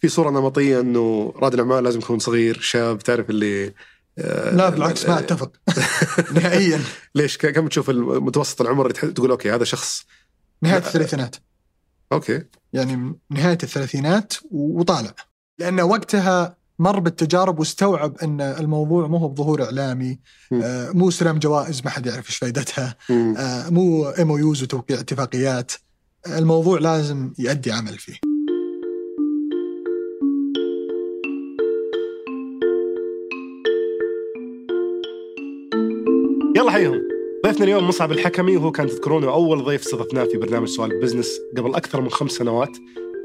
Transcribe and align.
في 0.00 0.08
صورة 0.08 0.30
نمطية 0.30 0.80
إنه 0.80 1.32
رائد 1.36 1.54
الأعمال 1.54 1.84
لازم 1.84 1.98
يكون 1.98 2.18
صغير 2.18 2.60
شاب 2.60 2.98
تعرف 2.98 3.30
اللي 3.30 3.74
آه، 4.18 4.54
لا 4.54 4.68
بالعكس 4.68 5.08
ما 5.08 5.18
أتفق. 5.18 5.52
نهائيا. 6.34 6.80
ليش؟ 7.14 7.36
كم 7.36 7.68
تشوف 7.68 7.90
المتوسط 7.90 8.60
العمر 8.60 8.86
اللي 8.86 9.12
تقول 9.12 9.30
okay 9.30 9.50
هذا 9.50 9.64
شخص. 9.64 10.04
نهاية 10.62 10.78
الثلاثينات. 10.78 11.36
okay. 12.12 12.42
يعني 12.72 13.14
نهاية 13.30 13.58
الثلاثينات 13.62 14.34
وطالع. 14.50 15.14
لأن 15.58 15.80
وقتها 15.80 16.56
مر 16.78 16.98
بالتجارب 16.98 17.58
واستوعب 17.58 18.16
إن 18.22 18.40
الموضوع 18.40 19.06
مو 19.06 19.16
هو 19.16 19.28
بظهور 19.28 19.64
إعلامي. 19.64 20.18
آه، 20.52 20.90
مو 20.90 21.08
استلام 21.08 21.38
جوائز 21.38 21.82
ما 21.84 21.90
حد 21.90 22.06
يعرف 22.06 22.28
إيش 22.28 22.36
فائدتها. 22.36 22.96
آه، 23.10 23.68
مو 23.70 24.08
MOUs 24.08 24.62
وتوقيع 24.62 25.00
اتفاقيات. 25.00 25.72
الموضوع 26.26 26.78
لازم 26.78 27.32
يؤدي 27.38 27.72
عمل 27.72 27.98
فيه. 27.98 28.29
يلا 36.70 36.78
حيهم 36.78 37.02
ضيفنا 37.46 37.64
اليوم 37.64 37.88
مصعب 37.88 38.12
الحكمي 38.12 38.56
وهو 38.56 38.72
كان 38.72 38.86
تذكرونه 38.86 39.32
أول 39.32 39.64
ضيف 39.64 39.80
استضفناه 39.80 40.24
في 40.24 40.38
برنامج 40.38 40.68
سوالف 40.68 41.00
business 41.00 41.40
قبل 41.56 41.74
أكثر 41.74 42.00
من 42.00 42.10
خمس 42.10 42.30
سنوات. 42.30 42.76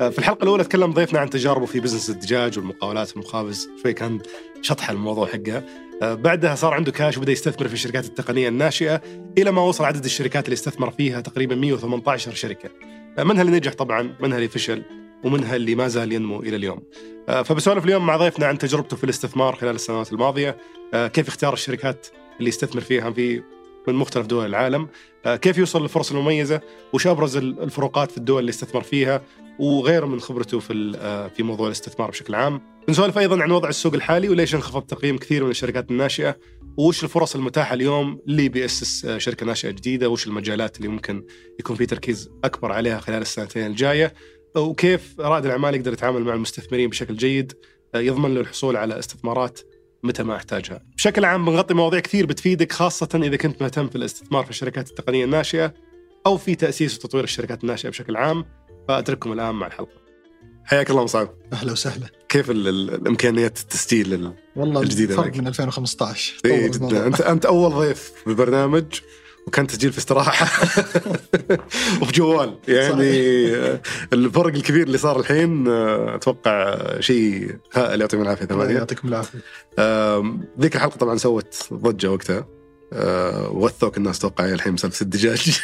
آه، 0.02 0.10
في 0.10 0.20
الحلقة 0.20 0.44
الأولى 0.44 0.64
تكلم 0.64 0.94
ضيفنا 0.94 1.20
عن 1.20 1.30
تجاربه 1.30 1.66
في 1.66 1.80
business 1.80 2.10
الدجاج 2.10 2.58
والمقاولات 2.58 3.12
والمخابز 3.12 3.70
شوي 3.84 3.94
كان 3.94 4.20
شطح 4.62 4.90
الموضوع 4.90 5.28
حقه. 5.28 5.64
آه، 6.02 6.14
بعدها 6.14 6.56
صار 6.56 6.74
عنده 6.74 6.92
كاش 6.92 7.18
وبدأ 7.18 7.32
يستثمر 7.32 7.68
في 7.68 7.74
الشركات 7.74 8.06
التقنية 8.06 8.48
الناشئة 8.48 9.02
إلى 9.38 9.52
ما 9.52 9.62
وصل 9.62 9.84
عدد 9.86 10.06
الشركات 10.06 10.46
اللي 10.46 10.54
استثمر 10.54 10.92
فيها 10.92 11.22
تقريبا 11.22 11.56
118 11.56 12.34
شركة. 12.34 12.70
آه، 13.18 13.24
منها 13.24 13.42
اللي 13.42 13.58
نجح 13.58 13.74
طبعا 13.74 14.16
منها 14.20 14.38
اللي 14.38 14.50
فشل 14.50 14.84
ومنها 15.24 15.56
اللي 15.56 15.76
ما 15.76 15.88
زال 15.88 16.12
ينمو 16.12 16.40
إلى 16.40 16.56
اليوم. 16.56 16.80
فبسولف 17.28 17.86
اليوم 17.86 18.06
مع 18.06 18.18
ضيفنا 18.18 18.46
عن 18.46 18.58
تجربته 18.58 18.98
في 18.98 19.04
الاستثمار 19.04 19.56
خلال 19.56 19.76
السنوات 19.76 20.14
الماضية. 20.14 20.58
آه، 20.94 21.08
كيف 21.08 21.28
اختار 21.28 21.54
الشركات 21.54 22.08
اللي 22.40 22.50
يستثمر 22.50 22.82
فيها 22.82 23.12
في 23.12 23.44
من 23.88 23.94
مختلف 23.96 24.26
دول 24.26 24.46
العالم. 24.46 24.88
آه، 25.26 25.36
كيف 25.36 25.58
يوصل 25.58 25.82
للفرص 25.82 26.12
المميزة؟ 26.12 26.62
وش 26.94 27.08
أبرز 27.08 27.38
ال- 27.38 27.60
الفروقات 27.60 28.12
في 28.12 28.18
الدول 28.18 28.40
اللي 28.40 28.50
استثمر 28.50 28.82
فيها؟ 28.84 29.22
وغيره 29.60 30.06
من 30.06 30.20
خبرته 30.20 30.60
في 30.60 30.94
آه، 30.98 31.28
في 31.28 31.44
موضوع 31.44 31.68
الاستثمار 31.68 32.10
بشكل 32.10 32.36
عام. 32.36 32.62
نسولف 32.90 33.18
أيضا 33.18 33.44
عن 33.44 33.52
وضع 33.52 33.70
السوق 33.70 33.94
الحالي 33.94 34.30
وليش 34.30 34.56
انخفض 34.56 34.82
تقييم 34.82 35.18
كثير 35.18 35.44
من 35.44 35.50
الشركات 35.52 35.92
الناشئة؟ 35.92 36.38
وش 36.78 37.04
الفرص 37.04 37.36
المتاحة 37.36 37.74
اليوم 37.74 38.20
اللي 38.28 38.50
بيأسس 38.50 39.06
آه، 39.06 39.18
شركة 39.18 39.46
ناشئة 39.46 39.72
جديدة؟ 39.72 40.10
وش 40.10 40.28
المجالات 40.28 40.78
اللي 40.78 40.88
ممكن 40.88 41.24
يكون 41.60 41.76
في 41.76 41.86
تركيز 41.86 42.30
أكبر 42.44 42.72
عليها 42.72 43.00
خلال 43.00 43.22
السنتين 43.22 43.66
الجاية؟ 43.66 44.14
وكيف 44.58 45.16
رائد 45.20 45.46
الأعمال 45.46 45.76
يقدر 45.76 45.94
يتعامل 45.94 46.22
مع 46.24 46.34
المستثمرين 46.34 46.90
بشكل 46.90 47.16
جيد؟ 47.16 47.54
يضمن 47.96 48.34
له 48.36 48.42
الحصول 48.42 48.76
على 48.78 49.00
استثمارات 49.00 49.60
متى 50.06 50.24
ما 50.24 50.36
أحتاجها. 50.36 50.82
بشكل 50.98 51.26
عام 51.26 51.46
بنغطي 51.46 51.74
مواضيع 51.74 52.00
كثير 52.00 52.26
بتفيدك 52.26 52.72
خاصة 52.72 53.10
إذا 53.16 53.36
كنت 53.36 53.62
مهتم 53.62 53.88
في 53.90 53.96
الاستثمار 53.96 54.44
في 54.44 54.50
الشركات 54.50 54.90
التقنية 54.90 55.26
الناشئة 55.26 55.74
أو 56.26 56.38
في 56.38 56.56
تأسيس 56.56 56.96
وتطوير 56.98 57.24
الشركات 57.24 57.64
الناشئة 57.64 57.90
بشكل 57.90 58.16
عام 58.18 58.46
فأترككم 58.88 59.34
الآن 59.34 59.56
مع 59.56 59.68
الحلقة. 59.68 60.06
حياك 60.66 60.90
الله 60.90 61.04
مصعب. 61.04 61.30
أهلا 61.54 61.72
وسهلا 61.72 62.08
كيف 62.30 62.52
ال- 62.52 62.68
ال- 62.68 62.94
الإمكانيات 62.94 63.60
التسجيل 63.60 64.14
ال- 64.14 64.34
والله 64.56 64.86
فرق 64.86 65.18
معك. 65.20 65.38
من 65.38 65.48
2015 65.48 66.34
إيه. 66.46 66.68
جدا 66.68 67.08
أنت 67.08 67.22
أنت 67.22 67.46
أول 67.46 67.72
ضيف 67.72 68.12
بالبرنامج 68.26 68.86
وكان 69.48 69.68
تسجيل 69.68 69.92
في 69.92 69.98
استراحة. 69.98 70.48
وبجوال. 72.02 72.60
يعني 72.68 73.56
آه، 73.56 73.82
الفرق 74.14 74.56
الكبير 74.56 74.88
اللي 74.88 74.98
صار 74.98 75.20
الحين 75.20 75.68
أتوقع 75.68 76.76
شيء 77.00 77.56
هائل 77.74 78.02
يعطيكم 78.02 78.24
العافية. 78.24 78.46
الله 78.46 78.56
ثمانية 78.56 78.76
يعطيكم 78.76 79.08
العافية. 79.08 79.40
ذيك 80.62 80.76
الحلقة 80.76 80.98
طبعا 80.98 81.18
سوت 81.18 81.56
ضجة 81.74 82.12
وقتها. 82.12 82.56
آه، 82.94 83.50
وثوك 83.52 83.98
الناس 83.98 84.20
توقع 84.20 84.46
الحين 84.46 84.74
مسلسل 84.74 85.06
الدجاج. 85.06 85.60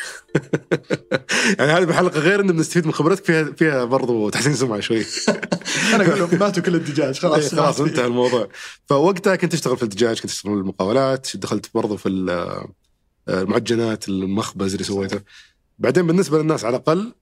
يعني 1.60 1.72
هذه 1.72 1.84
الحلقة 1.84 2.20
غير 2.20 2.42
إنه 2.42 2.54
بنستفيد 2.54 2.86
من 2.86 2.94
خبرتك 2.94 3.26
فيها 3.26 3.44
فيها 3.44 3.84
برضو 3.84 4.30
تحسين 4.30 4.54
سمعة 4.54 4.80
شوي. 4.80 5.06
أنا 5.94 6.08
أقول 6.08 6.20
لهم 6.20 6.40
ماتوا 6.40 6.64
كل 6.64 6.76
الدجاج 6.76 7.16
إيه، 7.16 7.22
خلاص 7.22 7.56
خلاص 7.56 7.80
ما 7.80 7.86
في. 7.86 7.92
انتهى 7.92 8.06
الموضوع. 8.06 8.48
فوقتها 8.86 9.36
كنت 9.36 9.52
تشتغل 9.52 9.78
في 9.78 9.84
الدجاج 9.84 10.20
كنت 10.20 10.32
تشتغل 10.32 10.54
في 10.54 10.60
المقاولات 10.60 11.28
دخلت 11.36 11.70
برضو 11.74 11.98
في 11.98 12.10
المعجنات 13.30 14.10
المخبز 14.10 14.72
اللي 14.72 14.84
سويته 14.84 15.22
بعدين 15.80 16.08
بالنسبة 16.08 16.40
للناس 16.40 16.66
على 16.66 16.78
الأقل 16.78 17.14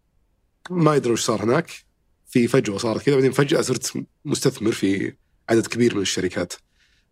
ما 0.70 0.96
يدروا 0.96 1.16
إيش 1.16 1.26
صار 1.26 1.44
هناك 1.44 1.86
في 2.28 2.48
فجوة 2.48 2.78
صارت 2.78 3.04
كذا 3.04 3.16
بعدين 3.16 3.32
فجأة 3.32 3.62
صرت 3.62 3.94
مستثمر 4.26 4.72
في 4.72 5.14
عدد 5.50 5.68
كبير 5.68 5.96
من 5.96 6.02
الشركات 6.02 6.54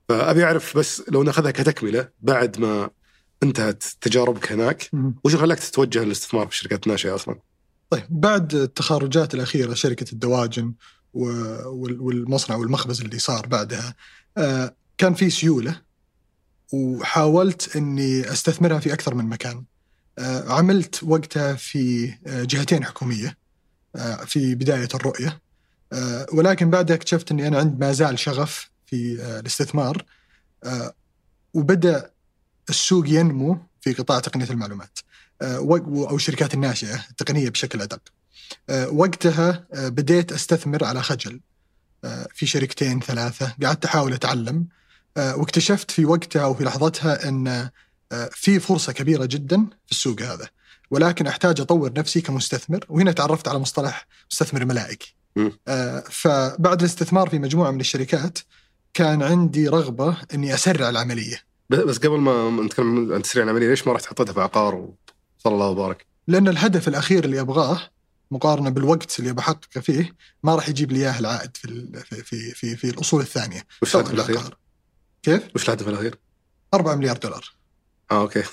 فأبي 0.09 0.43
أعرف 0.43 0.77
بس 0.77 1.03
لو 1.09 1.23
نأخذها 1.23 1.51
كتكملة 1.51 2.09
بعد 2.21 2.59
ما 2.59 2.89
انتهت 3.43 3.83
تجاربك 4.01 4.51
هناك. 4.51 4.89
وش 5.23 5.35
خلاك 5.35 5.59
تتوجه 5.59 6.03
للاستثمار 6.03 6.47
في 6.47 6.53
الشركات 6.53 6.87
الناشئه 6.87 7.15
أصلا؟ 7.15 7.39
طيب 7.89 8.03
بعد 8.09 8.53
التخرجات 8.53 9.33
الأخيرة 9.33 9.73
شركة 9.73 10.11
الدواجن 10.13 10.73
والمصنع 11.13 12.55
والمخبز 12.55 13.01
اللي 13.01 13.19
صار 13.19 13.47
بعدها 13.47 13.95
آه، 14.37 14.75
كان 14.97 15.13
في 15.13 15.29
سيولة 15.29 15.81
وحاولت 16.73 17.75
إني 17.75 18.31
أستثمرها 18.31 18.79
في 18.79 18.93
أكثر 18.93 19.15
من 19.15 19.25
مكان. 19.25 19.63
آه، 20.19 20.53
عملت 20.53 21.03
وقتها 21.03 21.53
في 21.53 22.13
آه، 22.27 22.43
جهتين 22.43 22.85
حكومية 22.85 23.37
آه، 23.95 24.15
في 24.15 24.55
بداية 24.55 24.87
الرؤية 24.93 25.41
ولكن 26.33 26.69
بعدها 26.69 26.95
اكتشفت 26.95 27.31
إني 27.31 27.47
أنا 27.47 27.57
عندي 27.57 27.77
ما 27.79 27.91
زال 27.91 28.19
شغف 28.19 28.69
في 28.85 29.21
الاستثمار 29.39 30.05
وبدأ 31.53 32.11
السوق 32.69 33.09
ينمو 33.09 33.57
في 33.81 33.93
قطاع 33.93 34.19
تقنية 34.19 34.49
المعلومات 34.49 34.99
أو 35.41 36.15
الشركات 36.15 36.53
الناشئة 36.53 37.05
التقنية 37.09 37.49
بشكل 37.49 37.81
أدق. 37.81 38.01
وقتها 38.69 39.67
بديت 39.73 40.31
أستثمر 40.31 40.83
على 40.83 41.03
خجل 41.03 41.39
في 42.33 42.45
شركتين 42.45 42.99
ثلاثة 42.99 43.55
قعدت 43.63 43.85
أحاول 43.85 44.13
أتعلم 44.13 44.67
واكتشفت 45.17 45.91
في 45.91 46.05
وقتها 46.05 46.43
أو 46.43 46.53
في 46.53 46.63
لحظتها 46.63 47.29
أن 47.29 47.69
آه، 48.11 48.29
في 48.31 48.59
فرصة 48.59 48.93
كبيرة 48.93 49.25
جدا 49.25 49.65
في 49.85 49.91
السوق 49.91 50.21
هذا 50.21 50.49
ولكن 50.91 51.27
أحتاج 51.27 51.61
أطور 51.61 51.93
نفسي 51.93 52.21
كمستثمر 52.21 52.85
وهنا 52.89 53.11
تعرفت 53.11 53.47
على 53.47 53.59
مصطلح 53.59 54.07
مستثمر 54.31 54.65
ملائكي. 54.65 55.15
آه، 55.67 56.03
فبعد 56.09 56.79
الاستثمار 56.79 57.29
في 57.29 57.39
مجموعة 57.39 57.71
من 57.71 57.79
الشركات 57.79 58.39
كان 58.93 59.23
عندي 59.23 59.67
رغبة 59.67 60.17
إني 60.33 60.53
أسرع 60.53 60.89
العملية 60.89 61.41
بس 61.69 61.97
قبل 61.97 62.17
ما 62.17 62.61
نتكلم 62.63 63.13
عن 63.13 63.21
تسريع 63.21 63.43
العملية 63.43 63.69
ليش 63.69 63.87
ما 63.87 63.93
رحت 63.93 64.05
حطيتها 64.05 64.33
في 64.33 64.41
عقار 64.41 64.75
وصلى 64.75 65.53
الله 65.53 65.67
وبارك؟ 65.69 66.05
لأن 66.27 66.47
الهدف 66.47 66.87
الأخير 66.87 67.25
اللي 67.25 67.39
أبغاه 67.39 67.81
مقارنة 68.31 68.69
بالوقت 68.69 69.19
اللي 69.19 69.33
بحققه 69.33 69.81
فيه 69.81 70.15
ما 70.43 70.55
راح 70.55 70.69
يجيب 70.69 70.91
لي 70.91 70.99
إياه 70.99 71.19
العائد 71.19 71.57
في 71.57 71.87
في 72.03 72.23
في 72.23 72.51
في, 72.51 72.75
في 72.75 72.89
الأصول 72.89 73.21
الثانية 73.21 73.63
وش 73.81 73.95
الهدف 73.95 74.13
الأخير؟ 74.13 74.57
كيف؟ 75.23 75.43
وش 75.55 75.65
الهدف 75.69 75.87
الأخير؟ 75.87 76.15
4 76.73 76.95
مليار 76.95 77.17
دولار. 77.17 77.57
آه 78.11 78.21
أوكي. 78.21 78.43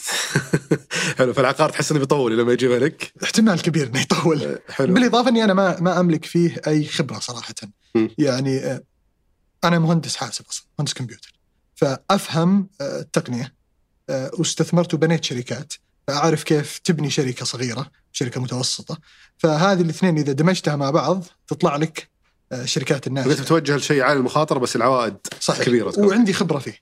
حلو. 1.18 1.32
فالعقار 1.32 1.70
تحس 1.70 1.90
إنه 1.90 2.00
بيطول 2.00 2.38
لما 2.38 2.52
يجيبها 2.52 2.78
لك 2.78 3.12
احتمال 3.22 3.62
كبير 3.62 3.86
إنه 3.86 4.00
يطول. 4.00 4.42
آه، 4.42 4.58
حلو. 4.68 4.94
بالإضافة 4.94 5.28
إني 5.28 5.44
أنا 5.44 5.54
ما 5.54 5.80
ما 5.80 6.00
أملك 6.00 6.24
فيه 6.24 6.60
أي 6.66 6.86
خبرة 6.86 7.18
صراحة. 7.18 7.54
مم. 7.94 8.10
يعني 8.18 8.58
آه، 8.58 8.82
أنا 9.64 9.78
مهندس 9.78 10.16
حاسب 10.16 10.44
أصلا 10.50 10.66
مهندس 10.78 10.94
كمبيوتر. 10.94 11.32
فأفهم 11.74 12.68
آه، 12.80 13.00
التقنية 13.00 13.54
واستثمرت 14.08 14.94
وبنيت 14.94 15.24
شركات. 15.24 15.72
فأعرف 16.08 16.42
كيف 16.42 16.78
تبني 16.78 17.10
شركة 17.10 17.44
صغيرة 17.44 17.90
شركة 18.12 18.40
متوسطة. 18.40 18.98
فهذه 19.38 19.80
الاثنين 19.80 20.18
إذا 20.18 20.32
دمجتها 20.32 20.76
مع 20.76 20.90
بعض 20.90 21.24
تطلع 21.46 21.76
لك 21.76 22.08
آه، 22.52 22.64
شركات 22.64 22.96
انت 22.96 23.06
الناس 23.06 23.40
بتوجه 23.40 23.76
لشيء 23.76 24.02
عالي 24.02 24.18
المخاطرة 24.18 24.58
بس 24.58 24.76
العوائد 24.76 25.16
صحيح. 25.40 25.66
كبيرة 25.66 25.90
تكون. 25.90 26.06
وعندي 26.06 26.32
خبرة 26.32 26.58
فيه. 26.58 26.78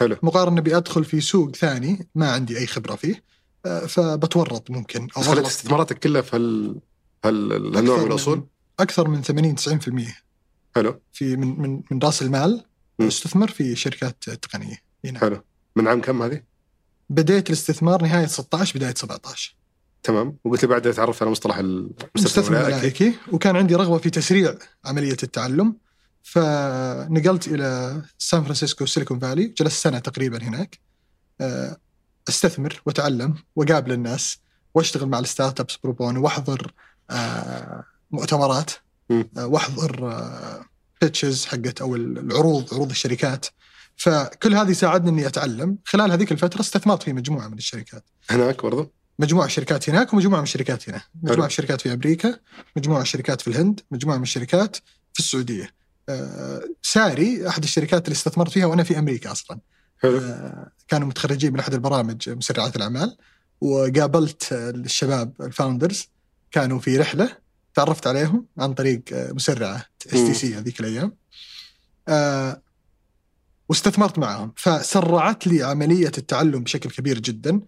حلو. 0.00 0.16
مقارنة 0.22 0.60
بأدخل 0.60 1.04
في 1.04 1.20
سوق 1.20 1.56
ثاني 1.56 2.08
ما 2.14 2.32
عندي 2.32 2.58
أي 2.58 2.66
خبرة 2.66 2.96
فيه 2.96 3.22
آه، 3.66 3.86
فبتورط 3.86 4.70
ممكن. 4.70 5.08
أو 5.16 5.22
خليت. 5.22 5.46
استثماراتك 5.46 5.98
كلها 5.98 6.22
في 6.22 6.36
هال 6.36 6.80
هال 7.24 7.76
هالنوع 7.76 7.98
من 7.98 8.06
الأصول؟ 8.06 8.46
أكثر 8.80 9.08
من 9.08 9.22
80 9.22 9.54
90% 9.54 10.22
حلو. 10.76 11.00
في 11.12 11.36
من 11.36 11.60
من 11.60 11.82
من 11.90 11.98
رأس 12.02 12.22
المال 12.22 12.64
مم. 12.98 13.06
استثمر 13.06 13.50
في 13.50 13.76
شركات 13.76 14.30
تقنية. 14.30 14.76
حلو. 15.16 15.42
من 15.76 15.88
عام 15.88 16.00
كم 16.00 16.22
هذه؟ 16.22 16.42
بديت 17.10 17.48
الاستثمار 17.48 18.02
نهاية 18.02 18.26
16 18.26 18.78
بداية 18.78 18.94
17 18.94 19.56
تمام. 20.02 20.36
وقلت 20.44 20.62
لي 20.62 20.68
بعدها 20.68 20.92
تعرفت 20.92 21.22
على 21.22 21.30
مصطلح 21.30 21.58
المستثمر 21.58 22.10
مستثمر 22.16 22.56
الملائكي 22.56 23.04
ملائكي 23.04 23.18
وكان 23.32 23.56
عندي 23.56 23.74
رغبة 23.74 23.98
في 23.98 24.10
تسريع 24.10 24.54
عملية 24.84 25.16
التعلم. 25.22 25.76
فنقلت 26.22 27.48
إلى 27.48 28.02
سان 28.18 28.42
فرانسيسكو 28.42 28.86
Silicon 28.86 29.18
Valley. 29.18 29.46
جلست 29.46 29.82
سنة 29.82 29.98
تقريبا 29.98 30.42
هناك. 30.42 30.78
آه، 31.40 31.76
أستثمر 32.28 32.82
وأتعلم 32.86 33.34
وأقابل 33.56 33.92
الناس 33.92 34.38
وأشتغل 34.74 35.08
مع 35.08 35.18
ال 35.18 35.23
startups 35.23 35.60
pro 35.60 35.76
bono 35.76 36.22
وأحضر 36.24 36.72
آه، 37.10 37.84
مؤتمرات. 38.10 38.70
آه، 39.10 39.46
وأحضر 39.46 40.22
ال 41.02 41.07
pitches 41.07 41.46
حقت 41.46 41.80
أو 41.80 41.96
العروض 41.96 42.74
عروض 42.74 42.90
الشركات. 42.90 43.46
فكل 43.96 44.54
هذه 44.54 44.72
ساعدني 44.72 45.10
إني 45.10 45.26
أتعلم. 45.26 45.78
خلال 45.84 46.12
هذيك 46.12 46.32
الفترة 46.32 46.60
استثمرت 46.60 47.02
في 47.02 47.12
مجموعة 47.12 47.48
من 47.48 47.58
الشركات. 47.58 48.04
هناك 48.30 48.62
برضو؟ 48.62 48.92
مجموعة 49.22 49.48
شركات 49.48 49.90
هناك 49.90 50.12
ومجموعة 50.12 50.38
من 50.38 50.44
الشركات 50.44 50.88
هنا. 50.88 51.02
مجموعة 51.22 51.40
من 51.40 51.46
الشركات 51.46 51.80
في 51.80 51.92
أمريكا 51.92 52.38
مجموعة 52.76 52.98
من 52.98 53.02
الشركات 53.02 53.40
في 53.40 53.48
الهند 53.48 53.80
مجموعة 53.90 54.16
من 54.16 54.22
الشركات 54.22 54.76
في 55.12 55.20
السعودية. 55.20 55.70
آه، 56.08 56.62
ساري 56.82 57.48
أحد 57.48 57.62
الشركات 57.62 58.04
اللي 58.04 58.14
استثمرت 58.14 58.50
فيها 58.50 58.66
وأنا 58.66 58.82
في 58.82 58.98
أمريكا 58.98 59.32
أصلا. 59.32 59.58
حلو. 60.02 60.18
آه، 60.18 60.70
كانوا 60.88 61.08
متخرجين 61.08 61.52
من 61.52 61.60
أحد 61.60 61.74
البرامج 61.74 62.30
مسرعات 62.30 62.76
الأعمال. 62.76 63.16
وقابلت 63.60 64.48
الشباب 64.52 65.32
ال 65.40 65.48
founders 65.48 66.08
كانوا 66.50 66.78
في 66.78 66.96
رحلة 66.96 67.36
تعرفت 67.74 68.06
عليهم 68.06 68.46
عن 68.58 68.74
طريق 68.74 69.02
آه، 69.12 69.32
مسرعة 69.32 69.86
STC 70.06 70.54
هذيك 70.54 70.80
الأيام. 70.80 71.16
آه، 72.08 72.62
واستثمرت 73.68 74.18
معهم. 74.18 74.52
فسرعت 74.56 75.46
لي 75.46 75.62
عملية 75.62 76.12
التعلم 76.18 76.62
بشكل 76.62 76.90
كبير 76.90 77.18
جدا. 77.18 77.50
آه، 77.54 77.60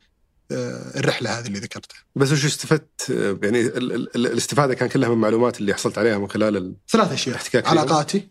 الرحلة 0.51 1.39
هذه 1.39 1.47
اللي 1.47 1.59
ذكرتها. 1.59 1.99
بس 2.17 2.33
وش 2.33 2.45
استفدت؟ 2.45 3.11
آه، 3.11 3.39
يعني 3.43 3.61
ال- 3.61 3.93
ال- 3.93 4.17
ال- 4.17 4.27
الاستفادة 4.27 4.75
كان 4.75 4.89
كلها 4.89 5.09
من 5.09 5.15
المعلومات 5.15 5.61
اللي 5.61 5.75
حصلت 5.75 5.99
عليها 5.99 6.19
من 6.19 6.29
خلال 6.29 6.57
ال- 6.57 6.75
ثلاث 6.91 7.13
أشياء؟ 7.13 7.41
علاقاتي. 7.55 8.29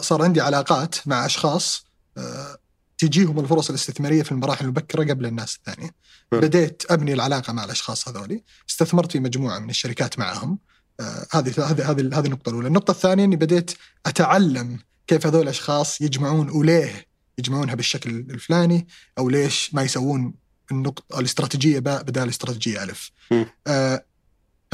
صار 0.00 0.22
عندي 0.22 0.40
علاقات 0.40 0.94
مع 1.06 1.26
أشخاص 1.26 1.86
آه، 2.18 2.58
تجيهم 2.98 3.38
الفرص 3.40 3.68
الاستثمارية 3.68 4.22
في 4.22 4.32
المراحل 4.32 4.64
المبكرة 4.64 5.04
قبل 5.04 5.26
الناس 5.26 5.56
الثانية. 5.56 5.90
بديت 6.32 6.82
أبني 6.90 7.12
العلاقة 7.12 7.52
مع 7.52 7.64
الأشخاص 7.64 8.08
هذولي، 8.08 8.42
استثمرت 8.70 9.12
في 9.12 9.20
مجموعة 9.20 9.58
من 9.58 9.70
الشركات 9.70 10.18
معهم. 10.18 10.58
آه، 11.00 11.26
هذه 11.30 11.52
هذه 11.58 11.90
هذه 11.90 12.18
هذه 12.18 12.26
النقطة 12.26 12.48
الأولى، 12.48 12.68
النقطة 12.68 12.90
الثانية 12.90 13.24
إني 13.24 13.36
بديت 13.36 13.70
أتعلم 14.06 14.78
كيف 15.06 15.26
هذول 15.26 15.42
الأشخاص 15.42 16.00
يجمعون 16.00 16.50
وليه 16.50 17.06
يجمعونها 17.38 17.74
بالشكل 17.74 18.10
الفلاني 18.10 18.88
أو 19.18 19.28
ليش 19.28 19.74
ما 19.74 19.82
يسوون 19.82 20.34
النقطة 20.72 21.20
الاستراتيجية 21.20 21.78
باء 21.78 22.02
بدال 22.02 22.24
الاستراتيجيه 22.24 22.82
ألف. 22.82 23.10
مم. 23.30 23.46
آه 23.66 24.04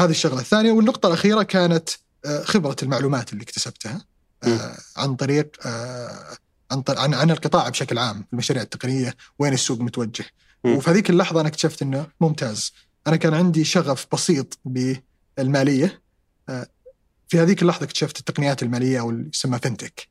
هذه 0.01 0.11
الشغلة 0.11 0.41
الثانية 0.41 0.73
والنقطة 0.73 1.07
الأخيرة 1.07 1.43
كانت 1.43 1.89
آه 2.25 2.45
خبرة 2.45 2.77
المعلومات 2.83 3.33
اللي 3.33 3.43
اكتسبتها 3.43 4.05
آه 4.45 4.77
عن 4.97 5.17
طريق 5.17 5.67
آه 5.67 6.37
عن 6.71 6.83
طريق 6.83 7.01
عن, 7.01 7.15
عن 7.15 7.31
القطاع 7.31 7.69
بشكل 7.69 7.99
عام 7.99 8.25
المشاريع 8.33 8.63
التقنية 8.63 9.15
وين 9.39 9.53
السوق 9.53 9.81
متوجه. 9.81 10.25
وفي 10.65 10.91
هذيك 10.91 11.11
اللحظة 11.11 11.41
أنا 11.41 11.49
اكتشفت 11.49 11.83
إنه 11.83 12.07
ممتاز 12.21 12.73
أنا 13.07 13.17
كان 13.17 13.35
عندي 13.35 13.65
شغف 13.65 14.07
بسيط 14.13 14.59
بالمالية 14.65 16.03
آه 16.49 16.67
في 17.29 17.41
هذيك 17.41 17.63
اللحظة 17.63 17.85
اكتشفت 17.85 18.19
التقنيات 18.19 18.63
المالية 18.63 19.01
أو 19.01 19.11
اللي 19.11 19.31
يسمى 19.35 19.59
فنتك. 19.59 20.09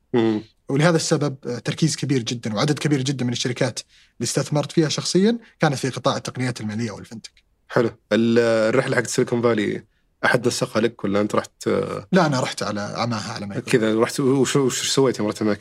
ولهذا 0.68 0.96
السبب 0.96 1.36
آه، 1.46 1.58
تركيز 1.58 1.96
كبير 1.96 2.22
جدا 2.22 2.54
وعدد 2.54 2.78
كبير 2.78 3.02
جدا 3.02 3.24
من 3.24 3.32
الشركات 3.32 3.80
اللي 4.18 4.26
استثمرت 4.26 4.72
فيها 4.72 4.88
شخصيا 4.88 5.38
كانت 5.60 5.74
في 5.74 5.88
قطاع 5.90 6.16
التقنيات 6.16 6.60
المالية 6.60 6.90
والفنتك 6.90 7.32
حلو 7.68 7.90
ال- 8.12 8.38
الرحلة 8.74 8.96
حقت 8.96 9.06
Silicon 9.06 9.42
Valley 9.42 9.84
أحد 10.24 10.46
نسقها 10.46 10.80
لك 10.80 11.04
ولا 11.04 11.20
أنت 11.20 11.34
رحت 11.34 11.68
لا 12.12 12.26
أنا 12.26 12.40
رحت 12.40 12.62
على 12.62 12.80
عماها 12.80 13.32
على 13.32 13.46
ما. 13.46 13.58
كذا 13.60 14.00
رحت 14.00 14.20
وش 14.20 14.88
سويت 14.90 15.18
يوم 15.18 15.28
رحت 15.28 15.42
هناك؟ 15.42 15.60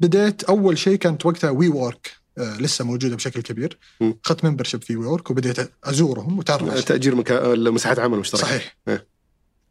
بديت 0.00 0.44
أول 0.44 0.78
شيء 0.78 0.96
كانت 0.96 1.26
وقتها 1.26 1.50
WeWork 1.50 2.12
آه 2.38 2.56
لسه 2.56 2.84
موجودة 2.84 3.16
بشكل 3.16 3.42
كبير. 3.42 3.78
اخذت 4.24 4.44
membership 4.44 4.82
في 4.84 4.96
WeWork 4.96 5.30
وبديت 5.30 5.70
أزورهم 5.84 6.38
وتعرف 6.38 6.84
تأجير 6.84 7.14
مكا... 7.14 7.54
مساحات 7.54 7.98
عمل 7.98 8.18
مشتركة 8.18 8.42
صحيح 8.44 8.76
إيه. 8.88 9.06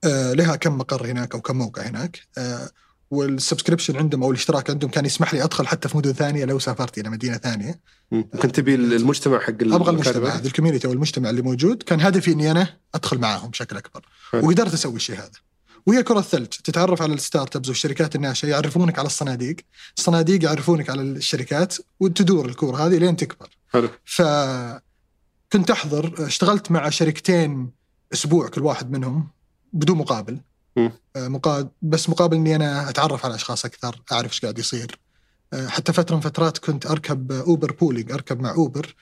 آه 0.03 0.33
لها 0.33 0.55
كم 0.55 0.77
مقر 0.77 1.05
هناك 1.05 1.33
أو 1.35 1.41
كم 1.41 1.57
موقع 1.57 1.81
هناك 1.81 2.19
آه 2.37 2.69
وال 3.11 3.24
subscription 3.24 3.97
عندهم 3.97 4.23
أو 4.23 4.31
الاشتراك 4.31 4.69
عندهم 4.69 4.91
كان 4.91 5.05
يسمح 5.05 5.33
لي 5.33 5.43
أدخل 5.43 5.67
حتى 5.67 5.89
في 5.89 5.97
مدن 5.97 6.13
ثانية 6.13 6.45
لو 6.45 6.59
سافرت 6.59 6.97
إلى 6.97 7.09
مدينة 7.09 7.37
ثانية. 7.37 7.79
مم. 8.11 8.29
كنت 8.41 8.55
تبي 8.55 8.75
المجتمع 8.75 9.39
حق 9.39 9.53
أبغى 9.61 9.91
المجتمع؟ 9.91 10.29
هذا 10.29 10.47
ال 10.47 10.51
community 10.51 10.87
أو 10.87 10.93
المجتمع 10.93 11.29
اللي 11.29 11.41
موجود. 11.41 11.83
كان 11.83 12.01
هدفي 12.01 12.31
إني 12.31 12.51
أنا 12.51 12.77
أدخل 12.95 13.17
معاهم 13.17 13.49
بشكل 13.49 13.77
أكبر. 13.77 14.05
حلو. 14.31 14.47
وقدرت 14.47 14.73
أسوي 14.73 14.95
الشيء 14.95 15.15
هذا. 15.15 15.31
وهي 15.85 16.03
كرة 16.03 16.21
ثلج 16.21 16.47
تتعرف 16.47 17.01
على 17.01 17.13
ال 17.13 17.55
startups 17.55 17.67
والشركات 17.67 18.15
الناشئة 18.15 18.49
يعرفونك 18.49 18.99
على 18.99 19.05
الصناديق. 19.05 19.55
الصناديق 19.97 20.43
يعرفونك 20.43 20.89
على 20.89 21.01
الشركات 21.01 21.75
وتدور 21.99 22.45
الكورة 22.45 22.87
هذه 22.87 22.97
لين 22.97 23.15
تكبر. 23.15 23.49
حلو. 23.69 23.89
ف 24.05 24.21
كنت 25.53 25.71
أحضر 25.71 26.13
اشتغلت 26.27 26.71
مع 26.71 26.89
شركتين 26.89 27.71
أسبوع 28.13 28.47
كل 28.47 28.61
واحد 28.61 28.91
منهم 28.91 29.27
بدون 29.73 29.97
مقابل. 29.97 30.39
مقابل 31.17 31.69
بس 31.81 32.09
مقابل 32.09 32.37
إني 32.37 32.55
أنا 32.55 32.89
أتعرف 32.89 33.25
على 33.25 33.35
أشخاص 33.35 33.65
أكثر 33.65 34.01
أعرف 34.11 34.31
إيش 34.31 34.41
قاعد 34.41 34.59
يصير. 34.59 34.99
آه، 35.53 35.67
حتى 35.67 35.93
فترة 35.93 36.15
من 36.15 36.21
فترات 36.21 36.57
كنت 36.57 36.85
أركب 36.85 37.31
Uber 37.31 37.71
pooling 37.71 38.11
أركب 38.11 38.39
مع 38.39 38.51
Uber 38.51 38.95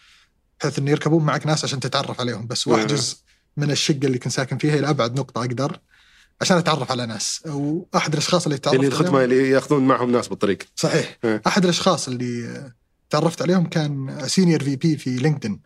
بحيث 0.60 0.80
انه 0.80 0.92
يركبون 0.92 1.26
معك 1.26 1.46
ناس 1.48 1.64
عشان 1.64 1.80
تتعرف 1.80 2.20
عليهم. 2.20 2.48
بس. 2.48 2.68
واحجز 2.68 3.24
من 3.58 3.72
الشقة 3.72 4.06
اللي 4.06 4.18
كنت 4.20 4.34
ساكن 4.34 4.58
فيها 4.58 4.76
إلى 4.80 4.90
أبعد 4.90 5.20
نقطة 5.20 5.40
أقدر 5.42 5.80
عشان 6.42 6.58
أتعرف 6.58 6.92
على 6.92 7.06
ناس. 7.06 7.42
وأحد 7.46 8.14
الأشخاص 8.14 8.46
اللي 8.46 8.58
تعرفت 8.58 8.80
اللي 8.80 8.88
عليهم- 8.96 9.02
الخدمه 9.02 9.24
اللي 9.24 9.50
يأخذون 9.50 9.88
معهم 9.88 10.12
ناس 10.12 10.28
بالطريق. 10.28 10.58
صحيح. 10.76 11.18
أحد 11.48 11.64
الأشخاص 11.64 12.08
اللي 12.08 12.46
آه، 12.48 12.74
تعرفت 13.10 13.42
عليهم 13.42 13.66
كان 13.70 14.24
senior 14.28 14.64
VP 14.64 14.98
في 14.98 15.10
LinkedIn 15.16 15.62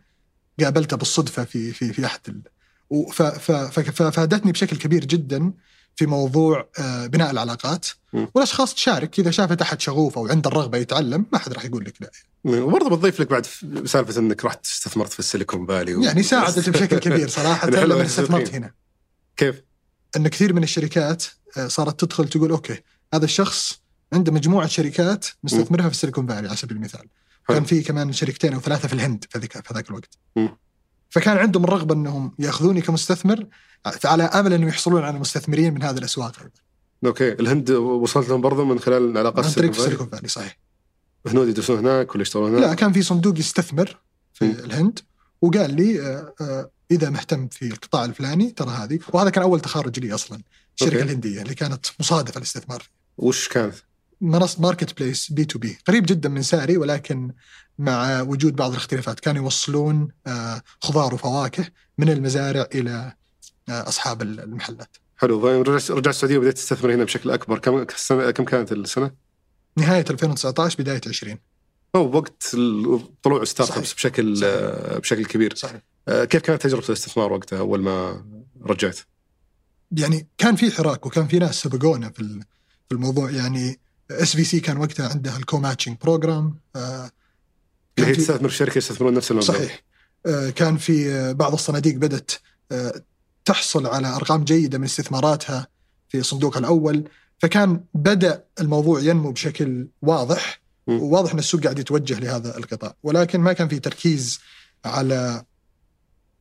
قابلته 0.60 0.96
بالصدفة 0.96 1.44
في 1.44 1.72
في 1.72 1.92
في 1.92 2.06
أحد 2.06 2.20
ال... 2.28 2.42
وف- 2.90 3.22
ف- 3.22 3.50
ف- 3.52 3.80
ف- 3.80 4.02
فادتني 4.02 4.52
بشكل 4.52 4.76
كبير 4.76 5.04
جدا. 5.04 5.52
في 6.00 6.06
موضوع 6.06 6.68
آه، 6.78 7.06
بناء 7.06 7.30
العلاقات 7.30 7.86
م. 8.12 8.26
والأشخاص 8.34 8.74
تشارك 8.74 9.18
إذا 9.18 9.30
شافت 9.30 9.62
احد 9.62 9.80
شغوف 9.80 10.18
أو 10.18 10.26
عنده 10.26 10.50
الرغبة 10.50 10.78
يتعلم 10.78 11.26
ما 11.32 11.38
حد 11.38 11.52
راح 11.52 11.64
يقول 11.64 11.84
لك 11.84 11.94
لا 12.00 12.10
وبرضه 12.44 12.96
بتضيف 12.96 13.20
لك 13.20 13.30
بعد 13.30 13.46
سالفة 13.86 14.20
إنك 14.20 14.44
رحت 14.44 14.66
استثمرت 14.66 15.12
في 15.12 15.18
السيليكون 15.18 15.66
فالي 15.66 15.94
و... 15.94 16.02
يعني 16.02 16.22
ساعدت 16.22 16.68
بشكل 16.68 16.98
كبير 16.98 17.28
صراحة 17.38 17.66
حلوة 17.66 17.84
لما. 17.84 18.02
استثمرت 18.02 18.54
هنا 18.54 18.72
كيف؟ 19.36 19.62
إن 20.16 20.28
كثير 20.28 20.52
من 20.52 20.62
الشركات 20.62 21.24
آه، 21.56 21.66
صارت 21.66 22.00
تدخل 22.00 22.28
تقول 22.28 22.50
أوكي 22.50 22.82
هذا 23.14 23.24
الشخص 23.24 23.80
عنده 24.12 24.32
مجموعة 24.32 24.66
شركات 24.66 25.26
مستثمرها 25.42 25.88
في 25.88 25.94
السيليكون 25.94 26.26
فالي 26.26 26.48
على 26.48 26.56
سبيل 26.56 26.76
المثال 26.76 27.08
حلو. 27.48 27.56
كان 27.56 27.64
في 27.64 27.82
كمان 27.82 28.12
شركتين 28.12 28.52
أو 28.52 28.60
ثلاثة 28.60 28.88
في 28.88 28.94
الهند 28.94 29.24
في 29.30 29.38
ذاك 29.38 29.66
في 29.66 29.74
ذاك 29.74 29.88
الوقت 29.88 30.18
مم. 30.36 30.56
فكان 31.10 31.36
عندهم 31.36 31.64
الرغبة 31.64 31.94
إنهم 31.94 32.34
يأخذوني 32.38 32.80
كمستثمر 32.80 33.46
على 34.04 34.22
آمل 34.22 34.52
أنهم 34.52 34.68
يحصلون 34.68 35.04
على 35.04 35.18
مستثمرين 35.18 35.74
من 35.74 35.82
هذه 35.82 35.98
الأسواق 35.98 36.32
أوكي 37.06 37.32
الهند 37.32 37.70
وصلت 37.70 38.28
لهم 38.28 38.40
برضه 38.40 38.64
من 38.64 38.78
خلال 38.78 39.18
علاقات 39.18 39.44
عن 39.44 39.52
طريق 39.52 39.70
ال 39.70 39.75
Silicon 39.75 40.08
Valley 40.08 40.28
صحيح 40.28 40.58
هنود 41.26 41.48
يدرسون 41.48 41.78
هناك 41.78 42.14
ولا 42.14 42.22
يشتغلون 42.22 42.50
هناك؟ 42.50 42.68
لا 42.68 42.74
كان 42.74 42.92
في 42.92 43.02
صندوق 43.02 43.38
يستثمر 43.38 43.98
في 44.34 44.44
مم. 44.44 44.50
الهند 44.50 44.98
وقال 45.42 45.74
لي 45.74 46.00
آه، 46.00 46.34
آه، 46.40 46.70
إذا 46.90 47.10
مهتم 47.10 47.48
في 47.48 47.66
القطاع 47.66 48.04
الفلاني 48.04 48.50
ترى 48.50 48.70
هذه 48.70 48.98
وهذا 49.12 49.30
كان 49.30 49.42
أول 49.42 49.60
تخارج 49.60 50.00
لي 50.00 50.14
أصلا 50.14 50.40
الشركة 50.74 50.94
أوكي. 50.94 51.04
الهندية 51.04 51.42
اللي 51.42 51.54
كانت 51.54 51.86
مصادفه 52.00 52.38
الاستثمار 52.38 52.82
وش 53.18 53.48
كانت؟ 53.48 53.74
منصه 54.20 54.62
marketplace 54.62 55.32
B2B 55.32 55.78
قريب 55.88 56.06
جدا 56.06 56.28
من 56.28 56.42
ساري 56.42 56.76
ولكن 56.76 57.32
مع 57.78 58.20
وجود 58.20 58.56
بعض 58.56 58.70
الاختلافات 58.70 59.20
كانوا 59.20 59.42
يوصلون 59.42 60.08
آه، 60.26 60.62
خضار 60.80 61.14
وفواكه 61.14 61.66
من 61.98 62.08
المزارع 62.08 62.66
إلى 62.74 63.12
أصحاب 63.70 64.22
المحلات. 64.22 64.96
حلو 65.16 65.48
رجعت 65.62 65.90
رجعت 65.90 66.14
السعودية 66.14 66.38
وبديت 66.38 66.54
تستثمر 66.54 66.94
هنا 66.94 67.04
بشكل 67.04 67.30
أكبر. 67.30 67.58
كم 67.58 67.86
سنة 67.96 68.30
كم 68.30 68.44
كانت 68.44 68.72
السنة؟ 68.72 69.10
نهاية 69.76 70.04
2019 70.10 70.82
بداية 70.82 71.00
20 71.08 71.38
أو 71.94 72.08
بوقت 72.08 72.42
ال- 72.54 73.00
طلوع 73.22 73.44
ستارت 73.44 73.70
ابس. 73.78 73.94
بشكل 73.94 74.36
صحيح. 74.36 74.98
بشكل 74.98 75.24
كبير. 75.24 75.54
صحيح. 75.54 75.80
آه، 76.08 76.24
كيف 76.24 76.42
كانت 76.42 76.62
تجربة 76.62 76.84
الاستثمار 76.88 77.32
وقتها 77.32 77.58
أول 77.58 77.80
ما 77.80 78.24
رجعت؟ 78.62 78.98
يعني 79.92 80.28
كان 80.38 80.56
في 80.56 80.70
حراك 80.70 81.06
وكان 81.06 81.26
في 81.28 81.38
ناس 81.38 81.62
سبقونا 81.62 82.10
في 82.10 82.22
في 82.88 82.92
الموضوع. 82.94 83.30
يعني 83.30 83.80
SVC 84.10 84.60
كان 84.60 84.76
وقتها 84.76 85.08
عندها 85.08 85.36
ال 85.36 85.58
co-matching 85.58 85.96
program 86.02 86.54
اللي 86.76 88.10
هي 88.10 88.12
تستثمر 88.14 88.48
في 88.48 88.54
شركة 88.56 88.78
يستثمرون 88.78 89.14
نفس 89.14 89.30
المبلغ 89.30 89.48
صحيح. 89.54 89.82
آه، 90.26 90.50
كان 90.50 90.76
في 90.76 91.10
آه، 91.12 91.32
بعض 91.32 91.52
الصناديق 91.52 91.94
بدأت 91.96 92.30
آه، 92.72 93.02
تحصل 93.50 93.86
على 93.86 94.08
أرقام 94.08 94.44
جيدة 94.44 94.78
من 94.78 94.84
استثماراتها 94.84 95.66
في 96.08 96.22
صندوقها 96.22 96.58
الأول 96.58 97.08
فكان 97.38 97.84
بدأ 97.94 98.44
الموضوع 98.60 99.00
ينمو 99.00 99.32
بشكل 99.32 99.88
واضح. 100.02 100.60
وواضح 100.86 101.32
أن 101.32 101.38
السوق 101.38 101.62
قاعد 101.62 101.78
يتوجه 101.78 102.18
لهذا 102.18 102.58
القطاع. 102.58 102.94
ولكن 103.02 103.40
ما 103.40 103.52
كان 103.52 103.68
في 103.68 103.78
تركيز 103.78 104.40
على 104.84 105.44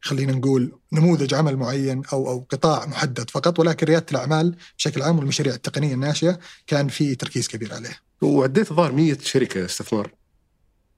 خلينا 0.02 0.34
نقول 0.34 0.80
نموذج 0.94 1.34
عمل 1.34 1.58
معين 1.58 2.04
أو 2.14 2.30
أو 2.30 2.46
قطاع 2.50 2.86
محدد 2.86 3.30
فقط 3.30 3.60
ولكن 3.60 3.86
ريادة 3.88 4.06
الأعمال 4.12 4.56
بشكل 4.78 5.02
عام 5.02 5.18
والمشاريع 5.18 5.54
التقنية 5.54 5.94
الناشئة 5.94 6.40
كان 6.68 6.88
في 6.88 7.16
تركيز 7.16 7.48
كبير 7.48 7.74
عليه. 7.74 8.00
وعديت 8.22 8.72
الظاهر 8.72 8.92
100 8.92 9.18
شركة 9.24 9.66
استثمار. 9.66 10.12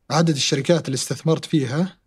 عدد 0.10 0.36
الشركات 0.36 0.86
اللي 0.86 0.96
استثمرت 0.96 1.46
فيها 1.46 2.01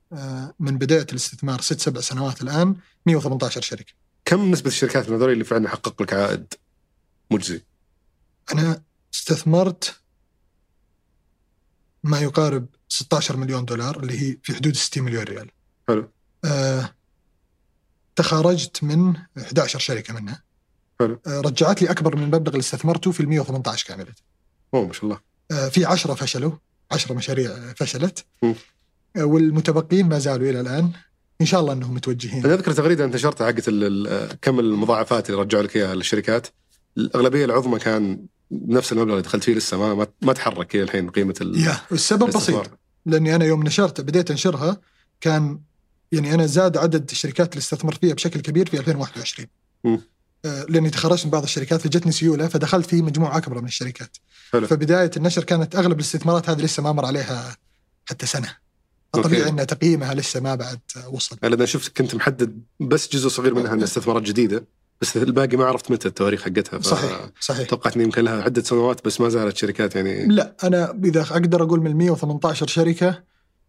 من 0.58 0.78
بداية 0.78 1.06
الاستثمار 1.10 1.60
ست 1.60 1.80
سبع 1.80 2.00
سنوات 2.00 2.42
الآن 2.42 2.76
118 3.06 3.60
شركة. 3.60 3.92
كم 4.24 4.50
نسبة 4.50 4.68
الشركات 4.68 5.08
من 5.08 5.16
هذول 5.16 5.32
اللي 5.32 5.44
فعلا 5.44 5.68
حقق 5.68 6.02
لك 6.02 6.12
عائد 6.12 6.54
مجزي؟ 7.30 7.62
أنا 8.52 8.82
استثمرت 9.14 10.00
ما 12.02 12.20
يقارب 12.20 12.66
16 12.88 13.36
مليون 13.36 13.64
دولار 13.64 14.00
اللي 14.00 14.20
هي 14.20 14.38
في 14.42 14.54
حدود 14.54 14.76
60 14.76 15.04
مليون 15.04 15.24
ريال. 15.24 15.50
حلو. 15.88 16.10
آه 16.44 16.94
تخارجت 18.16 18.84
من 18.84 19.16
11 19.38 19.78
شركة 19.78 20.14
منها. 20.14 20.42
حلو. 21.00 21.20
آه 21.26 21.40
رجعت 21.40 21.82
لي 21.82 21.90
أكبر 21.90 22.16
من 22.16 22.22
المبلغ 22.22 22.52
اللي 22.52 22.60
استثمرته 22.60 23.12
في 23.12 23.20
ال 23.20 23.28
118 23.28 23.86
كاملة. 23.86 24.14
أوه 24.74 24.86
ما 24.86 24.92
شاء 24.92 25.04
الله. 25.04 25.20
آه 25.50 25.68
في 25.68 25.84
10 25.84 26.14
فشلوا 26.14 26.52
10 26.90 27.14
مشاريع 27.14 27.72
فشلت. 27.76 28.24
م. 28.42 28.52
والمتبقين 29.16 30.08
ما 30.08 30.18
زالوا 30.18 30.50
إلى 30.50 30.60
الآن. 30.60 30.90
إن 31.40 31.46
شاء 31.46 31.60
الله 31.60 31.72
إنهم 31.72 31.94
متوجهين. 31.94 32.44
أنا 32.44 32.54
أذكر 32.54 32.72
تغريده 32.72 33.04
أنت 33.04 33.14
نشرتها 33.14 33.46
حقت 33.46 33.68
كم 34.42 34.60
المضاعفات 34.60 35.30
اللي 35.30 35.40
رجعوا 35.40 35.62
لك 35.62 35.76
إياها 35.76 35.94
للشركات. 35.94 36.46
الأغلبية 36.96 37.44
العظمى 37.44 37.78
كان 37.78 38.26
نفس 38.50 38.92
المبلغ 38.92 39.12
اللي 39.12 39.22
دخلت 39.22 39.44
فيه 39.44 39.54
لسه 39.54 39.94
ما 39.94 40.06
ما, 40.22 40.32
تحرك 40.32 40.74
إلى 40.74 40.82
الحين 40.82 41.10
قيمة 41.10 41.34
ال- 41.40 41.60
يا 41.60 41.76
السبب 41.92 42.26
بسيط. 42.30 42.70
لأني 43.06 43.34
أنا 43.34 43.44
يوم 43.44 43.62
نشرت 43.62 44.00
بديت 44.00 44.30
أنشرها 44.30 44.80
كان 45.20 45.58
يعني 46.12 46.34
أنا 46.34 46.46
زاد 46.46 46.76
عدد 46.76 47.10
الشركات 47.10 47.48
اللي 47.52 47.58
استثمرت 47.60 47.98
فيها 48.00 48.14
بشكل 48.14 48.40
كبير 48.40 48.68
في 48.70 48.78
2021 48.78 49.48
مم. 49.84 50.00
آه، 50.44 50.66
لأني 50.68 50.90
تخرجت 50.90 51.24
من 51.24 51.30
بعض 51.30 51.42
الشركات 51.42 51.80
فجتني 51.80 52.12
سيولة 52.12 52.48
فدخلت 52.48 52.86
في 52.86 53.02
مجموعة 53.02 53.36
أكبر 53.36 53.60
من 53.60 53.66
الشركات. 53.68 54.16
حلو. 54.52 54.66
فبداية 54.66 55.10
النشر 55.16 55.44
كانت 55.44 55.76
أغلب 55.76 55.92
الاستثمارات 55.98 56.48
هذه 56.50 56.60
لسه 56.60 56.82
ما 56.82 56.92
مر 56.92 57.04
عليها 57.04 57.56
حتى 58.06 58.26
سنة. 58.26 58.56
أوكي. 59.16 59.28
طبيعي 59.28 59.48
أن 59.48 59.66
تقييمها 59.66 60.14
لسه 60.14 60.40
ما 60.40 60.54
بعد 60.54 60.78
وصل. 61.12 61.36
أنا 61.44 61.64
شفت 61.66 61.96
كنت 61.96 62.14
محدد 62.14 62.62
بس 62.80 63.12
جزء 63.12 63.28
صغير 63.28 63.54
منها 63.54 63.72
إنها 63.74 63.84
استثمارات 63.84 64.22
جديدة 64.22 64.66
بس 65.00 65.16
الباقي 65.16 65.56
ما 65.56 65.64
عرفت 65.64 65.90
متى 65.90 66.08
التواريخ 66.08 66.42
حقتها 66.42 66.78
ف- 66.78 66.84
صحيح 66.86 67.30
صحيح. 67.40 67.68
توقعت 67.68 67.96
يمكن 67.96 68.24
لها 68.24 68.42
عدة 68.42 68.62
سنوات 68.62 69.04
بس 69.04 69.20
ما 69.20 69.28
زالت 69.28 69.56
شركات 69.56 69.96
يعني. 69.96 70.26
لا 70.26 70.56
أنا 70.64 70.98
إذا 71.04 71.20
أقدر 71.20 71.62
أقول 71.62 71.80
من 71.80 71.96
118 71.96 72.66
شركة 72.66 73.22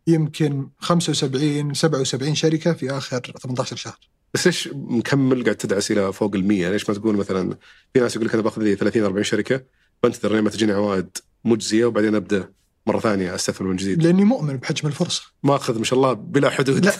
يمكن 0.07 0.67
75 0.79 1.73
77 1.73 2.35
شركة 2.35 2.73
في 2.73 2.91
آخر 2.91 3.19
18 3.43 3.75
شهر. 3.75 3.99
بس 4.33 4.45
ليش 4.45 4.69
مكمل 4.73 5.43
قاعد 5.43 5.55
تدعس 5.55 5.91
إلى 5.91 6.13
فوق 6.13 6.35
ال 6.35 6.47
100 6.47 6.69
ليش 6.69 6.89
ما 6.89 6.95
تقول 6.95 7.15
مثلا 7.17 7.57
في 7.93 7.99
ناس 7.99 8.15
يقول 8.15 8.27
لك 8.27 8.33
أنا 8.33 8.43
باخذ 8.43 8.61
لي 8.61 8.75
30 8.75 9.03
40 9.03 9.23
شركة 9.23 9.61
بنتظر 10.03 10.33
لين 10.33 10.43
ما 10.43 10.49
تجيني 10.49 10.71
عوائد 10.71 11.17
مجزية 11.45 11.85
وبعدين 11.85 12.15
أبدأ 12.15 12.49
مرة 12.87 12.99
ثانية 12.99 13.35
أستثمر 13.35 13.67
من 13.67 13.75
جديد. 13.75 14.03
لأني 14.03 14.23
مؤمن 14.23 14.57
بحجم 14.57 14.87
الفرصة. 14.87 15.23
ما 15.43 15.55
أخذ 15.55 15.77
ما 15.77 15.83
شاء 15.83 15.99
الله 15.99 16.13
بلا 16.13 16.49
حدود. 16.49 16.85
لا 16.85 16.93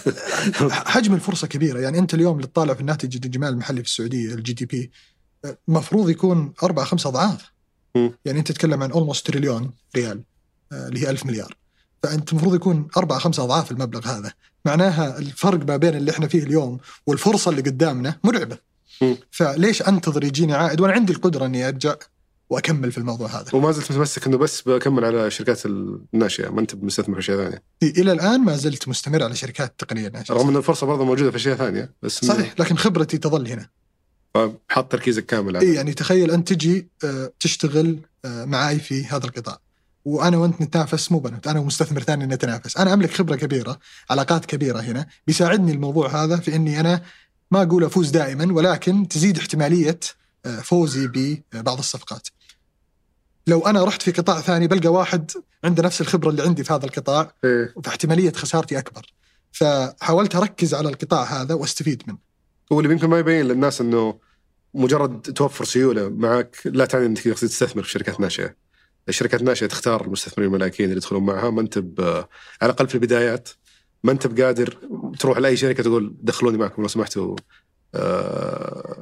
حجم 0.93 1.13
الفرصة 1.13 1.47
كبيرة. 1.47 1.79
يعني 1.79 1.99
أنت 1.99 2.13
اليوم 2.13 2.35
اللي 2.35 2.47
تطالع 2.47 2.73
في 2.73 2.81
الناتج 2.81 3.15
الإجمالي 3.15 3.53
المحلي 3.53 3.81
في 3.83 3.87
السعودية 3.87 4.33
ال 4.33 4.53
GDP 4.53 4.91
المفروض 5.69 6.09
يكون 6.09 6.53
أربع 6.63 6.83
خمس 6.83 7.07
أضعاف. 7.07 7.51
يعني 7.95 8.39
أنت 8.39 8.51
تتكلم 8.51 8.83
عن 8.83 8.91
almost 8.91 9.27
تريليون 9.27 9.71
ريال 9.95 10.23
آه، 10.71 10.87
اللي 10.87 10.99
هي 10.99 11.09
1000 11.09 11.25
مليار. 11.25 11.55
فأنت 12.03 12.31
المفروض 12.31 12.55
يكون 12.55 12.87
أربع 12.97 13.17
خمس 13.17 13.39
أضعاف 13.39 13.71
المبلغ 13.71 14.07
هذا. 14.07 14.33
معناها 14.65 15.17
الفرق 15.17 15.67
ما 15.67 15.77
بين 15.77 15.95
اللي 15.95 16.11
إحنا 16.11 16.27
فيه 16.27 16.43
اليوم 16.43 16.79
والفرصة 17.07 17.51
اللي 17.51 17.61
قدامنا 17.61 18.19
مرعبة. 18.23 18.57
فليش 19.31 19.81
أنتظر 19.81 20.23
يجيني 20.23 20.53
عائد؟ 20.53 20.81
وأنا 20.81 20.93
عندي 20.93 21.13
القدرة 21.13 21.45
إني 21.45 21.67
أرجع 21.67 21.95
وأكمل 22.49 22.91
في 22.91 22.97
الموضوع 22.97 23.27
هذا. 23.27 23.45
وما 23.53 23.71
زلت 23.71 23.91
متمسك 23.91 24.27
إنه 24.27 24.37
بس 24.37 24.61
بكمل 24.61 25.05
على 25.05 25.27
الشركات 25.27 25.65
الناشئة 25.65 26.49
ما 26.49 26.61
أنت 26.61 26.75
مستثمر 26.75 27.13
في 27.13 27.19
أشياء 27.19 27.37
ثانية. 27.37 27.63
إلى 27.83 28.11
الآن 28.11 28.41
ما 28.41 28.55
زلت 28.55 28.87
مستمر 28.87 29.23
على 29.23 29.35
شركات 29.35 29.69
التقنيه 29.69 30.07
الناشئه 30.07 30.33
رغم 30.35 30.49
ان 30.49 30.57
الفرصة 30.57 30.87
برضه 30.87 31.05
موجودة 31.05 31.31
في 31.31 31.37
أشياء 31.37 31.57
ثانية 31.57 31.93
بس 32.01 32.25
صحيح 32.25 32.55
لكن 32.59 32.77
خبرتي 32.77 33.17
تظل 33.17 33.47
هنا. 33.47 33.69
حاط 34.69 34.91
تركيزك 34.91 35.25
كامل 35.25 35.57
على 35.57 35.67
إي 35.67 35.73
يعني 35.73 35.93
تخيل 35.93 36.31
أنت 36.31 36.53
تجي 36.53 36.87
آه، 37.03 37.31
تشتغل 37.39 37.99
آه، 38.25 38.45
معاي 38.45 38.79
في 38.79 39.05
هذا 39.05 39.25
القطاع. 39.25 39.59
وأنا 40.05 40.37
وأنت 40.37 40.61
نتنافس 40.61 41.11
مو 41.11 41.19
بنت 41.19 41.47
أنا 41.47 41.59
ومستثمر 41.59 42.03
ثاني 42.03 42.25
نتنافس 42.25 42.77
أنا 42.77 42.93
أملك 42.93 43.11
خبرة 43.11 43.35
كبيرة 43.35 43.79
علاقات 44.09 44.45
كبيرة 44.45 44.79
هنا. 44.79 45.07
بيساعدني 45.27 45.71
الموضوع 45.71 46.23
هذا 46.23 46.37
في 46.37 46.55
إني 46.55 46.79
أنا 46.79 47.01
ما 47.51 47.61
أقول 47.61 47.83
أفوز 47.83 48.09
دائما 48.09 48.53
ولكن 48.53 49.07
تزيد 49.07 49.37
احتمالية 49.37 49.99
آه، 50.45 50.59
فوزي 50.59 51.07
ببعض 51.53 51.77
الصفقات. 51.77 52.27
لو 53.47 53.59
أنا 53.67 53.83
رحت 53.83 54.01
في 54.01 54.11
قطاع 54.11 54.41
ثاني 54.41 54.67
بلقى 54.67 54.89
واحد 54.89 55.31
عنده 55.63 55.83
نفس 55.83 56.01
الخبرة 56.01 56.29
اللي 56.29 56.43
عندي 56.43 56.63
في 56.63 56.73
هذا 56.73 56.85
القطاع 56.85 57.33
إيه. 57.43 57.73
فاحتمالية 57.83 58.31
خسارتي 58.31 58.77
أكبر 58.77 59.13
فحاولت 59.51 60.35
أركز 60.35 60.73
على 60.73 60.89
القطاع 60.89 61.23
هذا 61.23 61.53
وأستفيد 61.53 62.03
منه 62.07 62.17
هو 62.71 62.79
اللي 62.79 62.93
يمكن 62.93 63.07
ما 63.07 63.19
يبين 63.19 63.47
للناس 63.47 63.81
إنه 63.81 64.19
مجرد 64.73 65.21
توفر 65.21 65.65
سيولة 65.65 66.09
معك 66.09 66.57
لا 66.65 66.85
تعني 66.85 67.05
إنك 67.05 67.19
تقدر 67.19 67.35
تستثمر 67.35 67.83
في 67.83 67.89
شركات 67.89 68.19
ناشئة. 68.19 68.55
الشركات 69.09 69.39
الناشئه 69.39 69.67
تختار 69.67 70.05
المستثمرين 70.05 70.53
الملاكين 70.53 70.85
اللي 70.85 70.97
يدخلون 70.97 71.25
معها 71.25 71.49
ما 71.49 71.61
أنت 71.61 71.77
على 71.77 72.25
الأقل 72.63 72.87
في 72.87 72.95
البدايات 72.95 73.49
ما 74.03 74.11
أنت 74.11 74.27
بقادر 74.27 74.77
تروح 75.19 75.37
لأي 75.37 75.57
شركة 75.57 75.83
تقول 75.83 76.15
دخلوني 76.21 76.57
معكم 76.57 76.81
لو 76.81 76.87
سمحتوا 76.87 77.35
آه، 77.95 78.94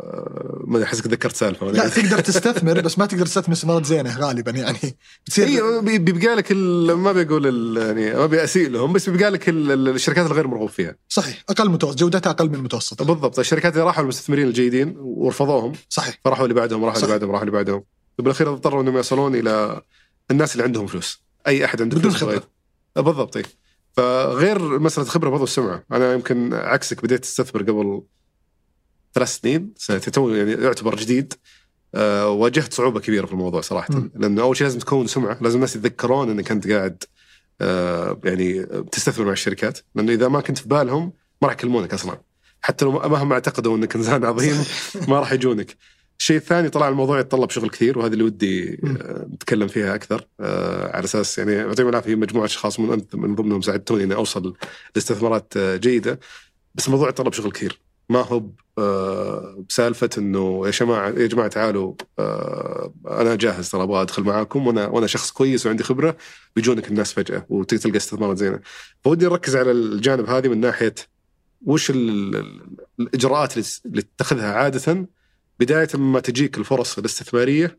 ما 0.73 0.77
أدري 0.79 0.87
احسك 0.89 1.03
تذكرت 1.03 1.35
سالفة 1.35 1.71
لا 1.71 1.89
تقدر 1.89 2.19
تستثمر 2.19 2.81
بس 2.81 2.99
ما 2.99 3.05
تقدر 3.05 3.25
تستثمر 3.25 3.53
استثمارات 3.53 3.85
زينة 3.85 4.17
غالبا 4.17 4.51
يعني. 4.51 4.77
بتصير 5.25 5.47
أيوه 5.47 5.81
بي- 5.81 5.97
بيبقى 5.97 6.35
لك 6.35 6.51
ما 6.97 7.11
بيقول 7.11 7.77
يعني 7.77 8.13
ما 8.13 8.25
بيأسيء 8.25 8.69
لهم 8.69 8.93
بس 8.93 9.09
بيبقى 9.09 9.29
لك 9.31 9.49
ال- 9.49 9.71
ال- 9.71 9.89
الشركات 9.89 10.25
الغير 10.25 10.47
مرغوب 10.47 10.69
فيها. 10.69 10.95
صحيح 11.09 11.43
أقل 11.49 11.69
متوسط 11.69 11.97
جودتها 11.99 12.29
أقل 12.29 12.49
من 12.49 12.55
المتوسطه 12.55 13.05
بالضبط 13.05 13.39
الشركات 13.39 13.73
اللي 13.73 13.83
راحوا 13.85 14.03
المستثمرين 14.03 14.47
الجيدين 14.47 14.93
ورفضوهم. 14.97 15.73
صحيح. 15.89 16.19
فراحوا 16.25 16.43
اللي 16.43 16.53
بعدهم 16.55 16.85
راحوا 16.85 16.97
اللي. 16.99 17.09
بعدهم 17.11 17.29
راحوا 17.31 17.41
اللي 17.43 17.51
بعدهم. 17.51 17.83
بالاخير 18.19 18.53
اضطروا 18.53 18.81
إنهم 18.81 18.97
يصلون 18.97 19.35
إلى 19.35 19.81
الناس 20.31 20.51
اللي 20.53 20.63
عندهم 20.63 20.87
فلوس. 20.87 21.23
أي 21.47 21.65
أحد 21.65 21.81
عنده 21.81 21.97
بدون 21.97 22.11
فلوس 22.11 22.23
خبرة. 22.23 22.39
يبغى- 22.39 23.01
بالضبط 23.01 23.37
اي 23.37 23.43
فغير 23.97 24.79
مسألة 24.79 25.07
خبرة 25.07 25.29
برضو 25.29 25.43
السمعه 25.43 25.83
أنا 25.91 26.13
يمكن 26.13 26.53
عكسك 26.53 27.03
بديت 27.03 27.23
استثمر 27.23 27.61
قبل 27.63 28.01
ثلاث 29.13 29.39
سنين 29.39 29.73
تو 30.13 30.29
يعني 30.29 30.51
يعتبر 30.51 30.95
جديد. 30.95 31.33
أه 31.95 32.29
واجهت 32.29 32.73
صعوبة 32.73 32.99
كبيرة 32.99 33.25
في 33.25 33.33
الموضوع 33.33 33.61
صراحة. 33.61 33.93
مم. 33.95 34.11
لأنه 34.15 34.41
أول 34.41 34.57
شيء 34.57 34.67
لازم 34.67 34.79
تكون 34.79 35.07
سمعة 35.07 35.37
لازم 35.41 35.55
الناس 35.55 35.75
يتذكرون 35.75 36.29
إنك 36.29 36.51
أنت 36.51 36.71
قاعد 36.71 37.03
أه 37.61 38.19
يعني 38.23 38.63
تستثمر 38.91 39.25
مع 39.25 39.31
الشركات. 39.31 39.79
لأنه 39.95 40.11
إذا 40.13 40.27
ما 40.27 40.41
كنت 40.41 40.57
في 40.57 40.69
بالهم 40.69 41.13
ما 41.41 41.47
راح 41.47 41.53
يكلمونك 41.53 41.93
أصلا. 41.93 42.21
حتى 42.61 42.85
لو 42.85 42.91
مهما 42.91 43.33
اعتقدوا 43.33 43.77
إنك 43.77 43.95
إنسان 43.95 44.25
عظيم 44.25 44.63
ما 45.09 45.19
راح 45.19 45.31
يجونك. 45.31 45.77
الشيء 46.19 46.37
الثاني 46.37 46.69
طلع 46.69 46.89
الموضوع 46.89 47.19
يتطلب 47.19 47.49
شغل 47.49 47.69
كثير 47.69 47.99
وهذا 47.99 48.13
اللي 48.13 48.23
ودي. 48.23 48.73
آه، 48.73 49.27
نتكلم 49.33 49.67
فيها 49.67 49.95
أكثر. 49.95 50.27
آه، 50.39 50.95
على 50.95 51.03
أساس 51.03 51.37
يعني 51.37 51.51
يعطيهم 51.53 51.89
العافية 51.89 52.15
مجموعة 52.15 52.45
أشخاص 52.45 52.79
من 52.79 53.01
من 53.13 53.35
ضمنهم 53.35 53.61
ساعدتوني 53.61 54.03
إني 54.03 54.15
أوصل 54.15 54.53
لاستثمارات 54.95 55.53
آه، 55.57 55.75
جيدة. 55.75 56.19
بس 56.75 56.87
الموضوع 56.87 57.09
يتطلب 57.09 57.33
شغل 57.33 57.51
كثير. 57.51 57.79
ما 58.09 58.21
هو 58.21 58.43
آه، 58.77 59.65
بسالفة 59.69 60.09
إنه 60.17 60.61
يا 60.65 60.71
جماعة 60.71 61.09
يا 61.09 61.27
جماعة 61.27 61.47
تعالوا 61.47 61.93
آه، 62.19 62.93
أنا 63.07 63.35
جاهز 63.35 63.69
ترى 63.69 63.83
أبغى 63.83 64.01
أدخل 64.01 64.23
معاكم 64.23 64.67
وأنا 64.67 64.87
وأنا 64.87 65.07
شخص 65.07 65.31
كويس 65.31 65.65
وعندي 65.65 65.83
خبرة 65.83 66.17
بيجونك 66.55 66.87
الناس 66.87 67.13
فجأة 67.13 67.45
وتلقى 67.49 67.97
استثمارات 67.97 68.37
زينة. 68.37 68.59
فودي 69.03 69.25
نركز 69.25 69.55
على 69.55 69.71
الجانب 69.71 70.29
هذه 70.29 70.47
من 70.47 70.59
ناحية 70.59 70.95
وش 71.65 71.89
ال- 71.89 72.35
ال- 72.35 72.77
الإجراءات 72.99 73.57
اللي- 73.85 74.01
تتخذها 74.01 74.53
عادة 74.53 75.07
بداية 75.59 75.87
ما 75.95 76.19
تجيك 76.19 76.57
الفرص 76.57 76.97
الاستثمارية 76.97 77.77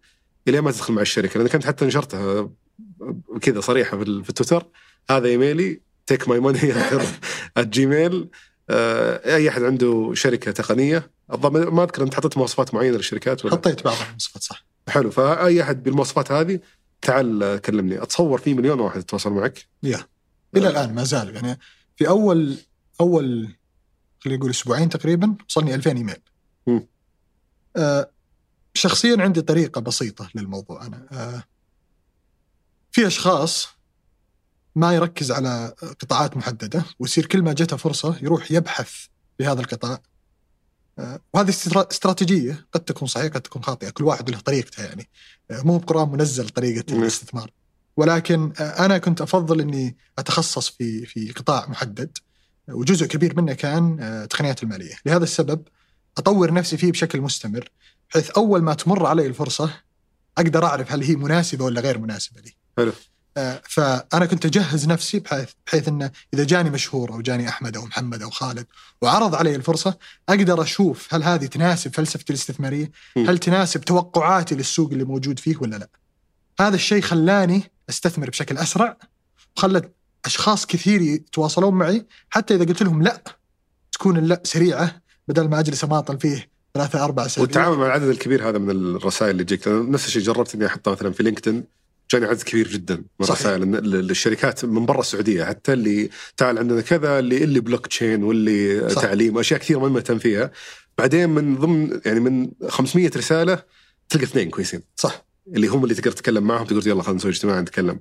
إلى 0.49 0.61
ما 0.61 0.71
تدخل 0.71 0.95
مع 0.95 1.03
الشركة. 1.03 1.39
لأن 1.39 1.49
كنت 1.49 1.67
حتى 1.67 1.85
نشرتها 1.85 2.51
كذا 3.41 3.61
صريحة 3.61 3.97
في 3.97 4.03
ال- 4.05 4.25
في 4.25 4.31
التويتر 4.31 4.67
هذا 5.11 5.29
إيميلي 5.29 5.81
take 6.07 6.29
my 6.29 6.41
money 6.41 6.73
Gmail 7.59 8.29
أي 8.71 9.49
أحد 9.49 9.63
عنده 9.63 10.11
شركة 10.15 10.51
تقنية 10.51 11.11
ما 11.29 11.83
أذكر 11.83 12.03
أنت 12.03 12.15
حطيت 12.15 12.39
مواصفات 12.39 12.75
معينة 12.75 12.97
للشركات 12.97 13.45
ولا؟ 13.45 13.55
حطيت 13.55 13.85
بعض 13.85 13.97
المواصفات 14.07 14.43
صح. 14.43 14.65
حلو 14.89 15.11
فأي 15.11 15.63
أحد 15.63 15.83
بالمواصفات 15.83 16.33
هذه 16.33 16.61
تعال 17.03 17.43
آه، 17.43 17.57
كلمني. 17.57 18.03
أتصور 18.03 18.39
في 18.39 18.55
مليون 18.55 18.81
واحد 18.81 19.01
يتواصل 19.01 19.33
معك. 19.33 19.67
يا. 19.83 20.07
إلى 20.57 20.69
الآن 20.69 20.95
ما 20.95 21.05
زالوا 21.05 21.33
يعني 21.33 21.59
في 21.97 22.09
أول 22.09 22.57
أول 23.01 23.49
خلينا 24.21 24.39
نقول 24.39 24.51
أسبوعين 24.51 24.89
تقريبا 24.89 25.35
وصلني 25.49 25.75
2000 25.75 25.97
إيميل. 25.97 26.17
آه 27.77 28.11
شخصيا 28.75 29.17
عندي 29.23 29.43
طريقة 29.43 29.81
بسيطة 29.81 30.31
للموضوع 30.35 30.87
أنا. 30.87 31.07
آه 31.13 31.45
في 32.93 33.07
أشخاص 33.07 33.69
ما 34.75 34.95
يركز 34.95 35.33
على 35.33 35.75
قطاعات 36.01 36.37
محددة 36.37 36.85
ويصير 36.99 37.27
كل 37.27 37.43
ما 37.43 37.53
جته 37.53 37.77
فرصة 37.77 38.17
يروح 38.23 38.51
يبحث 38.53 38.91
في 39.39 39.47
هذا 39.47 39.61
القطاع 39.61 40.01
آه، 40.99 41.21
وهذه 41.35 41.51
استرا- 41.51 41.89
استراتيجية 41.93 42.67
قد 42.73 42.81
تكون 42.81 43.09
صحيحة 43.09 43.29
قد 43.29 43.41
تكون 43.41 43.63
خاطئة 43.63 43.91
كل 43.91 44.05
واحد 44.05 44.31
له 44.31 44.39
طريقته 44.41 44.83
يعني 44.85 45.09
آه، 45.51 45.63
مو 45.63 45.79
بقرآن 45.79 46.09
منزل 46.09 46.49
طريقة. 46.49 46.95
الاستثمار 46.97 47.51
ولكن 47.97 48.53
آه، 48.61 48.85
أنا 48.87 48.99
كنت 48.99 49.21
أفضل 49.21 49.61
إني 49.61 49.97
أتخصص 50.19 50.69
في 50.69 51.07
في 51.07 51.33
قطاع 51.33 51.69
محدد 51.69 52.19
وجزء 52.69 53.07
كبير 53.07 53.37
منه 53.37 53.53
كان 53.53 54.27
تقنيات 54.31 54.63
المالية 54.63 54.95
لهذا 55.07 55.25
السبب 55.25 55.63
أطور 56.19 56.53
نفسي 56.53 56.77
فيه 56.77 56.93
بشكل 56.93 57.21
مستمر 57.21 57.69
بحيث 58.11 58.31
أول 58.31 58.63
ما 58.63 58.75
تمر 58.75 59.07
علي 59.07 59.27
الفرصة 59.27 59.71
أقدر 60.39 60.65
أعرف 60.65 60.93
هل 60.93 61.03
هي 61.03 61.17
مناسبة 61.17 61.65
ولا 61.65 61.81
غير 61.81 61.99
مناسبة 61.99 62.41
لي. 62.41 62.53
حلو. 62.79 62.93
آه، 63.37 63.63
فأنا 63.69 64.27
كنت 64.27 64.47
أجهز 64.47 64.89
نفسي 64.89 65.19
بحيث 65.19 65.51
بحيث 65.67 65.89
إنه 65.89 66.11
إذا 66.35 66.45
جاني 66.45 66.71
مشهور 66.71 67.13
أو 67.13 67.21
جاني 67.21 67.49
أحمد 67.49 67.77
أو 67.77 67.85
محمد 67.85 68.23
أو 68.23 68.31
خالد 68.31 68.67
وعرض 69.03 69.35
علي 69.35 69.57
الفرصة 69.57 69.99
أقدر 70.29 70.63
أشوف 70.63 71.15
هل 71.15 71.23
هذه 71.23 71.47
تناسب 71.47 71.95
فلسفتي 71.95 72.33
الاستثمارية؟ 72.33 72.91
هل 73.17 73.39
تناسب 73.39 73.81
توقعاتي 73.81 74.55
للسوق 74.55 74.91
اللي 74.93 75.05
موجود 75.05 75.39
فيه 75.39 75.57
ولا 75.61 75.77
لا؟ 75.77 75.89
هذا 76.61 76.75
الشيء 76.75 77.03
خلاني 77.03 77.63
أستثمر 77.91 78.31
بشكل 78.31 78.59
أسرع 78.59 78.97
وخلت 79.57 79.93
أشخاص 80.25 80.67
كثير 80.67 81.01
يتواصلون 81.01 81.75
معي 81.75 82.07
حتى 82.31 82.55
إذا 82.55 82.65
قلت 82.65 82.83
لهم 82.83 83.03
لا 83.03 83.23
تكون 83.93 84.17
اللأ 84.17 84.43
سريعة 84.45 85.03
بدل 85.29 85.49
ما 85.49 85.61
أجلس 85.61 85.85
أماطل 85.85 86.21
فيه 86.21 86.49
ثلاثة 86.75 87.05
أربع 87.05 87.27
اسابيع 87.27 87.43
والتعامل 87.43 87.77
مع 87.77 87.87
العدد 87.87 88.09
الكبير 88.09 88.49
هذا 88.49 88.59
من 88.59 88.71
الرسائل 88.71 89.31
اللي 89.31 89.45
تجيك 89.45 89.69
نفس 89.69 90.07
الشيء 90.07 90.23
جربت 90.23 90.55
إني 90.55 90.67
أحطها 90.67 90.93
مثلا 90.93 91.13
في 91.13 91.23
LinkedIn 91.23 91.65
جاني 92.13 92.27
عدد 92.27 92.43
كبير 92.43 92.69
جدا 92.69 93.05
من 93.21 93.75
لل- 93.75 94.07
للشركات 94.07 94.65
من 94.65 94.87
برا 94.87 95.01
السعودية 95.01 95.45
حتى 95.45 95.73
اللي 95.73 96.11
تعال 96.37 96.59
عندنا 96.59 96.81
كذا 96.81 97.19
اللي 97.19 97.45
اللي 97.45 97.61
بلوك 97.61 97.87
تشين 97.87 98.23
واللي 98.23 98.89
صح. 98.91 99.03
تعليم 99.03 99.39
أشياء 99.39 99.61
كثير 99.61 99.79
ما 99.79 99.89
مهتم 99.89 100.19
فيها. 100.19 100.51
بعدين 100.99 101.31
من 101.31 101.57
ضمن 101.57 102.01
يعني 102.07 102.21
من 102.21 102.51
500 102.69 103.11
رسالة 103.17 103.63
تلقى 104.09 104.25
اثنين 104.25 104.51
كويسين. 104.51 104.81
صح. 104.97 105.27
اللي 105.55 105.67
هم 105.67 105.85
اللي 105.85 105.95
تقدر 105.95 106.11
تتكلم 106.13 106.45
معهم 106.45 106.67
تقول 106.67 106.87
يلا 106.89 107.03
خلينا 107.03 107.17
نسوي 107.19 107.31
اجتماع 107.31 107.61
نتكلم. 107.61 108.01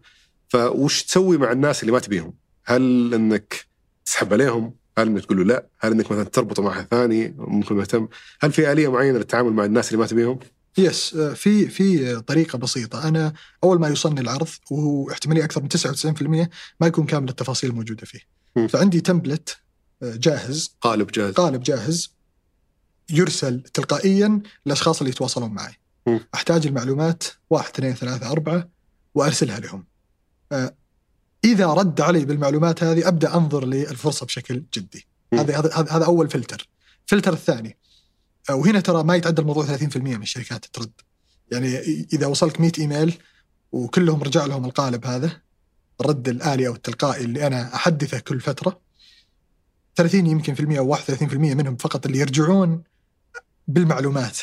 فوش 0.49 1.03
تسوي 1.03 1.37
مع 1.37 1.51
الناس 1.51 1.81
اللي 1.81 1.91
ما 1.91 1.99
تبيهم؟ 1.99 2.33
هل 2.65 3.13
إنك 3.13 3.65
تسحب 4.05 4.33
عليهم؟ 4.33 4.75
هل 4.97 5.07
إنك 5.07 5.25
تقول 5.25 5.37
له 5.37 5.43
لا؟ 5.43 5.67
هل 5.79 5.91
إنك 5.91 6.11
مثلا 6.11 6.23
تربطه 6.23 6.63
مع 6.63 6.71
احد 6.71 6.87
ثاني 6.91 7.35
ممكن 7.37 7.75
مهتم 7.75 8.07
هل 8.41 8.51
في 8.51 8.71
آلية 8.71 8.91
معينة 8.91 9.17
للتعامل 9.17 9.53
مع 9.53 9.65
الناس 9.65 9.87
اللي 9.87 9.99
ما 9.99 10.05
تبيهم؟ 10.07 10.39
يس 10.77 11.13
آه، 11.15 11.33
في 11.33 11.67
في 11.67 12.15
طريقة 12.21 12.57
بسيطة. 12.57 13.07
أنا 13.07 13.33
أول 13.63 13.79
ما 13.79 13.87
يوصلني 13.87 14.21
العرض 14.21 14.47
وهو 14.71 15.11
احتمالية 15.11 15.43
أكثر 15.43 15.61
من 15.61 15.69
99% 15.69 16.49
ما 16.79 16.87
يكون 16.87 17.05
كامل 17.05 17.29
التفاصيل 17.29 17.69
الموجوده 17.69 18.05
فيه. 18.05 18.19
مم. 18.55 18.67
فعندي 18.67 19.01
تمبلت 19.01 19.57
آه، 20.03 20.15
جاهز. 20.15 20.75
قالب 20.81 21.07
جاهز. 21.11 21.33
قالب 21.33 21.63
جاهز. 21.63 22.13
يرسل 23.09 23.61
تلقائيا 23.61 24.41
للأشخاص 24.65 24.99
اللي 24.99 25.09
يتواصلون 25.11 25.51
معي. 25.51 25.73
مم. 26.07 26.19
أحتاج 26.35 26.67
المعلومات. 26.67 27.23
واحد 27.49 27.69
اثنين 27.73 27.93
ثلاثة 27.93 28.31
أربعة 28.31 28.69
وأرسلها 29.15 29.59
لهم. 29.59 29.85
إذا 31.45 31.65
رد 31.67 32.01
علي 32.01 32.25
بالمعلومات 32.25 32.83
هذه 32.83 33.07
أبدأ 33.07 33.35
أنظر 33.35 33.65
للفرصة 33.65 34.25
بشكل 34.25 34.63
جدي. 34.73 35.07
هذا 35.33 35.59
هذا 35.59 35.75
هذا- 35.91 36.05
أول 36.05 36.29
فلتر. 36.29 36.67
الفلتر 37.05 37.33
الثاني. 37.33 37.77
وهنا 38.49 38.79
ترى 38.79 39.03
ما 39.03 39.15
يتعدى 39.15 39.41
الموضوع 39.41 39.65
30% 39.65 39.97
من 39.97 40.21
الشركات 40.21 40.65
ترد. 40.65 40.91
يعني 41.51 41.77
إذا 42.13 42.27
وصلك 42.27 42.61
100 42.61 42.71
إيميل 42.79 43.17
وكلهم 43.71 44.23
رجع 44.23 44.45
لهم 44.45 44.65
القالب 44.65 45.05
هذا 45.05 45.41
الرد 46.01 46.29
الآلي 46.29 46.67
أو 46.67 46.73
التلقائي 46.73 47.23
اللي 47.25 47.47
أنا 47.47 47.75
أحدثه 47.75 48.19
كل 48.19 48.39
فترة 48.41 48.79
30 49.95 50.27
يمكن 50.27 50.53
في 50.53 50.59
المية 50.59 50.79
أو 50.79 50.95
31% 50.95 51.33
منهم 51.33 51.75
فقط 51.75 52.05
اللي 52.05 52.19
يرجعون 52.19 52.83
بالمعلومات. 53.67 54.37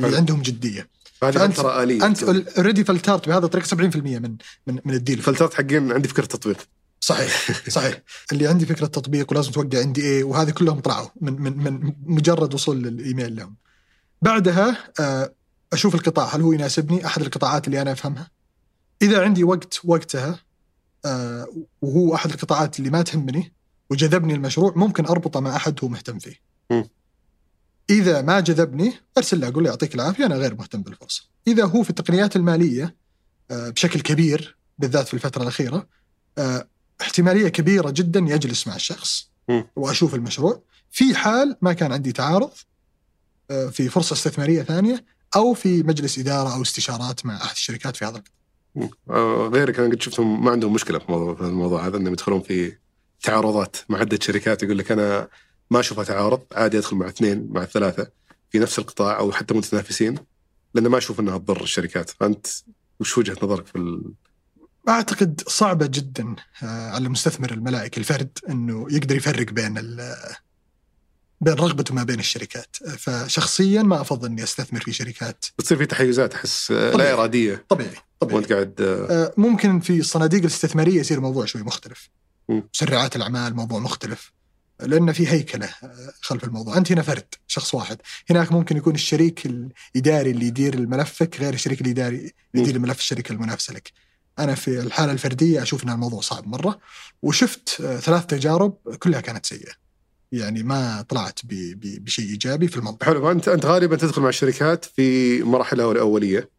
اللي. 0.00 0.16
عندهم 0.16 0.42
جدية. 0.42 0.88
هذه 1.22 1.32
فأنت- 1.38 1.50
فترة 1.52 1.82
آلية. 1.82 2.06
أنت 2.06 2.22
already 2.58 2.84
فلترت 2.84 3.28
بهذا 3.28 3.44
الطريقة 3.44 3.66
70% 3.66 4.18
من 4.18 4.36
من 4.66 4.78
من 4.84 4.94
ال 4.94 4.99
deal. 4.99 5.22
فلترت 5.22 5.54
حقين 5.54 5.92
عندي 5.92 6.08
فكرة 6.08 6.24
تطبيق 6.26 6.68
صحيح 7.00 7.68
صحيح. 7.68 8.02
اللي 8.32 8.46
عندي 8.46 8.66
فكرة 8.66 8.86
تطبيق 8.86 9.32
ولازم 9.32 9.52
توقع 9.52 9.78
عندي 9.78 10.02
إيه 10.02 10.24
وهذه 10.24 10.50
كلهم 10.50 10.80
طلعوا 10.80 11.08
من 11.20 11.42
من 11.42 11.58
من 11.58 11.94
مجرد 12.04 12.54
وصول 12.54 12.86
الايميل 12.86 13.36
لهم 13.36 13.56
بعدها 14.22 14.76
آه، 15.00 15.34
أشوف 15.72 15.94
القطاع 15.94 16.36
هل 16.36 16.42
هو 16.42 16.52
يناسبني؟ 16.52 17.06
أحد 17.06 17.22
القطاعات 17.22 17.66
اللي 17.66 17.82
أنا 17.82 17.92
أفهمها. 17.92 18.30
إذا 19.02 19.22
عندي 19.22 19.44
وقت 19.44 19.80
وقتها 19.84 20.40
آه، 21.04 21.46
وهو 21.82 22.14
أحد 22.14 22.30
القطاعات 22.30 22.78
اللي 22.78 22.90
ما 22.90 23.02
تهمني 23.02 23.52
وجذبني 23.90 24.34
المشروع 24.34 24.72
ممكن 24.76 25.06
أربطه 25.06 25.40
مع 25.40 25.56
أحد 25.56 25.78
هو 25.84 25.88
مهتم 25.88 26.18
فيه. 26.18 26.40
إذا 27.90 28.22
ما 28.22 28.40
جذبني 28.40 28.92
أرسل 29.18 29.40
له 29.40 29.48
أقول 29.48 29.64
له 29.64 29.70
يعطيك 29.70 29.94
العافية 29.94 30.26
أنا 30.26 30.34
غير 30.34 30.54
مهتم 30.54 30.82
بالفرصة. 30.82 31.22
إذا 31.46 31.64
هو 31.64 31.82
في 31.82 31.90
التقنيات 31.90 32.36
المالية 32.36 32.96
آه، 33.50 33.68
بشكل 33.68 34.00
كبير 34.00 34.56
بالذات 34.78 35.08
في 35.08 35.14
الفترة 35.14 35.42
الأخيرة 35.42 35.86
احتمالية 37.00 37.48
كبيرة 37.48 37.90
جدا 37.90 38.20
يجلس 38.20 38.66
مع 38.66 38.76
الشخص. 38.76 39.30
وأشوف 39.76 40.14
المشروع 40.14 40.62
في 40.90 41.14
حال 41.14 41.56
ما 41.62 41.72
كان 41.72 41.92
عندي 41.92 42.12
تعارض 42.12 42.50
آه، 43.50 43.66
في 43.66 43.88
فرصة 43.88 44.12
استثمارية 44.14 44.62
ثانية 44.62 45.04
أو 45.36 45.54
في 45.54 45.82
مجلس 45.82 46.18
إدارة 46.18 46.54
أو 46.54 46.62
استشارات 46.62 47.26
مع 47.26 47.36
أحد 47.36 47.54
الشركات 47.54 47.96
في 47.96 48.04
هذا 48.04 48.16
القطاع. 48.16 48.34
آه، 49.10 49.50
غيرك 49.52 49.78
أنا 49.78 49.88
قد 49.94 50.02
شفتهم 50.02 50.44
ما 50.44 50.50
عندهم 50.50 50.72
مشكلة 50.72 50.98
في 50.98 51.12
موضوع 51.12 51.34
في 51.34 51.40
الموضوع 51.40 51.86
هذا 51.86 51.96
إنهم 51.96 52.12
يدخلون 52.12 52.40
في 52.40 52.72
تعارضات 53.22 53.76
مع 53.88 53.98
عدة 53.98 54.18
شركات 54.22 54.62
يقول 54.62 54.78
لك 54.78 54.92
أنا 54.92 55.28
ما 55.70 55.80
أشوفها 55.80 56.04
تعارض 56.04 56.40
عادي 56.52 56.78
أدخل 56.78 56.96
مع 56.96 57.08
اثنين 57.08 57.48
مع 57.50 57.64
ثلاثة 57.64 58.10
في 58.50 58.58
نفس 58.58 58.78
القطاع 58.78 59.18
أو 59.18 59.32
حتى 59.32 59.54
متنافسين 59.54 60.14
لأن 60.74 60.86
ما 60.86 60.98
أشوف 60.98 61.20
إنها 61.20 61.38
تضر 61.38 61.62
الشركات 61.62 62.10
فأنت 62.10 62.46
وش 63.00 63.18
وجهة 63.18 63.36
نظرك 63.42 63.66
في. 63.66 64.02
أعتقد 64.88 65.42
صعبة 65.48 65.86
جدا 65.86 66.36
آه، 66.62 66.90
على 66.90 67.04
المستثمر 67.04 67.50
الملائكي 67.52 68.00
الفرد 68.00 68.38
إنه 68.48 68.86
يقدر 68.90 69.16
يفرق 69.16 69.50
بين 69.52 69.74
بين 71.40 71.54
رغبته 71.54 71.94
ما 71.94 72.02
بين 72.02 72.18
الشركات. 72.18 72.76
فشخصيا 72.98 73.82
ما 73.82 74.00
أفضل 74.00 74.28
إني 74.28 74.42
أستثمر 74.42 74.80
في 74.80 74.92
شركات. 74.92 75.44
بتصير 75.58 75.78
في 75.78 75.86
تحيزات 75.86 76.34
أحس 76.34 76.70
آه، 76.70 76.96
لا. 76.96 77.12
إرادية. 77.12 77.64
طبيعي 77.68 77.96
طبيعي. 78.20 78.36
وأنت 78.36 78.52
قاعد 78.52 78.74
آه، 78.80 79.34
ممكن 79.36 79.80
في 79.80 80.00
الصناديق 80.00 80.40
الاستثمارية 80.40 81.00
يصير 81.00 81.16
الموضوع 81.16 81.44
شوي 81.44 81.62
مختلف. 81.62 82.10
مسرعات 82.48 83.16
الأعمال 83.16 83.56
موضوع 83.56 83.78
مختلف 83.78 84.32
لأن 84.80 85.12
في 85.12 85.28
هيكلة 85.28 85.68
خلف 86.20 86.44
الموضوع. 86.44 86.76
أنت 86.76 86.92
هنا 86.92 87.02
فرد 87.02 87.34
شخص 87.46 87.74
واحد. 87.74 87.98
هناك 88.30 88.52
ممكن 88.52 88.76
يكون 88.76 88.94
الشريك 88.94 89.46
الإداري 89.46 90.30
اللي 90.30 90.46
يدير 90.46 90.86
ملفك 90.86 91.40
غير 91.40 91.54
الشريك 91.54 91.80
الإداري 91.80 92.16
اللي. 92.16 92.32
يدير 92.54 92.78
ملف 92.78 92.98
الشركة 92.98 93.32
المنافسة 93.32 93.74
لك. 93.74 93.92
أنا 94.38 94.54
في 94.54 94.80
الحالة 94.80 95.12
الفردية 95.12 95.62
أشوف 95.62 95.84
إن 95.84 95.90
الموضوع 95.90 96.20
صعب 96.20 96.46
مرة 96.48 96.78
وشفت 97.22 97.80
آه، 97.80 97.96
ثلاث 97.96 98.26
تجارب 98.26 98.74
كلها 98.98 99.20
كانت 99.20 99.46
سيئة. 99.46 99.72
يعني 100.32 100.62
ما 100.62 101.02
طلعت 101.08 101.40
بشيء 101.82 102.28
إيجابي 102.30 102.68
في 102.68 102.76
الموضوع. 102.76 102.98
حلو 103.02 103.30
أنت 103.30 103.48
أنت 103.48 103.66
غالبا 103.66 103.96
تدخل 103.96 104.22
مع 104.22 104.28
الشركات 104.28 104.84
في 104.84 105.42
مراحلها 105.42 105.92
الأولية. 105.92 106.50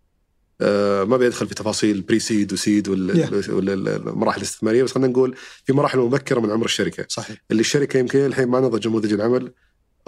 آه، 0.62 1.04
ما 1.04 1.18
بيدخل 1.18 1.48
في 1.48 1.56
تفاصيل 1.56 2.02
بري 2.02 2.20
سيد 2.20 2.54
وسيد 2.54 2.88
ولا 2.90 3.14
Yeah. 3.28 3.50
ولا 3.50 3.74
المراحل 3.74 4.38
الاستثمارية 4.38 4.84
بس 4.84 4.92
خلينا 4.92 5.08
نقول 5.08 5.36
في 5.66 5.74
مراحل 5.74 6.00
مبكرة 6.00 6.40
من 6.40 6.52
عمر 6.52 6.66
الشركة. 6.66 7.06
صحيح. 7.10 7.38
اللي 7.52 7.60
الشركة 7.62 7.98
يمكن 7.98 8.20
الحين 8.26 8.48
ما 8.48 8.60
نضج 8.60 8.88
نموذج 8.88 9.14
العمل 9.14 9.54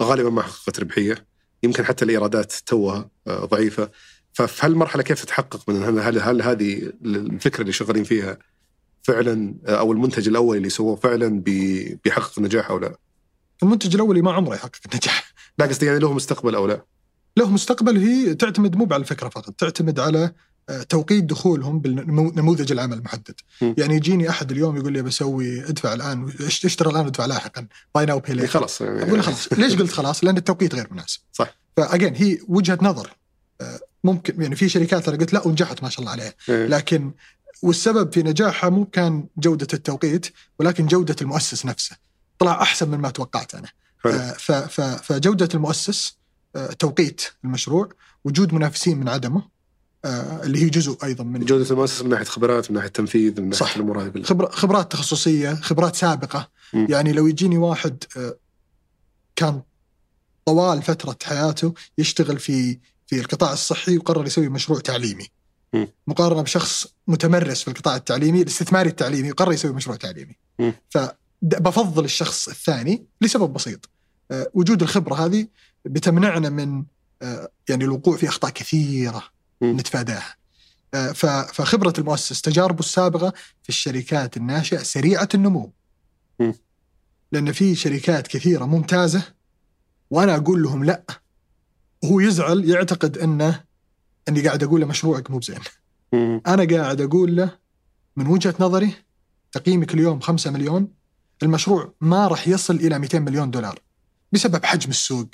غالبا 0.02 0.30
ما 0.30 0.42
حققت 0.42 0.80
ربحية. 0.80 1.26
يمكن 1.62 1.84
حتى 1.84 2.04
الإيرادات 2.04 2.52
توها 2.66 3.10
آه، 3.26 3.44
ضعيفة. 3.44 3.90
ففي 4.34 4.66
هالمرحله 4.66 5.02
كيف 5.02 5.24
تتحقق 5.24 5.68
من 5.70 5.82
هل 5.82 5.98
هل, 5.98 6.20
هل 6.20 6.42
هذه 6.42 6.92
الفكرة 7.04 7.60
اللي 7.60 7.72
شغالين 7.72 8.04
فيها 8.04 8.38
فعلا 9.02 9.54
آه، 9.66 9.70
أو 9.78 9.92
المنتج 9.92 10.28
الأول 10.28 10.56
اللي 10.56 10.68
سووه 10.70 10.96
فعلا 10.96 11.40
بي- 11.40 11.98
بيحقق 12.04 12.38
نجاح 12.38 12.70
أو 12.70 12.78
لا؟ 12.78 12.96
المنتج 13.62 13.94
الاولي 13.94 14.22
ما 14.22 14.32
عمره 14.32 14.54
يحقق 14.54 14.76
النجاح 14.92 15.32
لا 15.58 15.66
قصدي 15.66 15.86
يعني 15.86 15.98
له 15.98 16.12
مستقبل 16.12 16.54
أو 16.54 16.66
لا؟ 16.66 16.84
له 17.36 17.50
مستقبل 17.50 17.96
هي 17.98 18.34
تعتمد 18.34 18.76
مو 18.76 18.84
على 18.90 18.96
الفكرة 19.00 19.28
فقط 19.28 19.50
تعتمد 19.54 20.00
على 20.00 20.32
آه، 20.68 20.82
توقيت 20.82 21.24
دخولهم 21.24 21.80
بالنموذج 21.80 22.72
العمل 22.72 22.96
المحدد 22.98 23.34
م. 23.62 23.74
يعني 23.78 23.94
يجيني 23.96 24.30
أحد 24.30 24.50
اليوم 24.50 24.76
يقول 24.76 24.92
لي 24.92 25.02
بسوي 25.02 25.60
ادفع 25.64 25.94
الآن 25.94 26.28
اشت- 26.46 26.64
اشتري 26.64 26.90
الآن 26.90 27.04
وادفع 27.04 27.26
لاحقا 27.26 27.66
buy 27.94 28.06
now 28.06 28.18
pay 28.20 28.46
خلاص 28.46 28.80
يعني 28.80 29.02
أقول 29.02 29.22
خلاص 29.22 29.52
ليش 29.52 29.74
قلت 29.76 29.92
خلاص 29.92 30.24
لأن 30.24 30.36
التوقيت 30.36 30.74
غير 30.74 30.88
مناسب 30.90 31.20
صح. 31.32 31.56
ف 31.76 31.82
again 31.82 32.14
هي 32.14 32.38
وجهة 32.48 32.78
نظر 32.82 33.10
آه، 33.60 33.80
ممكن 34.04 34.42
يعني 34.42 34.56
في 34.56 34.68
شركات 34.68 35.08
أنا 35.08 35.16
قلت 35.16 35.32
لا 35.32 35.46
ونجحت 35.46 35.82
ما 35.82 35.88
شاء 35.88 36.00
الله 36.00 36.12
عليها 36.12 36.34
إيه. 36.48 36.66
لكن 36.66 37.12
والسبب 37.62 38.12
في 38.12 38.22
نجاحها 38.22 38.70
مو 38.70 38.84
كان 38.84 39.26
جودة 39.36 39.68
التوقيت 39.74 40.26
ولكن 40.58 40.86
جودة 40.86 41.16
المؤسس 41.22 41.66
نفسه 41.66 41.96
طلع 42.38 42.62
أحسن 42.62 42.88
من 42.88 42.98
ما 42.98 43.10
توقعت 43.10 43.54
أنا. 43.54 43.68
آه، 44.06 44.32
فجودة 44.96 45.48
المؤسس 45.54 46.16
آه، 46.56 46.66
توقيت 46.66 47.22
المشروع 47.44 47.88
وجود 48.24 48.54
منافسين 48.54 48.98
من 48.98 49.08
عدمه 49.08 49.42
آه، 50.04 50.42
اللي 50.42 50.62
هي 50.62 50.68
جزء 50.68 50.98
أيضا 51.04 51.24
من 51.24 51.44
جودة 51.44 51.70
المؤسسه 51.70 52.04
من 52.04 52.10
ناحية 52.10 52.24
خبرات 52.24 52.70
من 52.70 52.76
ناحية 52.76 52.88
تنفيذ 52.88 53.40
من 53.40 53.48
ناحية. 53.48 53.76
الأمور 53.76 54.02
هذه 54.02 54.08
كلها 54.08 54.50
خبرات 54.50 54.92
تخصصية 54.92 55.54
خبرات 55.54 55.96
سابقة 55.96 56.48
م. 56.72 56.86
يعني 56.88 57.12
لو 57.12 57.26
يجيني 57.26 57.58
واحد 57.58 58.04
كان 59.36 59.62
طوال 60.44 60.82
فترة 60.82 61.16
حياته 61.24 61.74
يشتغل 61.98 62.38
في 62.38 62.78
في 63.06 63.20
القطاع 63.20 63.52
الصحي 63.52 63.98
وقرر 63.98 64.26
يسوي 64.26 64.48
مشروع 64.48 64.80
تعليمي 64.80 65.28
م. 65.74 65.86
مقارنة 66.06 66.42
بشخص 66.42 66.86
متمرس 67.06 67.62
في 67.62 67.68
القطاع 67.68 67.96
التعليمي 67.96 68.42
الاستثماري 68.42 68.88
التعليمي 68.88 69.30
وقرر 69.30 69.52
يسوي 69.52 69.72
مشروع 69.72 69.96
تعليمي 69.96 70.36
م. 70.58 70.72
فبفضل 70.90 72.04
الشخص 72.04 72.48
الثاني 72.48 73.06
لسبب 73.20 73.52
بسيط 73.52 73.90
آه، 74.30 74.50
وجود 74.54 74.82
الخبرة 74.82 75.14
هذه 75.14 75.46
بتمنعنا 75.84 76.48
من 76.48 76.84
آه، 77.22 77.48
يعني 77.68 77.84
الوقوع 77.84 78.16
في 78.16 78.28
أخطاء 78.28 78.50
كثيرة 78.50 79.22
م. 79.60 79.66
نتفاداها 79.66 80.36
آه، 80.94 81.12
فخبرة 81.52 81.94
المؤسس 81.98 82.40
تجاربه 82.40 82.80
السابقة 82.80 83.32
في 83.62 83.68
الشركات 83.68 84.36
الناشئة 84.36 84.82
سريعة 84.82 85.28
النمو. 85.34 85.72
لأن 87.32 87.52
في 87.52 87.74
شركات 87.74 88.26
كثيرة 88.26 88.64
ممتازة 88.64 89.22
وأنا 90.10 90.36
أقول 90.36 90.62
لهم 90.62 90.84
لا 90.84 91.02
وهو 92.04 92.20
يزعل 92.20 92.64
يعتقد 92.64 93.18
إنه 93.18 93.60
إني 94.28 94.40
قاعد 94.40 94.62
أقول 94.62 94.80
له 94.80 94.86
مشروعك 94.86 95.30
مو 95.30 95.38
بزين. 95.38 95.58
أنا 96.46 96.76
قاعد 96.76 97.00
أقول 97.00 97.36
له 97.36 97.50
من 98.16 98.26
وجهة 98.26 98.54
نظري 98.60 98.94
تقييمك 99.52 99.94
اليوم 99.94 100.20
5 100.20 100.50
مليون 100.50 100.88
المشروع 101.42 101.92
ما 102.00 102.28
راح 102.28 102.48
يصل 102.48 102.74
إلى 102.74 102.98
200 102.98 103.18
مليون 103.18 103.50
دولار 103.50 103.78
بسبب 104.32 104.64
حجم 104.64 104.90
السوق 104.90 105.28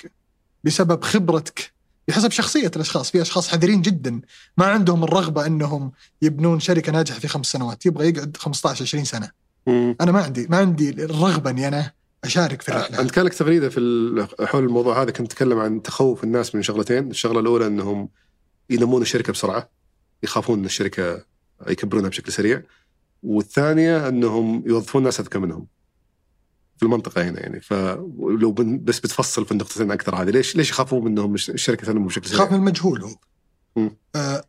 بسبب 0.63 1.03
خبرتك 1.03 1.71
بحسب 2.07 2.31
شخصية 2.31 2.71
الأشخاص 2.75 3.11
في 3.11 3.21
أشخاص 3.21 3.47
حذرين 3.47 3.81
جدا 3.81 4.21
ما 4.57 4.65
عندهم 4.65 5.03
الرغبة 5.03 5.45
إنهم 5.45 5.91
يبنون 6.21 6.59
شركة 6.59 6.91
ناجحة 6.91 7.19
في 7.19 7.27
خمس 7.27 7.45
سنوات 7.45 7.85
يبغى 7.85 8.09
يقعد 8.09 8.37
15 8.37 8.83
20 8.83 9.03
سنة 9.03 9.31
مم. 9.67 9.95
أنا 10.01 10.11
ما 10.11 10.21
عندي 10.21 10.47
ما 10.49 10.57
عندي 10.57 10.89
الرغبة 10.89 11.49
إني 11.49 11.67
أنا 11.67 11.91
أشارك 12.23 12.61
في 12.61 12.69
الرحلة. 12.69 13.01
أنت 13.01 13.11
كان 13.11 13.25
لك 13.25 13.33
تغريده 13.33 13.69
في 13.69 14.27
حول 14.41 14.63
الموضوع 14.63 15.01
هذا. 15.01 15.11
كنت 15.11 15.31
تتكلم 15.31 15.59
عن 15.59 15.81
تخوف 15.81 16.23
الناس 16.23 16.55
من 16.55 16.61
شغلتين، 16.61 17.11
الشغلة 17.11 17.39
الأولى 17.39 17.67
إنهم 17.67 18.09
ينمون 18.69 19.01
الشركة 19.01 19.33
بسرعة 19.33 19.69
يخافون 20.23 20.59
إن 20.59 20.65
الشركة 20.65 21.25
يكبرونها 21.67 22.09
بشكل 22.09 22.31
سريع. 22.31 22.63
والثانية 23.23 24.07
إنهم 24.07 24.63
يوظفون 24.65 25.03
ناس 25.03 25.19
أذكى 25.19 25.39
منهم. 25.39 25.67
في 26.77 26.83
المنطقة 26.85 27.29
هنا 27.29 27.39
يعني. 27.39 27.59
فلو 27.59 28.51
بس 28.57 28.99
بتفصل 28.99 29.45
في 29.45 29.51
النقطتين 29.51 29.91
أكثر 29.91 30.15
هذه. 30.15 30.29
ليش 30.29 30.55
ليش 30.55 30.69
يخافون 30.69 31.03
منهم 31.03 31.33
الش- 31.35 31.49
الشركة 31.49 31.85
تنمو 31.87 32.07
بشكل 32.07 32.29
خاف 32.29 32.39
من 32.41 32.47
سريع؟ 32.47 32.55
المجهول 32.59 33.01
هو. 33.03 33.15
آه 34.15 34.43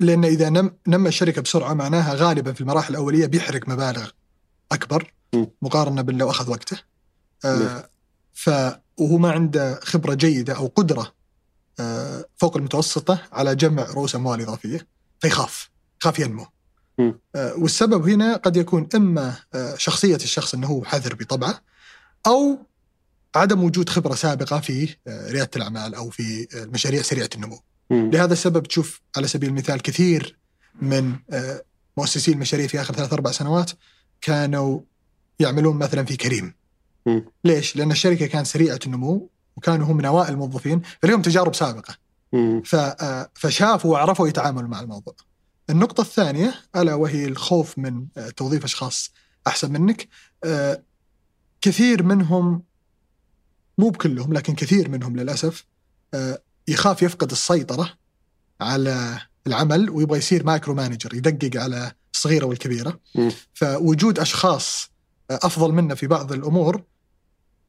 لأن 0.00 0.24
إذا 0.24 0.48
نم 0.50 0.70
نمى 0.88 1.08
الشركة 1.08 1.42
بسرعة 1.42 1.74
معناها 1.74 2.14
غالبا 2.14 2.52
في 2.52 2.60
المراحل 2.60 2.90
الأولية 2.94 3.26
بيحرق 3.26 3.68
مبالغ. 3.68 4.10
أكبر. 4.72 5.12
مقارنة 5.62 6.02
بال 6.02 6.18
لو 6.18 6.30
أخذ 6.30 6.50
وقته. 6.50 6.78
آه 7.44 7.90
ف 8.32 8.50
وهو 8.96 9.18
ما 9.18 9.32
عنده 9.32 9.80
خبرة 9.82 10.14
جيدة 10.14 10.56
أو 10.56 10.66
قدرة 10.66 11.12
آه 11.80 12.24
فوق 12.36 12.56
المتوسطة 12.56 13.22
على 13.32 13.56
جمع 13.56 13.82
رؤوس 13.82 14.14
أموال 14.14 14.40
إضافية 14.40 14.86
فيخاف 15.20 15.70
يخاف 16.00 16.18
ينمو. 16.18 16.46
آه 16.98 17.54
والسبب 17.58 18.08
هنا 18.08 18.36
قد 18.36 18.56
يكون 18.56 18.88
إما 18.94 19.36
آه 19.54 19.76
شخصية 19.76 20.16
الشخص 20.16 20.54
إنه 20.54 20.66
هو 20.66 20.84
حذر 20.84 21.14
بطبعه 21.14 21.60
أو 22.26 22.58
عدم 23.34 23.64
وجود 23.64 23.88
خبرة 23.88 24.14
سابقة 24.14 24.60
في 24.60 24.96
آه، 25.06 25.30
ريادة 25.30 25.50
الأعمال 25.56 25.94
أو 25.94 26.10
في 26.10 26.48
آه، 26.54 26.64
المشاريع 26.64 27.02
سريعة 27.02 27.30
النمو. 27.34 27.60
لهذا 27.90 28.32
السبب 28.32 28.62
تشوف 28.62 29.00
على 29.16 29.28
سبيل 29.28 29.48
المثال 29.48 29.82
كثير 29.82 30.38
من 30.82 31.16
آه، 31.30 31.62
مؤسسي 31.96 32.32
المشاريع 32.32 32.66
في 32.66 32.80
آخر 32.80 32.94
ثلاث 32.94 33.12
أربع 33.12 33.30
سنوات 33.30 33.70
كانوا 34.20 34.80
يعملون 35.38 35.76
مثلا 35.76 36.04
في 36.04 36.16
كريم. 36.16 36.54
مم. 37.06 37.24
ليش؟ 37.44 37.76
لأن 37.76 37.90
الشركة 37.90 38.26
كانت 38.26 38.46
سريعة 38.46 38.80
النمو 38.86 39.30
وكانوا 39.56 39.86
هم 39.86 39.96
من 39.96 40.04
أوائل 40.04 40.32
الموظفين 40.32 40.82
فلهم 41.02 41.22
تجارب 41.22 41.54
سابقة 41.54 41.94
مم. 42.32 42.62
ف- 42.64 42.74
آه، 42.74 43.30
فشافوا 43.34 43.92
وعرفوا 43.92 44.28
يتعاملوا 44.28 44.68
مع 44.68 44.80
الموضوع. 44.80 45.14
النقطة 45.70 46.00
الثانية 46.00 46.54
ألا 46.76 46.94
وهي 46.94 47.24
الخوف 47.24 47.78
من 47.78 48.06
آه، 48.16 48.30
توظيف 48.30 48.64
أشخاص 48.64 49.10
أحسن 49.46 49.72
منك 49.72 50.08
آه، 50.44 50.82
كثير 51.60 52.02
منهم 52.02 52.62
مو 53.78 53.88
بكلهم 53.90 54.32
لكن 54.32 54.54
كثير 54.54 54.88
منهم 54.88 55.16
للأسف 55.16 55.64
يخاف 56.68 57.02
يفقد 57.02 57.30
السيطرة 57.30 57.90
على 58.60 59.18
العمل 59.46 59.90
ويبغى 59.90 60.18
يصير 60.18 60.44
micromanager 60.46 61.14
يدقق 61.14 61.62
على 61.62 61.92
الصغيرة 62.16 62.46
والكبيرة 62.46 63.00
مم. 63.14 63.32
فوجود 63.54 64.18
أشخاص 64.18 64.90
آه، 65.30 65.38
أفضل 65.42 65.72
منه 65.72 65.94
في 65.94 66.06
بعض 66.06 66.32
الأمور 66.32 66.82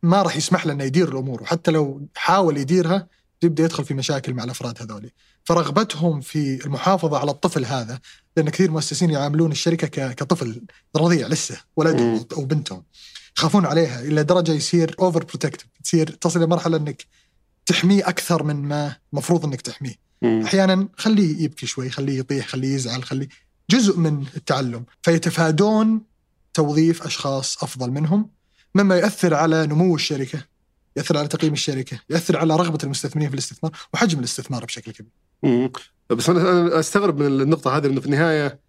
ما 0.04 0.22
راح 0.22 0.38
يسمح 0.38 0.66
له 0.66 0.74
إنه 0.74 0.84
يدير 0.84 1.10
الأمور 1.10 1.42
وحتى 1.42 1.72
لو 1.72 2.08
حاول 2.16 2.58
يديرها 2.58 3.08
يبدأ 3.44 3.64
يدخل 3.64 3.86
في 3.86 3.94
مشاكل 3.94 4.34
مع 4.34 4.44
الأفراد 4.44 4.82
هذولي 4.82 5.12
فرغبتهم 5.44 6.22
في 6.22 6.66
المحافظة 6.66 7.18
على 7.18 7.32
الطفل 7.32 7.66
هذا 7.66 8.00
لأن 8.38 8.50
كثير 8.50 8.72
مؤسسين 8.72 9.10
يعاملون 9.10 9.52
الشركة 9.52 10.14
كطفل 10.14 10.62
رضيع 10.96 11.28
لسه 11.28 11.58
ولدهم. 11.76 12.26
أو 12.38 12.46
بنتهم 12.46 12.84
يخافون 13.38 13.66
عليها 13.66 14.02
إلى 14.02 14.24
درجة 14.24 14.52
يصير 14.52 14.96
overprotective 15.00 15.68
تصير 15.84 16.10
تصل 16.10 16.40
إلى 16.40 16.48
مرحلة 16.48 16.78
إنك 16.78 17.06
تحميه 17.66 18.10
أكثر 18.10 18.44
من 18.44 18.56
ما 18.56 18.96
المفروض 19.14 19.46
إنك 19.46 19.62
تحميه. 19.62 19.96
أحيانا 20.24 20.88
خليه 20.98 21.44
يبكي 21.44 21.66
شوي 21.66 21.90
خليه 21.90 22.20
يطيح 22.20 22.48
خليه 22.48 22.76
يزعل 22.76 23.04
خليه 23.04 23.28
جزء 23.70 23.98
من 23.98 24.26
التعلم 24.36 24.86
فيتفادون 25.02 26.02
توظيف 26.54 27.04
أشخاص 27.04 27.64
أفضل 27.64 27.92
منهم 27.92 28.30
مما 28.76 28.96
يؤثر 28.98 29.34
على 29.34 29.68
نمو 29.68 29.96
الشركة 29.96 30.44
يؤثر 30.98 31.18
على 31.18 31.28
تقييم 31.28 31.54
الشركة 31.54 32.00
يؤثر 32.10 32.38
على 32.38 32.56
رغبة 32.56 32.78
المستثمرين 32.84 33.28
في 33.30 33.34
الاستثمار 33.34 33.72
وحجم 33.94 34.20
الاستثمار 34.20 34.66
بشكل 34.66 34.92
كبير. 34.92 35.12
بس 36.10 36.30
أنا 36.30 36.80
أستغرب 36.80 37.20
من 37.20 37.42
النقطة 37.42 37.78
هذه 37.78 37.88
إنه 37.88 38.00
في 38.00 38.06
النهاية 38.06 38.60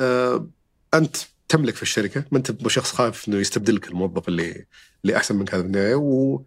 آه 0.00 0.48
أنت 0.94 1.16
تملك 1.48 1.74
في 1.74 1.82
الشركة 1.82 2.24
ما 2.30 2.38
أنت 2.38 2.68
شخص 2.68 2.92
خايف 2.92 3.28
إنه 3.28 3.36
يستبدلك 3.36 3.88
الموظف 3.88 4.28
اللي 4.28 4.66
اللي 5.04 5.16
أحسن 5.16 5.36
منك 5.36 5.54
هذا 5.54 5.62
في 5.62 5.66
النهاية 5.66 5.94
و 5.94 6.42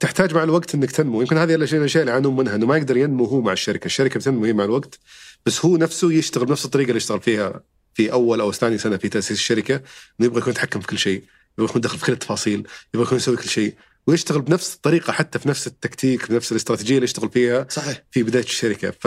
تحتاج 0.00 0.34
مع 0.34 0.42
الوقت 0.42 0.74
إنك 0.74 0.90
تنمو. 0.90 1.20
يمكن 1.20 1.38
هذه 1.38 1.54
الأشياء 1.54 1.84
اللي 1.84 2.10
يعانون 2.10 2.36
منها 2.36 2.54
إنه 2.54 2.66
ما 2.66 2.76
يقدر 2.76 2.96
ينمو 2.96 3.24
هو 3.24 3.40
مع 3.40 3.52
الشركة. 3.52 3.86
الشركة 3.86 4.20
بتنمو 4.20 4.44
هي 4.44 4.52
مع 4.52 4.64
الوقت 4.64 4.98
بس 5.46 5.64
هو 5.64 5.76
نفسه 5.76 6.12
يشتغل 6.12 6.46
بنفس 6.46 6.64
الطريقة 6.64 6.88
اللي 6.88 6.98
اشتغل 6.98 7.20
فيها 7.20 7.60
في 7.94 8.12
أول 8.12 8.40
أو 8.40 8.52
ثاني 8.52 8.78
سنة 8.78 8.96
في 8.96 9.08
تأسيس 9.08 9.38
الشركة. 9.38 9.74
إنه 9.74 10.26
يبغى 10.26 10.38
يكون 10.38 10.52
يتحكم 10.52 10.80
في 10.80 10.86
كل 10.86 10.98
شيء 10.98 11.22
يبغى 11.58 11.70
يكون 11.70 11.80
داخل 11.80 11.98
في 11.98 12.06
كل 12.06 12.12
التفاصيل 12.12 12.66
يبغى 12.94 13.06
يكون 13.06 13.18
يسوي 13.18 13.36
كل 13.36 13.48
شيء 13.48 13.74
ويشتغل 14.06 14.42
بنفس 14.42 14.74
الطريقة 14.74 15.12
حتى 15.12 15.38
في 15.38 15.48
نفس 15.48 15.66
التكتيك 15.66 16.30
بنفس 16.30 16.52
الاستراتيجية 16.52 16.94
اللي 16.94 17.04
يشتغل 17.04 17.30
فيها 17.30 17.66
صحيح. 17.70 18.02
في 18.10 18.22
بداية 18.22 18.42
الشركة. 18.44 18.90
ف 18.90 19.06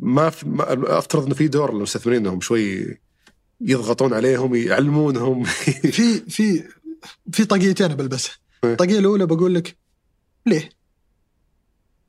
ما, 0.00 0.30
في 0.30 0.48
ما 0.48 0.98
أفترض 0.98 1.24
إنه 1.24 1.34
في 1.34 1.48
دور 1.48 1.74
للمستثمرين 1.74 2.20
إنهم 2.20 2.40
شوي 2.40 2.98
يضغطون 3.60 4.14
عليهم 4.14 4.54
يعلمونهم. 4.54 5.44
في 5.44 6.20
في 6.30 6.64
في 7.32 7.44
طاقيتين 7.44 7.88
بلبسها. 7.88 8.34
الطاقيه 8.64 8.98
الأولى 8.98 9.26
بقول 9.26 9.54
لك 9.54 9.76
ليه؟ 10.46 10.70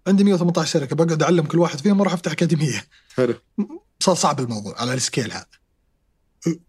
عندي 0.08 0.24
118 0.24 0.72
شركة 0.72 0.96
بقعد 0.96 1.24
أعلم 1.24 1.46
كل 1.46 1.60
واحد 1.60 1.80
فيهم 1.80 2.00
وأروح 2.00 2.14
أفتح 2.14 2.32
أكاديمية. 2.32 2.86
حلو. 3.16 3.36
صار 4.00 4.16
صعب 4.16 4.40
الموضوع 4.40 4.82
على 4.82 4.94
السكيل 4.94 5.32
هذا. 5.32 5.46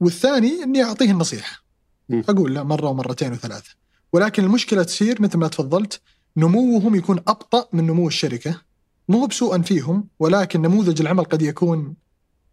والثاني 0.00 0.62
إني 0.62 0.82
اعطيه 0.82 1.10
النصيحه. 1.10 1.64
أقول 2.10 2.54
له 2.54 2.62
مرة 2.62 2.88
ومرتين 2.88 3.32
وثلاثة. 3.32 3.70
ولكن 4.12 4.44
المشكلة 4.44 4.82
تصير 4.82 5.22
مثل 5.22 5.38
ما 5.38 5.48
تفضلت 5.48 6.00
نموهم 6.36 6.94
يكون 6.94 7.18
أبطأ 7.18 7.68
من 7.72 7.86
نمو 7.86 8.08
الشركة. 8.08 8.60
مو 9.08 9.26
بسوءا 9.26 9.58
فيهم 9.58 10.08
ولكن 10.18 10.62
نموذج 10.62 11.00
العمل 11.00 11.24
قد 11.24 11.42
يكون 11.42 11.94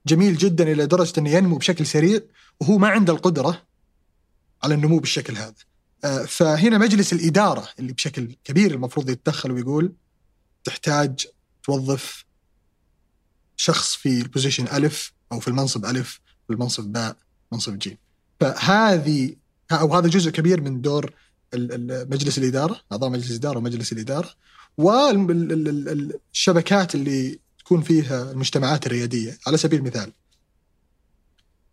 جميل 0.08 0.38
جدا 0.38 0.72
إلى 0.72 0.86
درجة 0.86 1.20
إنه 1.20 1.30
ينمو 1.30 1.58
بشكل 1.58 1.86
سريع 1.86 2.20
وهو 2.60 2.78
ما 2.78 2.88
عنده 2.88 3.14
القدرة 3.14 3.62
على 4.64 4.76
النمو 4.76 5.00
بالشكل 5.00 5.38
هذا. 5.38 5.69
آه، 6.04 6.26
فهنا 6.26 6.78
مجلس 6.78 7.14
الإدارة 7.14 7.70
اللي 7.80 7.94
بشكل 7.94 8.36
كبير 8.44 8.72
المفروض 8.72 9.10
يتدخل 9.10 9.52
ويقول 9.52 9.94
تحتاج 10.64 11.28
توظف 11.64 12.26
شخص 13.58 13.96
في 13.96 14.22
ال 14.22 14.27
position 14.27 14.68
ألف 14.68 15.14
أو 15.32 15.40
في 15.40 15.48
المنصب 15.48 15.86
ألف 15.86 16.20
في 16.48 16.54
المنصب 16.54 16.84
باء 16.84 17.18
منصب 17.52 17.80
جيم. 17.80 17.98
فهذه 18.40 19.36
أو 19.72 19.96
هذا 19.96 20.08
جزء 20.08 20.32
كبير 20.32 20.62
من 20.62 20.82
دور 20.82 21.14
مجلس 21.54 22.38
الإدارة، 22.38 22.82
اعضاء 22.92 23.10
مجلس 23.10 23.32
الإدارة 23.32 23.58
ومجلس 23.58 23.92
الإدارة 23.92 24.30
والشبكات 24.78 25.76
اللي 26.96 27.40
تكون 27.60 27.82
فيها 27.82 28.32
المجتمعات 28.32 28.86
الريادية، 28.86 29.38
على 29.48 29.58
سبيل 29.58 29.80
المثال 29.80 30.12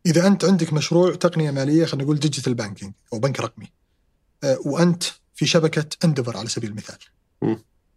إذا 0.06 0.26
أنت 0.26 0.44
عندك 0.44 0.72
مشروع 0.72 1.14
تقنية 1.14 1.50
مالية 1.50 1.84
خلينا 1.84 2.04
نقول 2.04 2.18
digital 2.18 2.54
banking 2.54 2.92
أو 3.12 3.18
بنك 3.18 3.40
رقمي 3.40 3.72
وأنت 4.44 5.02
في 5.34 5.46
شبكة 5.46 5.86
Endeavor 6.04 6.36
على 6.36 6.48
سبيل 6.48 6.70
المثال. 6.70 6.98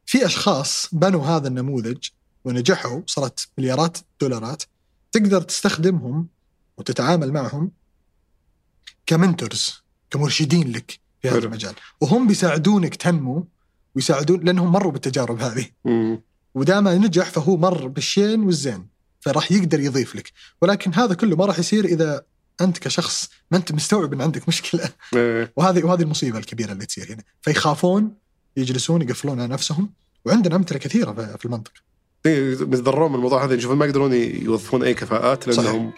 في 0.06 0.26
أشخاص 0.26 0.90
بنوا 0.92 1.26
هذا 1.26 1.48
النموذج 1.48 2.08
ونجحوا 2.46 3.02
صارت 3.08 3.48
مليارات 3.58 3.98
دولارات 4.22 4.64
تقدر 5.12 5.42
تستخدمهم 5.42 6.28
وتتعامل 6.78 7.32
معهم 7.32 7.72
كمنتورز 9.06 9.84
كمرشدين 10.10 10.72
لك 10.72 11.00
في 11.22 11.28
هذا 11.28 11.40
حلو. 11.40 11.48
المجال 11.48 11.74
وهم 12.02 12.28
بيساعدونك 12.28 12.96
تنمو 12.96 13.48
ويساعدون 13.96 14.40
لأنهم 14.44 14.72
مروا 14.72 14.92
بالتجارب 14.92 15.42
هذه. 15.42 15.66
ودام 16.56 16.88
نجح 16.88 17.30
فهو 17.30 17.58
مر 17.58 17.88
بالشين 17.88 18.44
والزين 18.44 18.88
فراح 19.20 19.52
يقدر 19.52 19.80
يضيف 19.80 20.16
لك 20.16 20.32
ولكن 20.62 20.94
هذا 20.94 21.14
كله 21.14 21.36
ما 21.36 21.46
راح 21.46 21.60
يصير 21.60 21.86
إذا 21.86 22.26
أنت 22.62 22.78
كشخص 22.78 23.30
ما 23.52 23.58
أنت 23.58 23.72
مستوعب 23.72 24.14
إن 24.14 24.22
عندك 24.22 24.48
مشكلة. 24.48 24.90
إيه. 25.16 25.54
وهذه 25.56 25.84
وهذه 25.84 26.02
المصيبة 26.02 26.38
الكبيرة 26.38 26.72
اللي 26.72 26.86
تصير 26.86 27.14
هنا 27.14 27.24
فيخافون 27.42 28.14
يجلسون 28.58 29.02
يقفلون 29.02 29.40
على 29.40 29.54
نفسهم 29.54 29.90
وعندنا 30.26 30.56
أمثلة 30.56 30.80
كثيرة 30.80 31.36
في 31.40 31.46
المنطقة 31.46 31.74
يتضررون 32.26 33.10
من 33.10 33.16
الموضوع 33.16 33.46
هذا. 33.46 33.54
يشوفون 33.54 33.78
ما 33.78 33.86
يقدرون 33.86 34.14
يوظفون 34.14 34.84
أي 34.84 34.94
كفاءات 34.94 35.48
لأنهم 35.48 35.92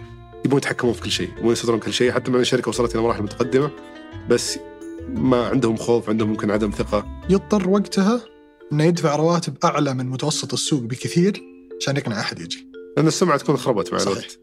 يبون 0.45 0.57
يتحكمون 0.57 0.93
في 0.93 1.01
كل 1.01 1.11
شيء 1.11 1.29
يبون 1.37 1.51
يصدرون 1.51 1.79
كل 1.79 1.93
شيء. 1.93 2.11
حتى 2.11 2.31
مع 2.31 2.39
الشركة 2.39 2.69
وصلت 2.69 2.95
إلى 2.95 3.03
مراحل 3.03 3.23
متقدمة 3.23 3.71
بس 4.29 4.59
ما 5.09 5.47
عندهم 5.47 5.77
خوف 5.77 6.09
عندهم 6.09 6.29
ممكن 6.29 6.51
عدم 6.51 6.71
ثقة. 6.71 7.21
يضطر 7.29 7.69
وقتها 7.69 8.21
إنه 8.71 8.83
يدفع 8.83 9.15
رواتب 9.15 9.57
أعلى 9.63 9.93
من 9.93 10.05
متوسط 10.05 10.53
السوق 10.53 10.81
بكثير 10.81 11.41
عشان 11.81 11.97
يقنع 11.97 12.19
أحد 12.19 12.39
يجي. 12.39 12.67
لأن 12.97 13.07
السمعة 13.07 13.37
تكون 13.37 13.57
خربت 13.57 13.93
مع 13.93 13.97
صحيح. 13.97 14.17
الوقت. 14.17 14.39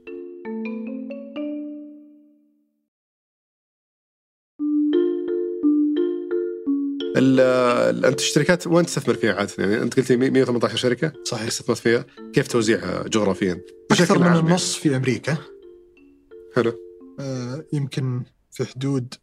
أنت 7.18 8.20
الشركات 8.20 8.66
وين 8.66 8.86
تستثمر 8.86 9.14
فيها 9.14 9.34
عادة؟ 9.34 9.52
يعني 9.58 9.82
أنت 9.82 9.96
قلت 9.96 10.12
لي 10.12 10.30
118 10.30 10.76
شركة. 10.76 11.12
صحيح. 11.24 11.46
استثمرت 11.46 11.78
فيها، 11.78 12.04
كيف 12.32 12.48
توزيعها 12.48 13.08
جغرافيا؟ 13.08 13.60
أكثر 13.90 14.18
من 14.18 14.24
عام 14.24 14.34
يعني. 14.34 14.48
النص 14.48 14.74
في 14.74 14.96
أمريكا. 14.96 15.36
حلو. 16.56 16.78
آه، 17.20 17.64
يمكن 17.72 18.22
في 18.52 18.64
حدود 18.64 19.14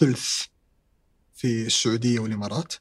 ثلث 0.00 0.42
في 1.34 1.66
السعودية 1.66 2.20
والإمارات. 2.20 2.74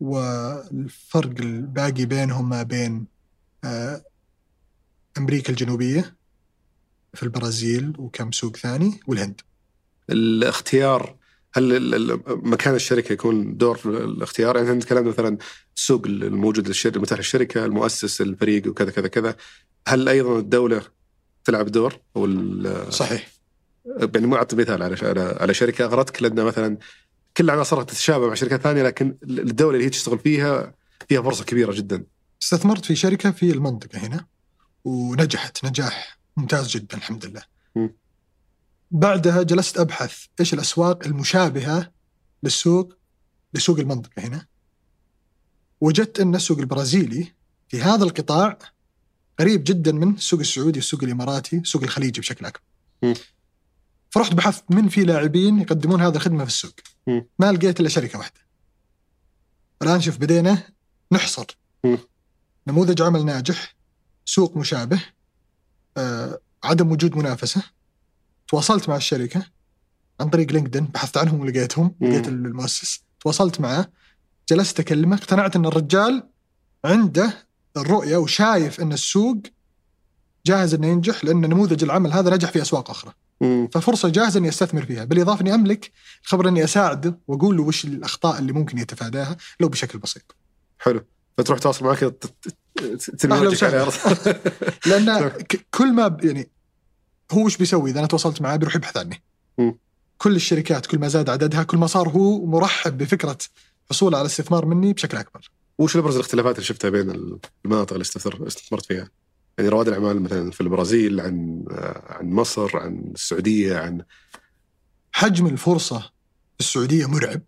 والفرق 0.00 1.40
الباقي 1.40 2.04
بينهم 2.04 2.48
ما 2.48 2.62
بين 2.62 3.06
آه، 3.64 4.02
أمريكا 5.18 5.50
الجنوبية 5.50 6.16
في 7.14 7.22
البرازيل 7.22 7.92
وكم 7.98 8.32
سوق 8.32 8.56
ثاني 8.56 9.00
والهند. 9.06 9.40
الاختيار 10.10 11.17
هل 11.54 12.20
مكان 12.28 12.74
الشركة 12.74 13.12
يكون 13.12 13.56
دور 13.56 13.78
الاختيار؟ 13.84 14.56
يعني 14.56 14.68
إحنا 14.70 14.80
تكلمنا 14.80 15.08
مثلا 15.08 15.38
السوق 15.76 16.06
الموجود 16.06 16.68
للشركه 16.68 17.00
متاح 17.00 17.18
للشركه، 17.18 17.64
المؤسس، 17.64 18.20
الفريق 18.20 18.66
وكذا 18.68 18.90
كذا 18.90 19.08
كذا. 19.08 19.36
هل 19.88 20.08
أيضا 20.08 20.38
الدولة 20.38 20.82
تلعب 21.44 21.66
دور 21.66 21.98
أو 22.16 22.24
ال- 22.24 22.92
صحيح 22.92 23.28
يعني 24.14 24.26
مو 24.26 24.36
أعطي 24.36 24.56
مثال 24.56 24.82
على 24.82 24.96
على 25.40 25.54
شركة 25.54 25.84
أغرتك 25.84 26.22
لأن 26.22 26.44
مثلا 26.44 26.78
كل 27.36 27.50
عناصرها 27.50 27.84
تتشابه 27.84 28.28
مع 28.28 28.34
شركات 28.34 28.60
ثانية 28.60 28.82
لكن 28.82 29.16
الدولة 29.22 29.74
اللي 29.74 29.84
هي 29.86 29.90
تشتغل 29.90 30.18
فيها 30.18 30.74
فيها 31.08 31.22
فرصة 31.22 31.44
كبيرة 31.44 31.72
جدا. 31.72 32.04
استثمرت 32.42 32.84
في 32.84 32.96
شركة 32.96 33.30
في 33.30 33.50
المنطقة 33.50 33.98
هنا 33.98 34.26
ونجحت 34.84 35.64
نجاح 35.64 36.18
ممتاز 36.36 36.68
جدا 36.68 36.96
الحمد 36.96 37.26
لله 37.26 37.42
م. 37.76 37.88
بعدها 38.90 39.42
جلست 39.42 39.78
أبحث 39.78 40.24
إيش 40.40 40.54
الأسواق 40.54 41.04
المشابهة 41.06 41.92
للسوق 42.42 42.94
لسوق 43.54 43.78
المنطقة 43.78 44.22
هنا 44.22 44.46
وجدت 45.80 46.20
أن 46.20 46.34
السوق 46.34 46.58
البرازيلي 46.58 47.32
في 47.68 47.82
هذا 47.82 48.04
القطاع 48.04 48.58
قريب 49.38 49.64
جدا 49.64 49.92
من 49.92 50.14
السوق 50.14 50.40
السعودي 50.40 50.78
السوق 50.78 51.04
الإماراتي 51.04 51.56
السوق 51.56 51.82
الخليجي 51.82 52.20
بشكل 52.20 52.46
أكبر 52.46 52.60
م. 53.02 53.14
فرحت 54.10 54.34
بحثت 54.34 54.64
من 54.70 54.88
في 54.88 55.04
لاعبين 55.04 55.60
يقدمون 55.60 56.02
هذه 56.02 56.16
الخدمة 56.16 56.44
في 56.44 56.50
السوق 56.50 56.74
م. 57.06 57.20
ما 57.38 57.52
لقيت 57.52 57.80
إلا 57.80 57.88
شركة 57.88 58.18
واحدة 58.18 58.40
الآن 59.82 60.00
شوف 60.00 60.18
بدينا 60.18 60.62
نحصر 61.12 61.46
م. 61.84 61.96
نموذج 62.66 63.02
عمل 63.02 63.24
ناجح 63.24 63.74
سوق 64.24 64.56
مشابه 64.56 65.02
آه، 65.96 66.38
عدم 66.64 66.92
وجود 66.92 67.16
منافسة 67.16 67.62
تواصلت 68.48 68.88
مع 68.88 68.96
الشركة 68.96 69.46
عن 70.20 70.28
طريق 70.28 70.52
لينكدين 70.52 70.84
بحثت 70.84 71.16
عنهم 71.16 71.40
ولقيتهم. 71.40 71.94
لقيت 72.00 72.28
المؤسس 72.28 73.02
تواصلت 73.20 73.60
معه 73.60 73.88
جلست 74.50 74.80
أكلمه 74.80 75.16
اقتنعت 75.16 75.56
أن 75.56 75.66
الرجال 75.66 76.28
عنده 76.84 77.48
الرؤية 77.76 78.16
وشايف 78.16 78.80
أن 78.80 78.92
السوق 78.92 79.36
جاهز 80.46 80.74
أنه 80.74 80.86
ينجح 80.86 81.24
لأن 81.24 81.40
نموذج 81.40 81.84
العمل 81.84 82.12
هذا 82.12 82.34
نجح 82.34 82.50
في 82.50 82.62
أسواق 82.62 82.90
أخرى 82.90 83.12
مم. 83.40 83.68
ففرصة 83.72 84.08
جاهزة 84.08 84.40
أني 84.40 84.48
أستثمر 84.48 84.82
فيها 84.82 85.04
بالإضافة 85.04 85.40
أني 85.40 85.54
أملك 85.54 85.92
الخبر 86.22 86.48
أني 86.48 86.64
اساعده 86.64 87.18
وأقول 87.28 87.56
له 87.56 87.62
وش 87.62 87.84
الأخطاء 87.84 88.38
اللي 88.38 88.52
ممكن 88.52 88.78
يتفاداها 88.78 89.36
لو 89.60 89.68
بشكل 89.68 89.98
بسيط 89.98 90.36
حلو 90.78 91.04
فتروح 91.38 91.58
تواصل 91.58 91.84
معك 91.84 91.98
ترمي 93.18 93.46
وجهك. 93.46 93.92
لأن 94.86 95.32
كل 95.76 95.92
ما 95.92 96.16
يعني 96.22 96.50
هو 97.32 97.44
وش 97.44 97.56
بيسوي 97.56 97.90
إذا 97.90 97.98
أنا 97.98 98.06
تواصلت 98.08 98.42
معاه 98.42 98.56
بيروح 98.56 98.76
يبحث 98.76 98.96
عني. 98.96 99.22
كل 100.18 100.36
الشركات 100.36 100.86
كل 100.86 100.98
ما 100.98 101.08
زاد 101.08 101.30
عددها 101.30 101.62
كل 101.62 101.78
ما 101.78 101.86
صار 101.86 102.08
هو 102.08 102.46
مرحب 102.46 102.98
بفكرة 102.98 103.38
حصوله 103.90 104.18
على 104.18 104.26
الاستثمار 104.26 104.66
مني 104.66 104.92
بشكل 104.92 105.16
أكبر 105.16 105.50
وش 105.78 105.96
ابرز 105.96 106.14
الاختلافات 106.14 106.54
اللي 106.54 106.64
شفتها 106.66 106.90
بين 106.90 107.38
المناطق 107.64 107.92
اللي 107.92 108.04
استثمر- 108.04 108.46
استثمرت 108.46 108.86
فيها؟ 108.86 109.10
يعني 109.58 109.70
رواد 109.70 109.88
الأعمال 109.88 110.22
مثلا 110.22 110.50
في 110.50 110.60
البرازيل 110.60 111.20
عن 111.20 111.64
عن 112.08 112.30
مصر 112.30 112.76
عن 112.76 113.10
السعودية 113.14 113.76
عن 113.78 114.02
حجم 115.12 115.46
الفرصة 115.46 115.98
في 116.54 116.60
السعودية 116.60 117.06
مرعب. 117.06 117.40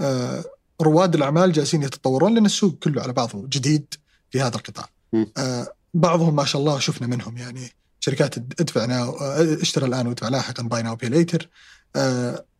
آه 0.00 0.44
رواد 0.82 1.14
الأعمال 1.14 1.52
جالسين 1.52 1.82
يتطورون 1.82 2.34
لأن 2.34 2.46
السوق 2.46 2.78
كله 2.78 3.02
على 3.02 3.12
بعضه 3.12 3.46
جديد 3.48 3.94
في 4.30 4.40
هذا 4.40 4.56
القطاع. 4.56 4.88
آه 5.36 5.72
بعضهم 5.94 6.36
ما 6.36 6.44
شاء 6.44 6.60
الله 6.60 6.78
شفنا 6.78 7.06
منهم 7.06 7.36
يعني 7.36 7.70
شركات 8.00 8.38
ادفع 8.38 8.84
now 8.84 9.16
آه، 9.16 9.62
اشترى 9.62 9.86
الآن 9.86 10.06
وادفع 10.06 10.28
لاحقا 10.28 10.62
buy 10.62 10.82
now 10.82 10.96
pay 10.96 11.08
later 11.08 11.48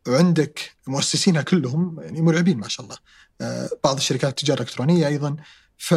وعندك 0.08 0.76
مؤسسينها 0.86 1.42
كلهم 1.42 2.00
يعني 2.00 2.20
مرعبين 2.20 2.58
ما 2.58 2.68
شاء 2.68 2.86
الله. 2.86 2.96
آه 3.40 3.70
بعض 3.84 3.96
الشركات 3.96 4.30
التجاره 4.30 4.62
الالكترونيه 4.62 5.06
أيضا. 5.06 5.36
ف 5.78 5.94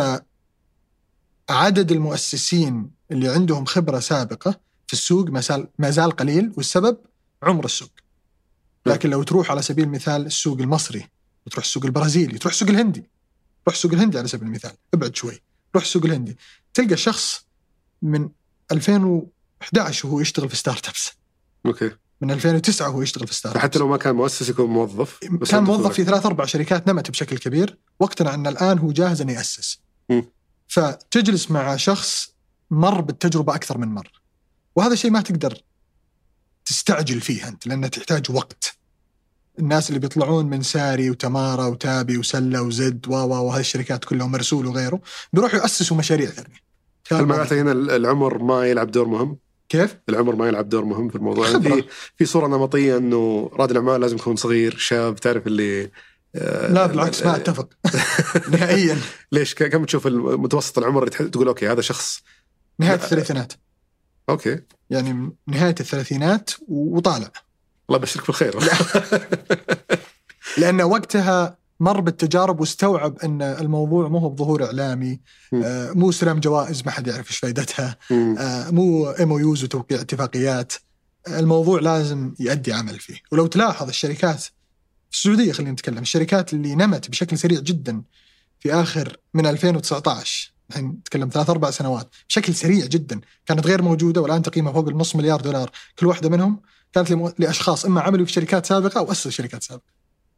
عدد 1.50 1.92
المؤسسين 1.92 2.92
اللي 3.12 3.30
عندهم 3.30 3.66
خبرة 3.66 4.00
سابقة 4.00 4.60
في 4.88 4.94
السوق 4.94 5.30
ما 5.30 5.42
زال 5.42 5.68
ما 5.80 5.90
زال 5.90 6.12
قليل 6.12 6.54
والسبب 6.58 6.98
عمر 7.44 7.66
السوق. 7.66 7.92
لكن 8.86 9.10
لو 9.10 9.24
تروح 9.24 9.52
على 9.52 9.62
سبيل 9.62 9.86
المثال 9.86 10.26
السوق 10.26 10.60
المصري 10.60 11.08
وتروح 11.46 11.66
السوق 11.66 11.86
البرازيلي 11.86 12.38
تروح 12.38 12.54
السوق 12.54 12.70
الهندي. 12.70 13.10
روح 13.68 13.76
السوق 13.76 13.94
الهندي 13.94 14.18
على 14.18 14.28
سبيل 14.28 14.48
المثال 14.48 14.72
ابعد 14.94 15.16
شوي. 15.16 15.42
روح 15.76 15.84
السوق 15.84 16.06
الهندي. 16.06 16.38
تلقى 16.74 16.98
شخص 16.98 17.46
من 18.02 18.30
2011 18.72 20.08
وهو 20.08 20.20
يشتغل 20.20 20.50
في 20.50 20.56
startups 20.56 21.12
okay 21.66 21.92
من 22.22 22.32
2009 22.32 22.90
وهو 22.90 23.02
يشتغل 23.02 23.28
في 23.28 23.34
start 23.34 23.58
حتى 23.58 23.80
لو 23.80 23.88
ما 23.88 23.98
كان 23.98 24.16
مؤسس 24.16 24.50
يكون 24.50 24.66
موظف 24.66 25.20
بس 25.32 25.52
كان 25.52 25.64
موظف. 25.64 25.94
في 25.94 26.04
ثلاث 26.04 26.26
أربع 26.26 26.46
شركات 26.46 26.88
نمت 26.88 27.12
بشكل 27.12 27.38
كبير 27.38 27.78
واقتنع 28.00 28.34
أن 28.34 28.48
الآن 28.48 28.80
هو 28.80 28.92
جاهز 28.92 29.22
انه 29.22 29.34
يأسس. 29.34 29.80
مم. 30.10 30.26
فتجلس 30.68 31.52
مع 31.52 31.76
شخص 31.76 32.36
مر 32.72 33.02
بالتجربة 33.02 33.56
أكثر 33.56 33.78
من 33.78 33.88
مره. 33.88 34.12
وهذا 34.76 34.96
شيء 34.96 35.12
ما 35.12 35.22
تقدر 35.22 35.62
تستعجل 36.66 37.22
فيه 37.22 37.48
أنت 37.48 37.68
لأنه 37.68 37.88
تحتاج 37.88 38.32
وقت. 38.32 38.78
الناس 39.60 39.90
اللي 39.90 40.00
بيطلعون 40.00 40.46
من 40.46 40.62
ساري 40.62 41.10
وتمارا 41.10 41.66
وتابي 41.66 42.18
وسلة 42.18 42.62
وزد 42.62 43.08
و 43.08 43.12
و 43.12 43.46
وهذه 43.46 43.60
الشركات 43.60 44.06
كلها 44.06 44.28
مرسول 44.28 44.66
وغيره 44.66 45.02
بيروحوا 45.34 45.60
يأسسوا 45.60 45.98
مشاريع 45.98 46.30
ثانية. 46.30 46.71
هل 47.14 47.26
معناته 47.26 47.62
هنا 47.62 47.72
العمر 47.72 48.38
ما 48.38 48.68
يلعب 48.68 48.92
دور 48.92 49.08
مهم؟ 49.08 49.38
كيف؟ 49.70 49.98
العمر 50.10 50.36
ما 50.36 50.48
يلعب 50.48 50.70
دور 50.70 50.86
مهم 50.86 51.10
في 51.10 51.16
الموضوع. 51.16 51.50
يعني. 51.50 51.64
في 51.64 51.84
في 52.18 52.26
صورة 52.26 52.48
نمطية 52.48 52.98
إنه 52.98 53.52
رائد 53.54 53.72
الأعمال 53.72 54.02
لازم 54.02 54.16
يكون 54.16 54.36
صغير 54.36 54.78
شاب 54.78 55.16
تعرف 55.16 55.48
اللي 55.48 55.92
آه، 56.36 56.72
لا 56.72 56.86
بالعكس 56.86 57.26
ما 57.26 57.36
أتفق. 57.36 57.70
نهائيا. 58.54 58.98
ليش؟ 59.32 59.54
كم 59.54 59.86
تشوف 59.86 60.08
متوسط 60.08 60.78
العمر 60.78 61.04
اللي 61.04 61.30
تقول 61.30 61.48
okay 61.48 61.68
هذا 61.68 61.82
شخص. 61.82 62.22
نهاية 62.80 62.96
الثلاثينات. 62.96 63.54
okay. 64.30 64.60
يعني 64.90 65.32
نهاية 65.48 65.76
الثلاثينات 65.80 66.52
وطالع. 66.68 67.32
الله 67.90 68.00
يبشرك 68.00 68.28
بالخير. 68.28 68.56
لأن 70.58 70.82
وقتها 70.82 71.58
مر 71.82 72.00
بالتجارب 72.02 72.60
واستوعب 72.60 73.18
أن 73.20 73.42
الموضوع 73.42 74.08
مو 74.08 74.18
هو 74.18 74.30
بظهور 74.30 74.66
إعلامي. 74.66 75.20
م. 75.52 75.62
آه، 75.64 75.92
مو 75.92 76.10
استلام 76.10 76.40
جوائز 76.40 76.84
ما 76.86 76.92
حد 76.92 77.08
يعرف 77.08 77.28
إيش 77.30 77.38
فائدتها. 77.38 77.98
آه، 78.12 78.70
مو 78.70 79.10
MOUs 79.10 79.64
وتوقيع 79.64 80.02
اتفاقيات. 80.02 80.74
الموضوع 81.28 81.80
لازم 81.80 82.34
يؤدي 82.40 82.74
عمل 82.74 83.00
فيه. 83.00 83.16
ولو 83.32 83.48
تلاحظ 83.48 83.88
الشركات 83.88 84.42
في 84.42 85.18
السعودية 85.18 85.52
خلينا 85.52 85.72
نتكلم 85.72 85.98
الشركات 85.98 86.54
اللي 86.54 86.76
نمت 86.76 87.10
بشكل 87.10 87.38
سريع 87.38 87.60
جدا 87.60 88.02
في 88.60 88.74
آخر 88.74 89.18
من 89.34 89.46
2019 89.46 90.54
الحين 90.70 90.86
نتكلم 90.86 91.30
ثلاث 91.30 91.50
أربع 91.50 91.72
سنوات 91.72 92.10
بشكل 92.30 92.56
سريع 92.56 92.86
جدا 92.86 93.22
كانت 93.46 93.68
غير 93.68 93.82
موجودة 93.82 94.22
والآن 94.22 94.42
تقييمها 94.42 94.74
فوق 94.74 94.88
النص 94.88 95.16
مليار 95.16 95.42
دولار. 95.42 95.72
كل 96.00 96.08
واحدة 96.08 96.30
منهم 96.30 96.62
كانت 96.94 97.40
لأشخاص 97.40 97.86
إما 97.86 98.02
عملوا 98.02 98.26
في 98.26 98.32
شركات 98.32 98.66
سابقة 98.66 99.00
أو 99.00 99.12
أسسوا 99.12 99.32
شركات 99.32 99.64
سابقة. 99.64 99.92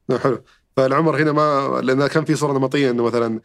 نعم، 0.09 0.19
حلو. 0.19 0.43
فالعمر 0.77 1.21
هنا 1.21 1.31
ما 1.31 1.81
لأن 1.83 2.07
كان 2.07 2.25
في 2.25 2.35
صورة 2.35 2.53
نمطية 2.57 2.91
إنه 2.91 3.03
مثلا 3.03 3.39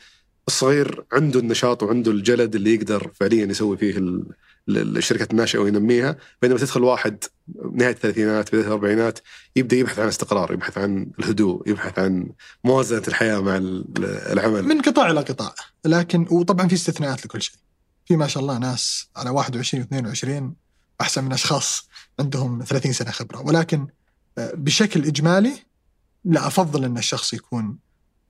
الصغير 0.48 1.04
عنده 1.12 1.40
النشاط 1.40 1.82
وعنده 1.82 2.10
الجلد 2.10 2.54
اللي 2.54 2.74
يقدر 2.74 3.10
فعليا 3.14 3.46
يسوي 3.46 3.76
فيه 3.76 3.98
ال- 3.98 4.24
للشركات 4.68 5.30
الناشئة 5.30 5.58
وينميها 5.58 6.16
بينما 6.42 6.58
تدخل 6.58 6.82
واحد 6.82 7.24
نهاية 7.72 7.92
الثلاثينات 7.92 8.48
بداية 8.54 8.66
الأربعينات 8.66 9.18
يبدأ 9.56 9.76
يبحث 9.76 9.98
عن 9.98 10.08
استقرار 10.08 10.52
يبحث 10.52 10.78
عن 10.78 11.06
الهدوء 11.18 11.68
يبحث 11.68 11.98
عن 11.98 12.28
موازنة 12.64 13.02
الحياة 13.08 13.40
مع 13.40 13.56
العمل. 14.32 14.62
من 14.64 14.80
قطاع 14.80 15.10
إلى 15.10 15.20
قطاع. 15.20 15.54
لكن 15.84 16.26
وطبعا 16.30 16.68
في 16.68 16.74
استثناءات 16.74 17.24
لكل 17.26 17.42
شيء. 17.42 17.54
في 18.06 18.16
ما 18.16 18.26
شاء 18.26 18.42
الله 18.42 18.58
ناس 18.58 19.08
على 19.16 19.30
21 19.30 19.84
و22 19.84 20.52
أحسن 21.00 21.24
من 21.24 21.32
أشخاص 21.32 21.88
عندهم 22.20 22.62
30 22.64 22.92
سنة 22.92 23.10
خبرة. 23.10 23.40
ولكن 23.46 23.86
آه، 24.38 24.52
بشكل 24.54 25.04
إجمالي 25.04 25.52
لا 26.24 26.46
أفضل 26.46 26.84
أن 26.84 26.98
الشخص 26.98 27.32
يكون 27.32 27.78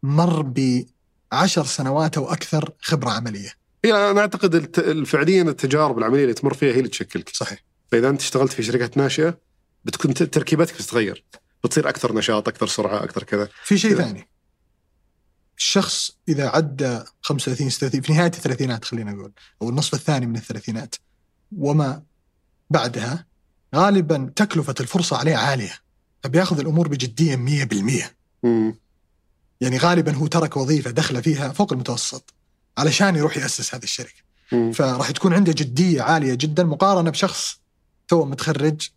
مر 0.02 0.42
بعشر 0.42 1.64
سنوات 1.64 2.16
أو 2.16 2.32
أكثر 2.32 2.72
خبرة 2.80 3.10
عملية. 3.10 3.52
اي 3.84 4.10
أنا 4.10 4.20
أعتقد 4.20 4.78
فعليا 5.06 5.42
التجارب 5.42 5.98
العملية 5.98 6.22
اللي 6.22 6.34
تمر 6.34 6.54
فيها 6.54 6.74
هي 6.74 6.78
اللي 6.78 6.88
تشكلك. 6.88 7.28
صحيح. 7.28 7.64
فإذا 7.92 8.08
أنت 8.08 8.20
اشتغلت 8.20 8.52
في 8.52 8.62
شركات 8.62 8.96
ناشئة 8.96 9.38
بتكون 9.84 10.14
تركيبتك 10.14 10.74
بتتغير. 10.74 11.24
بتصير 11.64 11.88
أكثر 11.88 12.14
نشاط، 12.14 12.48
أكثر 12.48 12.66
سرعة، 12.66 13.04
أكثر 13.04 13.22
كذا. 13.22 13.48
في 13.64 13.78
شيء 13.78 13.94
ثاني. 13.94 14.28
الشخص 15.58 16.10
إذا 16.28 16.48
عدى 16.48 17.00
35 17.22 17.70
36 17.70 18.00
في 18.00 18.12
نهاية 18.12 18.26
الثلاثينات 18.26 18.84
خلينا 18.84 19.12
نقول 19.12 19.32
أو 19.62 19.68
النصف 19.68 19.94
الثاني 19.94 20.26
من 20.26 20.36
الثلاثينات 20.36 20.94
وما 21.56 22.02
بعدها 22.70 23.26
غالبا 23.74 24.32
تكلفة 24.36 24.74
الفرصة 24.80 25.16
عليه 25.16 25.36
عالية 25.36 25.72
فبياخذ 26.22 26.60
الأمور 26.60 26.88
بجدية 26.88 27.36
100% 27.36 28.04
مم. 28.42 28.74
يعني 29.60 29.78
غالبا 29.78 30.12
هو 30.12 30.26
ترك 30.26 30.56
وظيفة 30.56 30.90
دخل 30.90 31.22
فيها 31.22 31.52
فوق 31.52 31.72
المتوسط 31.72 32.34
علشان 32.78 33.16
يروح 33.16 33.36
يأسس 33.36 33.74
هذه 33.74 33.82
الشركة. 33.82 34.22
مم. 34.52 34.72
فراح 34.72 35.10
تكون 35.10 35.34
عنده 35.34 35.52
جدية 35.52 36.02
عالية 36.02 36.34
جدا 36.34 36.64
مقارنة 36.64 37.10
بشخص 37.10 37.60
تو 38.08 38.24
متخرج. 38.24 38.88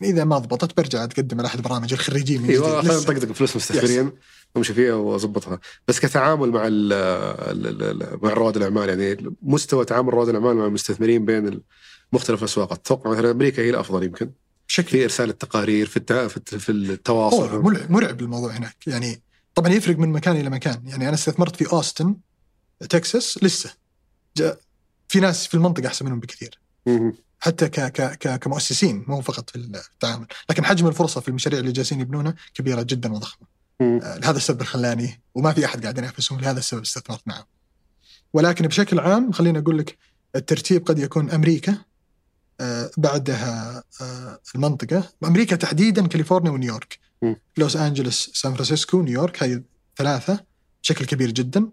يعني 0.00 0.12
إذا 0.12 0.24
ما 0.24 0.38
ضبطت 0.38 0.76
برجع 0.76 1.06
تقدم 1.06 1.38
على 1.38 1.46
أحد 1.46 1.62
برامج 1.62 1.92
الخريجين 1.92 2.42
من 2.42 2.50
أيوه 2.50 2.80
جديد. 2.80 2.90
خلينا. 2.90 3.02
نطقطق 3.02 3.32
فلوس 3.32 3.56
مستثمرين. 3.56 4.12
أمشي 4.56 4.74
فيها 4.74 4.94
وأظبطها. 4.94 5.60
بس 5.88 6.00
كتعامل 6.00 6.50
مع 6.50 6.66
ال 6.66 6.92
ال 6.92 7.82
ال 7.82 8.18
مع 8.22 8.32
رواد 8.32 8.56
الأعمال 8.56 8.88
يعني 8.88 9.34
مستوى 9.42 9.84
تعامل 9.84 10.14
رواد 10.14 10.28
الأعمال 10.28 10.56
مع 10.56 10.66
المستثمرين 10.66 11.24
بين 11.24 11.60
مختلف 12.12 12.40
الأسواق. 12.40 12.72
أتوقع 12.72 13.10
مثلا 13.10 13.30
أمريكا 13.30 13.62
هي 13.62 13.70
الأفضل 13.70 14.02
يمكن. 14.02 14.30
بشكل 14.70 14.90
في 14.90 15.04
إرسال 15.04 15.30
التقارير 15.30 15.86
في 15.86 15.96
التا... 15.96 16.28
في, 16.28 16.72
التواصل. 16.72 17.62
مرعب 17.62 17.90
مرعب 17.90 18.20
الموضوع 18.20 18.52
هناك. 18.52 18.76
يعني 18.86 19.22
طبعا 19.54 19.72
يفرق 19.72 19.98
من 19.98 20.08
مكان 20.08 20.36
إلى 20.36 20.50
مكان. 20.50 20.82
يعني 20.86 21.08
أنا 21.08 21.14
استثمرت 21.14 21.56
في 21.56 21.72
أوستن 21.72 22.16
تكساس 22.80 23.38
لسه. 23.42 23.74
جاء 24.36 24.58
في 25.08 25.20
ناس 25.20 25.46
في 25.46 25.54
المنطقة 25.54 25.86
أحسن 25.86 26.06
منهم 26.06 26.20
بكثير. 26.20 26.60
حتى 27.40 27.68
ك 27.68 27.80
ك 27.80 28.18
ك 28.18 28.38
كمؤسسين 28.38 29.04
مو 29.08 29.20
فقط 29.20 29.50
في 29.50 29.56
التعامل. 29.56 30.26
لكن 30.50 30.64
حجم 30.64 30.86
الفرصة 30.86 31.20
في 31.20 31.28
المشاريع 31.28 31.60
اللي 31.60 31.72
جالسين 31.72 32.00
يبنونها 32.00 32.34
كبيرة 32.54 32.82
جدا 32.82 33.12
وضخمة. 33.12 33.46
آه، 33.80 34.18
لهذا 34.18 34.36
السبب 34.36 34.62
خلاني 34.62 35.20
وما 35.34 35.52
في 35.52 35.64
أحد 35.64 35.82
قاعد 35.82 35.98
ينافسهم 35.98 36.40
لهذا 36.40 36.58
السبب 36.58 36.82
استثمرت 36.82 37.22
معهم. 37.26 37.44
ولكن 38.32 38.66
بشكل 38.66 39.00
عام 39.00 39.32
خليني 39.32 39.58
أقول 39.58 39.78
لك 39.78 39.98
الترتيب 40.36 40.86
قد 40.86 40.98
يكون 40.98 41.30
أمريكا. 41.30 41.89
بعدها 42.96 43.84
آه، 44.00 44.40
المنطقة 44.54 45.08
أمريكا 45.24 45.56
تحديدا 45.56 46.06
كاليفورنيا 46.06 46.50
ونيويورك. 46.50 46.98
لوس 47.56 47.76
أنجلوس 47.76 48.30
سان 48.34 48.54
فرانسيسكو 48.54 49.02
نيويورك 49.02 49.42
هاي 49.42 49.62
ثلاثة 49.96 50.44
بشكل 50.82 51.04
كبير 51.04 51.30
جدا. 51.30 51.68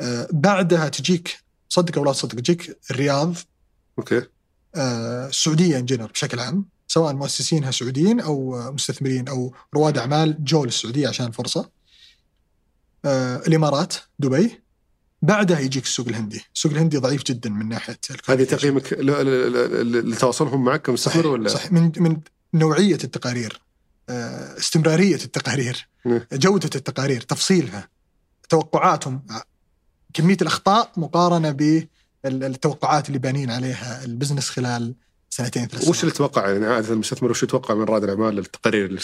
آه، 0.00 0.28
بعدها 0.32 0.88
تجيك 0.88 1.38
صدق 1.68 1.98
أو 1.98 2.04
لا 2.04 2.12
تصدق 2.12 2.40
تجيك 2.40 2.78
الرياض. 2.90 3.34
okay. 3.98 4.22
آه، 4.74 5.28
السعودية 5.28 5.78
in 5.78 5.84
general 5.84 6.06
بشكل 6.06 6.40
عام 6.40 6.64
سواء 6.88 7.14
مؤسسينها 7.14 7.70
سعوديين 7.70 8.20
أو 8.20 8.60
آه، 8.60 8.70
مستثمرين 8.70 9.28
أو 9.28 9.54
رواد 9.74 9.98
أعمال 9.98 10.44
جو 10.44 10.64
للسعوديه 10.64 11.08
عشان 11.08 11.26
الفرصه. 11.26 11.70
آه، 13.04 13.36
الإمارات 13.36 13.94
دبي. 14.18 14.61
بعدها 15.22 15.60
يجيك 15.60 15.84
السوق 15.84 16.08
الهندي، 16.08 16.42
السوق 16.54 16.72
الهندي 16.72 16.96
ضعيف 16.96 17.22
جدا 17.22 17.50
من 17.50 17.68
ناحية 17.68 17.98
هذه 18.28 18.44
تقييمك 18.44 18.92
لتواصلهم 18.92 20.64
معك 20.64 20.90
صحيح 20.90 21.26
ولا؟ 21.26 21.48
صحيح. 21.48 21.72
من 21.72 21.92
من 21.96 22.20
نوعية 22.54 22.98
التقارير. 23.04 23.60
آه، 24.08 24.58
استمرارية 24.58 25.14
التقارير. 25.14 25.88
نعم. 26.04 26.20
جودة 26.32 26.70
التقارير 26.74 27.20
تفصيلها 27.20 27.88
توقعاتهم. 28.48 29.22
كمية 30.14 30.36
الأخطاء 30.42 30.92
مقارنة 30.96 31.50
بالتوقعات 32.24 33.08
اللي 33.08 33.18
بانين 33.18 33.50
عليها 33.50 34.04
البزنس 34.04 34.48
خلال 34.50 34.94
سنتين 35.30 35.66
ثلاث 35.66 35.88
وش. 35.88 36.00
اللي 36.00 36.12
تتوقع؟ 36.12 36.50
يعني 36.50 36.66
عادة 36.66 36.92
المستثمر 36.92 37.30
وش 37.30 37.42
يتوقع 37.42 37.74
من 37.74 37.84
رائد 37.84 38.04
الأعمال؟ 38.04 38.38
التقارير 38.38 38.86
اللي 38.86 39.00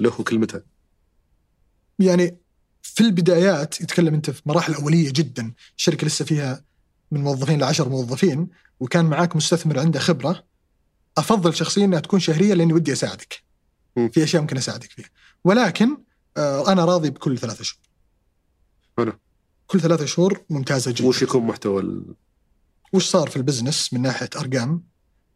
له 0.00 0.20
وكلمتها؟ 0.20 0.62
يعني 1.98 2.36
في 2.82 3.00
البدايات 3.00 3.80
يتكلم 3.80 4.14
أنت 4.14 4.30
في 4.30 4.42
مراحل 4.46 4.74
أولية 4.74 5.12
جدا. 5.12 5.52
الشركة 5.76 6.06
لسه 6.06 6.24
فيها 6.24 6.64
من 7.10 7.20
موظفين 7.20 7.60
لعشر 7.60 7.88
موظفين 7.88 8.48
وكان 8.80 9.04
معاك 9.04 9.36
مستثمر 9.36 9.78
عنده 9.78 10.00
خبرة. 10.00 10.44
أفضل 11.18 11.54
شخصيا 11.54 11.84
إنها 11.84 12.00
تكون 12.00 12.20
شهرية 12.20 12.54
لأني 12.54 12.72
ودي 12.72 12.92
أساعدك. 12.92 13.42
في 13.94 14.24
أشياء 14.24 14.42
ممكن 14.42 14.56
أساعدك 14.56 14.90
فيها. 14.90 15.10
ولكن 15.44 15.96
آه 16.36 16.72
أنا 16.72 16.84
راضي 16.84 17.10
بكل 17.10 17.38
ثلاثة 17.38 17.64
شهور. 17.64 17.82
حلو. 18.98 19.12
كل 19.66 19.80
ثلاثة 19.80 20.06
شهور 20.06 20.44
ممتازة 20.50 20.90
جدا. 20.90 21.06
وش 21.06 21.22
يكون 21.22 21.42
محتوى 21.42 21.82
ال... 21.82 22.14
وش 22.92 23.10
صار 23.10 23.30
في 23.30 23.36
البزنس 23.36 23.92
من 23.92 24.02
ناحية 24.02 24.30
أرقام؟ 24.36 24.82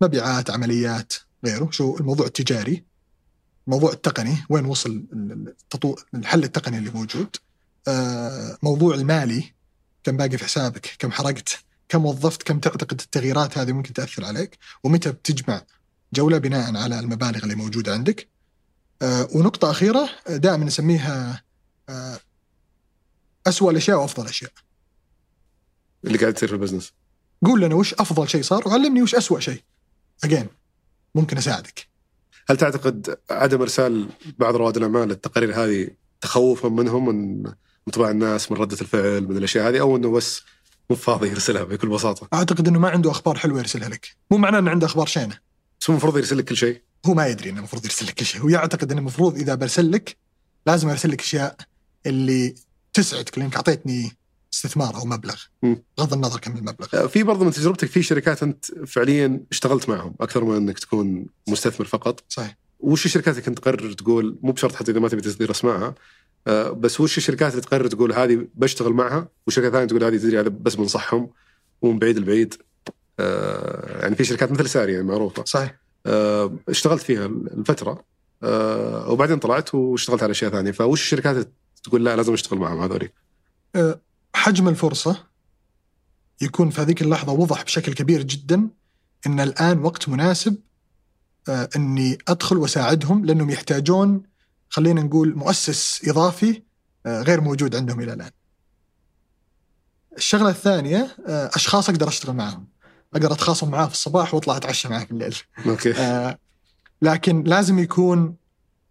مبيعات 0.00 0.50
عمليات 0.50 1.12
غيره. 1.44 1.68
شو 1.70 1.96
الموضوع 1.96 2.26
التجاري. 2.26 2.84
الموضوع 3.68 3.92
التقني 3.92 4.44
وين 4.48 4.64
وصل. 4.64 5.04
الحل 6.14 6.44
التقني 6.44 6.78
اللي 6.78 6.90
موجود. 6.90 7.36
آه، 7.88 8.58
موضوع 8.62 8.94
المالي 8.94 9.54
كم 10.04 10.16
باقي 10.16 10.38
في 10.38 10.44
حسابك 10.44 10.96
كم 10.98 11.10
حرقت 11.10 11.64
كم 11.88 12.06
وظفت 12.06 12.42
كم 12.42 12.58
تعتقد 12.58 13.00
التغييرات 13.00 13.58
هذه 13.58 13.72
ممكن 13.72 13.92
تأثر 13.92 14.24
عليك 14.24 14.58
ومتى 14.84 15.12
بتجمع 15.12 15.62
جولة 16.12 16.38
بناء 16.38 16.76
على 16.76 17.00
المبالغ 17.00 17.42
اللي 17.42 17.54
موجودة 17.54 17.92
عندك. 17.92 18.28
آه، 19.02 19.28
ونقطة 19.34 19.70
أخيرة 19.70 20.08
دائما 20.28 20.64
نسميها 20.64 21.42
آه، 21.88 22.20
أسوأ 23.46 23.70
الأشياء 23.70 24.00
وأفضل 24.00 24.22
الأشياء. 24.22 24.50
اللي 26.04 26.18
قاعد 26.18 26.34
تصير 26.34 26.48
في 26.48 26.54
البزنس. 26.54 26.92
قول 27.44 27.60
لنا 27.60 27.74
وش 27.74 27.94
أفضل 27.94 28.28
شيء 28.28 28.42
صار 28.42 28.68
وعلمني 28.68 29.02
وش 29.02 29.14
أسوأ 29.14 29.40
شيء. 29.40 29.62
أجين 30.24 30.46
ممكن 31.14 31.36
أساعدك. 31.38 31.93
هل 32.50 32.56
تعتقد 32.56 33.18
عدم 33.30 33.60
إرسال 33.60 34.08
بعض 34.38 34.56
رواد 34.56 34.76
الأعمال 34.76 35.10
التقارير 35.10 35.54
هذه 35.54 35.88
تخوفا 36.20 36.68
منهم 36.68 37.08
من 37.08 37.44
انطباع 37.88 38.10
الناس 38.10 38.52
من 38.52 38.58
ردة 38.58 38.76
الفعل 38.80 39.28
من 39.28 39.36
الأشياء 39.36 39.68
هذه 39.68 39.80
أو 39.80 39.96
إنه 39.96 40.10
بس 40.10 40.42
مو 40.90 40.96
فاضي 40.96 41.28
يرسلها 41.28 41.64
بكل 41.64 41.88
بساطة؟ 41.88 42.28
أعتقد 42.34 42.68
أنه 42.68 42.78
ما 42.78 42.88
عنده 42.88 43.10
أخبار 43.10 43.38
حلوة 43.38 43.58
يرسلها 43.58 43.88
لك. 43.88 44.16
مو 44.30 44.38
معناه 44.38 44.58
أنه 44.58 44.70
عنده 44.70 44.86
أخبار 44.86 45.06
شينة. 45.06 45.38
بس 45.80 45.90
هو 45.90 45.94
المفروض 45.94 46.16
يرسل 46.16 46.38
لك 46.38 46.44
كل 46.44 46.56
شيء؟ 46.56 46.82
هو 47.06 47.14
ما 47.14 47.26
يدري 47.26 47.50
إنه 47.50 47.58
المفروض 47.58 47.84
يرسل 47.84 48.06
لك 48.06 48.14
كل 48.14 48.24
شيء. 48.24 48.40
هو 48.42 48.48
يعتقد 48.48 48.90
إنه 48.90 49.00
المفروض 49.00 49.36
إذا 49.36 49.54
برسل 49.54 49.92
لك 49.92 50.16
لازم 50.66 50.88
أرسل 50.88 51.10
لك 51.10 51.20
أشياء 51.20 51.56
اللي 52.06 52.54
تسعدك 52.92 53.38
لانك 53.38 53.56
أعطيتني 53.56 54.16
استثمار 54.54 54.94
أو 54.94 55.04
مبلغ. 55.04 55.34
بغض 55.98 56.12
النظر 56.12 56.40
كم 56.40 56.56
المبلغ. 56.56 56.86
آه، 56.94 57.06
في 57.06 57.22
برضو 57.22 57.44
من 57.44 57.50
تجربتك 57.50 57.88
في 57.88 58.02
شركات 58.02 58.42
أنت 58.42 58.64
فعليا 58.86 59.40
اشتغلت 59.50 59.88
معهم 59.88 60.14
أكثر 60.20 60.44
من 60.44 60.56
أنك 60.56 60.78
تكون 60.78 61.26
مستثمر 61.48 61.86
فقط. 61.86 62.24
صحيح. 62.28 62.56
وش 62.80 63.06
الشركات 63.06 63.34
اللي 63.34 63.46
كنت 63.46 63.58
تقرر 63.58 63.92
تقول 63.92 64.38
مو 64.42 64.52
بشرط 64.52 64.74
حتى 64.74 64.90
إذا 64.90 65.00
ما 65.00 65.08
تبي 65.08 65.20
تصدير 65.20 65.50
اسمائها 65.50 65.94
آه، 66.46 66.70
بس 66.70 67.00
وش 67.00 67.18
الشركات 67.18 67.50
اللي 67.50 67.62
تقرر 67.62 67.86
تقول 67.86 68.12
هذه 68.12 68.46
بشتغل 68.54 68.92
معها؟ 68.92 69.28
وشركات 69.46 69.72
ثانية 69.72 69.86
تقول 69.86 70.04
هذه 70.04 70.16
تدري 70.16 70.40
هذا 70.40 70.48
بس 70.48 70.74
بنصحهم 70.74 71.30
ومن 71.82 71.98
بعيد 71.98 72.18
لبعيد 72.18 72.54
آه، 73.20 74.00
يعني 74.02 74.16
في 74.16 74.24
شركات 74.24 74.52
مثل 74.52 74.68
ساري 74.68 74.92
يعني 74.92 75.04
معروفة. 75.04 75.44
صحيح. 75.44 75.78
اشتغلت 76.68 77.02
فيها 77.02 77.26
الفترة 77.26 78.04
وبعدين 79.08 79.38
طلعت 79.38 79.74
واشتغلت 79.74 80.22
على 80.22 80.30
أشياء 80.30 80.50
ثانية. 80.50 80.70
فوش 80.70 81.02
الشركات 81.02 81.48
تقول 81.84 82.04
لا 82.04 82.16
لازم 82.16 82.32
أشتغل 82.32 82.58
معهم 82.58 82.80
هذولي؟ 82.80 83.08
حجم 84.34 84.68
الفرصة 84.68 85.24
يكون 86.40 86.70
في 86.70 86.80
هذيك 86.80 87.02
اللحظة 87.02 87.32
وضح 87.32 87.62
بشكل 87.62 87.94
كبير 87.94 88.22
جدا 88.22 88.68
إن 89.26 89.40
الآن 89.40 89.78
وقت 89.78 90.08
مناسب 90.08 90.56
أه، 91.48 91.68
إني 91.76 92.18
أدخل 92.28 92.56
وأساعدهم 92.56 93.24
لأنهم 93.24 93.50
يحتاجون 93.50 94.22
خلينا 94.68 95.02
نقول 95.02 95.36
مؤسس 95.36 96.08
إضافي 96.08 96.62
أه، 97.06 97.22
غير 97.22 97.40
موجود 97.40 97.76
عندهم 97.76 98.00
إلى 98.00 98.12
الآن. 98.12 98.30
الشغلة 100.16 100.48
الثانية 100.48 101.16
أه، 101.26 101.50
أشخاص 101.54 101.88
أقدر 101.88 102.08
أشتغل 102.08 102.36
معهم. 102.36 102.66
أقدر 103.14 103.32
أتخاصم 103.32 103.70
معاه 103.70 103.86
في 103.86 103.92
الصباح 103.92 104.34
وأطلع 104.34 104.56
أتعشى 104.56 104.88
معاه 104.88 105.04
في 105.04 105.10
الليل. 105.10 105.36
أوكي 105.66 105.94
آه، 105.94 106.38
لكن 107.02 107.42
لازم 107.42 107.78
يكون 107.78 108.36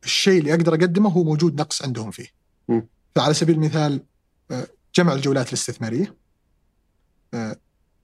الشيء 0.04 0.39
اللي 0.39 0.54
أقدر 0.54 0.74
أقدمه 0.74 1.10
هو 1.10 1.24
موجود 1.24 1.62
نقص 1.62 1.82
عندهم 1.82 2.12
فيه. 2.12 2.28
مم. 2.68 2.88
فعلى 3.16 3.34
سبيل 3.34 3.56
المثال 3.56 4.04
آه، 4.52 4.68
جمع 4.96 5.14
الجولات 5.14 5.48
الاستثمارية 5.48 6.16
آه، 7.34 7.56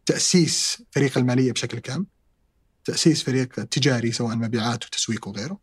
تأسيس 0.05 0.83
فريق 0.91 1.17
المالية 1.17 1.51
بشكل 1.51 1.79
كامل 1.79 2.05
تأسيس 2.85 3.23
فريق 3.23 3.47
تجاري 3.47 4.11
سواء 4.11 4.35
مبيعات 4.35 4.85
وتسويق 4.85 5.27
وغيره. 5.27 5.57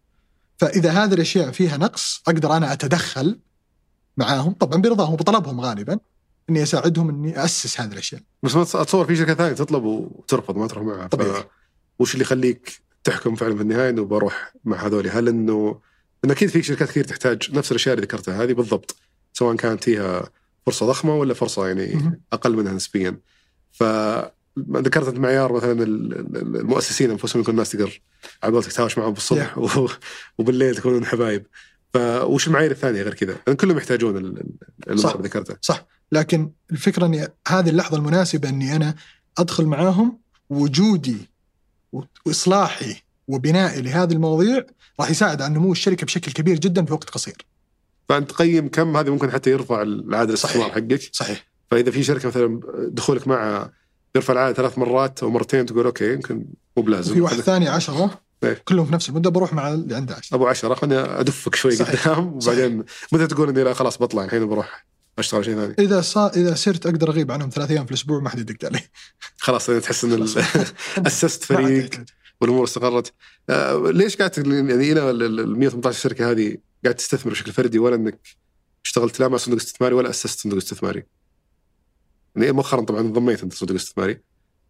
فإذا 0.58 0.90
هذه 0.90 1.14
الأشياء 1.14 1.50
فيها 1.50 1.76
نقص 1.76 2.22
أقدر 2.28 2.56
أنا 2.56 2.72
أتدخل 2.72 3.38
معاهم 4.16 4.52
طبعا 4.52 4.80
برضاهم 4.80 5.12
وبطلبهم 5.12 5.60
غالبا 5.60 5.98
إني 6.50 6.62
أساعدهم 6.62 7.08
إني 7.08 7.44
اسس 7.44 7.80
هذه 7.80 7.92
الأشياء. 7.92 8.22
بس 8.42 8.54
ما 8.54 8.62
أتصور 8.62 9.06
في 9.06 9.16
شركة 9.16 9.34
ثانية 9.34 9.52
تطلب 9.52 9.84
وترفض 9.84 10.56
ما 10.56 10.66
تروح 10.66 10.84
معها. 10.84 11.06
طبيعي. 11.06 11.44
وش 11.98 12.14
اللي 12.14 12.22
يخليك 12.22 12.80
تحكم 13.04 13.34
فعلا 13.34 13.56
في 13.56 13.62
النهاية 13.62 13.90
إنه 13.90 14.04
بروح 14.04 14.52
مع 14.64 14.86
هذول؟ 14.86 15.08
هل 15.08 15.28
انه 15.28 15.80
أكيد 16.24 16.48
في 16.48 16.62
شركات 16.62 16.88
كثير 16.88 17.04
تحتاج 17.04 17.50
نفس 17.52 17.70
الأشياء 17.70 17.94
اللي 17.94 18.06
ذكرتها 18.06 18.42
هذه 18.42 18.52
بالضبط 18.52 18.96
سواء 19.32 19.56
كانت 19.56 19.84
فيها 19.84 20.30
فرصة 20.66 20.86
ضخمة 20.86 21.16
ولا 21.16 21.34
فرصة 21.34 21.66
يعني. 21.66 22.20
أقل 22.32 22.56
منها 22.56 22.72
نسبيا 22.72 23.20
ف 23.72 23.82
ذكرت 24.72 25.08
أنت 25.08 25.18
معيار 25.18 25.52
مثلا 25.52 25.72
ال- 25.72 26.12
ال- 26.18 26.56
المؤسسين 26.56 27.10
أنفسهم 27.10 27.42
يكون 27.42 27.52
الناس 27.54 27.70
تقدر 27.70 28.00
على 28.42 28.52
قولتك 28.52 28.72
تهاوش 28.72 28.98
معهم 28.98 29.12
بالصبح 29.12 29.58
وبالليل 30.38 30.76
تكونون 30.76 31.04
حبايب 31.06 31.46
فوش 31.94 32.46
المعايير 32.46 32.70
الثانية 32.70 33.02
غير 33.02 33.14
كذا؟ 33.14 33.36
لأن 33.46 33.56
كلهم 33.56 33.76
يحتاجون 33.76 34.34
صح. 34.96 35.10
اللي 35.10 35.28
ذكرتها 35.28 35.56
صح 35.60 35.86
لكن 36.12 36.50
الفكرة 36.72 37.06
إني 37.06 37.28
هذه 37.48 37.68
اللحظة 37.68 37.96
المناسبة 37.96 38.48
إني 38.48 38.76
أنا 38.76 38.94
أدخل 39.38 39.66
معاهم 39.66 40.18
وجودي 40.50 41.16
وإصلاحي 42.26 42.96
وبنائي 43.28 43.82
لهذه 43.82 44.12
المواضيع 44.12 44.64
راح 45.00 45.10
يساعد 45.10 45.42
على 45.42 45.54
نمو 45.54 45.72
الشركة 45.72 46.06
بشكل 46.06 46.32
كبير 46.32 46.58
جدا 46.58 46.84
في 46.84 46.92
وقت 46.92 47.10
قصير. 47.10 47.36
فأنت 48.08 48.30
تقيم 48.30 48.68
كم 48.68 48.96
هذه 48.96 49.10
ممكن 49.10 49.30
حتى 49.30 49.50
يرفع 49.50 49.82
العائد 49.82 50.28
الاستثمار. 50.28 50.70
حقك 50.70 51.08
صحيح 51.12 51.46
فإذا 51.70 51.90
في 51.90 52.02
شركة 52.02 52.28
مثلا 52.28 52.60
دخولك 52.76 53.28
معها 53.28 53.72
يرفع 54.16 54.32
العائد 54.32 54.56
ثلاث 54.56 54.78
مرات 54.78 55.22
أو 55.22 55.30
مرتين 55.30 55.66
تقول 55.66 55.86
okay 55.86 56.12
يمكن 56.12 56.46
مو 56.76 56.82
بلازم 56.82 57.12
وفي 57.12 57.20
واحد 57.20 57.36
ثاني 57.36 57.68
عشرة 57.68 58.20
إيه. 58.44 58.62
كلهم 58.64 58.86
في 58.86 58.92
نفس 58.92 59.08
المدة 59.08 59.30
بروح 59.30 59.52
مع 59.52 59.72
اللي 59.72 59.94
عنده 59.96 60.14
عشرة 60.14 60.36
أبو 60.36 60.46
عشرة 60.46 60.74
خليني 60.74 61.00
أدفك 61.00 61.54
شوي 61.54 61.76
صحيح. 61.76 62.08
قدام 62.08 62.26
وبعدين 62.28 62.84
متى 63.12 63.26
تقول 63.26 63.48
إني 63.48 63.64
لا 63.64 63.74
خلاص 63.74 64.02
بطلع 64.02 64.24
الحين 64.24 64.46
بروح 64.46 64.86
أشتغل 65.18 65.44
شيء 65.44 65.54
ثاني 65.54 65.74
إذا 65.78 66.00
صار 66.00 66.30
إذا 66.30 66.54
صرت 66.54 66.86
أقدر 66.86 67.10
أغيب 67.10 67.30
عنهم 67.30 67.50
ثلاث 67.50 67.70
أيام 67.70 67.84
في 67.84 67.90
الأسبوع 67.90 68.20
ما 68.20 68.28
حد 68.28 68.38
يدق 68.38 68.64
علي 68.64 68.80
خلاص 69.38 69.66
تحس 69.66 70.04
إن. 70.04 70.22
اسست 71.06 71.44
فريق. 71.52 72.04
والامور 72.40 72.64
استقرت 72.64 73.12
آه، 73.50 73.90
ليش 73.90 74.16
قاعد 74.16 74.46
يعني 74.46 74.92
إلى 74.92 75.10
ال- 75.10 75.40
ال 75.40 75.58
118 75.58 75.98
شركة 76.00 76.30
هذه 76.30 76.56
قاعد 76.84 76.94
تستثمر 76.94 77.32
بشكل 77.32 77.52
فردي 77.52 77.78
ولا 77.78 77.96
إنك 77.96 78.18
اشتغلت 78.84 79.20
لا 79.20 79.28
مع 79.28 79.36
صندوق 79.36 79.60
استثماري 79.60 79.94
ولا 79.94 80.10
أسست 80.10 80.38
صندوق 80.40 80.58
استثماري؟ 80.58 81.02
يعني 82.36 82.52
مؤخرا 82.52 82.80
طبعا 82.80 83.00
انضميت 83.00 83.42
أنت 83.42 83.54
صندوق 83.54 83.76
استثماري 83.76 84.20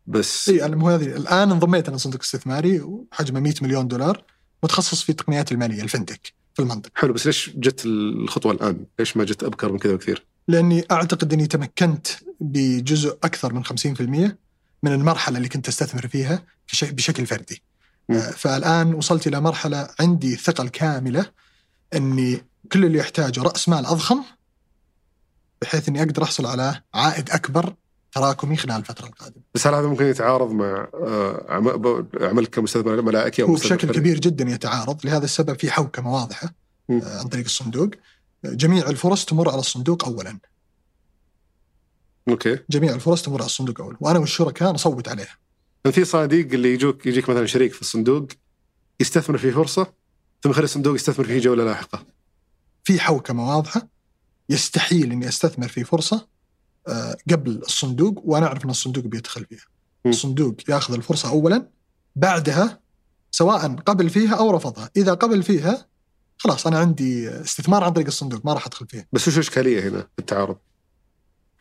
بس 0.06 0.48
إي 0.48 0.64
أنا 0.64 0.76
مو 0.76 0.88
هذه 0.90 1.16
الآن 1.16 1.50
انضميت 1.50 1.88
أنا 1.88 1.96
صندوق 1.96 2.20
استثماري 2.20 2.80
وحجمه 2.80 3.40
100 3.40 3.54
مليون 3.62 3.88
دولار 3.88 4.24
متخصص 4.62 5.02
في 5.02 5.10
التقنيات 5.10 5.52
المالية 5.52 5.82
الفنتك 5.82 6.32
في 6.54 6.62
المنطقة 6.62 6.90
حلو 6.94 7.12
بس 7.12 7.26
ليش 7.26 7.50
جت 7.56 7.82
الخطوة 7.86 8.52
الآن؟ 8.52 8.86
ليش 8.98 9.16
ما 9.16 9.24
جت 9.24 9.42
أبكر 9.44 9.72
من 9.72 9.78
كذا 9.78 9.94
بكثير؟ 9.94 10.26
لأني 10.48 10.84
أعتقد 10.90 11.32
أني 11.32 11.46
تمكنت 11.46 12.06
بجزء 12.40 13.18
أكثر 13.24 13.52
من 13.52 13.64
50% 13.64 14.36
من 14.86 14.92
المرحلة 14.92 15.36
اللي 15.36 15.48
كنت 15.48 15.68
أستثمر 15.68 16.08
فيها 16.08 16.42
بشكل 16.82 17.26
فردي. 17.26 17.62
مم. 18.08 18.16
آه، 18.16 18.30
فالآن 18.30 18.94
وصلت 18.94 19.26
إلى 19.26 19.40
مرحلة 19.40 19.88
عندي 20.00 20.34
الثقه 20.34 20.62
الكاملة 20.62 21.26
إني 21.94 22.44
كل 22.72 22.84
اللي 22.84 22.98
يحتاجه 22.98 23.42
رأس 23.42 23.68
مال 23.68 23.86
أضخم 23.86 24.22
بحيث 25.62 25.88
إني 25.88 26.02
أقدر 26.02 26.22
أحصل 26.22 26.46
على 26.46 26.80
عائد 26.94 27.30
أكبر 27.30 27.74
تراكمي 28.12 28.56
خلال 28.56 28.76
الفترة 28.76 29.06
القادمة. 29.06 29.42
بس 29.54 29.66
هل 29.66 29.74
هذا 29.74 29.86
ممكن 29.86 30.04
يتعارض 30.04 30.50
مع 30.50 30.88
آه، 30.94 32.06
عملك 32.20 32.50
كمستثمر 32.50 33.02
ملائكي 33.02 33.42
أو 33.42 33.48
هو 33.48 33.54
بشكل؟ 33.54 33.92
كبير 33.92 34.18
جدا 34.18 34.44
يتعارض 34.44 35.06
لهذا 35.06 35.24
السبب 35.24 35.58
في 35.58 35.70
حوكمة 35.70 36.14
واضحة 36.14 36.54
مم. 36.88 37.00
آه، 37.02 37.18
عن 37.18 37.28
طريق 37.28 37.44
الصندوق. 37.44 37.90
جميع 38.44 38.88
الفرص 38.88 39.24
تمر 39.24 39.50
على 39.50 39.60
الصندوق 39.60 40.04
اولا. 40.04 40.38
أوكي 42.28 42.58
جميع 42.70 42.94
الفرص 42.94 43.22
تمر 43.22 43.38
على 43.40 43.46
الصندوق 43.46 43.80
اولا 43.80 43.96
وأنا 44.00 44.18
والشركاء 44.18 44.72
نصوت 44.72 45.08
عليها. 45.08 45.38
في 45.90 46.04
صناديق 46.04 46.52
اللي 46.52 46.74
يجوك 46.74 47.06
يجيك 47.06 47.28
مثلا 47.28 47.46
شريك 47.46 47.72
في 47.72 47.80
الصندوق 47.80 48.28
يستثمر 49.00 49.38
في 49.38 49.50
فرصة 49.52 49.92
ثم 50.42 50.50
يخلي 50.50 50.64
الصندوق 50.64 50.94
يستثمر 50.94 51.26
في 51.26 51.38
جولة 51.38 51.64
لاحقة 51.64 52.06
في 52.84 53.00
حوكمه 53.00 53.56
واضحه 53.56 53.88
يستحيل 54.48 55.12
إني 55.12 55.28
أستثمر 55.28 55.68
في 55.68 55.84
فرصة 55.84 56.28
آه، 56.88 57.16
قبل 57.30 57.50
الصندوق 57.50 58.22
وأنا 58.24 58.46
أعرف 58.46 58.64
إن 58.64 58.70
الصندوق 58.70 59.04
بيدخل 59.04 59.44
فيها. 59.44 59.64
م. 60.04 60.08
الصندوق 60.08 60.56
يأخذ 60.68 60.94
الفرصة 60.94 61.28
اولا 61.28 61.68
بعدها 62.16 62.80
سواء 63.30 63.74
قبل 63.74 64.10
فيها 64.10 64.34
أو 64.34 64.50
رفضها، 64.50 64.90
إذا 64.96 65.14
قبل 65.14 65.42
فيها 65.42 65.86
خلاص 66.38 66.66
أنا 66.66 66.78
عندي 66.78 67.30
استثمار 67.30 67.84
عن 67.84 67.92
طريق 67.92 68.06
الصندوق 68.06 68.46
ما 68.46 68.52
راح 68.52 68.66
أدخل 68.66 68.86
فيها. 68.86 69.06
بس 69.12 69.28
وش 69.28 69.34
الاشكاليه 69.34 69.88
هنا 69.88 70.00
في 70.00 70.18
التعارض؟ 70.18 70.56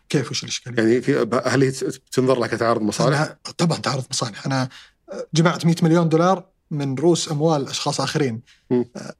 كيف 0.09 0.31
وش 0.31 0.43
الإشكالية؟ 0.43 0.83
يعني 0.83 1.01
في 1.01 1.41
هل 1.45 1.63
هي 1.63 1.71
تنظر 2.11 2.39
لك 2.39 2.49
كتعارض 2.49 2.81
مصالح؟ 2.81 3.35
طبعا 3.57 3.77
تعرض 3.77 4.03
مصالح. 4.11 4.45
أنا 4.45 4.69
جمعت 5.33 5.65
100 5.65 5.75
مليون 5.81 6.09
دولار 6.09 6.45
من 6.71 6.95
رؤوس 6.95 7.31
أموال 7.31 7.67
أشخاص 7.67 8.01
آخرين. 8.01 8.41
م. 8.69 8.83
آه، 8.95 9.15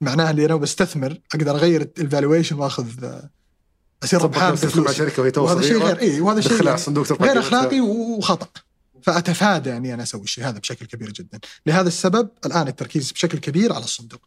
معناها 0.00 0.30
اللي 0.30 0.46
أنا 0.46 0.56
بستثمر 0.56 1.18
أقدر 1.34 1.50
أغير 1.50 1.90
الفالويشن 1.98 2.56
وأخذ 2.56 2.86
اصير 4.04 4.22
ربحان 4.22 4.52
نفسك 4.52 4.76
مع 4.76 4.92
شركة 4.92 5.22
وهي 5.22 5.32
وهذا 5.36 5.60
شيء 5.60 5.82
غير 5.82 6.00
اي 6.00 6.20
وهذا 6.20 6.40
شيء 6.40 6.62
غير. 6.62 6.78
أخلاقي 7.38 7.80
وخطأ. 7.80 8.48
فأتفادى 9.02 9.76
إني 9.76 9.94
أنا 9.94 10.02
أسوي 10.02 10.22
الشيء 10.22 10.44
هذا 10.44 10.58
بشكل 10.58 10.86
كبير 10.86 11.10
جدا. 11.10 11.40
لهذا 11.66 11.88
السبب 11.88 12.28
الآن 12.46 12.68
التركيز 12.68 13.12
بشكل 13.12 13.38
كبير 13.38 13.72
على 13.72 13.84
الصندوق. 13.84 14.20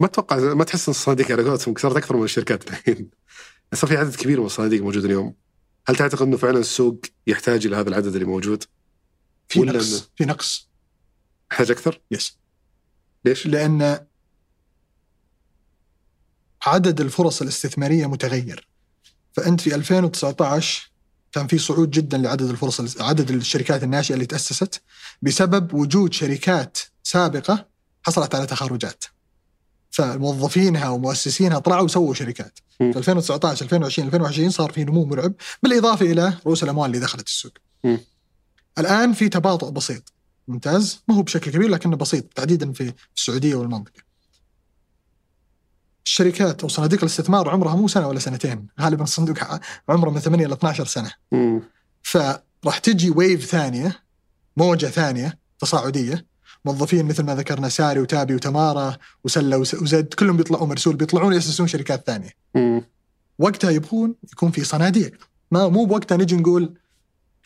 ما 0.00 0.06
أتوقع 0.06 0.36
ما 0.36 0.64
تحس 0.64 0.88
إن 0.88 0.90
الصناديق 0.90 1.32
على 1.32 1.42
قولتهم 1.42 1.74
صارت 1.78 1.96
أكثر 1.96 2.16
من 2.16 2.24
الشركات 2.24 2.68
الحين. 2.68 3.10
صار 3.74 3.90
في 3.90 3.96
عدد 3.96 4.14
كبير 4.16 4.40
من 4.40 4.46
الصناديق 4.46 4.82
موجود 4.82 5.04
اليوم 5.04 5.34
هل 5.86 5.96
تعتقد 5.96 6.22
إنه 6.22 6.36
فعلا 6.36 6.58
السوق 6.58 7.00
يحتاج 7.26 7.66
إلى 7.66 7.76
هذا 7.76 7.88
العدد 7.88 8.12
اللي 8.14 8.24
موجود؟ 8.24 8.64
في 9.48 9.60
نقص 9.60 10.00
إنه- 10.00 10.04
في 10.16 10.24
نقص 10.24 10.68
يحتاج 11.52 11.70
أكثر؟ 11.70 12.00
يس 12.10 12.36
ليش؟ 13.24 13.46
لأن 13.46 14.06
عدد 16.62 17.00
الفرص 17.00 17.42
الاستثمارية 17.42 18.06
متغير 18.06 18.68
فأنت 19.32 19.60
في 19.60 19.74
2019 19.74 20.90
كان 21.32 21.46
في 21.46 21.58
صعود 21.58 21.90
جدا 21.90 22.18
لعدد 22.18 22.42
الفرص 22.50 23.00
عدد 23.02 23.30
الشركات 23.30 23.82
الناشئة 23.82 24.14
اللي 24.14 24.26
تأسست 24.26 24.82
بسبب 25.22 25.74
وجود 25.74 26.12
شركات 26.12 26.78
سابقة 27.02 27.68
حصلت 28.02 28.34
على 28.34 28.46
تخارجات 28.46 29.04
فموظفينها 29.92 30.88
ومؤسسينها 30.88 31.58
طلعوا 31.58 31.82
وسووا 31.84 32.14
شركات 32.14 32.58
م. 32.80 32.92
في 32.92 32.98
2019 32.98 33.64
2020 33.64 34.08
2021 34.08 34.50
صار 34.50 34.72
في 34.72 34.84
نمو 34.84 35.04
مرعب 35.04 35.32
بالإضافة 35.62 36.06
إلى 36.06 36.34
رؤوس 36.46 36.62
الأموال 36.62 36.90
اللي 36.90 37.00
دخلت 37.00 37.26
السوق 37.26 37.52
م. 37.84 37.96
الآن 38.78 39.12
في 39.12 39.28
تباطؤ 39.28 39.70
بسيط 39.70 40.12
ممتاز 40.48 41.02
ما 41.08 41.14
هو 41.14 41.22
بشكل 41.22 41.50
كبير 41.50 41.68
لكنه 41.68 41.96
بسيط 41.96 42.24
تحديدا 42.24 42.72
في 42.72 42.92
السعودية 43.16 43.54
والمنطقة 43.54 44.02
الشركات 46.04 46.62
أو 46.62 46.68
صناديق 46.68 46.98
الاستثمار 46.98 47.48
عمرها 47.48 47.76
مو 47.76 47.88
سنة 47.88 48.08
ولا 48.08 48.18
سنتين 48.18 48.66
غالبا 48.80 49.02
الصندوق 49.02 49.36
عمره 49.88 50.10
من 50.10 50.18
8 50.20 50.46
إلى 50.46 50.54
12 50.54 50.84
سنة 50.86 51.12
مم. 51.32 51.62
فراح 52.02 52.78
تجي 52.82 53.10
ويف 53.10 53.44
ثانية 53.44 54.02
موجة 54.56 54.86
ثانية 54.86 55.38
تصاعدية 55.58 56.26
موظفين 56.64 57.04
مثل 57.06 57.22
ما 57.22 57.34
ذكرنا 57.34 57.68
ساري 57.68 58.00
وتابي 58.00 58.34
وتمارا 58.34 58.96
وسلة 59.24 59.56
وس- 59.58 59.74
وزد 59.74 60.14
كلهم 60.14 60.36
بيطلعوا 60.36 60.66
مرسول 60.66 60.96
بيطلعون 60.96 61.32
يأسسون 61.32 61.66
شركات 61.66 62.06
ثانية 62.06 62.30
مم. 62.54 62.82
وقتها 63.38 63.70
يبغون 63.70 64.14
يكون 64.32 64.50
في 64.50 64.64
صناديق 64.64 65.28
ما 65.50 65.68
مو 65.68 65.84
بوقتها 65.84 66.16
نجي 66.16 66.36
نقول 66.36 66.74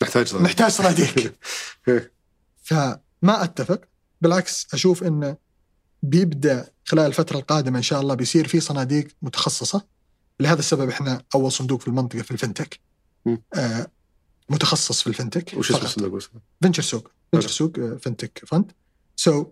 نحتاج 0.01 0.27
صناديق. 0.27 0.45
نحتاج 0.47 0.71
صناديق. 0.71 1.33
فما 2.63 3.43
أتفق 3.43 3.81
بالعكس 4.21 4.67
أشوف 4.73 5.03
انه 5.03 5.37
بيبدأ 6.03 6.67
خلال 6.85 7.05
الفترة 7.05 7.37
القادمة 7.37 7.77
إن 7.77 7.83
شاء 7.83 8.01
الله 8.01 8.15
بيصير 8.15 8.47
في 8.47 8.59
صناديق 8.59 9.07
متخصصة 9.21 9.85
لهذا 10.39 10.59
السبب 10.59 10.89
إحنا 10.89 11.21
أول 11.35 11.51
صندوق 11.51 11.81
في 11.81 11.87
المنطقة 11.87 12.21
في 12.21 12.31
ال 12.31 12.36
fintech. 12.36 12.79
آه 13.53 13.87
متخصص 14.49 15.01
في 15.01 15.07
ال 15.07 15.13
fintech 15.13 15.53
وش 15.57 15.69
اسم 15.71 15.77
فقط. 15.79 15.85
الصندوق 15.87 16.11
بس؟ 16.17 16.29
venture 16.61 16.81
سوق 16.83 17.11
venture 17.31 17.47
حلو. 17.47 17.55
سوق 17.55 17.79
آه، 17.79 17.97
fintech 18.01 18.41
fund 18.47 18.71
سو 19.19 19.45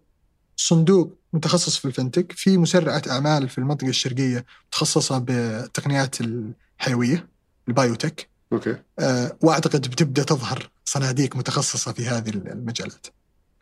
صندوق 0.58 1.18
متخصص 1.34 1.78
في 1.78 1.86
الفنتك 1.86 2.32
في 2.32 2.58
مسرعة 2.58 3.02
أعمال 3.10 3.50
في 3.50 3.58
المنطقة 3.58 3.88
الشرقية 3.90 4.46
متخصصة 4.68 5.18
بالتقنيات 5.18 6.16
الحيوية 6.22 7.28
ال 7.68 7.75
biotech 7.75 8.30
okay 8.54 8.76
آه، 9.00 9.38
وأعتقد 9.42 9.82
بتبدأ 9.88 10.24
تظهر 10.24 10.70
صناديق 10.86 11.36
متخصصة 11.36 11.92
في 11.92 12.06
هذه 12.06 12.30
المجالات. 12.30 13.08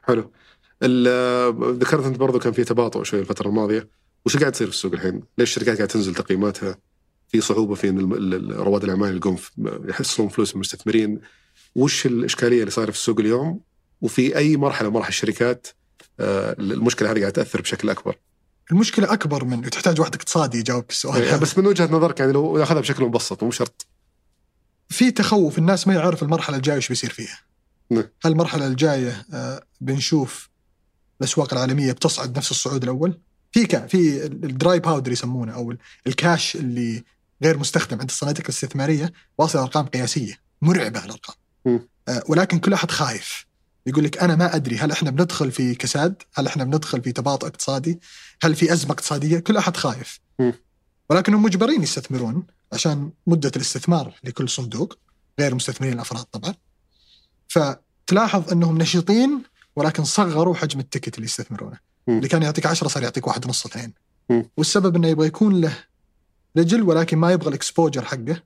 حلو 0.03 0.31
ال- 0.83 1.79
ذكرت 1.79 2.05
أنت 2.05 2.17
برضو 2.17 2.39
كان 2.39 2.53
في 2.53 2.63
تباطؤ 2.63 3.03
شوي 3.03 3.19
الفترة 3.19 3.47
الماضية 3.47 3.89
وش 4.25 4.37
قاعد 4.37 4.51
تصير 4.51 4.67
في 4.67 4.73
السوق 4.73 4.93
الحين؟ 4.93 5.23
ليش 5.37 5.49
الشركات 5.49 5.77
قاعد 5.77 5.87
تنزل 5.87 6.15
تقييماتها؟ 6.15 6.77
في 7.27 7.41
صعوبة 7.41 7.75
في 7.75 7.89
ال- 7.89 8.55
رواد 8.59 8.83
الأعمال 8.83 9.11
يلقون 9.13 9.37
يحصلون 9.89 10.29
فلوس 10.29 10.49
من 10.49 10.55
المستثمرين 10.55 11.19
وش 11.75 12.05
الإشكالية 12.05 12.59
اللي 12.59 12.71
صايرة 12.71 12.91
في 12.91 12.97
السوق 12.97 13.19
اليوم 13.19 13.59
وفي 14.01 14.37
أي 14.37 14.57
مرحلة 14.57 14.87
من 14.89 14.93
مراحل 14.95 15.09
الشركات 15.09 15.67
آه، 15.67 15.73
المشكلة 16.59 17.11
هذه 17.11 17.19
قاعدة 17.19 17.29
تأثر 17.29 17.61
بشكل 17.61 17.89
أكبر. 17.89 18.15
المشكلة 18.71 19.13
أكبر 19.13 19.45
من 19.45 19.69
تحتاج 19.69 19.99
واحد 19.99 20.15
اقتصادي 20.15 20.57
يجاوبك 20.57 20.89
السؤال. 20.89 21.23
يعني 21.23 21.39
بس 21.39 21.57
من 21.57 21.65
وجهة 21.65 21.85
نظرك 21.85 22.19
يعني 22.19 22.31
لو 22.31 22.57
ناخذها 22.57 22.81
بشكل 22.81 23.03
مبسط 23.03 23.43
مو 23.43 23.51
شرط. 23.51 23.85
في 24.89 25.11
تخوف 25.11 25.57
الناس 25.57 25.87
ما 25.87 25.93
يعرف 25.93 26.23
المرحلة 26.23 26.57
الجاية 26.57 26.75
إيش 26.75 26.89
بيصير 26.89 27.09
فيها. 27.09 27.39
نعم. 27.89 28.03
هل 28.25 28.31
المرحله 28.31 28.67
الجاية 28.67 29.25
آه، 29.33 29.63
بنشوف 29.81 30.49
الأسواق 31.21 31.53
العالمية 31.53 31.91
بتصعد 31.91 32.37
نفس 32.37 32.51
الصعود 32.51 32.83
الأول. 32.83 33.19
في 33.51 33.65
كا 33.65 33.87
في 33.87 34.25
ال 34.25 34.39
dry 34.39 34.79
powder 34.79 35.11
يسمونه 35.11 35.53
أو 35.53 35.73
الكاش 36.07 36.55
اللي 36.55 37.03
غير 37.43 37.57
مستخدم 37.57 37.99
عند 37.99 38.09
الصناديق 38.09 38.43
الاستثمارية 38.43 39.13
واصل 39.37 39.59
أرقام 39.59 39.85
قياسية 39.85 40.39
مرعبة 40.61 41.05
الأرقام. 41.05 41.35
آه، 42.07 42.23
ولكن 42.27 42.59
كل 42.59 42.73
أحد 42.73 42.91
خايف. 42.91 43.45
يقول 43.85 44.03
لك 44.03 44.17
أنا 44.17 44.35
ما 44.35 44.55
أدري 44.55 44.77
هل 44.77 44.91
إحنا 44.91 45.11
بندخل 45.11 45.51
في 45.51 45.75
كساد؟ 45.75 46.23
هل 46.35 46.47
إحنا 46.47 46.63
بندخل 46.63 47.01
في 47.01 47.11
تباطؤ 47.11 47.47
اقتصادي؟ 47.47 47.99
هل 48.43 48.55
في 48.55 48.73
أزمة 48.73 48.91
اقتصادية؟ 48.91 49.39
كل 49.39 49.57
أحد 49.57 49.77
خايف. 49.77 50.19
ولكنهم 51.09 51.43
مجبرين 51.43 51.83
يستثمرون 51.83 52.43
عشان 52.73 53.11
مدة 53.27 53.51
الاستثمار 53.55 54.13
لكل 54.23 54.49
صندوق 54.49 54.97
غير 55.39 55.55
مستثمرين 55.55 55.93
الأفراد 55.93 56.23
طبعا. 56.23 56.53
فتلاحظ 57.47 58.51
أنهم 58.51 58.77
نشيطين 58.77 59.43
ولكن 59.75 60.03
صغروا 60.03 60.55
حجم 60.55 60.79
التكت 60.79 61.15
اللي 61.15 61.25
يستثمرونه. 61.25 61.77
اللي 62.09 62.27
كان 62.27 62.43
يعطيك 62.43 62.65
10 62.65 62.87
صار 62.87 63.03
يعطيك 63.03 63.27
واحد 63.27 63.45
ونص 63.45 63.65
اثنين. 63.65 63.93
والسبب 64.57 64.95
إنه 64.95 65.07
يبغى 65.07 65.27
يكون 65.27 65.61
له 65.61 65.77
رجل 66.57 66.81
ولكن 66.81 67.17
ما 67.17 67.31
يبغى 67.31 67.49
الإكسبوجر 67.49 68.05
حقه 68.05 68.43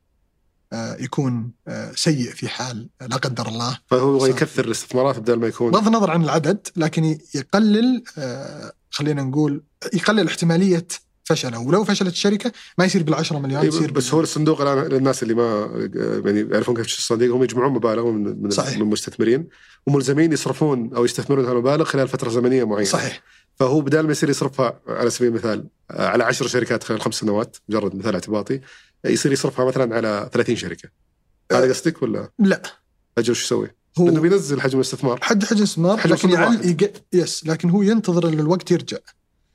يكون 0.73 1.51
آه، 1.67 1.91
سيء 1.95 2.31
في 2.31 2.47
حال 2.47 2.89
لا 3.01 3.15
قدر 3.15 3.47
الله. 3.47 3.79
فهو. 3.87 4.25
يكثر 4.25 4.65
الاستثمارات 4.65 5.19
بدل 5.19 5.39
ما 5.39 5.47
يكون. 5.47 5.71
بغض 5.71 5.87
النظر 5.87 6.11
عن 6.11 6.23
العدد 6.23 6.67
لكن 6.75 7.17
يقلل 7.35 8.03
آه، 8.17 8.71
خلينا 8.89 9.23
نقول 9.23 9.63
يقلل 9.93 10.27
احتمالية 10.27 10.87
فشله. 11.23 11.59
ولو 11.59 11.83
فشلت 11.83 12.13
الشركة 12.13 12.51
ما 12.77 12.85
يصير 12.85 13.03
بال10 13.03 13.31
مليون 13.31 13.61
إيه، 13.61 13.67
يصير 13.67 13.91
بس 13.91 14.13
هو 14.13 14.21
الصندوق 14.21 14.61
الآن 14.61 14.77
للناس 14.77 15.23
اللي 15.23 15.33
ما 15.33 15.69
يعني 16.25 16.39
يعرفون 16.51 16.75
كيف 16.75 16.85
الصناديق 16.85 17.33
هم 17.33 17.43
يجمعون 17.43 17.73
مبالغ 17.73 18.11
من 18.11 18.43
من, 18.43 18.49
صحيح. 18.49 18.75
من 18.75 18.81
المستثمرين 18.81 19.47
وملزمين 19.87 20.33
يصرفون 20.33 20.93
أو 20.95 21.05
يستثمرون 21.05 21.45
هالمبالغ 21.45 21.83
خلال 21.83 22.07
فترة 22.07 22.29
زمنية 22.29 22.63
معينة. 22.63 22.89
صحيح. 22.89 23.23
فهو 23.55 23.81
بدال 23.81 24.05
ما 24.05 24.11
يصير 24.11 24.29
يصرفها 24.29 24.79
على 24.87 25.09
سبيل 25.09 25.29
المثال 25.29 25.67
آه، 25.91 26.07
على 26.07 26.23
10 26.23 26.47
شركات 26.47 26.83
خلال 26.83 27.01
خمس 27.01 27.15
سنوات 27.15 27.57
مجرد 27.69 27.95
مثال 27.95 28.13
اعتباطي 28.13 28.55
آه، 28.55 28.61
يصير 29.05 29.31
يصرفها 29.31 29.65
مثلا 29.65 29.95
على 29.95 30.29
30 30.33 30.55
شركة 30.55 30.89
هذا 31.51 31.69
قصدك 31.69 32.01
ولا 32.01 32.29
لا 32.39 32.61
أجل 33.17 33.35
شو 33.35 33.45
يسوي؟ 33.45 33.69
لأنه 33.97 34.17
هو 34.17 34.21
بينزل 34.21 34.61
حجم 34.61 34.77
الاستثمار 34.77 35.19
حد 35.21 35.45
حجم 35.45 35.63
استثمار 35.63 35.97
حجم 35.97 36.13
لكن 36.13 36.29
يعل 36.29 36.65
يق... 36.65 36.93
يس 37.13 37.45
لكن 37.45 37.69
هو 37.69 37.81
ينتظر 37.81 38.27
إن 38.27 38.39
الوقت 38.39 38.71
يرجع 38.71 38.97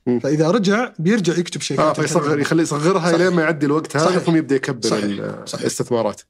مم. 0.07 0.20
فإذا 0.20 0.51
رجع 0.51 0.93
بيرجع 0.99 1.38
يكتب 1.38 1.61
آه 1.61 1.64
شيكات 1.64 2.01
فيصغر 2.01 2.38
يخلي 2.38 2.62
يصغرها. 2.62 3.18
لين 3.18 3.28
ما 3.28 3.43
يعدي 3.43 3.66
الوقت 3.66 3.97
هذا. 3.97 4.18
ثم 4.18 4.36
يبدأ 4.36 4.55
يكبر 4.55 4.88
صحيح. 4.88 5.45
صحيح. 5.47 5.61
الاستثمارات 5.61 6.22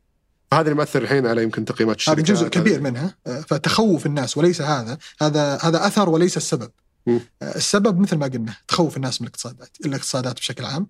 فهذا 0.51 0.63
اللي 0.63 0.75
مأثر 0.75 1.03
الحين 1.03 1.27
على 1.27 1.43
يمكن 1.43 1.65
تقييمات 1.65 2.09
هذا 2.09 2.21
الشركات 2.21 2.25
جزء 2.25 2.49
كبير 2.49 2.81
منها 2.81 3.15
آه، 3.27 3.41
فتخوف 3.41 4.07
الناس 4.07 4.37
وليس 4.37 4.63
هذا 4.63 4.99
هذا 5.21 5.59
هذا 5.63 5.87
أثر 5.87 6.09
وليس 6.09 6.37
السبب 6.37 6.71
مم. 7.07 7.21
آه، 7.43 7.57
السبب 7.57 7.99
مثل 7.99 8.17
ما 8.17 8.27
قلنا 8.27 8.55
تخوف 8.69 8.97
الناس 8.97 9.21
من 9.21 9.27
الاقتصادات 9.27 9.77
الاقتصادات 9.87 10.37
بشكل 10.37 10.65
عام 10.65 10.87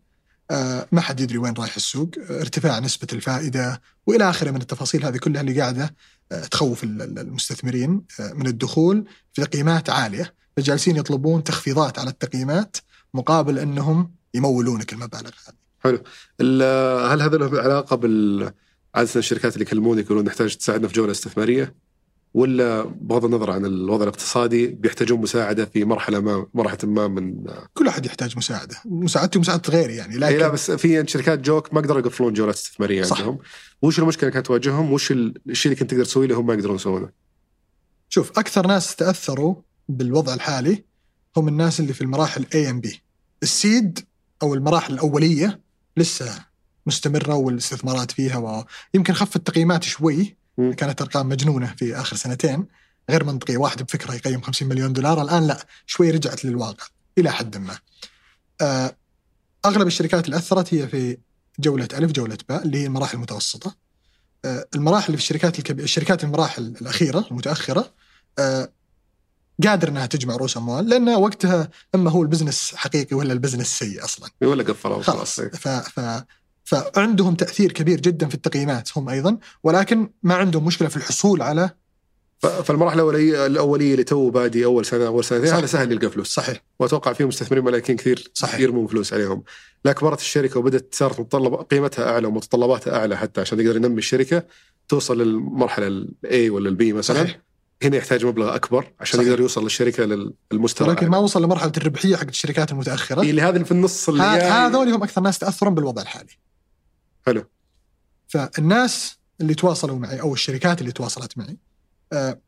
ما 0.92 1.00
حد 1.00 1.20
يدري 1.20 1.38
وين 1.38 1.54
رايح 1.54 1.76
السوق 1.76 2.10
آه، 2.30 2.40
ارتفاع 2.40 2.78
نسبة 2.78 3.06
الفائدة 3.12 3.80
وإلى 4.06 4.30
آخره 4.30 4.50
من 4.50 4.60
التفاصيل 4.60 5.04
هذه 5.04 5.16
كلها 5.16 5.40
اللي 5.40 5.60
قاعدة 5.60 5.94
آه، 6.32 6.44
تخوف 6.46 6.84
ال- 6.84 7.02
ال- 7.02 7.18
المستثمرين 7.18 8.02
آه، 8.20 8.32
من 8.32 8.46
الدخول 8.46 9.04
في 9.32 9.42
تقييمات 9.42 9.90
عالية. 9.90 10.34
فجالسين 10.56 10.96
يطلبون 10.96 11.44
تخفيضات 11.44 11.98
على 11.98 12.10
التقييمات 12.10 12.76
مقابل 13.14 13.58
أنهم 13.58 14.14
يمولونك 14.34 14.92
المبالغ 14.92 15.30
هذه. 15.84 16.02
ال- 16.40 17.12
هل 17.12 17.22
هذا 17.22 17.36
له 17.36 17.60
علاقة 17.60 17.96
بال 17.96 18.52
عادة 18.94 19.10
الشركات 19.16 19.52
اللي 19.54 19.62
يكلمون 19.64 19.98
يقولون 19.98 20.24
نحتاج 20.24 20.56
تساعدنا 20.56 20.88
في 20.88 20.94
جولة 20.94 21.10
استثمارية؟ 21.12 21.74
ولا 22.34 22.82
بغض 22.82 23.24
النظر 23.24 23.50
عن 23.50 23.64
الوضع 23.66 24.02
الاقتصادي 24.02 24.66
بيحتاجون 24.66 25.20
مساعدة 25.20 25.64
في 25.64 25.84
مرحلة 25.84 26.20
ما 26.20 26.46
مرحلة 26.54 26.78
ما 26.90 27.08
من 27.08 27.44
كل 27.74 27.88
أحد 27.88 28.06
يحتاج 28.06 28.36
مساعدة 28.36 28.76
مساعدتي 28.84 29.38
ومساعدة 29.38 29.62
غيري 29.72 29.96
يعني 29.96 30.12
إيه 30.12 30.18
لا 30.18 30.30
لكن 30.30 30.48
بس 30.52 30.70
في 30.70 31.04
شركات 31.06 31.38
جوك 31.38 31.74
ما 31.74 31.80
قدروا 31.80 32.00
يقفلون 32.00 32.32
جولات 32.32 32.54
استثمارية 32.54 33.02
صح. 33.02 33.18
عندهم 33.18 33.38
وش 33.82 33.98
المشكلة 33.98 34.22
اللي 34.22 34.32
كانت 34.34 34.46
تواجههم 34.46 34.92
وش 34.92 35.12
ال- 35.12 35.34
الشيء 35.50 35.72
اللي 35.72 35.80
كنت 35.80 35.90
تقدر 35.90 36.04
تسويه 36.04 36.24
اللي 36.24 36.34
هم 36.36 36.46
ما 36.46 36.54
يقدرون 36.54 36.76
يسوونه 36.76 37.08
شوف 38.08 38.38
أكثر 38.38 38.66
ناس 38.66 38.96
تأثروا 38.96 39.54
بالوضع 39.88 40.34
الحالي 40.34 40.84
هم 41.36 41.48
الناس 41.48 41.80
اللي 41.80 41.92
في 41.92 42.00
المراحل 42.00 42.44
A 42.44 42.56
ام 42.70 42.80
بي 42.80 43.02
السيد 43.42 43.98
أو 44.42 44.54
المراحل 44.54 44.94
الأولية 44.94 45.60
لسه 45.96 46.44
مستمرة 46.86 47.34
والاستثمارات 47.34 48.10
فيها 48.10 48.64
ويمكن 48.94 49.12
خفت 49.14 49.36
التقييمات 49.36 49.82
شوي. 49.82 50.36
كانت 50.56 51.02
أرقام 51.02 51.28
مجنونة 51.28 51.74
في 51.76 51.96
آخر 51.96 52.16
سنتين 52.16 52.66
غير 53.10 53.24
منطقيه 53.24 53.56
واحد 53.56 53.82
بفكره 53.82 54.14
يقيم 54.14 54.40
50 54.40 54.68
مليون 54.68 54.92
دولار 54.92 55.22
الآن 55.22 55.46
لا 55.46 55.66
شوي 55.86 56.10
رجعت 56.10 56.44
للواقع 56.44 56.86
إلى 57.18 57.30
حد 57.30 57.56
ما. 57.56 57.78
آه، 58.60 58.96
أغلب 59.64 59.86
الشركات 59.86 60.24
اللي 60.24 60.36
أثرت 60.36 60.74
هي 60.74 60.88
في 60.88 61.18
جولة 61.58 61.88
ألف 61.94 62.12
جولة 62.12 62.38
باء 62.48 62.62
اللي 62.62 62.78
هي 62.78 62.86
المراحل 62.86 63.16
المتوسطة. 63.16 63.74
آه، 64.44 64.66
المراحل 64.74 65.06
اللي 65.06 65.16
في 65.16 65.22
الشركات 65.22 65.58
الكبيرة 65.58 65.84
الشركات 65.84 66.24
المراحل 66.24 66.62
الأخيرة 66.80 67.26
المتأخرة 67.30 67.92
آه، 68.38 68.68
قادر 69.64 69.88
انها 69.88 70.06
تجمع 70.06 70.36
رؤوس 70.36 70.56
أموال 70.56 70.88
لأن 70.88 71.08
وقتها 71.08 71.70
أما 71.94 72.10
هو 72.10 72.22
ال 72.22 72.28
business 72.28 72.74
حقيقي 72.74 73.16
ولا 73.16 73.32
ال 73.32 73.37
business 73.37 73.78
سيء 73.78 74.04
أصلا. 74.04 74.30
ولا 74.42 74.62
قفلوا 74.62 75.02
خلاص. 75.02 75.40
خلاص 75.40 75.40
ف 75.40 75.68
ف 75.68 76.24
فعندهم 76.64 77.34
تأثير 77.34 77.72
كبير 77.72 78.00
جدا 78.00 78.28
في 78.28 78.34
التقييمات 78.34 78.98
هم 78.98 79.08
أيضا 79.08 79.38
ولكن 79.62 80.10
ما 80.22 80.34
عندهم 80.34 80.64
مشكلة 80.64 80.88
في 80.88 80.96
الحصول 80.96 81.42
على 81.42 81.70
فالمراحل 82.64 82.94
الاوليه 83.00 83.46
الأولية 83.46 83.92
اللي 83.92 84.04
توه 84.04 84.30
بادي 84.30 84.64
أول 84.64 84.84
سنة 84.86 85.06
أول 85.06 85.24
سنتين. 85.24 85.52
هذا 85.54 85.66
سهل 85.66 85.92
يلقى 85.92 86.10
فلوس 86.10 86.34
صحيح 86.34 86.62
وأتوقع 86.78 87.12
في 87.12 87.24
مستثمرين 87.24 87.64
ملاكين 87.64 87.96
كثير 87.96 88.30
صحيح. 88.34 88.60
يرمون 88.60 88.86
فلوس 88.86 89.12
عليهم 89.12 89.42
لا 89.84 89.92
كبرت 89.92 90.20
الشركة 90.20 90.58
وبدت 90.60 90.94
صارت 90.94 91.20
متطلب 91.20 91.54
قيمتها 91.54 92.08
أعلى 92.10 92.26
ومتطلباتها 92.26 92.96
أعلى 92.96 93.16
حتى 93.16 93.40
عشان 93.40 93.60
يقدر 93.60 93.76
ينمي 93.76 93.98
الشركة 93.98 94.44
توصل 94.88 95.20
للمرحلة 95.22 95.86
ال 95.86 96.18
A 96.18 96.50
ولا 96.50 96.68
ال 96.68 96.80
B 96.80 96.92
مثلا 96.92 97.16
صحيح 97.24 97.40
هنا 97.82 97.96
يحتاج 97.96 98.26
مبلغ 98.26 98.54
أكبر 98.54 98.92
عشان 99.00 99.18
صحيح. 99.18 99.28
يقدر 99.30 99.42
يوصل 99.42 99.62
للشركة 99.62 100.04
لل- 100.04 100.34
للمستوى 100.52 100.88
ولكن 100.88 101.08
ما. 101.08 101.18
وصل 101.18 101.42
لمرحلة 101.42 101.72
الربحية 101.76 102.16
حق 102.16 102.26
الشركات 102.28 102.72
المتأخرة 102.72 103.22
إيه 103.22 103.30
اللي 103.30 103.42
هذا 103.42 103.54
اللي 103.54 103.64
في 103.64 103.72
النص 103.72 104.08
اللي. 104.08 104.22
هذول 104.22 104.88
هم 104.88 105.02
أكثر 105.02 105.20
ناس 105.20 105.38
تاثرا 105.38 105.70
بالوضع 105.70 106.02
الحالي 106.02 106.38
حلو. 107.26 107.44
فالناس 108.28 109.18
اللي 109.40 109.54
تواصلوا 109.54 109.98
معي 109.98 110.20
أو 110.20 110.34
الشركات 110.34 110.80
اللي 110.80 110.92
تواصلت 110.92 111.38
معي 111.38 111.56
آه 112.12 112.38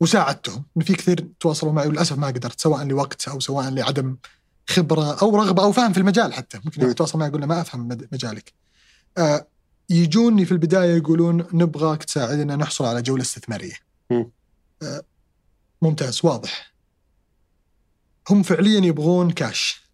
وساعدتهم. 0.00 0.64
إن 0.76 0.82
في 0.82 0.94
كثير 0.94 1.28
تواصلوا 1.40 1.72
معي 1.72 1.88
وللأسف 1.88 2.18
ما 2.18 2.26
قدرت 2.26 2.60
سواء 2.60 2.84
لوقت 2.84 3.28
أو 3.28 3.40
سواء 3.40 3.70
لعدم 3.70 4.16
خبرة 4.68 5.18
أو 5.22 5.36
رغبة 5.36 5.62
أو 5.62 5.72
فهم 5.72 5.92
في 5.92 5.98
المجال 5.98 6.32
حتى. 6.32 6.60
ممكن. 6.64 6.80
واحد 6.80 6.90
يتواصل 6.90 7.18
معي 7.18 7.28
يقول 7.28 7.40
له 7.40 7.46
ما 7.46 7.60
أفهم 7.60 7.88
مجالك. 8.12 8.52
آه 9.18 9.46
يجوني 9.90 10.44
في 10.44 10.52
البداية 10.52 10.96
يقولون 10.96 11.46
نبغاك 11.52 12.04
تساعدنا 12.04 12.56
نحصل 12.56 12.84
على 12.84 13.02
جولة 13.02 13.22
استثمارية. 13.22 13.74
آه 14.82 15.02
ممتاز 15.82 16.20
واضح. 16.24 16.72
هم 18.30 18.42
فعليا 18.42 18.80
يبغون 18.80 19.30
كاش 19.30 19.90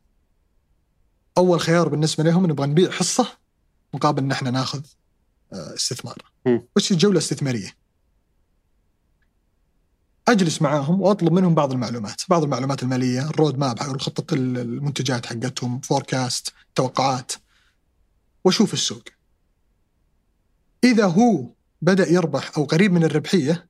أول 1.38 1.60
خيار 1.60 1.88
بالنسبة 1.88 2.24
لهم 2.24 2.46
نبغى 2.46 2.66
نبيع 2.66 2.90
حصة 2.90 3.38
مقابل 3.94 4.22
ان 4.22 4.32
إحنا 4.32 4.50
ناخذ 4.50 4.82
آه، 5.52 5.74
استثمار. 5.74 6.18
وش 6.76 6.92
الجولة 6.92 7.12
الاستثمارية؟ 7.12 7.76
أجلس 10.28 10.62
معاهم 10.62 11.00
وأطلب 11.00 11.32
منهم 11.32 11.54
بعض 11.54 11.72
المعلومات. 11.72 12.22
بعض 12.28 12.42
المعلومات 12.42 12.82
المالية 12.82 13.30
ال 13.30 13.58
roadmap 13.58 13.78
حق 13.78 13.96
خطه 13.96 14.34
المنتجات 14.34 15.26
حقتهم 15.26 15.80
forecast 15.80 16.52
توقعات. 16.74 17.32
وأشوف 18.44 18.72
السوق. 18.74 19.02
إذا 20.84 21.06
هو 21.06 21.46
بدأ 21.82 22.08
يربح 22.08 22.52
أو 22.58 22.64
قريب 22.64 22.92
من 22.92 23.04
الربحية 23.04 23.68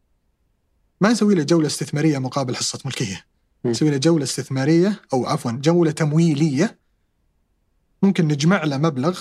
ما 1.00 1.10
نسوي 1.10 1.34
له 1.34 1.42
جولة 1.42 1.66
استثمارية 1.66 2.18
مقابل 2.18 2.56
حصة 2.56 2.78
ملكية. 2.84 3.26
نسوي 3.64 3.90
له 3.90 3.96
جولة 3.96 4.24
استثمارية 4.24 5.00
أو 5.12 5.26
عفوا 5.26 5.52
جولة 5.52 5.90
تمويلية. 5.90 6.78
ممكن 8.02 8.28
نجمع 8.28 8.64
له 8.64 8.78
مبلغ 8.78 9.20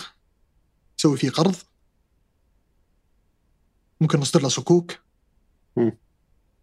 نسوي 0.99 1.17
فيه 1.17 1.29
قرض. 1.29 1.55
ممكن 4.01 4.19
نصدر 4.19 4.41
له 4.41 4.49
صكوك. 4.49 4.91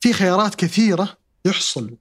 في 0.01 0.13
خيارات 0.13 0.55
كثيرة 0.55 1.19
يحصل 1.45 1.97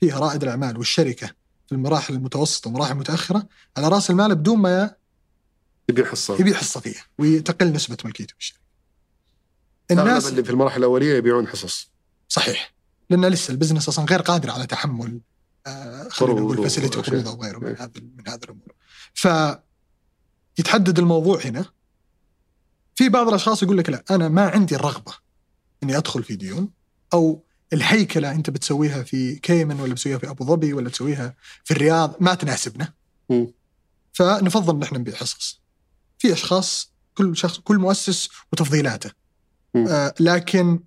فيها 0.00 0.18
رائد 0.18 0.42
الأعمال 0.42 0.78
والشركة 0.78 1.26
في 1.66 1.72
المراحل 1.72 2.14
المتوسطة 2.14 2.68
والمراحل 2.68 2.92
المتأخرة 2.92 3.48
على 3.76 3.88
رأس 3.88 4.10
المال 4.10 4.34
بدون 4.34 4.58
ما 4.58 4.94
يبيع 5.88 6.04
حصة. 6.04 6.34
يبيع 6.34 6.56
حصة 6.56 6.80
فيها 6.80 7.04
وتقل 7.18 7.72
نسبة 7.72 7.96
ملكيته 8.04 8.34
بالشركة 8.34 8.62
الناس 9.90 10.28
اللي 10.28 10.44
في 10.44 10.50
المراحل 10.50 10.78
الأولية 10.78 11.16
يبيعون 11.16 11.48
حصص. 11.48 11.90
صحيح. 12.28 12.74
لأن 13.10 13.26
لسه 13.26 13.52
ال 13.52 13.56
business 13.56 13.88
أصلا 13.88 14.04
غير 14.04 14.22
قادر 14.22 14.50
على 14.50 14.66
تحمل 14.66 15.20
آه 15.66 16.08
خلينا 16.08 16.40
نقول 16.40 16.62
facility 16.62 16.98
وقروض 16.98 17.28
أو 17.28 17.42
غيره 17.42 17.58
من 17.58 17.66
إيه. 17.66 17.84
هذا 17.84 17.90
من 17.96 18.28
هذا 18.28 18.44
الأمور. 18.44 18.74
ف 19.14 19.28
يتحدد 20.58 20.98
الموضوع 20.98 21.40
هنا. 21.44 21.64
في 22.94 23.08
بعض 23.08 23.28
الأشخاص 23.28 23.62
يقول 23.62 23.78
لك 23.78 23.90
لا 23.90 24.04
أنا 24.10 24.28
ما 24.28 24.48
عندي 24.48 24.74
الرغبة 24.74 25.12
إني 25.82 25.96
أدخل 25.96 26.22
في 26.22 26.36
ديون 26.36 26.70
أو 27.14 27.44
الهيكلة 27.72 28.30
أنت 28.32 28.50
بتسويها 28.50 29.02
في 29.02 29.34
كيمن 29.36 29.80
ولا 29.80 29.92
بتسويها 29.92 30.18
في 30.18 30.30
أبو 30.30 30.44
ظبي 30.44 30.72
ولا 30.72 30.90
تسويها 30.90 31.34
في 31.64 31.70
الرياض 31.70 32.16
ما 32.20 32.34
تناسبنا. 32.34 32.92
م. 33.30 33.46
فنفضل 34.12 34.76
إن 34.76 34.82
إحنا 34.82 34.98
نبيع 34.98 35.14
حصص. 35.14 35.60
في 36.18 36.32
أشخاص 36.32 36.92
كل 37.14 37.36
شخص 37.36 37.58
كل 37.58 37.78
مؤسس 37.78 38.28
وتفضيلاته. 38.52 39.10
آه 39.76 40.14
لكن 40.20 40.80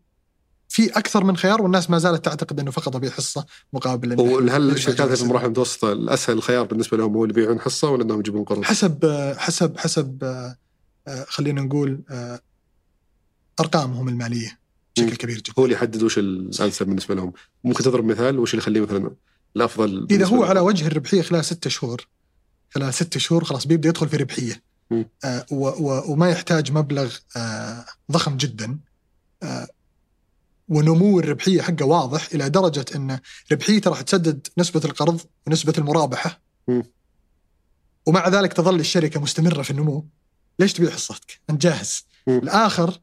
في 0.75 0.89
أكثر 0.89 1.23
من 1.23 1.37
خيار 1.37 1.61
والناس 1.61 1.89
ما 1.89 1.97
زالت 1.97 2.25
تعتقد 2.25 2.59
إنه 2.59 2.71
فقط 2.71 2.95
ابيع 2.95 3.11
حصة 3.11 3.45
مقابل 3.73 4.21
وهل 4.21 4.69
الشركات 4.69 5.11
في 5.11 5.23
المراحل 5.23 5.45
المتوسطه 5.45 5.91
الأسهل 5.91 6.37
الخيار 6.37 6.65
بالنسبة 6.65 6.97
لهم 6.97 7.13
هو 7.13 7.23
اللي 7.23 7.41
يبيعون 7.41 7.59
حصة 7.59 7.89
ولا 7.89 8.03
إنهم 8.03 8.19
يجيبون 8.19 8.43
قرض؟ 8.43 8.63
حسب 8.63 9.05
حسب 9.37 9.77
حسب 9.77 10.23
آه، 10.23 11.25
خلينا 11.27 11.61
نقول 11.61 12.03
آه، 12.09 12.39
أرقامهم 13.59 14.09
المالية 14.09 14.59
بشكل 14.97 15.15
كبير 15.15 15.37
جدا. 15.37 15.53
هو 15.59 15.63
اللي 15.63 15.75
يحدد 15.75 16.03
وش 16.03 16.17
الأنسب 16.17 16.85
بالنسبة 16.85 17.15
لهم. 17.15 17.33
ممكن 17.63 17.83
تضرب 17.83 18.05
مثال 18.05 18.39
وش 18.39 18.53
اللي 18.53 18.61
يخليه 18.61 18.81
مثلا 18.81 19.11
الأفضل 19.55 20.07
إذا 20.11 20.25
هو 20.25 20.43
على 20.43 20.59
وجه 20.59 20.87
الربحية 20.87 21.21
خلال 21.21 21.45
ستة 21.45 21.69
شهور 21.69 22.07
خلال 22.69 22.93
ستة 22.93 23.19
شهور 23.19 23.43
خلاص 23.43 23.67
بيبدأ 23.67 23.89
يدخل 23.89 24.09
في 24.09 24.17
ربحية. 24.17 24.63
آه 25.23 25.45
وما 26.07 26.29
يحتاج 26.29 26.71
مبلغ 26.71 27.15
آه 27.37 27.85
ضخم 28.11 28.37
جدا. 28.37 28.79
آه 29.43 29.67
ونمو 30.67 31.19
الربحية 31.19 31.61
حقه 31.61 31.85
واضح 31.85 32.27
إلى 32.33 32.49
درجة 32.49 32.85
إن 32.95 33.19
ربحيته 33.51 33.89
راح 33.89 34.01
تسدد 34.01 34.47
نسبة 34.57 34.81
القرض 34.85 35.21
ونسبة 35.47 35.73
المرابحة 35.77 36.41
م. 36.67 36.81
ومع 38.05 38.27
ذلك 38.27 38.53
تظل 38.53 38.79
الشركة 38.79 39.19
مستمرة 39.19 39.61
في 39.61 39.71
النمو 39.71 40.05
ليش 40.59 40.73
تبيع 40.73 40.89
حصتك؟ 40.89 41.39
أنت 41.49 41.61
جاهز 41.61 42.05
م. 42.27 42.31
الآخر 42.31 42.99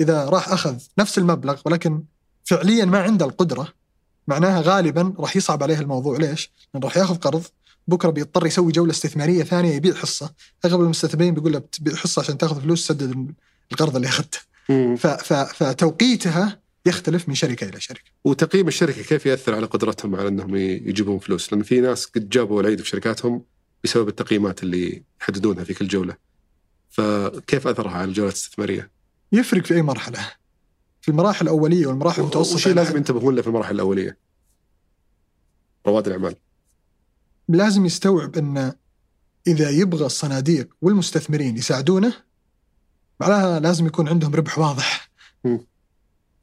إذا 0.00 0.24
راح 0.24 0.48
أخذ 0.48 0.76
نفس 0.98 1.18
المبلغ 1.18 1.60
ولكن 1.64 2.04
فعليا 2.44 2.84
ما 2.84 3.02
عنده 3.02 3.26
القدرة 3.26 3.68
معناها 4.28 4.60
غالبا 4.60 5.14
راح 5.18 5.36
يصعب 5.36 5.62
عليه 5.62 5.78
الموضوع 5.80 6.16
ليش؟ 6.16 6.52
لأنه 6.74 6.86
راح 6.86 6.96
يأخذ 6.96 7.14
قرض 7.16 7.42
بكرة 7.88 8.10
بيضطر 8.10 8.46
يسوي 8.46 8.72
جولة 8.72 8.90
استثمارية 8.90 9.44
ثانية 9.44 9.74
يبيع 9.74 9.94
حصة 9.94 10.32
أغلب 10.64 10.80
المستثمرين 10.80 11.34
بيقول 11.34 11.52
له 11.52 11.58
بتبيع 11.58 11.94
حصة 11.94 12.20
عشان 12.20 12.38
تأخذ 12.38 12.60
فلوس 12.60 12.86
تسدد 12.86 13.34
القرض 13.72 13.96
اللي 13.96 14.08
أخذته 14.08 14.38
فتوقيتها 15.52 16.60
يختلف 16.88 17.28
من 17.28 17.34
شركة 17.34 17.68
إلى 17.68 17.80
شركة. 17.80 18.10
وتقييم 18.24 18.68
الشركة 18.68 19.02
كيف 19.02 19.26
يأثر 19.26 19.54
على 19.54 19.66
قدرتهم 19.66 20.14
على 20.14 20.28
أنهم 20.28 20.56
يجيبون 20.56 21.18
فلوس؟ 21.18 21.52
لأن 21.52 21.62
في 21.62 21.80
ناس 21.80 22.06
قد 22.06 22.28
جابوا 22.28 22.60
العيد 22.60 22.80
في 22.80 22.88
شركاتهم 22.88 23.44
بسبب 23.84 24.08
التقييمات 24.08 24.62
اللي 24.62 25.02
يحددونها 25.20 25.64
في 25.64 25.74
كل 25.74 25.88
جولة. 25.88 26.16
فكيف 26.88 27.66
أثرها 27.66 27.92
على 27.92 28.04
الجولات 28.04 28.32
الاستثمارية؟ 28.32 28.90
يفرق 29.32 29.64
في 29.64 29.74
أي 29.74 29.82
مرحلة. 29.82 30.30
في 31.00 31.08
المراحل 31.08 31.44
الأولية 31.44 31.86
والمراحل 31.86 32.22
المتوسطة 32.22 32.54
وش 32.54 32.68
لازم 32.68 32.96
ينتبهون 32.96 33.34
له 33.34 33.42
في 33.42 33.48
المراحل 33.48 33.74
الأولية؟ 33.74 34.18
رواد 35.86 36.06
الأعمال. 36.06 36.34
لازم 37.48 37.86
يستوعب 37.86 38.36
أن 38.36 38.72
إذا 39.46 39.70
يبغى 39.70 40.06
الصناديق 40.06 40.68
والمستثمرين 40.82 41.56
يساعدونه 41.56 42.12
معناها 43.20 43.60
لازم 43.60 43.86
يكون 43.86 44.08
عندهم 44.08 44.34
ربح 44.34 44.58
واضح. 44.58 45.10
م. 45.44 45.58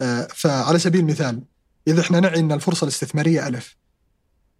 آه، 0.01 0.27
فعلى 0.35 0.79
سبيل 0.79 1.01
المثال 1.01 1.43
إذا 1.87 2.01
إحنا 2.01 2.19
نعي 2.19 2.39
إن 2.39 2.51
الفرصة 2.51 2.83
الاستثمارية 2.83 3.47
ألف 3.47 3.77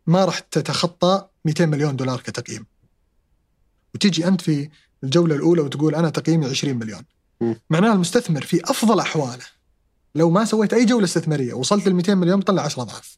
ما 0.08 0.26
راح 0.26 0.40
تتخطى 0.40 1.28
200 1.46 1.66
مليون 1.66 1.96
دولار 1.96 2.22
كتقييم. 2.22 2.66
وتيجي 3.96 4.28
أنت 4.28 4.42
في 4.42 4.70
الجولة 5.04 5.36
الأولى 5.36 5.62
وتقول 5.62 5.96
أنا 5.96 6.10
تقييمي 6.10 6.46
20 6.46 6.76
مليون. 6.76 7.02
معناها 7.70 7.94
المستثمر 7.94 8.42
في 8.42 8.62
أفضل 8.64 9.00
أحواله 9.00 9.46
لو 10.16 10.30
ما 10.30 10.46
سويت 10.46 10.74
أي 10.74 10.86
جولة 10.86 11.06
استثمارية 11.06 11.54
وصلت 11.54 11.88
ل 11.88 11.94
200 11.94 12.16
مليون 12.16 12.42
طلع 12.42 12.62
10 12.62 12.82
أضعاف. 12.82 13.18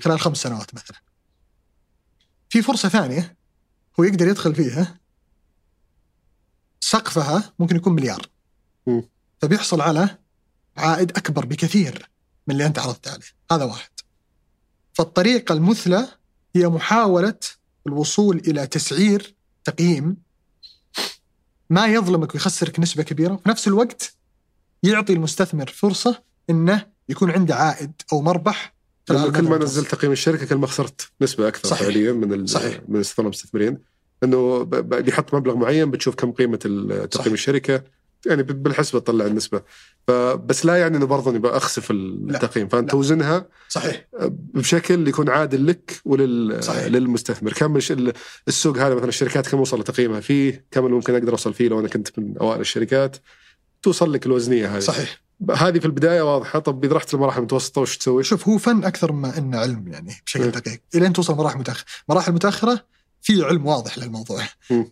خلال 0.00 0.20
خمس 0.20 0.36
سنوات 0.36 0.74
مثلا. 0.74 0.96
في 2.48 2.62
فرصة 2.62 2.88
ثانية 2.88 3.36
هو 4.00 4.04
يقدر 4.04 4.28
يدخل 4.28 4.54
فيها 4.54 5.00
سقفها 6.80 7.52
ممكن 7.58 7.76
يكون 7.76 7.92
مليار. 7.92 8.26
فبيحصل 9.40 9.80
على 9.80 10.18
عائد 10.76 11.10
أكبر 11.10 11.44
بكثير 11.44 12.08
من 12.46 12.54
اللي 12.54 12.66
أنت 12.66 12.78
عرضت 12.78 13.08
عليه. 13.08 13.26
هذا 13.52 13.64
واحد. 13.64 13.90
فالطريقة 14.92 15.52
المثلى 15.52 16.08
هي 16.56 16.68
محاولة 16.68 17.38
الوصول 17.86 18.36
إلى 18.36 18.66
تسعير 18.66 19.34
تقييم 19.64 20.16
ما 21.70 21.86
يظلمك 21.86 22.34
ويخسرك 22.34 22.80
نسبة 22.80 23.02
كبيرة 23.02 23.32
وفي 23.32 23.48
نفس 23.48 23.68
الوقت 23.68 24.14
يعطي 24.82 25.12
المستثمر 25.12 25.66
فرصة 25.66 26.22
إنه 26.50 26.86
يكون 27.08 27.30
عنده 27.30 27.54
عائد 27.54 27.92
أو 28.12 28.22
مربح 28.22 28.74
كل 29.08 29.42
ما 29.42 29.58
نزلت 29.58 29.90
تقييم 29.90 30.12
الشركة 30.12 30.46
كل 30.46 30.54
ما 30.56 30.66
خسرت 30.66 31.10
نسبة 31.20 31.48
أكثر 31.48 31.68
صحيح. 31.68 31.82
فعليا 31.82 32.12
من 32.12 32.46
صحيح. 32.46 32.80
من 32.88 33.02
المستثمرين 33.18 33.78
إنه 34.24 34.62
بيحط 34.62 35.34
مبلغ 35.34 35.54
معين 35.54 35.90
بتشوف 35.90 36.14
كم 36.14 36.32
قيمة 36.32 36.56
تقييم 37.10 37.34
الشركة. 37.34 37.84
يعني 38.26 38.42
بالحسبة 38.42 39.00
تطلع 39.00 39.26
النسبة. 39.26 39.62
فبس 40.08 40.66
لا 40.66 40.76
يعني 40.76 40.96
انه 40.96 41.06
برضه 41.06 41.30
أني 41.30 41.48
اخسف 41.48 41.90
التقييم. 41.90 42.68
فأنت 42.68 42.90
توزنها 42.90 43.48
صحيح. 43.68 44.06
بشكل 44.54 45.08
يكون 45.08 45.30
عادل 45.30 45.66
لك 45.66 46.00
ولل 46.04 46.64
صحيح. 46.64 46.86
للمستثمر. 46.86 47.52
كم 47.52 47.76
السوق 48.48 48.78
هذا 48.78 48.94
مثلا 48.94 49.08
الشركات 49.08 49.48
كم 49.48 49.60
وصل 49.60 49.84
تقييمها؟ 49.84 50.20
فيه 50.20 50.66
كم 50.70 50.84
اللي 50.84 50.96
ممكن 50.96 51.14
أقدر 51.14 51.32
أوصل 51.32 51.54
فيه 51.54 51.68
لو 51.68 51.80
أنا 51.80 51.88
كنت 51.88 52.18
من 52.18 52.38
أوائل 52.38 52.60
الشركات؟ 52.60 53.16
توصل 53.82 54.12
لك 54.12 54.26
الوزنية 54.26 54.76
هذه. 54.76 54.80
صحيح. 54.80 55.22
هذه 55.56 55.78
في 55.78 55.84
البداية 55.84 56.22
واضحة. 56.34 56.58
طب 56.58 56.84
إذا 56.84 56.94
رحت 56.94 57.14
المراحل 57.14 57.38
المتوسطه 57.38 57.80
وش 57.80 57.98
تسوي؟ 57.98 58.22
شوف 58.22 58.48
هو 58.48 58.58
فن 58.58 58.84
أكثر 58.84 59.12
ما 59.12 59.38
إنه 59.38 59.58
علم 59.58 59.88
يعني 59.88 60.12
بشكل 60.26 60.50
دقيق. 60.50 60.80
إلين 60.94 61.12
توصل 61.12 61.34
مراحل 61.34 61.58
متاخره، 61.58 61.86
مراحل 62.08 62.32
متأخرة 62.32 62.84
في 63.22 63.44
علم 63.44 63.66
واضح 63.66 63.98
للموضوع. 63.98 64.48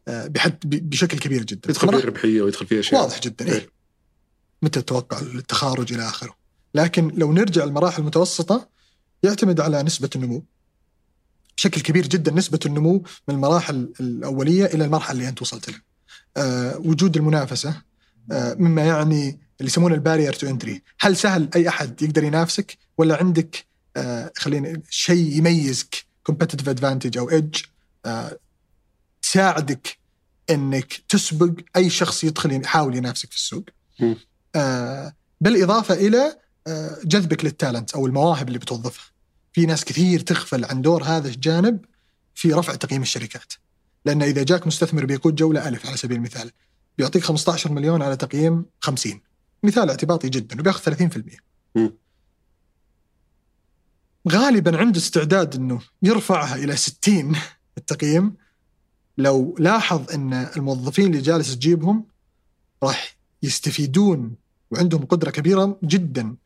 آه، 0.08 0.26
بحد 0.26 0.58
بشكل 0.64 1.18
كبير 1.18 1.44
جدا. 1.44 1.70
يدخل 1.70 1.88
فيه 1.88 1.98
الربحية 1.98 2.42
ويدخل 2.42 2.66
فيه 2.66 2.80
أشياء. 2.80 3.02
واضح 3.02 3.20
جدا 3.20 3.46
إيه. 3.46 3.52
إيه. 3.52 3.70
متى 4.62 4.82
تتوقع 4.82 5.18
التخارج 5.20 5.92
إلى 5.92 6.08
آخره. 6.08 6.36
لكن 6.74 7.08
لو 7.14 7.32
نرجع 7.32 7.64
المراحل 7.64 8.02
المتوسطة 8.02 8.68
يعتمد 9.22 9.60
على 9.60 9.82
نسبة 9.82 10.10
النمو. 10.16 10.44
بشكل 11.56 11.80
كبير 11.80 12.06
جدا 12.06 12.32
نسبة 12.32 12.60
النمو 12.66 13.04
من 13.28 13.34
المراحل 13.34 13.92
الأولية 14.00 14.64
إلى 14.64 14.84
المرحلة 14.84 15.12
اللي 15.18 15.28
أنت 15.28 15.42
وصلت 15.42 15.70
لها. 15.70 15.82
أه 16.36 16.76
وجود 16.78 17.16
المنافسة 17.16 17.82
أه 18.32 18.54
مما 18.54 18.82
يعني 18.82 19.28
اللي 19.60 19.70
يسمونه 19.70 19.94
ال 19.94 19.99
barrier 19.99 20.32
to 20.32 20.46
entry 20.48 20.82
هل 21.00 21.16
سهل 21.16 21.48
أي 21.54 21.68
أحد 21.68 22.02
يقدر 22.02 22.24
ينافسك؟ 22.24 22.78
ولا 22.98 23.16
عندك 23.16 23.64
أه 23.96 24.32
خلينا 24.36 24.82
شيء 24.90 25.36
يميزك 25.38 26.04
competitive 26.22 26.68
advantage 26.68 27.18
أو 27.18 27.30
edge 27.30 27.56
تساعدك 29.22 29.98
إنك 30.50 30.92
تسبق 31.08 31.60
أي 31.76 31.90
شخص 31.90 32.24
يدخل 32.24 32.52
يحاول 32.52 32.96
ينافسك 32.96 33.30
في 33.30 33.36
السوق. 33.36 33.64
آه 34.54 35.14
بالإضافة 35.40 35.94
إلى 35.94 36.38
آه 36.66 36.98
جذبك 37.04 37.44
للتالنت 37.44 37.94
أو 37.94 38.06
المواهب 38.06 38.48
اللي 38.48 38.58
بتوظفها. 38.58 39.04
في 39.52 39.66
ناس 39.66 39.84
كثير 39.84 40.20
تغفل 40.20 40.64
عن 40.64 40.82
دور 40.82 41.04
هذا 41.04 41.28
الجانب 41.28 41.84
في 42.34 42.52
رفع 42.52 42.74
تقييم 42.74 43.02
الشركات. 43.02 43.52
لأن 44.04 44.22
إذا 44.22 44.42
جاك 44.42 44.66
مستثمر 44.66 45.04
بيقود 45.04 45.34
جولة 45.34 45.68
ألف 45.68 45.86
على 45.86 45.96
سبيل 45.96 46.16
المثال 46.16 46.50
بيعطيك 46.98 47.24
15 47.24 47.72
مليون 47.72 48.02
على 48.02 48.16
تقييم 48.16 48.64
50 48.80 49.20
مثال 49.62 49.90
اعتباطي 49.90 50.28
جدا 50.28 50.60
وبياخذ 50.60 50.94
30%. 50.94 51.40
م. 51.74 51.88
غالبا 54.28 54.78
عنده 54.78 54.98
استعداد 54.98 55.54
إنه 55.54 55.80
يرفعها 56.02 56.56
إلى 56.56 56.76
60 56.76 57.36
التقييم 57.80 58.34
لو 59.18 59.56
لاحظ 59.58 60.10
إن 60.14 60.32
الموظفين 60.56 61.06
اللي 61.06 61.22
جالس 61.22 61.56
تجيبهم 61.56 62.04
راح 62.82 63.16
يستفيدون 63.42 64.34
وعندهم 64.70 65.04
قدرة 65.04 65.30
كبيرة 65.30 65.78
جدا 65.84 66.36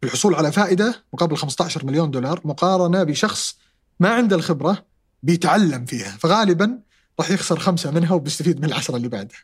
في 0.00 0.06
الحصول 0.06 0.34
على 0.34 0.52
فائدة 0.52 1.04
مقابل 1.12 1.36
15 1.36 1.86
مليون 1.86 2.10
دولار 2.10 2.40
مقارنة 2.44 3.02
بشخص 3.02 3.56
ما 4.00 4.08
عنده 4.08 4.36
الخبرة 4.36 4.84
بيتعلم 5.22 5.84
فيها 5.84 6.16
فغالبا 6.20 6.78
راح 7.20 7.30
يخسر 7.30 7.58
خمسة 7.58 7.90
منها 7.90 8.12
وبيستفيد 8.14 8.58
من 8.58 8.64
العشرة 8.64 8.96
اللي 8.96 9.08
بعدها. 9.08 9.38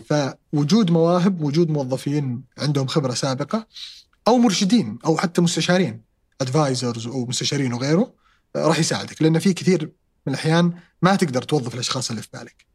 فوجود 0.00 0.90
مواهب 0.90 1.42
وجود 1.42 1.70
موظفين 1.70 2.42
عندهم 2.58 2.86
خبرة 2.86 3.14
سابقة 3.14 3.66
أو 4.28 4.38
مرشدين 4.38 4.98
أو 5.04 5.16
حتى 5.18 5.40
مستشارين 5.40 6.00
ادفايزرز 6.40 7.06
أو 7.06 7.26
مستشارين 7.26 7.72
وغيره 7.72 8.12
راح 8.56 8.78
يساعدك 8.78 9.22
لأن 9.22 9.38
في 9.38 9.52
كثير 9.52 9.92
من 10.26 10.32
الأحيان 10.32 10.72
ما 11.02 11.16
تقدر 11.16 11.42
توظف 11.42 11.74
الأشخاص 11.74 12.10
اللي 12.10 12.22
في 12.22 12.28
بالك. 12.32 12.66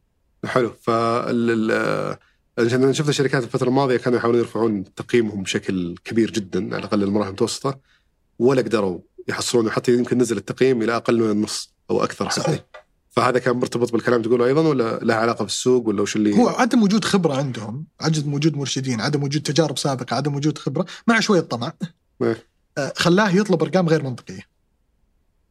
حلو 0.46 0.74
فال 0.82 2.18
عشان 2.60 2.94
شفنا 2.94 3.12
شركات 3.12 3.44
الفترة 3.44 3.68
الماضية 3.68 3.98
كانوا 3.98 4.18
يحاولون 4.18 4.42
يرفعون 4.42 4.94
تقييمهم 4.94 5.44
بشكل 5.44 5.96
كبير 6.06 6.32
جدا 6.32 6.66
على 6.66 6.78
الأقل 6.78 7.04
المراحل 7.04 7.28
المتوسطة 7.28 7.80
ولا 8.40 8.62
قدروا 8.62 9.00
يحصلون 9.28 9.70
حتى 9.70 9.94
يمكن 9.94 10.18
نزل 10.18 10.38
التقييم 10.38 10.82
إلى 10.82 10.96
أقل 10.96 11.20
من 11.20 11.32
النص 11.32 11.74
أو 11.92 12.04
أكثر 12.04 12.30
حتى 12.30 12.42
صحيح. 12.42 12.66
فهذا 13.10 13.40
كان 13.40 13.56
مرتبط 13.56 13.92
بالكلام 13.92 14.22
تقوله 14.22 14.46
أيضا 14.46 14.68
ولا 14.68 15.00
له 15.00 15.14
علاقة 15.14 15.44
بالسوق 15.44 15.88
ولا 15.88 16.02
وش 16.02 16.16
اللي 16.16 16.38
هو 16.38 16.48
عدم 16.48 16.84
وجود 16.84 17.06
خبرة 17.06 17.34
عندهم 17.34 17.86
عدم 18.02 18.34
وجود 18.34 18.58
مرشدين 18.58 19.02
عدم 19.02 19.24
وجود 19.24 19.42
تجارب 19.42 19.78
سابقة 19.78 20.16
عدم 20.16 20.36
وجود 20.36 20.58
خبرة 20.58 20.86
مع 21.08 21.20
شوية 21.20 21.42
طمع 21.42 21.74
إيه. 22.22 22.44
آه، 22.78 22.94
خلاه 22.96 23.30
يطلب 23.30 23.64
أرقام 23.64 23.90
غير 23.90 24.04
منطقية 24.04 24.57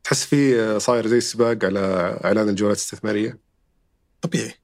تحس 0.06 0.24
في 0.24 0.80
صاير 0.80 1.06
زي 1.06 1.18
السباق 1.18 1.64
على 1.64 1.80
إعلان 2.24 2.48
الجولات 2.48 2.76
الاستثمارية؟ 2.76 3.38
طبيعي. 4.22 4.54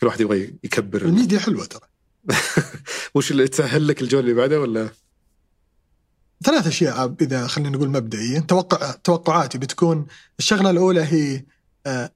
كل 0.00 0.06
واحد 0.06 0.20
يبغى 0.20 0.54
يكبر. 0.64 1.02
الميديا 1.02 1.38
حلوة 1.38 1.64
ترى. 1.64 1.88
وش 3.14 3.30
اللي 3.30 3.48
تسهل 3.48 3.88
لك 3.88 4.02
الجولة 4.02 4.20
اللي 4.20 4.34
بعدها 4.34 4.58
ولا؟ 4.58 4.88
ثلاث 6.44 6.66
أشياء 6.66 7.14
إذا 7.20 7.46
خلينا 7.46 7.70
نقول 7.70 7.88
مبدئيا. 7.88 8.40
توقع 8.40 8.90
توقعاتي 8.90 9.58
بتكون 9.58 10.06
الشغلة 10.38 10.70
الأولى 10.70 11.00
هي 11.00 11.44
آه، 11.86 12.12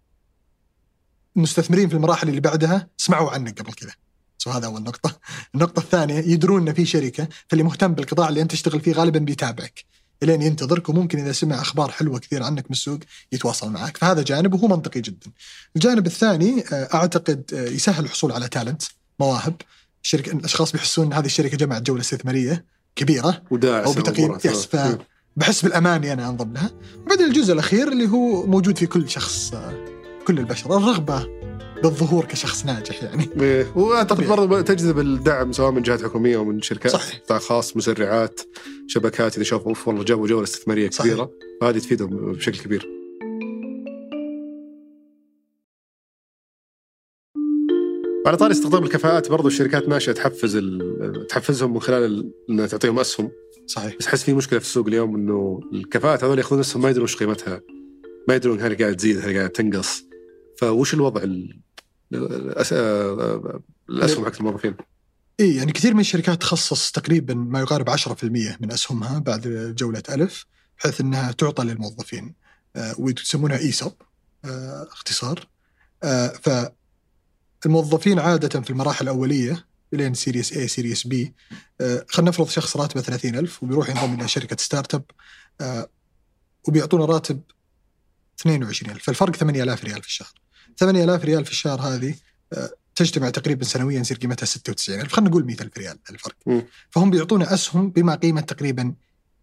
المستثمرين 1.37 1.89
في 1.89 1.95
المراحل 1.95 2.29
اللي 2.29 2.41
بعدها 2.41 2.89
سمعوا 2.97 3.31
عنك 3.31 3.63
قبل 3.63 3.73
كذا. 3.73 3.93
so 4.39 4.51
هذا 4.51 4.67
أول 4.67 4.83
نقطة. 4.83 5.21
النقطة 5.55 5.81
الثانية 5.81 6.19
يدرون 6.19 6.69
إن 6.69 6.75
في 6.75 6.87
شركة 6.87 7.29
فاللي 7.49 7.65
مهتم 7.65 7.95
بالقطاع 7.95 8.29
اللي 8.29 8.43
أنت 8.43 8.51
تشتغل 8.51 8.81
فيه 8.81 8.93
غالبا 8.93 9.19
بيتابعك. 9.19 9.85
الين 10.23 10.43
ينتظرك 10.43 10.89
وممكن 10.89 11.19
إذا 11.19 11.33
سمع 11.33 11.61
أخبار 11.61 11.91
حلوة 11.91 12.19
كثير 12.19 12.43
عنك 12.43 12.65
من 12.65 12.71
السوق 12.71 12.99
يتواصل 13.33 13.71
معك. 13.71 13.97
فهذا 13.97 14.23
جانب 14.23 14.55
وهو 14.55 14.69
منطقي 14.69 15.01
جدا. 15.01 15.31
الجانب 15.77 16.07
الثاني 16.07 16.65
آه، 16.73 16.89
أعتقد 16.95 17.51
آه، 17.55 17.69
يسهل 17.69 18.05
الحصول 18.05 18.33
على 18.33 18.49
talent 18.49 18.83
مواهب. 19.21 19.55
شركة 20.03 20.33
الأشخاص 20.33 20.73
بيحسون 20.73 21.07
إن 21.07 21.13
هذه 21.13 21.27
الشركة 21.27 21.57
جمعت 21.57 21.83
جولة 21.83 22.01
استثمارية 22.01 22.65
كبيرة 22.97 23.43
وداعس 23.51 23.87
أو 23.87 23.93
بتقييم 23.93 24.39
yes 24.45 24.67
فبحس 24.67 25.63
بالأماني 25.63 26.13
أنا 26.13 26.29
انضم 26.29 26.53
لها. 26.53 26.71
وبعدين 27.07 27.27
الجزء 27.27 27.53
الأخير 27.53 27.89
اللي 27.89 28.09
هو 28.09 28.47
موجود 28.47 28.79
في 28.79 28.87
كل 28.87 29.11
شخص 29.11 29.55
آه، 29.55 29.85
كل 30.27 30.39
البشر 30.39 30.77
الرغبة 30.77 31.42
بالظهور 31.83 32.25
كشخص 32.25 32.67
ناجح 32.67 33.03
يعني 33.03 33.29
إيه. 33.41 33.73
واعتقد. 33.77 34.27
برضه 34.29 34.61
تجذب 34.61 34.99
الدعم 34.99 35.53
سواء 35.53 35.71
من 35.71 35.83
جهات 35.83 36.03
حكومية 36.03 36.37
أو 36.37 36.45
من 36.45 36.63
شركات 36.63 36.93
صحيح. 36.93 37.19
قطاع 37.19 37.39
خاص 37.39 37.77
مسرعات 37.77 38.41
شبكات 38.87 39.35
إذا 39.37 39.45
شافوا 39.45 39.69
أوف 39.69 39.89
والله 39.89 40.05
جابوا 40.05 40.27
جوله 40.27 40.43
استثماريه 40.45 40.91
صحيح. 40.91 41.13
كبيرة 41.13 41.31
فهذه 41.61 41.79
تفيدهم 41.79 42.33
بشكل 42.33 42.59
كبير. 42.61 42.89
على 48.27 48.37
طاري 48.37 48.53
استخدام 48.53 48.85
الكفاءات 48.85 49.31
برضو 49.31 49.49
الشركات 49.49 49.89
ماشية 49.89 50.13
تحفز 50.13 50.59
تحفزهم 51.29 51.73
من 51.75 51.81
خلال 51.81 52.03
ال- 52.05 52.33
انها 52.51 52.67
تعطيهم 52.67 52.99
أسهم 52.99 53.31
صحيح 53.67 53.97
بس 53.99 54.07
أحس 54.07 54.23
في 54.25 54.33
مشكلة 54.35 54.59
في 54.59 54.65
السوق 54.65 54.87
اليوم 54.87 55.15
إنه 55.17 55.61
الكفاءات 55.73 56.25
هذول 56.25 56.39
ياخذون 56.39 56.61
أسهم 56.61 56.83
ما 56.83 56.91
يدرون 56.91 57.05
وش 57.05 57.17
قيمتها 57.17 57.61
ما 58.29 58.35
يدرون 58.35 58.61
هل 58.61 58.77
قاعد 58.77 58.97
تزيد 58.97 59.19
هل 59.19 59.37
قاعد 59.37 59.51
تنقص 59.51 60.05
فوش 60.67 60.95
الوضع 60.95 61.23
ال- 61.23 61.61
الأس- 62.15 62.73
الأسهم 63.91 64.25
حق 64.25 64.33
الموظفين؟ 64.37 64.75
اي 65.41 65.57
يعني 65.57 65.73
كثير 65.73 65.95
من 65.95 66.01
الشركات 66.01 66.41
تخصص 66.41 66.91
تقريبا 66.91 67.35
ما 67.35 67.61
يقارب 67.61 67.91
10% 67.91 68.57
من 68.61 68.73
أسهمها 68.73 69.19
بعد 69.19 69.75
جولة 69.79 70.03
ألف 70.11 70.47
بحيث 70.79 71.01
إنها 71.01 71.33
تعطى 71.33 71.65
للموظفين 71.65 72.35
آه، 72.77 72.95
ويسمونها 72.99 73.59
ESOP 73.59 73.93
آه، 74.45 74.89
اختصار. 74.93 75.49
آه، 76.03 76.33
فالموظفين 77.63 78.19
عادة 78.19 78.61
في 78.61 78.71
المراحل 78.71 79.05
الأولية 79.05 79.67
لين 79.93 80.15
series 80.15 80.53
A 80.53 80.69
series 80.69 81.07
B 81.07 81.35
خلينا 82.09 82.31
نفرض 82.31 82.49
شخص 82.49 82.77
راتبه 82.77 83.01
30000 83.01 83.63
وبيروح 83.63 83.89
ينضم 83.89 84.21
إلى 84.21 84.29
شركة 84.29 84.57
startup 84.61 85.05
آه، 85.61 85.89
وبيعطونا 86.69 87.05
راتب 87.05 87.43
22000 88.41 89.03
فالفرق 89.03 89.37
8000 89.37 89.85
ريال 89.85 90.03
في 90.03 90.09
الشهر. 90.09 90.42
8000 90.77 91.25
ريال 91.25 91.45
في 91.45 91.51
الشهر 91.51 91.81
هذه 91.81 92.15
آه، 92.53 92.71
تجتمع 92.95 93.31
تقريبا 93.31 93.65
سنويا 93.65 94.01
يصير 94.01 94.17
قيمتها 94.17 94.47
96000 94.47 95.13
خلينا 95.13 95.31
نقول 95.31 95.45
100000 95.45 95.79
ريال 95.79 95.99
الفرق. 96.11 96.37
مم. 96.47 96.63
فهم 96.91 97.11
بيعطونا 97.11 97.55
أسهم 97.55 97.91
بما 97.91 98.15
قيمة 98.15 98.41
تقريبا 98.41 98.95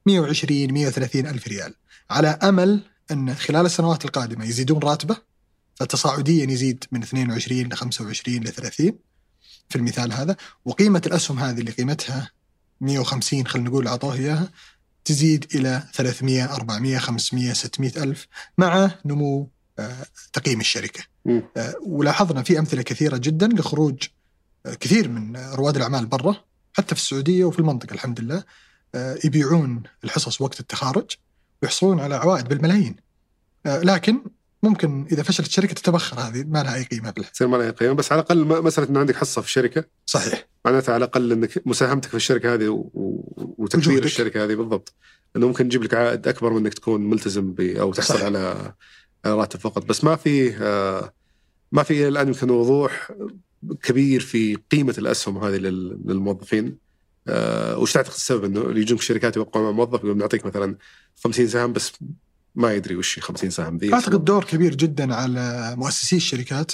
120 0.06 0.74
130 0.74 1.28
ألف 1.28 1.48
ريال. 1.48 1.74
على 2.10 2.28
أمل 2.28 2.82
أن 3.12 3.36
خلال 3.36 3.66
السنوات 3.66 4.06
القادمة 4.06 4.46
يزيدون 4.46 4.80
راتبة 4.80 5.18
فتصاعديا 5.76 6.52
يزيد 6.52 6.84
من 6.92 7.04
22 7.04 7.62
ل 7.62 7.74
25 7.74 8.38
ل 8.38 8.48
30 8.48 8.94
في 9.70 9.76
المثال 9.76 10.14
هذا. 10.14 10.36
وقيمة 10.66 11.02
الأسهم 11.06 11.40
هذه 11.40 11.60
اللي 11.60 11.72
قيمتها 11.72 12.32
150 12.82 13.48
خلينا 13.48 13.70
نقول 13.70 13.88
اعطوه 13.88 14.14
إياها 14.14 14.52
تزيد 15.06 15.46
إلى 15.56 15.84
300 15.94 16.56
400 16.56 16.98
500 16.98 17.54
600 17.54 18.04
ألف 18.04 18.28
مع 18.58 18.92
نمو 19.06 19.50
تقييم 20.34 20.60
الشركة. 20.60 21.04
آه، 21.58 21.74
ولاحظنا 21.86 22.44
في 22.44 22.60
أمثلة 22.60 22.82
كثيرة 22.82 23.18
جدا 23.18 23.48
لخروج 23.48 24.04
آه، 24.66 24.74
كثير 24.74 25.10
من 25.10 25.38
رواد 25.38 25.76
الأعمال 25.76 26.06
برا 26.06 26.36
حتى 26.74 26.96
في 26.96 27.02
السعودية 27.02 27.46
وفي 27.46 27.60
المنطقة 27.60 27.94
الحمد 27.94 28.20
لله 28.20 28.44
آه، 28.96 29.18
يبيعون 29.24 29.84
الحصص 30.04 30.42
وقت 30.42 30.60
التخارج 30.60 31.06
ويحصلون 31.64 32.00
على 32.00 32.16
عوائد 32.16 32.48
بالملايين 32.48 32.96
لكن 33.66 34.22
ممكن 34.64 35.08
إذا 35.12 35.24
فشلت 35.24 35.48
الشركة 35.48 35.74
تتبخر 35.74 36.20
هذه 36.20 36.44
ما 36.44 36.64
لها 36.64 36.76
أي 36.76 36.84
قيمة 36.84 37.10
بالحياة. 37.12 37.34
تصير 37.34 37.48
ما 37.48 37.58
لها 37.58 37.72
قيمة 37.72 37.94
بس 37.94 38.12
على 38.12 38.22
الأقل 38.22 38.64
مسألة 38.64 38.90
إنه 38.90 39.00
عندك 39.00 39.16
حصة 39.16 39.42
في 39.42 39.48
الشركة 39.48 39.84
صحيح 40.06 40.48
معناتها 40.66 40.94
على 40.94 41.06
الأقل 41.06 41.32
إنك 41.32 41.68
مساهمتك 41.68 42.10
في 42.10 42.16
الشركة 42.16 42.54
هذه 42.54 42.68
و- 42.70 42.90
وتكبير 43.58 43.90
وجودك. 43.90 44.06
الشركة 44.06 44.44
هذه 44.44 44.56
بالضبط 44.56 44.94
إنه 45.36 45.48
ممكن 45.48 45.70
تجيب 45.70 45.84
لك 45.84 45.94
عائد 45.94 46.28
أكبر 46.28 46.50
من 46.54 46.58
إنك 46.58 46.74
تكون 46.74 47.10
ملتزم 47.10 47.54
ب 47.54 47.62
أو 47.62 47.94
تحصل 47.94 48.14
صحيح. 48.14 48.26
على 48.26 48.74
راتب 49.26 49.60
فقط. 49.60 49.86
بس 49.86 50.04
ما 50.04 50.16
في 50.16 50.58
آه، 50.58 51.14
ما 51.72 51.84
في 51.84 51.94
إلى 51.94 52.08
الآن 52.08 52.28
يمكن 52.28 52.50
وضوح 52.50 53.12
كبير 53.84 54.20
في 54.22 54.56
قيمة 54.72 54.96
الأسهم 54.98 55.38
هذه 55.38 55.56
لل- 55.56 56.02
للموظفين. 56.06 56.78
آه، 57.28 57.78
وش 57.78 57.94
تعتقد 57.94 58.14
السبب؟ 58.14 58.44
إنه 58.44 58.80
يجونك 58.80 59.02
شركات 59.02 59.36
يوقعون 59.36 59.66
مع 59.66 59.72
موظف 59.72 60.00
يقول 60.04 60.18
نعطيك 60.18 60.46
مثلا 60.46 60.76
50 61.24 61.48
سهم 61.48 61.74
بس 61.74 61.92
ما 62.56 62.74
يدري 62.74 62.96
وش 62.96 63.20
50 63.20 63.50
سهم 63.50 63.78
ذي. 63.78 63.94
أعتقد 63.94 64.26
دور 64.26 64.44
كبير 64.44 64.76
جدا 64.76 65.16
على 65.16 65.74
مؤسسي 65.78 66.16
الشركات 66.16 66.72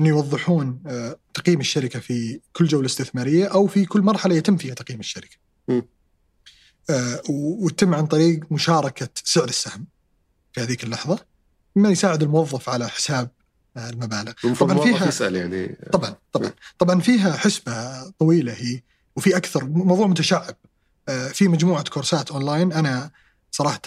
إنه 0.00 0.08
يوضحون 0.08 0.82
آه، 0.86 1.16
تقييم 1.34 1.60
الشركة 1.60 2.00
في 2.00 2.40
كل 2.52 2.66
جولة 2.66 2.86
استثمارية 2.86 3.44
أو 3.46 3.66
في 3.66 3.84
كل 3.84 4.00
مرحلة 4.02 4.34
يتم 4.34 4.56
فيها 4.56 4.74
تقييم 4.74 5.00
الشركة. 5.00 5.36
آه، 6.90 7.20
وتتم 7.30 7.94
عن 7.94 8.06
طريق 8.06 8.40
مشاركة 8.52 9.08
سعر 9.24 9.48
السهم 9.48 9.86
في 10.52 10.60
هذيك 10.60 10.84
اللحظة. 10.84 11.18
مما 11.76 11.88
يساعد 11.88 12.22
الموظف 12.22 12.68
على 12.68 12.88
حساب 12.88 13.30
آه، 13.76 13.90
المبالغ. 13.90 14.32
طبعاً 14.60 14.78
فيها- 14.84 15.08
يسأل 15.08 15.36
يعني. 15.36 15.76
طبعا 15.92 16.14
طبعا. 16.32 16.50
طبعا 16.78 17.00
فيها 17.00 17.32
حسبة 17.32 18.02
طويلة 18.10 18.52
هي 18.52 18.80
وفي 19.16 19.36
أكثر 19.36 19.64
موضوع 19.64 20.06
متشعب. 20.06 20.56
آه، 21.08 21.28
في 21.28 21.48
مجموعة 21.48 21.82
كورسات 21.84 22.30
أونلاين 22.30 22.72
أنا 22.72 23.10
صراحة 23.50 23.80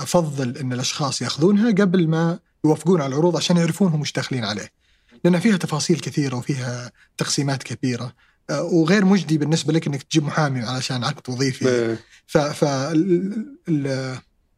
أفضل 0.00 0.56
إن 0.56 0.72
الأشخاص 0.72 1.22
يأخذونها 1.22 1.70
قبل 1.70 2.08
ما 2.08 2.38
يوافقون 2.64 3.00
على 3.00 3.08
العروض 3.14 3.36
عشان 3.36 3.56
يعرفون 3.56 3.92
هم 3.92 4.00
وش 4.00 4.12
داخلين 4.12 4.44
عليه. 4.44 4.72
لأن 5.24 5.40
فيها 5.40 5.56
تفاصيل 5.56 6.00
كثيرة 6.00 6.36
وفيها 6.36 6.92
تقسيمات 7.18 7.62
كبيرة. 7.62 8.12
آه، 8.50 8.62
وغير 8.62 9.04
مجدي 9.04 9.38
بالنسبة 9.38 9.72
لك 9.72 9.86
إنك 9.86 10.02
تجيب 10.02 10.24
محامي 10.24 10.60
علشان 10.60 11.04
عقد 11.04 11.30
وظيفي. 11.30 11.68
آه، 11.68 11.96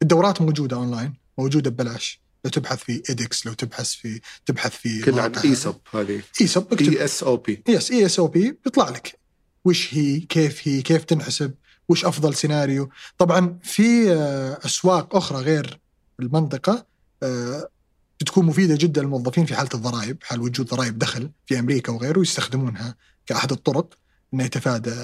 فالدورات 0.01 0.41
موجودة 0.43 0.77
أونلاين 0.77 1.15
موجودة 1.39 1.71
ببلاش. 1.71 2.21
لو 2.47 2.51
تبحث 2.51 2.79
في 2.79 3.03
edX 3.09 3.47
لو 3.47 3.53
تبحث 3.53 3.95
في 3.95 4.21
تبحث 4.47 4.77
في 4.77 5.03
كل 5.03 5.21
عن 5.21 5.35
ايسوب 5.35 5.77
هذه. 5.95 6.23
إيسوب 6.41 6.73
اكتب 6.73 6.93
اي 6.93 7.05
اس 7.05 7.23
أو 7.23 7.37
بي 7.37 7.63
يس 7.69 7.91
اي 7.91 8.07
اس 8.07 8.19
أو 8.19 8.27
بي 8.27 8.59
بيطلع 8.65 8.89
لك. 8.89 9.19
وش 9.65 9.95
هي؟ 9.95 10.21
كيف 10.21 10.69
هي؟ 10.69 10.83
كيف 10.83 11.05
تنحسب؟ 11.05 11.55
وش 11.89 12.05
أفضل 12.05 12.35
سيناريو؟ 12.35 12.91
طبعا 13.19 13.59
في 13.63 14.13
آه، 14.13 14.59
أسواق 14.65 15.17
أخرى 15.17 15.39
غير 15.39 15.81
المنطقة 16.21 16.87
آه، 17.23 17.69
بتكون 18.21 18.47
مفيدة 18.47 18.77
جدا 18.77 19.03
للموظفين 19.03 19.47
في 19.47 19.55
حالة 19.55 19.71
الضرائب 19.75 20.17
حال 20.23 20.41
وجود 20.41 20.67
ضرائب 20.67 20.99
دخل 20.99 21.31
في 21.47 21.59
أمريكا 21.59 21.93
وغيره 21.93 22.21
يستخدمونها 22.21 22.95
كأحد 23.27 23.53
الطرق 23.53 23.95
إنه 24.35 24.45
يتفادى. 24.45 24.95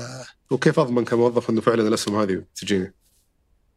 وكيف 0.50 0.78
أضمن 0.78 1.04
كموظف 1.04 1.50
إنه 1.50 1.60
فعلا 1.60 1.88
الأسهم 1.88 2.20
هذه 2.20 2.44
تجيني؟ 2.54 2.94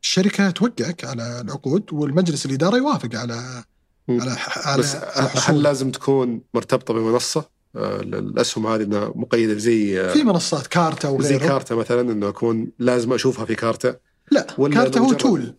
الشركة 0.09 0.49
توقعك 0.49 1.05
على 1.05 1.41
العقود 1.41 1.83
والمجلس 1.93 2.45
الإدارة 2.45 2.77
يوافق 2.77 3.15
على 3.15 3.63
مم. 4.07 4.21
على 4.21 4.35
على 4.65 4.81
بس 4.81 4.95
على 4.95 5.29
هل. 5.45 5.63
لازم 5.63 5.91
تكون 5.91 6.41
مرتبطة 6.53 6.93
بمنصة؟ 6.93 7.49
آه، 7.75 7.99
الأسهم 8.01 8.67
هذه 8.67 8.83
إنها 8.83 9.11
مقيدة 9.15 9.53
زي 9.53 10.01
آه، 10.01 10.13
في 10.13 10.23
منصات 10.23 10.67
Carta 10.67 11.07
زي 11.07 11.35
وغيره 11.35 11.47
كارتا 11.47 11.75
مثلا 11.75 12.01
إنه 12.01 12.29
أكون 12.29 12.71
لازم 12.79 13.13
أشوفها 13.13 13.45
في 13.45 13.55
Carta 13.55 13.95
لا 14.31 14.47
ولا 14.57 14.73
Carta 14.73 14.99
هو 14.99 15.13
tool 15.13 15.55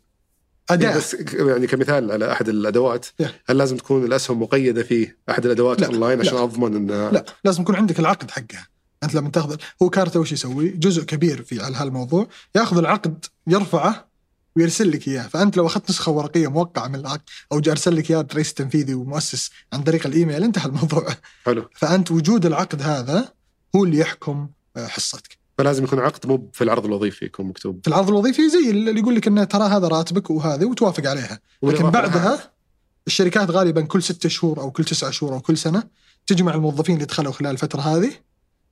أداة 0.70 0.96
بس 0.96 1.16
يعني 1.32 1.66
كمثال 1.66 2.12
على 2.12 2.32
أحد 2.32 2.48
الأدوات 2.48 3.06
Yeah. 3.22 3.26
هل 3.46 3.58
لازم 3.58 3.76
تكون 3.76 4.04
الأسهم 4.04 4.42
مقيدة 4.42 4.82
في 4.82 5.12
أحد 5.30 5.44
الأدوات 5.46 5.80
لا، 5.80 5.86
أونلاين 5.86 6.20
عشان 6.20 6.34
لا. 6.34 6.42
أضمن 6.42 6.76
انها 6.76 7.10
لا 7.10 7.24
لازم 7.44 7.62
يكون 7.62 7.76
عندك 7.76 8.00
العقد 8.00 8.30
حقها 8.30 8.66
أنت 9.02 9.14
لما 9.14 9.30
تاخذ 9.30 9.56
هو 9.82 9.90
كارتا 9.90 10.18
وش 10.18 10.32
يسوي؟ 10.32 10.68
جزء 10.68 11.02
كبير 11.02 11.42
في 11.42 11.62
على 11.62 11.76
هالموضوع 11.76 12.28
ياخذ 12.54 12.78
العقد 12.78 13.24
يرفعه 13.46 14.05
ويرسل 14.56 14.90
لك 14.90 15.08
اياه، 15.08 15.22
فأنت 15.22 15.56
لو 15.56 15.66
أخذت 15.66 15.90
نسخة 15.90 16.12
ورقية 16.12 16.48
موقعة 16.48 16.88
من 16.88 16.94
العقد 16.94 17.22
أو 17.52 17.60
جاء 17.60 17.72
أرسل 17.72 17.96
لك 17.96 18.10
اياه 18.10 18.20
الرئيس 18.20 18.50
التنفيذي 18.50 18.94
ومؤسس 18.94 19.50
عن 19.72 19.82
طريق 19.82 20.06
الإيميل 20.06 20.44
انتهى 20.44 20.66
الموضوع. 20.66 21.06
حلو. 21.44 21.68
فأنت 21.74 22.10
وجود 22.10 22.46
العقد 22.46 22.82
هذا 22.82 23.32
هو 23.76 23.84
اللي 23.84 23.98
يحكم 23.98 24.48
آه، 24.76 24.86
حصتك. 24.86 25.38
فلازم 25.58 25.84
يكون 25.84 25.98
عقد 25.98 26.26
مو 26.26 26.50
في 26.52 26.64
العرض 26.64 26.84
الوظيفي 26.84 27.24
يكون 27.24 27.46
مكتوب. 27.46 27.80
في 27.82 27.88
العرض 27.88 28.08
الوظيفي 28.08 28.48
زي 28.48 28.70
اللي 28.70 29.00
يقول 29.00 29.14
لك 29.14 29.26
انه 29.26 29.44
ترى 29.44 29.64
هذا 29.64 29.88
راتبك 29.88 30.30
وهذه 30.30 30.64
وتوافق 30.64 31.10
عليها، 31.10 31.40
لكن 31.62 31.90
بعدها 31.90 32.52
الشركات 33.06 33.50
غالبا 33.50 33.82
كل 33.82 34.02
ستة 34.02 34.28
شهور 34.28 34.60
أو 34.60 34.70
كل 34.70 34.84
تسعة 34.84 35.10
شهور 35.10 35.34
أو 35.34 35.40
كل 35.40 35.58
سنة 35.58 35.82
تجمع 36.26 36.54
الموظفين 36.54 36.94
اللي 36.94 37.06
دخلوا 37.06 37.32
خلال 37.32 37.50
الفترة 37.50 37.80
هذه 37.80 38.12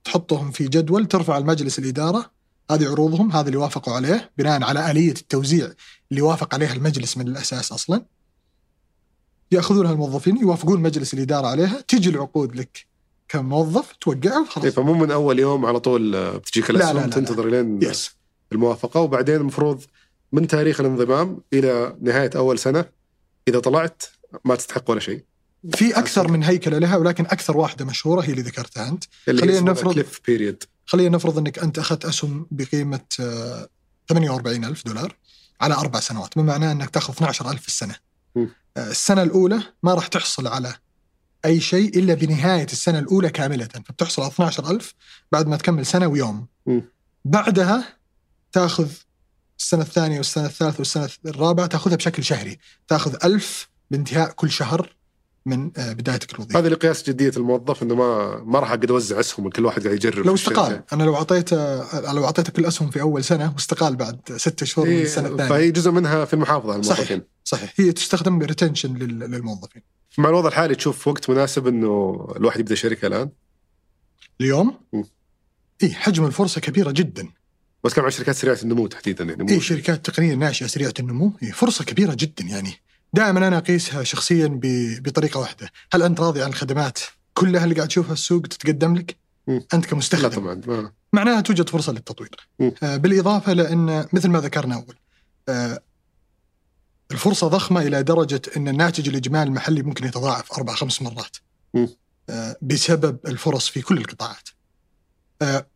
تحطهم 0.03 0.51
في 0.51 0.67
جدول 0.67 1.05
ترفع 1.05 1.37
المجلس 1.37 1.79
الإدارة 1.79 2.31
هذه 2.71 2.89
عروضهم 2.91 3.31
هذا 3.31 3.47
اللي 3.47 3.57
وافقوا 3.57 3.93
عليه 3.93 4.31
بناء 4.37 4.63
على 4.63 4.91
آلية 4.91 5.11
التوزيع 5.11 5.71
اللي 6.11 6.21
وافق 6.21 6.53
عليها 6.53 6.73
المجلس 6.73 7.17
من 7.17 7.27
الأساس 7.27 7.71
أصلا. 7.71 8.05
يأخذونها 9.51 9.91
الموظفين 9.91 10.37
يوافقون 10.37 10.81
مجلس 10.81 11.13
الإدارة 11.13 11.47
عليها 11.47 11.81
تجي 11.87 12.09
العقود 12.09 12.55
لك 12.55 12.85
كموظف 13.29 13.91
توقعها 14.01 14.33
إيه، 14.35 14.41
وخلاص 14.41 14.73
فمو 14.73 14.93
من 14.93 15.11
أول 15.11 15.39
يوم 15.39 15.65
على 15.65 15.79
طول 15.79 16.15
آه، 16.15 16.37
بتجيك 16.37 16.71
لا، 16.71 16.77
لا، 16.77 16.93
لا، 16.93 16.99
لا. 16.99 17.07
تنتظر 17.07 17.47
لين 17.49 17.79
يس 17.83 18.11
الموافقة. 18.51 18.99
وبعدين 18.99 19.35
المفروض 19.35 19.81
من 20.31 20.47
تاريخ 20.47 20.79
الانضمام 20.79 21.37
إلى 21.53 21.95
نهاية 22.01 22.29
أول 22.35 22.59
سنة 22.59 22.85
إذا 23.47 23.59
طلعت 23.59 24.03
ما 24.45 24.55
تستحق 24.55 24.89
ولا 24.91 24.99
شيء. 24.99 25.23
في 25.75 25.99
أكثر 25.99 26.27
من 26.31 26.43
هيكلة 26.43 26.77
لها 26.77 26.97
ولكن 26.97 27.25
أكثر 27.25 27.57
واحدة 27.57 27.85
مشهورة 27.85 28.21
هي 28.21 28.31
اللي 28.31 28.41
ذكرتها 28.41 28.87
أنت. 28.89 29.03
خلينا 29.25 29.59
نفرض- 29.71 29.93
كليف 29.93 30.21
بيريد 30.27 30.63
خلينا 30.85 31.15
نفرض 31.15 31.37
إنك 31.37 31.59
أنت 31.59 31.79
أخذت 31.79 32.05
أسهم 32.05 32.47
بقيمة 32.51 32.99
آه، 33.19 33.67
48 34.09 34.65
ألف 34.65 34.85
دولار 34.85 35.15
على 35.61 35.73
أربع 35.75 35.99
سنوات 35.99 36.35
بما 36.35 36.43
معناه 36.45 36.71
إنك 36.71 36.89
تأخذ 36.89 37.13
12 37.13 37.51
ألف 37.51 37.61
في 37.61 37.67
السنة. 37.67 37.95
آه، 38.77 38.91
السنة 38.91 39.23
الأولى 39.23 39.63
ما 39.83 39.93
راح 39.93 40.07
تحصل 40.07 40.47
على 40.47 40.73
أي 41.45 41.59
شيء 41.59 41.99
إلا 41.99 42.13
بنهاية 42.13 42.65
السنة 42.65 42.99
الأولى 42.99 43.29
كاملة 43.29 43.65
فبتحصل 43.65 44.21
على 44.21 44.31
12 44.31 44.71
ألف 44.71 44.93
بعد 45.31 45.47
ما 45.47 45.57
تكمل 45.57 45.85
سنة 45.85 46.07
ويوم. 46.07 46.47
بعدها 47.25 47.83
تأخذ 48.51 48.87
السنة 49.59 49.81
الثانية 49.81 50.17
والسنة 50.17 50.45
الثالثة 50.45 50.77
والسنة 50.79 51.09
الرابعة 51.25 51.67
تأخذها 51.67 51.95
بشكل 51.95 52.23
شهري 52.23 52.59
تأخذ 52.87 53.15
ألف 53.25 53.69
بانتهاء 53.91 54.31
كل 54.31 54.51
شهر 54.51 54.95
من 55.45 55.71
آه، 55.77 55.93
بدايتك 55.93 56.33
الوظيفيه 56.35 56.59
هذا 56.59 56.69
لقياس 56.69 57.09
جدية 57.09 57.31
الموظف 57.37 57.83
إنه 57.83 57.95
ما 57.95 58.41
ما 58.43 58.59
راح 58.59 58.71
أقعد 58.71 58.91
أوزع 58.91 59.19
أسهم 59.19 59.49
كل 59.49 59.65
واحد 59.65 59.83
قاعد 59.83 59.95
يجرب 59.95 60.25
لو. 60.25 60.33
استقال. 60.33 60.83
أنا 60.93 61.03
لو 61.03 61.15
اعطيته 61.15 62.11
لو 62.13 62.25
اعطيته 62.25 62.51
كل 62.51 62.65
أسهم 62.65 62.89
في 62.89 63.01
أول 63.01 63.23
سنة 63.23 63.53
واستقال 63.53 63.95
بعد 63.95 64.19
ستة 64.37 64.65
شهور 64.65 64.87
من 64.87 64.93
إيه، 64.93 65.03
السنة 65.03 65.27
الثانية. 65.27 65.49
فهي 65.49 65.71
جزء 65.71 65.91
منها 65.91 66.25
في 66.25 66.33
المحافظة 66.33 66.73
على 66.73 66.83
صحيح. 66.83 67.11
الموظفين. 67.11 67.21
صحيح. 67.43 67.73
هي 67.75 67.91
تستخدم 67.91 68.41
ريتنشن 68.41 68.93
للموظفين. 68.97 69.81
مع 70.17 70.29
الوضع 70.29 70.47
الحالي 70.47 70.75
تشوف 70.75 71.07
وقت 71.07 71.29
مناسب 71.29 71.67
إنه 71.67 72.27
الواحد 72.35 72.59
يبدأ 72.59 72.75
شركه 72.75 73.07
الآن؟ 73.07 73.29
اليوم. 74.41 74.77
اي 75.83 75.93
حجم 75.93 76.25
الفرصة 76.25 76.61
كبيرة 76.61 76.91
جدا. 76.91 77.27
بتكلم 77.83 78.05
عن 78.05 78.11
شركات 78.11 78.35
سريعة 78.35 78.57
النمو 78.63 78.87
تحديدا 78.87 79.23
يعني 79.23 79.51
اي 79.51 79.59
شركات 79.59 80.05
تقنية 80.05 80.35
ناشئة 80.35 80.67
سريعة 80.67 80.93
النمو. 80.99 81.31
هي 81.39 81.51
فرصة 81.51 81.85
كبيرة 81.85 82.13
جدا 82.19 82.43
يعني. 82.43 82.73
دائما 83.15 83.47
أنا 83.47 83.57
أقيسها 83.57 84.03
شخصيا 84.03 84.59
بطريقة 85.01 85.39
واحدة 85.39 85.71
هل 85.93 86.03
أنت 86.03 86.19
راضي 86.19 86.43
عن 86.43 86.49
الخدمات 86.49 86.99
كلها 87.33 87.63
اللي 87.63 87.75
قاعد 87.75 87.87
تشوفها 87.87 88.13
السوق 88.13 88.41
تتقدم 88.41 88.95
لك 88.95 89.17
م. 89.47 89.51
أنت 89.51 89.85
لا 89.85 89.91
كمستخدم 89.91 90.29
طبعا 90.29 90.61
ما. 90.67 90.91
معناها 91.13 91.41
توجد 91.41 91.69
فرصة 91.69 91.91
للتطوير 91.91 92.29
م. 92.59 92.71
آه، 92.83 92.97
بالإضافة 92.97 93.53
لأن 93.53 94.05
مثل 94.13 94.29
ما 94.29 94.39
ذكرنا 94.39 94.75
أول 94.75 94.95
آه، 95.49 95.79
الفرصة 97.11 97.47
ضخمة 97.47 97.81
إلى 97.81 98.03
درجة 98.03 98.41
أن 98.57 98.67
الناتج 98.67 99.09
الإجمالي 99.09 99.43
المحلي 99.49 99.83
ممكن 99.83 100.05
يتضاعف 100.05 100.53
أربع 100.53 100.75
خمس 100.75 101.01
مرات 101.01 101.37
م. 101.73 101.87
آه، 102.29 102.55
بسبب 102.61 103.17
الفرص 103.27 103.67
في 103.67 103.81
كل 103.81 103.97
القطاعات 103.97 104.49
آه، 105.41 105.67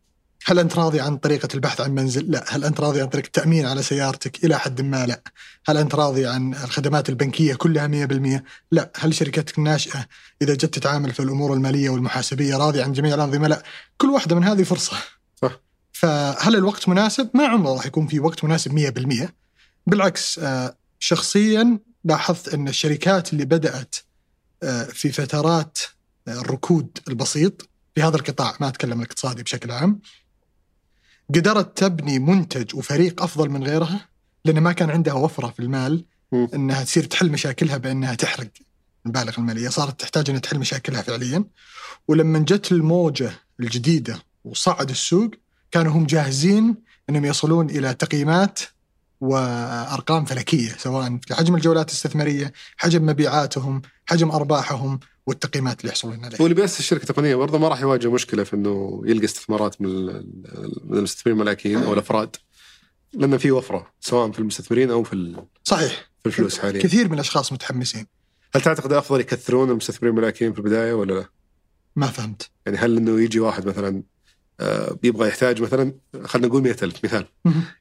هل 0.46 0.58
أنت 0.58 0.76
راضي 0.76 1.00
عن 1.00 1.16
طريقة 1.16 1.48
البحث 1.54 1.80
عن 1.80 1.90
منزل؟ 1.90 2.30
لا، 2.30 2.44
هل 2.48 2.64
أنت 2.64 2.80
راضي 2.80 3.00
عن 3.00 3.06
طريقه 3.08 3.26
التأمين 3.26 3.66
على 3.66 3.82
سيارتك؟ 3.82 4.44
إلى 4.44 4.58
حد 4.58 4.80
ما 4.80 5.06
لا. 5.06 5.22
هل 5.66 5.76
أنت 5.76 5.94
راضي 5.94 6.26
عن 6.26 6.54
الخدمات 6.54 7.08
البنكية 7.08 7.54
كلها 7.54 7.86
100%؟ 7.86 8.44
لا، 8.70 8.90
هل 8.96 9.14
شركتك 9.14 9.58
الناشئه 9.58 10.06
إذا 10.42 10.54
جت 10.54 10.74
تتعامل 10.74 11.12
في 11.12 11.20
الأمور 11.20 11.54
المالية 11.54 11.90
والمحاسبية 11.90 12.56
راضي 12.56 12.82
عن 12.82 12.92
جميع 12.92 13.14
الأنظمة؟ 13.14 13.48
لا، 13.48 13.62
كل 13.96 14.10
واحدة 14.10 14.36
من 14.36 14.44
هذه 14.44 14.62
فرصة. 14.62 14.96
صح. 15.42 15.60
فهل 15.92 16.56
الوقت 16.56 16.88
مناسب؟ 16.88 17.30
ما 17.34 17.46
عمره 17.46 17.74
راح 17.74 17.86
يكون 17.86 18.06
في 18.06 18.20
وقت 18.20 18.44
مناسب 18.44 18.72
100%. 18.72 19.34
بالعكس 19.86 20.38
آه، 20.38 20.76
شخصيا 20.98 21.78
لاحظت 22.04 22.54
أن 22.54 22.68
الشركات 22.68 23.32
اللي 23.32 23.44
بدأت 23.44 23.96
آه، 24.62 24.84
في 24.84 25.12
فترات 25.12 25.78
آه، 26.28 26.40
الركود 26.40 26.98
البسيط 27.08 27.68
في 27.94 28.02
هذا 28.02 28.16
القطاع 28.16 28.56
ما 28.60 28.68
أتكلم 28.68 28.98
الاقتصادي 28.98 29.42
بشكل 29.42 29.70
عام 29.70 30.00
قدرت 31.34 31.78
تبني 31.78 32.18
منتج 32.18 32.76
وفريق 32.76 33.22
أفضل 33.22 33.48
من 33.50 33.64
غيرها؟ 33.64 34.08
لأن 34.44 34.58
ما 34.60 34.72
كان 34.72 34.90
عندها 34.90 35.14
وفرة 35.14 35.48
في 35.48 35.60
المال. 35.60 36.04
إنها 36.54 36.84
تصير 36.84 37.04
تحل 37.04 37.30
مشاكلها 37.30 37.76
بأنها 37.76 38.14
تحرق 38.14 38.48
المبالغ 39.06 39.38
المالية. 39.38 39.68
صارت 39.68 40.00
تحتاج 40.00 40.30
إنها 40.30 40.40
تحل 40.40 40.58
مشاكلها 40.58 41.02
فعليا. 41.02 41.44
ولما 42.08 42.38
جت 42.38 42.72
الموجة 42.72 43.32
الجديدة 43.60 44.22
وصعد 44.44 44.90
السوق 44.90 45.30
كانوا 45.70 45.92
هم 45.92 46.06
جاهزين 46.06 46.76
إنهم 47.10 47.24
يصلون 47.24 47.70
إلى 47.70 47.94
تقييمات 47.94 48.60
وأرقام 49.20 50.24
فلكية 50.24 50.76
سواء 50.78 51.18
في 51.26 51.34
حجم 51.34 51.54
الجولات 51.54 51.88
الاستثمارية، 51.88 52.52
حجم 52.76 53.06
مبيعاتهم، 53.06 53.82
حجم 54.06 54.30
أرباحهم 54.30 55.00
والتقييمات 55.30 55.80
اللي 55.80 55.88
يحصلون 55.88 56.24
عليها. 56.24 56.40
هو 56.40 56.46
اللي 56.46 56.54
بيأسس 56.54 56.82
شركه 56.82 57.04
تقنيه 57.04 57.34
برضه 57.34 57.58
ما 57.58 57.68
راح 57.68 57.80
يواجه 57.80 58.10
مشكلة 58.10 58.44
في 58.44 58.56
إنه 58.56 59.02
يلقى 59.06 59.24
استثمارات 59.24 59.82
من 59.82 60.06
من 60.84 60.96
المستثمرين 60.98 61.40
الملاكين 61.40 61.82
أو 61.82 61.92
الأفراد 61.92 62.36
لأن 63.12 63.38
في 63.38 63.50
وفرة 63.50 63.92
سواء 64.00 64.30
في 64.30 64.38
المستثمرين 64.38 64.90
أو 64.90 65.02
في 65.02 65.36
صحيح. 65.64 66.10
في 66.20 66.26
الفلوس 66.26 66.58
حاليا. 66.58 66.82
كثير 66.82 67.08
من 67.08 67.14
الأشخاص 67.14 67.52
متحمسين. 67.52 68.06
هل 68.54 68.60
تعتقد 68.60 68.92
أفضل 68.92 69.20
يكثرون 69.20 69.70
المستثمرين 69.70 70.14
الملاكين 70.16 70.52
في 70.52 70.58
البداية 70.58 70.92
ولا 70.92 71.12
لا؟ 71.12 71.24
ما 71.96 72.06
فهمت. 72.06 72.50
يعني 72.66 72.78
هل 72.78 72.96
إنه 72.96 73.20
يجي 73.20 73.40
واحد 73.40 73.66
مثلا 73.66 74.02
آه، 74.60 74.98
يبغى 75.02 75.28
يحتاج 75.28 75.62
مثلا 75.62 75.94
خلينا 76.24 76.48
نقول 76.48 76.62
100000 76.62 77.04
مثال. 77.04 77.26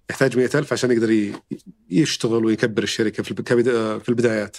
يحتاج 0.09 0.37
100000 0.37 0.73
عشان 0.73 0.91
يقدر 0.91 1.33
يشتغل 1.89 2.45
ويكبر 2.45 2.83
الشركة 2.83 3.23
في 3.23 3.33
في 3.99 4.09
البدايات. 4.09 4.57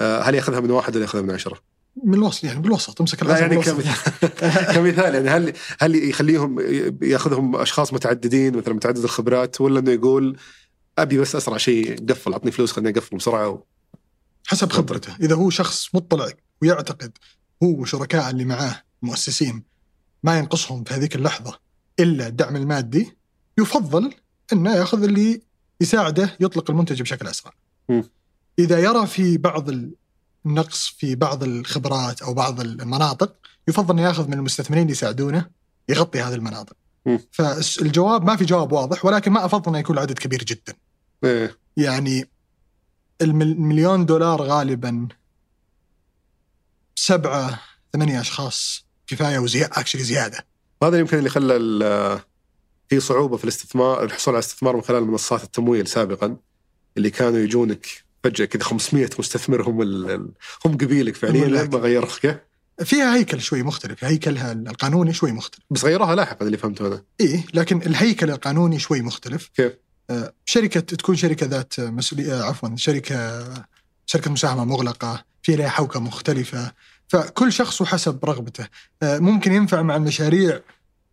آه، 0.00 0.22
هل 0.22 0.34
يأخذها 0.34 0.60
من 0.60 0.70
واحد 0.70 0.96
ولا 0.96 1.04
يأخذها 1.04 1.22
من 1.22 1.30
عشرة؟ 1.30 1.60
من 2.04 2.14
الوسط 2.14 2.44
يعني 2.44 2.60
بالوسط 2.60 3.00
امسك 3.00 3.22
لا 3.22 3.28
العصا 3.28 3.40
يعني. 3.40 3.56
كمثال 3.56 3.84
كمثال 4.74 5.14
يعني 5.14 5.28
هل 5.28 5.52
هل 5.80 6.08
يخليهم 6.08 6.60
ياخذهم 7.02 7.56
أشخاص 7.56 7.92
متعددين 7.92 8.56
مثلا 8.56 8.74
متعدد 8.74 9.04
الخبرات 9.04 9.60
ولا 9.60 9.80
إنه 9.80 9.90
يقول 9.90 10.36
أبي 10.98 11.18
بس 11.18 11.36
أسرع 11.36 11.56
شيء 11.56 12.06
قفل 12.06 12.32
أعطني 12.32 12.50
فلوس 12.50 12.72
خليني 12.72 12.98
أقفل 12.98 13.16
بسرعة 13.16 13.48
و... 13.48 13.62
حسب 14.46 14.72
خبرته 14.72 15.16
إذا 15.20 15.34
هو 15.34 15.50
شخص 15.50 15.94
مطلع 15.94 16.28
ويعتقد 16.62 17.18
هو 17.62 17.68
وشركاء 17.68 18.30
اللي 18.30 18.44
معاه 18.44 18.82
المؤسسين 19.02 19.62
ما 20.22 20.38
ينقصهم 20.38 20.84
في 20.84 20.94
هذيك 20.94 21.16
اللحظة 21.16 21.58
إلا 22.00 22.26
الدعم 22.26 22.56
المادي 22.56 23.16
يفضل 23.58 24.14
إنه 24.52 24.74
ياخذ 24.74 25.02
اللي 25.02 25.42
يساعده 25.80 26.36
يطلق 26.40 26.70
المنتج 26.70 27.02
بشكل 27.02 27.26
أسرع. 27.26 27.52
م. 27.88 28.02
إذا 28.58 28.78
يرى 28.78 29.06
في 29.06 29.38
بعض 29.38 29.68
النقص 30.46 30.88
في 30.98 31.14
بعض 31.14 31.42
الخبرات 31.42 32.22
أو 32.22 32.34
بعض 32.34 32.60
المناطق 32.60 33.34
يفضل 33.68 33.94
إنه 33.94 34.08
يأخذ 34.08 34.28
من 34.28 34.34
المستثمرين 34.34 34.82
اللي 34.82 34.92
يساعدونه 34.92 35.50
يغطي 35.88 36.20
هذه 36.20 36.34
المناطق. 36.34 36.76
م. 37.06 37.18
فالجواب 37.32 38.24
ما 38.24 38.36
في 38.36 38.44
جواب 38.44 38.72
واضح 38.72 39.04
ولكن 39.04 39.32
ما 39.32 39.44
أفضل 39.44 39.68
إنه 39.68 39.78
يكون 39.78 39.96
العدد 39.96 40.18
كبير 40.18 40.44
جدا. 40.44 40.74
إيه. 41.24 41.56
يعني 41.76 42.28
المليون 43.22 44.06
دولار 44.06 44.42
غالبا 44.42 45.08
سبعة 46.94 47.60
ثمانية 47.92 48.20
أشخاص 48.20 48.86
كفاية 49.06 49.38
وزيادة 49.38 49.80
أكشلي 49.80 50.02
زيادة 50.02 50.46
هذا 50.82 50.98
يمكن 50.98 51.18
اللي 51.18 51.30
خلى 51.30 52.22
في 52.88 53.00
صعوبة 53.00 53.36
في 53.36 53.44
الاستثمار 53.44 54.04
الحصول 54.04 54.34
على 54.34 54.38
استثمار 54.38 54.76
من 54.76 54.82
خلال 54.82 55.04
منصات 55.04 55.44
التمويل 55.44 55.86
سابقا 55.86 56.36
اللي 56.96 57.10
كانوا 57.10 57.38
يجونك 57.38 57.86
فجأة 58.24 58.44
كذا 58.44 58.62
500 58.62 59.10
مستثمر 59.18 59.62
هم 59.62 59.82
هم 60.64 60.76
قبيلك 60.76 61.16
فعليا 61.16 61.46
لما 61.46 61.78
غيروا؟ 61.78 62.08
فيها 62.84 63.16
هيكل 63.16 63.40
شوي 63.40 63.62
مختلف 63.62 64.04
هيكلها 64.04 64.52
القانوني 64.52 65.12
شوي 65.12 65.32
مختلف. 65.32 65.64
بس 65.70 65.84
غيروها 65.84 66.14
لاحقا 66.14 66.46
اللي 66.46 66.56
فهمته 66.56 66.86
أنا. 66.86 67.02
إيه 67.20 67.44
لكن 67.54 67.82
الهيكل 67.82 68.30
القانوني 68.30 68.78
شوي 68.78 69.00
مختلف. 69.00 69.50
كيف؟ 69.56 69.72
آه، 70.10 70.32
شركة 70.44 70.80
تكون 70.80 71.16
شركة 71.16 71.46
ذات 71.46 71.80
مسؤولية 71.80 72.40
آه، 72.40 72.42
عفوا 72.42 72.76
شركة 72.76 73.44
شركة 74.06 74.30
مساهمة 74.30 74.64
مغلقة 74.64 75.24
في 75.42 75.56
لها 75.56 75.68
حوكة 75.68 76.00
مختلفة. 76.00 76.72
فكل 77.08 77.52
شخص 77.52 77.80
وحسب 77.80 78.24
رغبته. 78.24 78.66
آه، 79.02 79.18
ممكن 79.18 79.52
ينفع 79.52 79.82
مع 79.82 79.96
المشاريع 79.96 80.60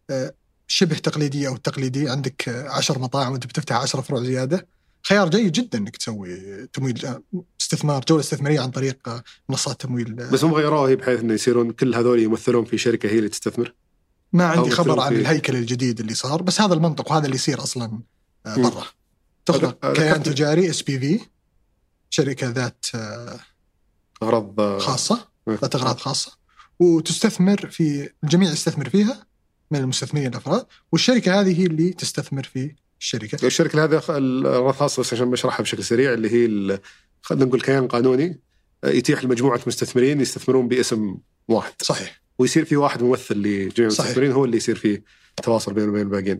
آه، 0.10 0.34
شبه 0.68 0.96
تقليدية 0.96 1.48
أو 1.48 1.58
تقليدي. 1.58 2.10
عندك 2.10 2.50
آه، 2.50 2.70
عشر 2.70 3.00
مطاعم 3.00 3.32
وانت 3.32 3.46
بتفتح 3.46 3.76
10 3.76 4.02
فروع 4.02 4.24
زيادة. 4.24 4.68
خيار 5.08 5.30
جيد 5.30 5.52
جدا 5.52 5.78
إنك 5.78 5.98
تسوي 5.98 6.68
تمويل 6.74 7.16
استثمار 7.62 8.06
جولة 8.10 8.22
استثمارية 8.22 8.60
عن 8.60 8.72
طريق 8.72 9.24
منصات 9.50 9.82
تمويل. 9.82 10.14
بس 10.14 10.44
هم 10.44 10.54
غيروها 10.54 10.96
بحيث 10.96 11.20
إنه 11.20 11.34
يصيرون 11.34 11.72
كل 11.72 11.96
هذول 11.96 12.20
يمثلون 12.20 12.66
في 12.66 12.78
شركة 12.78 13.10
هي 13.10 13.18
اللي 13.18 13.30
تستثمر؟ 13.30 13.74
ما 14.34 14.46
عندي 14.46 14.70
خبر 14.70 15.00
عن 15.00 15.16
الهيكل 15.16 15.56
الجديد 15.56 16.00
اللي 16.00 16.14
صار 16.14 16.42
بس 16.42 16.62
هذا 16.62 16.74
المنطق 16.74 17.12
وهذا 17.12 17.26
اللي 17.26 17.36
يصير 17.36 17.64
أصلا 17.64 18.00
آه،. 18.46 18.56
برا. 18.56 18.86
تخلق 19.46 19.94
كيان 19.94 20.24
تجاري 20.24 20.70
إس 20.70 20.82
بي 20.82 21.00
في 21.00 21.20
شركة 22.10 22.50
ذات 22.50 22.86
آه، 22.96 23.40
أغراض 24.24 24.60
آه، 24.60 24.80
خاصة 24.80 25.28
مم. 25.48 25.58
ذات 25.62 25.76
أغراض 25.76 25.98
خاصة. 25.98 26.32
وتستثمر 26.80 27.70
في 27.70 28.10
الجميع 28.24 28.52
يستثمر 28.52 28.90
فيها 28.90 29.26
من 29.72 29.80
المستثمرين 29.80 30.28
الأفراد. 30.28 30.66
والشركة 30.92 31.42
هذه 31.42 31.62
هي 31.62 31.66
اللي 31.66 31.94
تستثمر 31.94 32.44
في 32.44 32.76
الشركة 33.00 33.46
الشركة 33.48 33.84
هذه 33.84 34.02
الخاصه 34.10 35.02
بس 35.02 35.14
عشان 35.14 35.32
بشرحها 35.32 35.64
بشكل 35.64 35.84
سريع 35.84 36.14
اللي 36.14 36.30
هي 36.32 36.80
خلينا 37.22 37.46
نقول 37.46 37.62
كيان 37.62 37.88
قانوني 37.88 38.40
آه، 38.84 38.90
يتيح 38.90 39.24
لمجموعة 39.24 39.60
مستثمرين 39.68 40.22
يستثمرون 40.22 40.68
باسم 40.68 41.18
واحد 41.48 41.74
صحيح 41.82 42.22
ويصير 42.40 42.66
في 42.66 42.76
واحد 42.76 43.04
ممثل 43.04 43.36
لجميع. 43.38 43.72
المستثمرين 43.80 44.32
هو 44.32 44.46
اللي 44.46 44.58
يصير 44.58 44.76
فيه 44.76 45.04
تواصل 45.44 45.74
بينه 45.74 45.88
وبين 45.92 46.02
الباقيين. 46.02 46.40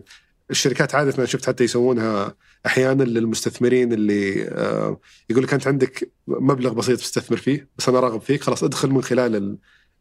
الشركات 0.50 0.94
عادة 0.94 1.14
أنا 1.18 1.26
شفت 1.26 1.46
حتى 1.46 1.64
يسوونها 1.64 2.34
أحيانا 2.66 3.02
للمستثمرين 3.02 3.92
اللي 3.92 4.48
آه، 4.48 5.00
يقول 5.30 5.44
لك 5.44 5.54
أنت 5.54 5.66
عندك 5.66 6.10
مبلغ 6.28 6.72
بسيط 6.72 6.98
تستثمر 7.00 7.36
فيه 7.36 7.68
بس 7.78 7.88
أنا 7.88 8.00
راغب 8.00 8.20
فيك 8.20 8.42
خلاص 8.42 8.64
ادخل 8.64 8.90
من 8.90 9.02
خلال 9.02 9.36
ال- 9.36 9.58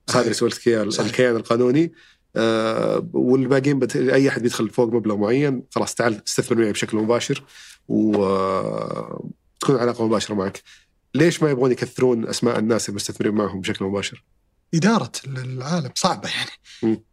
هذا 0.10 0.22
اللي 0.22 0.34
سويت. 0.34 0.68
الكيان 1.00 1.36
القانوني 1.36 1.92
آه، 2.36 3.10
والباقيين 3.14 3.80
بت... 3.80 3.96
أي 3.96 4.30
أحد 4.30 4.42
بيدخل 4.42 4.70
فوق 4.70 4.94
مبلغ 4.94 5.16
معين 5.16 5.64
خلاص 5.72 5.96
تعال 5.96 6.22
استثمر 6.28 6.58
معي 6.58 6.72
بشكل 6.72 6.98
مباشر 6.98 7.44
وتكون 7.88 9.76
علاقة 9.76 10.08
مباشرة 10.08 10.36
معك. 10.36 10.64
ليش 11.16 11.44
ما 11.44 11.50
يبغون 11.50 11.72
يكثرون 11.72 12.28
أسماء 12.28 12.60
الناس 12.60 12.90
المستثمرين 12.90 13.36
معهم 13.36 13.62
بشكل 13.62 13.86
مباشر؟ 13.86 14.24
إدارة 14.74 15.12
العالم 15.28 15.92
صعبة 15.96 16.30
يعني 16.30 16.52
مم. 16.84 17.04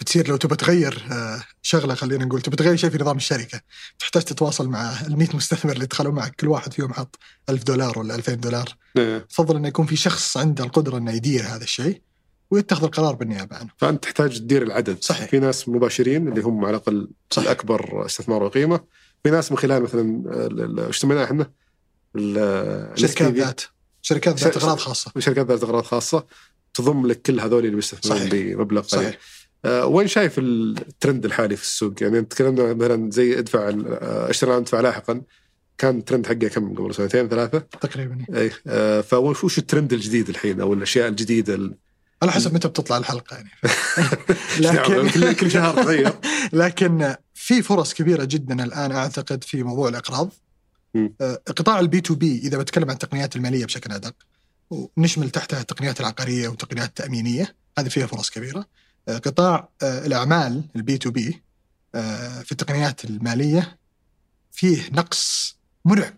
بتصير 0.00 0.28
لو 0.28 0.36
تبغى 0.36 0.56
تغير 0.56 1.06
آه، 1.12 1.42
شغلة 1.62 1.94
خلينا 1.94 2.24
نقول 2.24 2.42
تبغى 2.42 2.56
تغير 2.56 2.76
شيء 2.76 2.90
في 2.90 2.98
نظام 2.98 3.16
الشركة 3.16 3.60
تحتاج 3.98 4.22
تتواصل 4.22 4.68
مع 4.68 5.00
ال 5.00 5.18
100 5.18 5.28
مستثمر 5.34 5.72
اللي 5.72 5.86
دخلوا 5.86 6.12
معك 6.12 6.34
كل 6.34 6.48
واحد 6.48 6.72
فيهم 6.72 6.92
حط 6.92 7.18
1000 7.48 7.64
دولار 7.64 7.98
ولا 7.98 8.14
2000 8.14 8.34
دولار 8.34 8.76
آه. 8.96 9.18
تفضل 9.18 9.56
إنه 9.56 9.68
يكون 9.68 9.86
في 9.86 9.96
شخص 9.96 10.36
عنده 10.36 10.64
القدرة 10.64 10.98
إنه 10.98 11.12
يدير 11.12 11.42
هذا 11.46 11.64
الشيء 11.64 12.02
ويتخذ 12.50 12.84
القرار 12.84 13.14
بالنيابة 13.14 13.56
عنه 13.56 13.68
فأنت 13.76 14.02
تحتاج 14.04 14.38
تدير 14.38 14.62
العدد 14.62 14.96
صحيح. 15.00 15.28
في 15.28 15.38
ناس 15.38 15.68
مباشرين 15.68 16.28
اللي 16.28 16.40
هم 16.40 16.64
على 16.64 16.76
الأقل 16.76 17.08
صحيح. 17.30 17.44
الأكبر 17.50 18.06
استثمار 18.06 18.42
وقيمة 18.42 18.80
في 19.24 19.30
ناس 19.30 19.52
من 19.52 19.58
خلال 19.58 19.82
مثلا 19.82 20.22
إيش 20.86 20.96
سميناها 20.98 21.24
إحنا؟ 21.24 21.50
شركات 22.94 23.34
ذات 23.34 23.60
شركات 24.02 24.40
ذات 24.40 24.56
أغراض 24.56 24.78
خاصة 24.78 25.12
شركات 25.18 25.46
ذات 25.46 25.62
أغراض 25.62 25.84
خاصة 25.84 26.26
تضم 26.74 27.06
لك 27.06 27.22
كل 27.22 27.40
هذول 27.40 27.64
اللي 27.64 27.76
بيستثمرون 27.76 28.18
صحيح. 28.20 28.32
بمبلغ 28.32 28.80
قليل 28.82 29.02
صحيح 29.04 29.18
آه 29.64 29.86
وين 29.86 30.06
شايف 30.08 30.38
الترند 30.38 31.24
الحالي 31.24 31.56
في 31.56 31.62
السوق؟ 31.62 31.94
يعني 32.00 32.22
تكلمنا 32.22 32.74
مثلا 32.74 33.10
زي 33.10 33.38
ادفع 33.38 33.68
آه، 33.68 34.30
اشتري 34.30 34.50
الآن 34.50 34.62
ادفع 34.62 34.80
لاحقا 34.80 35.22
كان 35.78 35.98
الترند 35.98 36.26
حقه 36.26 36.48
كم 36.48 36.74
قبل 36.74 36.94
سنتين 36.94 37.28
ثلاثة؟ 37.28 37.58
تقريبا 37.58 38.24
اي 38.36 38.50
آه 38.66 39.00
فوش 39.00 39.44
وش 39.44 39.58
الترند 39.58 39.92
الجديد 39.92 40.28
الحين 40.28 40.60
أو 40.60 40.72
الأشياء 40.72 41.08
الجديدة 41.08 41.54
ال- 41.54 41.74
على 42.22 42.32
حسب 42.32 42.54
متى 42.54 42.68
بتطلع 42.68 42.96
الحلقة 42.96 43.36
يعني. 43.36 43.50
لكن 44.60 45.32
كل 45.34 45.50
شهر 45.50 45.82
تغير. 45.82 46.12
لكن 46.52 47.14
في 47.34 47.62
فرص 47.62 47.94
كبيرة 47.94 48.24
جدا 48.24 48.64
الآن 48.64 48.92
أعتقد 48.92 49.44
في 49.44 49.62
موضوع 49.62 49.88
الإقراض. 49.88 50.32
آه، 51.20 51.42
قطاع 51.46 51.80
ال 51.80 52.00
B2B 52.00 52.38
إذا 52.38 52.58
بتكلم 52.58 52.84
عن 52.84 52.94
التقنيات 52.94 53.36
المالية 53.36 53.64
بشكل 53.64 53.92
أدق 53.92 54.14
ونشمل 54.70 55.30
تحتها 55.30 55.60
التقنيات 55.60 56.00
العقارية 56.00 56.48
والتقنيات 56.48 56.88
التامينيه 56.88 57.54
هذه 57.78 57.88
فيها 57.88 58.06
فرص 58.06 58.30
كبيرة. 58.30 58.66
آه، 59.08 59.18
قطاع 59.18 59.68
آه، 59.82 60.06
الأعمال 60.06 60.64
ال 60.76 60.98
B2B 60.98 61.42
في 62.44 62.52
التقنيات 62.52 63.04
المالية 63.04 63.78
فيه 64.52 64.90
نقص 64.92 65.56
مرعب. 65.84 66.14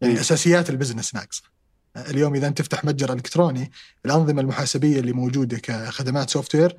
يعني. 0.00 0.20
أساسيات 0.20 0.70
ال 0.70 0.75
business 0.75 1.14
ناقصة. 1.14 1.51
اليوم 1.96 2.34
إذا 2.34 2.46
انت 2.46 2.58
تفتح 2.58 2.84
متجر 2.84 3.12
إلكتروني 3.12 3.70
الأنظمة 4.06 4.40
المحاسبية 4.40 5.00
اللي 5.00 5.12
موجودة 5.12 5.58
كخدمات 5.58 6.30
سوفت 6.30 6.54
وير 6.54 6.76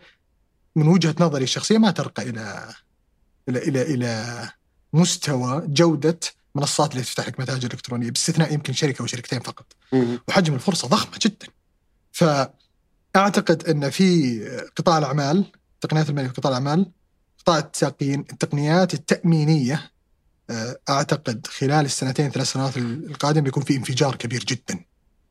من 0.76 0.88
وجهة 0.88 1.16
نظري 1.20 1.44
الشخصية 1.44 1.78
ما 1.78 1.92
ترقى 1.92 2.24
إلى 2.30 2.74
إلى 3.50 3.60
إلى 3.60 3.82
إلى 3.82 4.50
مستوى 4.94 5.64
جودة 5.68 6.20
منصات 6.56 6.92
اللي 6.92 7.04
تفتح 7.04 7.28
لك 7.28 7.40
متاجر 7.40 7.72
إلكترونية 7.74 8.12
باستثناء 8.12 8.54
يمكن 8.54 8.74
شركة 8.74 9.02
أو 9.02 9.08
شركتين 9.08 9.40
فقط. 9.40 9.66
وحجم 10.28 10.54
الفرصة 10.54 10.88
ضخمة 10.88 11.20
جدا. 11.22 11.48
فأعتقد 12.12 13.68
إن 13.70 13.90
في 13.90 14.40
قطاع 14.76 14.98
الأعمال 14.98 15.46
التقنيات 15.76 16.10
الماليه 16.10 16.28
في 16.28 16.34
قطاع 16.34 16.50
الأعمال 16.50 16.92
قطاع 17.40 17.58
التقين 17.58 18.20
التقنيات 18.20 18.94
التأمينية 18.94 19.92
آه، 20.50 20.80
أعتقد 20.90 21.48
خلال 21.48 21.86
السنتين 21.86 22.30
ثلاث 22.32 22.52
سنوات 22.52 22.78
القادمة 22.78 23.44
بيكون 23.44 23.64
في 23.64 23.76
انفجار 23.76 24.16
كبير 24.16 24.44
جدا. 24.44 24.80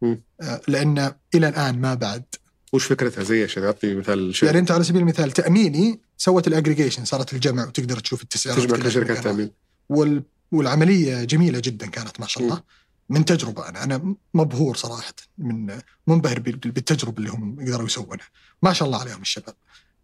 آه، 0.03 0.61
لأن 0.69 1.13
إلى 1.35 1.49
الآن 1.49 1.81
ما 1.81 1.95
بعد. 1.95 2.25
وش 2.73 2.85
فكرتها؟ 2.87 3.25
زي 3.25 3.45
عشان 3.45 3.65
أعطي 3.65 3.95
مثال 3.95 4.35
شيء. 4.35 4.47
يعني 4.47 4.59
أنت 4.61 4.71
على 4.71 4.85
سبيل 4.85 5.03
المثال 5.03 5.31
تأميني 5.33 6.01
سوت 6.17 6.49
الأجريجيشن 6.49 7.05
صارت 7.05 7.33
الجمع 7.33 7.67
وتقدر 7.67 7.99
تشوف 7.99 8.23
التسعيرات 8.23 8.63
تجمع 8.63 8.89
شركات. 8.89 9.25
تأمين. 9.25 9.51
وال... 9.89 10.23
والعملية 10.53 11.25
جميلة 11.25 11.61
جدا 11.65 11.87
كانت 11.87 12.21
ما 12.21 12.27
شاء 12.27 12.43
الله. 12.45 12.63
من 13.09 13.25
تجربة 13.25 13.69
أنا. 13.69 13.85
أنا 13.85 14.15
مبهور 14.35 14.77
صراحة 14.77 15.15
من 15.39 15.79
منبهر 16.07 16.39
بال- 16.41 16.57
بالتجربة 16.57 17.19
اللي 17.19 17.31
هم 17.31 17.57
قدروا 17.61 17.87
يسوونها. 17.87 18.27
ما 18.63 18.73
شاء 18.73 18.87
الله 18.87 19.01
عليهم 19.01 19.21
الشباب 19.23 19.55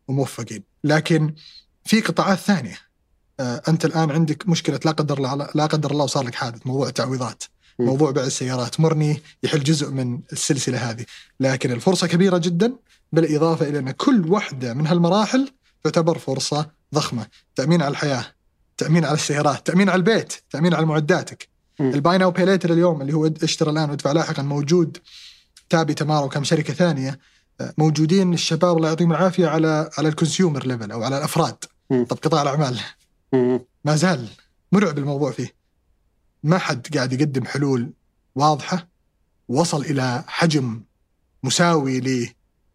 وموفقين. 0.09 0.62
لكن 0.84 1.34
في 1.84 2.01
قطاعات 2.01 2.38
ثانية. 2.38 2.78
آه، 3.40 3.62
أنت 3.68 3.84
الآن 3.84 4.11
عندك 4.11 4.49
مشكلة 4.49 4.80
لا 4.84 4.90
قدر 4.90 5.18
الله 5.18 5.49
لا 5.55 5.66
قدر 5.66 5.90
الله 5.90 6.05
وصار 6.05 6.24
لك 6.24 6.34
حادث 6.34 6.66
موضوع 6.66 6.88
التعويضات. 6.88 7.44
موضوع 7.79 8.11
بيع 8.11 8.24
السيارات. 8.24 8.81
مرني 8.81 9.22
يحل 9.43 9.62
جزء 9.64 9.91
من 9.91 10.20
السلسلة 10.33 10.91
هذه. 10.91 11.05
لكن 11.41 11.72
الفرصة 11.72 12.07
كبيرة 12.07 12.39
جدا 12.39 12.72
بالإضافة 13.12 13.68
إلى 13.68 13.79
أن 13.79 13.91
كل 13.91 14.26
واحدة 14.29 14.74
من 14.74 14.87
هالمراحل 14.87 15.49
تعتبر 15.85 16.18
فرصة 16.18 16.70
ضخمة. 16.95 17.26
تأمين 17.57 17.83
على 17.83 17.91
الحياة 17.91 18.24
تأمين 18.76 19.05
على 19.05 19.14
السيارات 19.14 19.66
تأمين 19.66 19.89
على 19.89 19.99
البيت 19.99 20.33
تأمين 20.51 20.74
على 20.74 20.87
معداتك. 20.87 21.49
ال 21.81 21.90
buy 21.90 22.18
now 22.18 22.31
pay 22.31 22.45
later 22.45 22.72
اليوم 22.72 23.03
اللي 23.03 23.12
هو 23.12 23.31
اشترى 23.43 23.70
الآن 23.70 23.91
وادفع 23.91 24.12
لاحقا 24.12 24.43
موجود 24.43 24.99
تابي 25.70 25.95
تمارا 25.95 26.24
وكم 26.24 26.45
شركة 26.45 26.74
ثانية 26.74 27.18
آه، 27.61 27.74
موجودين. 27.79 28.33
الشباب 28.35 28.76
الله 28.76 28.89
يعطيهم 28.89 29.11
العافية 29.11 29.47
على 29.47 29.91
على 29.99 30.09
ال 30.09 30.15
consumer 30.15 30.66
level 30.66 30.91
أو 30.93 31.03
على 31.03 31.18
الأفراد. 31.18 31.57
طب 31.91 32.18
قطاع 32.22 32.43
الأعمال. 32.43 32.81
ما 33.85 33.97
زال 33.97 34.29
مرعب 34.72 34.99
الموضوع 34.99 35.31
فيه. 35.31 35.58
ما 36.43 36.59
حد 36.59 36.97
قاعد 36.97 37.12
يقدم 37.12 37.45
حلول 37.45 37.93
واضحة 38.34 38.89
وصل 39.49 39.80
إلى 39.80 40.24
حجم 40.26 40.82
مساوي 41.43 42.01
ل 42.01 42.28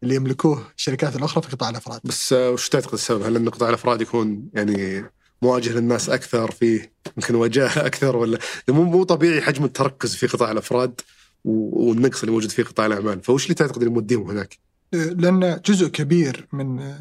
اللي 0.04 0.16
يملكوه 0.16 0.72
الشركات 0.78 1.16
الأخرى 1.16 1.44
في 1.44 1.50
قطاع 1.50 1.70
الأفراد 1.70 2.02
بس 2.04 2.34
آه، 2.34 2.50
وش 2.50 2.70
تعتقد 2.70 2.94
السبب؟ 2.94 3.22
هل 3.22 3.36
إن 3.36 3.50
قطاع 3.50 3.70
الأفراد 3.70 4.02
يكون 4.02 4.50
يعني 4.54 5.06
مواجه 5.42 5.70
للناس 5.70 6.10
أكثر 6.10 6.52
فيه 6.52 6.94
يمكن 7.18 7.36
وجاهة 7.36 7.86
أكثر 7.88 8.16
ولا 8.16 8.40
مو 8.70 8.84
مو 8.84 9.04
طبيعي 9.04 9.42
حجم 9.42 9.64
التركز 9.64 10.16
في 10.16 10.28
قطاع 10.28 10.52
الأفراد 10.52 11.02
والنقص 11.46 12.20
اللي 12.20 12.32
موجود 12.32 12.50
في 12.50 12.64
قطاع 12.64 12.86
الأعمال، 12.86 13.24
فوش 13.24 13.44
اللي 13.44 13.54
تعتقد 13.56 13.78
اللي 13.78 13.94
موديهم 13.94 14.30
هناك؟ 14.30 14.58
لأن 14.92 15.62
جزء 15.66 15.88
كبير 15.88 16.48
من 16.54 16.96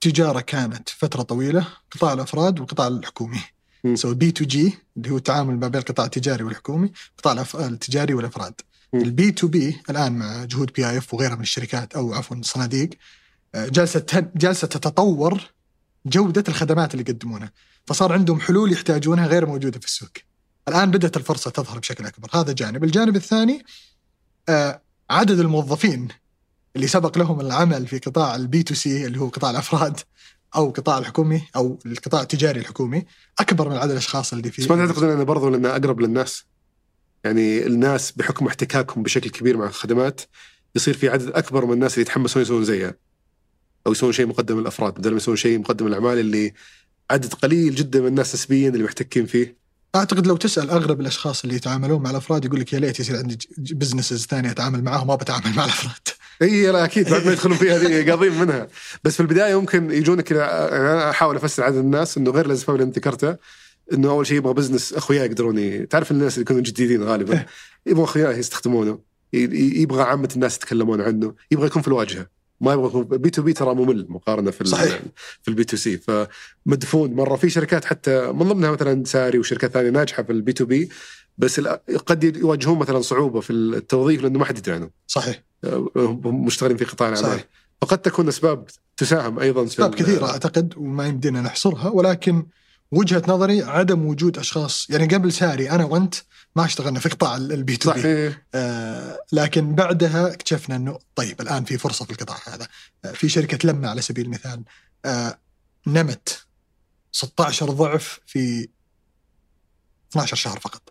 تجارة 0.00 0.40
كانت 0.40 0.88
فترة 0.88 1.22
طويلة 1.22 1.66
قطاع 1.90 2.12
الأفراد 2.12 2.60
والقطاع 2.60 2.86
الحكومي. 2.88 3.40
so 3.94 4.14
B2G 4.14 4.78
اللي 4.96 5.10
هو 5.10 5.16
التعامل 5.16 5.54
ما 5.58 5.68
بين 5.68 5.80
القطاع 5.80 6.06
التجاري 6.06 6.44
والحكومي 6.44 6.92
القطاع 7.16 7.44
الأف- 7.44 7.54
التجاري 7.56 8.14
والأفراد. 8.14 8.54
ال 8.94 9.32
B2B 9.32 9.80
الآن 9.90 10.12
مع 10.12 10.44
جهود 10.44 10.72
PIF 10.72 11.14
وغيرها 11.14 11.34
من 11.34 11.42
الشركات 11.42 11.94
أو 11.94 12.14
عفوا 12.14 12.36
الصناديق 12.36 12.90
آه، 13.54 13.68
جالسة 13.68 14.04
جالسة 14.36 14.66
تتطور 14.66 15.40
جودة 16.06 16.44
الخدمات 16.48 16.94
اللي 16.94 17.04
يقدمونها. 17.08 17.52
فصار 17.86 18.12
عندهم 18.12 18.40
حلول 18.40 18.72
يحتاجونها 18.72 19.26
غير 19.26 19.46
موجودة 19.46 19.78
في 19.80 19.86
السوق. 19.86 20.10
الآن 20.68 20.90
بدأت 20.90 21.16
الفرصة 21.16 21.50
تظهر 21.50 21.78
بشكل 21.78 22.06
أكبر. 22.06 22.28
هذا 22.34 22.52
جانب. 22.52 22.84
الجانب 22.84 23.16
الثاني 23.16 23.64
آه، 24.48 24.82
عدد 25.10 25.38
الموظفين 25.38 26.08
اللي 26.76 26.86
سبق 26.86 27.18
لهم 27.18 27.40
العمل 27.40 27.86
في 27.86 27.98
قطاع 27.98 28.34
ال 28.34 28.62
B2C 28.62 29.06
اللي 29.06 29.20
هو 29.20 29.28
قطاع 29.28 29.50
الأفراد. 29.50 30.00
أو 30.56 30.70
قطاع 30.70 30.98
الحكومي 30.98 31.42
أو 31.56 31.78
القطاع 31.86 32.22
التجاري 32.22 32.60
الحكومي 32.60 33.04
أكبر 33.40 33.68
من 33.68 33.76
عدد 33.76 33.90
الأشخاص 33.90 34.32
اللي 34.32 34.50
فيه 34.50 34.62
بس 34.62 34.70
ما 34.70 34.86
تعتقد 34.86 35.02
إنه 35.02 35.22
برضو 35.22 35.48
لأنه 35.48 35.68
أقرب 35.70 36.00
للناس؟ 36.00 36.44
يعني 37.24 37.66
الناس 37.66 38.12
بحكم 38.12 38.46
احتكاكهم 38.46 39.02
بشكل 39.02 39.30
كبير 39.30 39.56
مع 39.56 39.66
الخدمات 39.66 40.20
يصير 40.74 40.94
في 40.94 41.08
عدد 41.08 41.28
أكبر 41.28 41.66
من 41.66 41.72
الناس 41.72 41.94
اللي 41.94 42.02
يتحمسون 42.02 42.42
يسوون 42.42 42.64
زيها. 42.64 42.94
أو 43.86 43.92
يسوون 43.92 44.12
شيء 44.12 44.26
مقدم 44.26 44.60
للأفراد 44.60 44.94
بدل 44.94 45.10
ما 45.10 45.16
يسوون 45.16 45.36
شيء 45.36 45.58
مقدم 45.58 45.88
للأعمال 45.88 46.18
اللي 46.18 46.52
عدد 47.10 47.34
قليل 47.34 47.74
جدا 47.74 48.00
من 48.00 48.06
الناس 48.06 48.34
نسبيا 48.34 48.68
اللي 48.68 48.84
محتكين 48.84 49.26
فيه 49.26 49.56
أعتقد 49.94 50.26
لو 50.26 50.36
تسأل 50.36 50.70
اغلب 50.70 51.00
الأشخاص 51.00 51.42
اللي 51.42 51.56
يتعاملون 51.56 52.02
مع 52.02 52.10
الأفراد 52.10 52.44
يقول 52.44 52.60
لك 52.60 52.72
يا 52.72 52.78
ليت 52.78 53.00
يصير 53.00 53.16
عندي 53.16 53.38
businesses 53.58 54.26
ثانية 54.26 54.50
أتعامل 54.50 54.84
معاهم 54.84 55.06
ما 55.06 55.14
بتعامل 55.14 55.56
مع 55.56 55.64
الأفراد. 55.64 56.08
إي 56.42 56.66
لا 56.66 56.84
أكيد 56.84 57.10
بعد 57.10 57.26
ما 57.26 57.32
يدخلون 57.32 57.56
فيها 57.56 57.76
هذه 57.76 58.10
قاضين 58.10 58.40
منها 58.40 58.68
بس 59.04 59.14
في 59.14 59.20
البداية 59.20 59.60
ممكن 59.60 59.90
يجونك 59.90 60.24
كذا 60.24 60.44
أنا 60.76 61.10
أحاول 61.10 61.36
أفسر 61.36 61.62
عدد 61.62 61.76
الناس 61.76 62.18
إنه 62.18 62.30
غير 62.30 62.46
الأسباب 62.46 62.76
اللي 62.76 62.84
أنت 62.84 62.96
ذكرتها 62.96 63.38
إنه 63.92 64.10
أول 64.10 64.26
شيء 64.26 64.36
يبغى 64.36 64.54
business 64.54 64.92
أخوياه 64.92 65.24
يقدرون 65.24 65.88
تعرف 65.88 66.10
الناس 66.10 66.34
اللي 66.34 66.42
يكونوا 66.42 66.62
جديدين 66.62 67.02
غالبا 67.02 67.32
إيه. 67.32 67.46
يبغى 67.86 68.04
أخوياه 68.04 68.32
يستخدمونه 68.32 68.98
يبغى 69.32 70.02
عامة 70.02 70.28
الناس 70.34 70.56
يتكلمون 70.56 71.00
عنه 71.00 71.34
يبغى 71.50 71.66
يكون 71.66 71.82
في 71.82 71.88
الواجهة 71.88 72.26
ما 72.60 72.72
يبغى 72.72 72.86
يكون 72.86 73.02
B2B 73.02 73.52
ترى 73.52 73.74
ممل 73.74 74.06
مقارنة 74.08 74.50
في 74.50 74.64
صحيح. 74.64 75.00
في 75.42 75.48
ال 75.48 75.64
B2C 75.64 75.98
فمدفون 75.98 77.12
مرة 77.14 77.36
في 77.36 77.50
شركات 77.50 77.84
حتى 77.84 78.32
من 78.32 78.48
ضمنها 78.48 78.70
مثلا 78.70 79.04
ساري 79.04 79.38
وشركات 79.38 79.72
ثانية 79.72 79.90
ناجحة 79.90 80.22
في 80.22 80.32
ال 80.32 80.52
B2B 80.52 80.88
بس 81.40 81.60
قد 82.06 82.36
يواجهون 82.36 82.78
مثلا 82.78 83.00
صعوبة 83.00 83.40
في 83.40 83.52
التوظيف 83.52 84.22
لأنه 84.22 84.38
ما 84.38 84.44
حد 84.44 84.58
يدري 84.58 84.74
عنهم. 84.74 84.90
صحيح. 85.06 85.42
هم 85.96 86.44
مشتغلين 86.44 86.76
في 86.76 86.84
قطاع 86.84 87.08
الأعمال. 87.08 87.40
فقد 87.82 87.98
تكون 87.98 88.28
أسباب 88.28 88.64
تساهم 88.96 89.38
أيضا 89.38 89.64
أسباب 89.64 89.94
كثيرة 89.94 90.30
أعتقد 90.30 90.74
وما 90.76 91.06
يمدينا 91.06 91.40
نحصرها 91.40 91.88
ولكن 91.88 92.46
وجهة 92.92 93.22
نظري 93.28 93.62
عدم 93.62 94.06
وجود 94.06 94.38
أشخاص 94.38 94.90
يعني 94.90 95.14
قبل 95.14 95.32
ساري 95.32 95.70
أنا 95.70 95.84
وأنت 95.84 96.14
ما 96.56 96.64
اشتغلنا 96.64 97.00
في 97.00 97.08
قطاع 97.08 97.36
ال 97.36 97.76
B2B 97.76 98.34
آه 98.54 99.18
لكن 99.32 99.74
بعدها 99.74 100.32
اكتشفنا 100.32 100.76
إنه 100.76 100.98
طيب 101.14 101.40
الآن 101.40 101.64
في 101.64 101.78
فرصة 101.78 102.04
في 102.04 102.10
القطاع 102.10 102.36
هذا 102.46 102.68
آه 103.04 103.12
في 103.12 103.28
شركة 103.28 103.68
لما 103.68 103.90
على 103.90 104.02
سبيل 104.02 104.24
المثال 104.24 104.62
آه 105.04 105.38
نمت 105.86 106.46
16 107.12 107.70
ضعف 107.70 108.20
في 108.26 108.68
12 110.10 110.36
شهر 110.36 110.58
فقط 110.58 110.82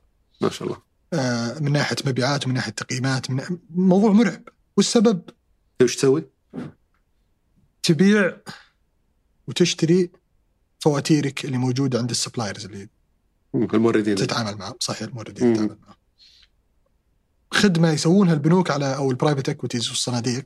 ما 0.41 0.49
شاء 0.49 0.67
الله. 0.67 0.81
آه 1.13 1.59
من 1.59 1.71
ناحية 1.71 1.95
مبيعات 2.05 2.45
ومن 2.45 2.55
ناحية 2.55 2.71
تقييمات 2.71 3.31
من 3.31 3.43
موضوع 3.69 4.11
مرعب. 4.11 4.41
والسبب؟ 4.77 5.21
إيش 5.81 5.95
تسوي؟ 5.95 6.25
تبيع 7.83 8.37
وتشتري 9.47 10.11
فواتيرك 10.79 11.45
اللي 11.45 11.57
موجودة 11.57 11.99
عند 11.99 12.09
ال 12.09 12.15
suppliers 12.15 12.65
اللي 12.65 12.89
الموردين. 13.55 14.15
تتعامل 14.15 14.57
معهم. 14.57 14.75
صحيح 14.79 15.07
الموردين 15.07 15.53
تتعامل 15.53 15.77
معهم. 15.81 15.95
خدمة 17.51 17.91
يسوونها 17.91 18.33
البنوك 18.33 18.71
على 18.71 18.95
أو 18.95 19.11
ال 19.11 19.16
private 19.16 19.49
equities 19.49 19.89
والصناديق 19.89 20.43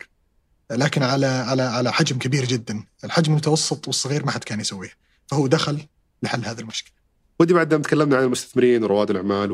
لكن 0.71 1.03
على 1.03 1.25
على 1.25 1.61
على 1.61 1.93
حجم 1.93 2.17
كبير 2.17 2.45
جدا، 2.45 2.83
الحجم 3.03 3.31
المتوسط 3.31 3.87
والصغير 3.87 4.25
ما 4.25 4.31
حد 4.31 4.43
كان 4.43 4.59
يسويه، 4.59 4.91
فهو 5.27 5.47
دخل 5.47 5.87
لحل 6.23 6.45
هذه 6.45 6.59
المشكلة. 6.59 6.93
ودي 7.39 7.53
بعد 7.53 7.81
تكلمنا 7.81 8.17
عن 8.17 8.23
المستثمرين 8.23 8.83
ورواد 8.83 9.09
الأعمال 9.09 9.51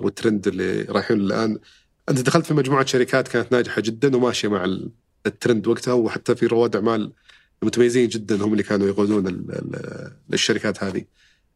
والترند 0.00 0.46
اللي 0.48 0.82
رايحين 0.82 1.20
الآن. 1.20 1.58
أنت 2.08 2.20
دخلت 2.20 2.46
في 2.46 2.54
مجموعة 2.54 2.86
شركات 2.86 3.28
كانت 3.28 3.52
ناجحة 3.52 3.82
جدا 3.82 4.16
وماشية 4.16 4.48
مع 4.48 4.78
الترند 5.26 5.66
وقتها 5.66 5.94
وحتى 5.94 6.36
في 6.36 6.46
رواد 6.46 6.76
أعمال 6.76 7.12
متميزين 7.62 8.08
جدا 8.08 8.44
هم 8.44 8.52
اللي 8.52 8.62
كانوا 8.62 8.86
يقودون 8.88 9.46
الشركات 10.32 10.84
هذه. 10.84 11.04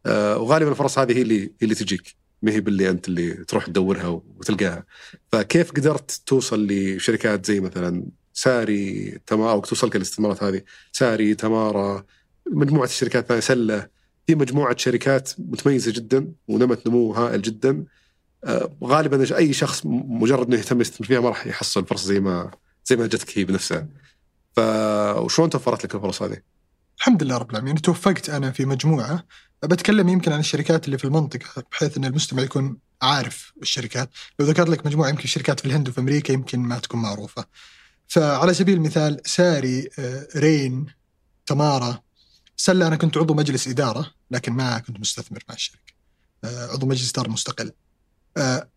آه، 0.06 0.38
وغالبا 0.38 0.70
الفرص 0.70 0.98
هذه 0.98 1.16
هي 1.16 1.22
اللي 1.22 1.42
هي 1.42 1.50
اللي 1.62 1.74
تجيك. 1.74 2.14
ما 2.42 2.52
هي 2.52 2.60
باللي 2.60 2.90
أنت 2.90 3.08
اللي 3.08 3.32
تروح 3.34 3.66
تدورها 3.66 4.08
وتلقاها. 4.08 4.84
فكيف 5.32 5.72
قدرت 5.72 6.22
توصل 6.26 6.66
لشركات 6.66 7.46
زي 7.46 7.60
مثلا 7.60 8.06
ساري 8.32 9.10
تمارا 9.26 9.52
أو 9.52 9.60
توصلك 9.60 9.96
الاستثمارات 9.96 10.42
هذه؟ 10.42 10.62
ساري 10.92 11.34
تمارا 11.34 12.04
مجموعة 12.50 12.84
الشركات 12.84 13.22
الثانية 13.22 13.40
سلة. 13.40 13.99
في 14.26 14.34
مجموعة 14.34 14.76
شركات 14.76 15.30
متميزة 15.38 15.92
جدا 15.92 16.32
ونمت 16.48 16.86
نمو 16.86 17.12
هائل 17.12 17.42
جدا. 17.42 17.84
آه، 18.44 18.70
غالبا 18.84 19.36
أي 19.36 19.52
شخص 19.52 19.82
مجرد 19.84 20.46
إنه 20.46 20.56
يهتم 20.56 20.80
يستثمر 20.80 21.06
فيها 21.06 21.20
ما 21.20 21.28
راح 21.28 21.46
يحصل 21.46 21.86
فرصة 21.86 22.06
زي 22.06 22.20
ما 22.20 22.50
زي 22.84 22.96
ما 22.96 23.06
جتك 23.06 23.38
هي 23.38 23.44
بنفسها. 23.44 23.88
فشلون 24.56 25.50
توفرت 25.50 25.84
لك 25.84 25.94
الفرص 25.94 26.22
هذه؟ 26.22 26.36
الحمد 26.98 27.22
لله 27.22 27.36
رب 27.36 27.50
العالمين. 27.50 27.74
توفقت 27.74 28.30
أنا 28.30 28.50
في 28.50 28.64
مجموعة. 28.64 29.24
بتكلم 29.62 30.08
يمكن 30.08 30.32
عن 30.32 30.40
الشركات 30.40 30.86
اللي 30.86 30.98
في 30.98 31.04
المنطقة 31.04 31.64
بحيث 31.72 31.96
إن 31.96 32.04
المستمع 32.04 32.42
يكون 32.42 32.76
عارف 33.02 33.52
الشركات. 33.62 34.10
لو 34.38 34.46
ذكرت 34.46 34.68
لك 34.68 34.86
مجموعة 34.86 35.08
يمكن 35.08 35.28
شركات 35.28 35.60
في 35.60 35.66
الهند 35.66 35.88
وفي 35.88 36.00
أمريكا 36.00 36.32
يمكن 36.32 36.60
ما 36.60 36.78
تكون 36.78 37.02
معروفة. 37.02 37.44
فعلى 38.08 38.54
سبيل 38.54 38.74
المثال 38.74 39.20
ساري 39.24 39.88
آه، 39.98 40.26
Rain 40.36 40.86
تمارا 41.46 42.02
سلة 42.60 42.86
أنا 42.86 42.96
كنت 42.96 43.16
عضو 43.16 43.34
مجلس 43.34 43.68
إدارة 43.68 44.14
لكن 44.30 44.52
ما 44.52 44.78
كنت 44.78 45.00
مستثمر 45.00 45.44
مع 45.48 45.54
الشركة. 45.54 45.92
آه، 46.44 46.66
عضو 46.66 46.86
مجلس 46.86 47.10
إدارة 47.10 47.28
مستقل. 47.28 47.72
آه، 48.36 48.68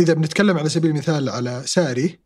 إذا 0.00 0.12
بنتكلم 0.12 0.58
على 0.58 0.68
سبيل 0.68 0.90
المثال 0.90 1.28
على 1.28 1.62
ساري. 1.66 2.20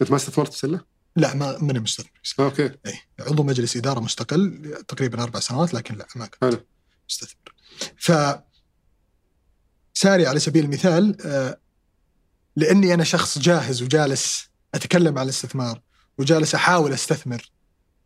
أنت 0.00 0.10
ما 0.10 0.16
استثمرت 0.16 0.52
في 0.52 0.58
سلة؟ 0.58 0.80
لا 1.16 1.34
ما 1.34 1.58
ماني 1.58 1.78
مستثمر 1.80 2.10
okay. 2.40 2.64
إي 2.86 3.00
عضو 3.20 3.42
مجلس 3.42 3.76
إدارة 3.76 4.00
مستقل 4.00 4.74
تقريبا 4.88 5.22
أربع 5.22 5.40
سنوات 5.40 5.74
لكن 5.74 5.94
لا 5.94 6.06
ما 6.16 6.26
كنت 6.26 6.44
حلو. 6.44 6.66
مستثمر. 7.08 7.54
ف 7.98 8.12
ساري 9.94 10.26
على 10.26 10.40
سبيل 10.40 10.64
المثال 10.64 11.16
آه، 11.26 11.60
لأني 12.56 12.94
أنا 12.94 13.04
شخص 13.04 13.38
جاهز 13.38 13.82
وجالس 13.82 14.48
أتكلم 14.74 15.18
عن 15.18 15.24
الاستثمار 15.24 15.80
وجالس 16.18 16.54
أحاول 16.54 16.92
أستثمر 16.92 17.50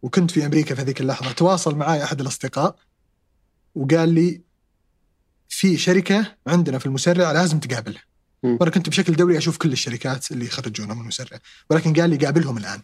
وكنت 0.03 0.31
في 0.31 0.47
أمريكا 0.47 0.75
في 0.75 0.81
هذيك 0.81 1.01
اللحظة. 1.01 1.33
تواصل 1.33 1.77
معي 1.77 2.05
أحد 2.05 2.21
الأصدقاء 2.21 2.77
وقال 3.75 4.09
لي 4.09 4.41
في 5.49 5.77
شركة 5.77 6.37
عندنا 6.47 6.79
في 6.79 6.87
المسرع 6.87 7.33
لازم 7.33 7.61
تقابلها 7.61 8.03
وأنا 8.43 8.71
كنت 8.71 8.89
بشكل 8.89 9.17
دوري 9.17 9.39
أشوف 9.39 9.57
كل 9.57 9.73
الشركات 9.73 10.33
اللي 10.33 10.47
يخرجونها 10.47 10.95
من 10.95 11.01
المسرع. 11.01 11.39
ولكن 11.71 11.93
قال 11.93 12.11
لي 12.11 12.17
قابلهم 12.17 12.59
الآن. 12.59 12.83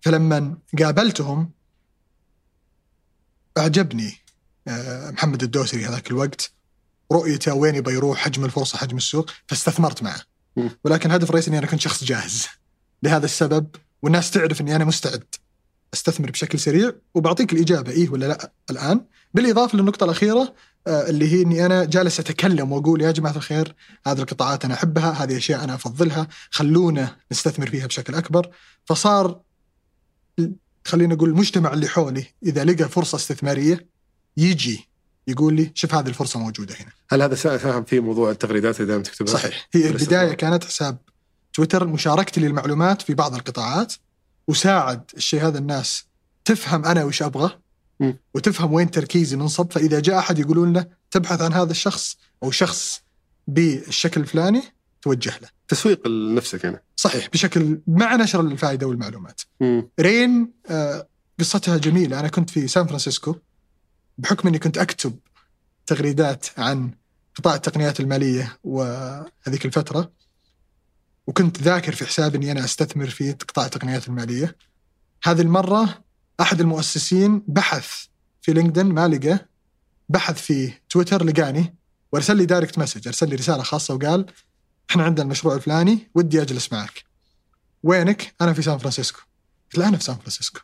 فلما 0.00 0.56
قابلتهم 0.78 1.50
أعجبني 3.58 4.16
آه، 4.68 5.10
محمد 5.10 5.42
الدوسري 5.42 5.86
هذاك 5.86 6.10
الوقت. 6.10 6.52
رؤيته 7.12 7.54
وين 7.54 7.74
يبغى 7.74 7.94
يروح 7.94 8.18
حجم 8.18 8.44
الفرصة 8.44 8.78
حجم 8.78 8.96
السوق. 8.96 9.30
فاستثمرت 9.46 10.02
معه. 10.02 10.20
ولكن 10.84 11.10
الهدف 11.10 11.28
الرئيسي 11.28 11.48
إني 11.50 11.58
أنا 11.58 11.66
كنت 11.66 11.80
شخص 11.80 12.04
جاهز. 12.04 12.46
لهذا 13.02 13.24
السبب 13.24 13.76
والناس 14.02 14.30
تعرف 14.30 14.60
إني 14.60 14.76
أنا 14.76 14.84
مستعد. 14.84 15.24
أستثمر 15.94 16.30
بشكل 16.30 16.58
سريع 16.58 16.92
وبعطيك 17.14 17.52
الإجابة 17.52 17.92
إيه 17.92 18.08
ولا 18.10 18.26
لأ؟ 18.26 18.52
الآن. 18.70 19.00
بالإضافة 19.34 19.78
للنقطة 19.78 20.04
الأخيرة 20.04 20.54
آه، 20.86 21.08
اللي 21.08 21.32
هي 21.32 21.42
إني 21.42 21.66
أنا 21.66 21.84
جالس 21.84 22.20
أتكلم 22.20 22.72
وأقول 22.72 23.02
يا 23.02 23.10
جماعة 23.10 23.36
الخير 23.36 23.74
هذه 24.06 24.18
القطاعات 24.18 24.64
أنا 24.64 24.74
أحبها 24.74 25.10
هذه 25.10 25.36
أشياء 25.36 25.64
أنا 25.64 25.74
أفضلها 25.74 26.28
خلونا 26.50 27.16
نستثمر 27.32 27.70
فيها 27.70 27.86
بشكل 27.86 28.14
أكبر. 28.14 28.50
فصار 28.84 29.40
خلينا 30.84 31.14
نقول 31.14 31.28
المجتمع 31.28 31.72
اللي 31.72 31.88
حولي 31.88 32.24
إذا 32.42 32.64
لقى 32.64 32.88
فرصة 32.88 33.16
استثمارية 33.16 33.86
يجي 34.36 34.88
يقول 35.28 35.54
لي 35.54 35.72
شوف 35.74 35.94
هذه 35.94 36.08
الفرصة 36.08 36.40
موجودة 36.40 36.74
هنا. 36.74 36.90
هل 37.10 37.22
هذا 37.22 37.34
ساهم 37.34 37.84
في 37.84 38.00
موضوع 38.00 38.30
التغريدات 38.30 38.76
اللي 38.76 38.86
دائما 38.86 39.02
تكتبها؟ 39.02 39.32
صحيح، 39.32 39.68
هي 39.72 39.88
البداية 39.88 40.32
كانت 40.32 40.64
حساب 40.64 40.98
تويتر 41.52 41.86
مشاركتي 41.86 42.40
للمعلومات 42.40 43.02
في 43.02 43.14
بعض 43.14 43.34
القطاعات. 43.34 43.92
وساعد 44.48 45.10
الشيء 45.16 45.46
هذا 45.46 45.58
الناس 45.58 46.04
تفهم 46.44 46.84
أنا 46.84 47.04
وش 47.04 47.22
أبغى 47.22 47.58
وتفهم 48.34 48.72
وين 48.72 48.90
تركيزي 48.90 49.36
منصب 49.36 49.72
فإذا 49.72 50.00
جاء 50.00 50.18
أحد 50.18 50.38
يقولون 50.38 50.72
له 50.72 50.86
تبحث 51.10 51.42
عن 51.42 51.52
هذا 51.52 51.70
الشخص 51.70 52.16
أو 52.42 52.50
شخص 52.50 53.02
بالشكل 53.46 54.20
الفلاني 54.20 54.62
توجه 55.02 55.38
له. 55.42 55.48
تسويق 55.68 56.08
لنفسك 56.08 56.64
يعني. 56.64 56.82
صحيح 56.96 57.28
بشكل 57.32 57.80
مع 57.86 58.16
نشر 58.16 58.40
الفائدة 58.40 58.86
والمعلومات. 58.86 59.40
Rain 60.00 60.52
آه 60.70 61.08
قصتها 61.40 61.76
جميلة 61.76 62.20
أنا 62.20 62.28
كنت 62.28 62.50
في 62.50 62.68
سان 62.68 62.86
فرانسيسكو 62.86 63.36
بحكم 64.18 64.48
إني 64.48 64.58
كنت 64.58 64.78
أكتب 64.78 65.18
تغريدات 65.86 66.46
عن 66.58 66.90
قطاع 67.34 67.54
التقنيات 67.54 68.00
المالية 68.00 68.58
وهذيك 68.64 69.66
الفترة 69.66 70.12
وكنت 71.26 71.62
ذاكر 71.62 71.94
في 71.94 72.06
حسابي 72.06 72.38
إني 72.38 72.52
أنا 72.52 72.64
أستثمر 72.64 73.06
في 73.10 73.32
قطاع 73.32 73.64
التقنيات 73.64 74.08
المالية. 74.08 74.56
هذه 75.24 75.40
المرة 75.40 76.04
أحد 76.40 76.60
المؤسسين 76.60 77.42
بحث 77.48 78.04
في 78.42 78.52
LinkedIn 78.52 78.86
ما 78.86 79.08
لقى 79.08 79.48
بحث 80.08 80.42
في 80.42 80.72
تويتر 80.88 81.24
لقاني 81.24 81.74
وأرسل 82.12 82.36
لي 82.36 82.46
direct 82.46 82.78
message 82.78 83.08
أرسل 83.08 83.28
لي 83.28 83.34
رسالة 83.34 83.62
خاصة 83.62 83.94
وقال 83.94 84.26
إحنا 84.90 85.04
عندنا 85.04 85.24
المشروع 85.24 85.54
الفلاني 85.54 86.10
ودي 86.14 86.42
أجلس 86.42 86.72
معك. 86.72 87.04
وينك؟ 87.82 88.34
أنا 88.40 88.52
في 88.52 88.62
سان 88.62 88.78
فرانسيسكو. 88.78 89.20
قلت 89.64 89.78
له 89.78 89.88
أنا 89.88 89.96
في 89.96 90.04
سان 90.04 90.16
فرانسيسكو. 90.16 90.60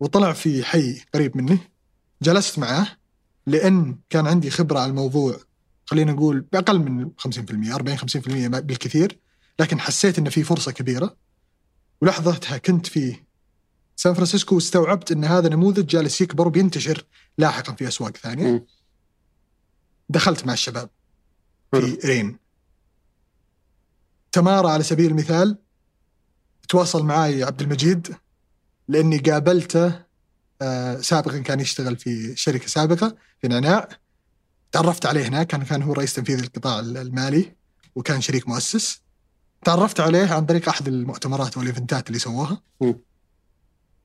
وطلع 0.00 0.32
في 0.32 0.64
حي 0.64 1.00
قريب 1.14 1.36
مني. 1.36 1.58
جلست 2.22 2.58
معه 2.58 2.88
لأن 3.46 3.98
كان 4.10 4.26
عندي 4.26 4.50
خبرة 4.50 4.78
على 4.78 4.90
الموضوع 4.90 5.36
خلينا 5.86 6.12
نقول 6.12 6.40
باقل 6.40 6.78
من 6.78 7.10
50% 7.18 7.74
40 7.74 7.98
50% 7.98 8.02
بالكثير. 8.60 9.18
لكن 9.58 9.80
حسيت 9.80 10.18
إن 10.18 10.30
في 10.30 10.42
فرصة 10.42 10.72
كبيرة. 10.72 11.16
ولحظتها 12.00 12.58
كنت 12.58 12.86
في 12.86 13.16
سان 13.96 14.14
فرانسيسكو 14.14 14.54
واستوعبت 14.54 15.12
إن 15.12 15.24
هذا 15.24 15.48
نموذج 15.48 15.86
جالس 15.86 16.20
يكبر 16.20 16.46
وبينتشر 16.46 17.04
لاحقا 17.38 17.72
في 17.72 17.88
أسواق 17.88 18.16
ثانية. 18.16 18.66
دخلت 20.08 20.46
مع 20.46 20.52
الشباب. 20.52 20.90
في 21.70 21.98
رين 22.04 22.38
تمارا 24.32 24.70
على 24.70 24.82
سبيل 24.82 25.10
المثال 25.10 25.58
تواصل 26.68 27.04
معي 27.04 27.44
عبد 27.44 27.62
المجيد 27.62 28.16
لأني 28.88 29.18
قابلته 29.18 30.06
آه، 30.62 31.00
سابقا 31.00 31.38
كان 31.38 31.60
يشتغل 31.60 31.96
في 31.96 32.36
شركة 32.36 32.66
سابقة 32.66 33.16
في 33.40 33.48
نعناع. 33.48 33.88
تعرفت 34.72 35.06
عليه 35.06 35.28
هناك 35.28 35.46
كان 35.46 35.62
كان 35.62 35.82
هو 35.82 35.92
رئيس 35.92 36.14
تنفيذي 36.14 36.42
القطاع 36.42 36.80
المالي 36.80 37.56
وكان 37.94 38.20
شريك 38.20 38.48
مؤسس. 38.48 39.05
تعرفت 39.66 40.00
عليه 40.00 40.32
عن 40.32 40.46
طريق 40.46 40.68
أحد 40.68 40.88
المؤتمرات 40.88 41.56
والإيفنتات 41.56 42.08
اللي 42.08 42.18
سواها. 42.18 42.62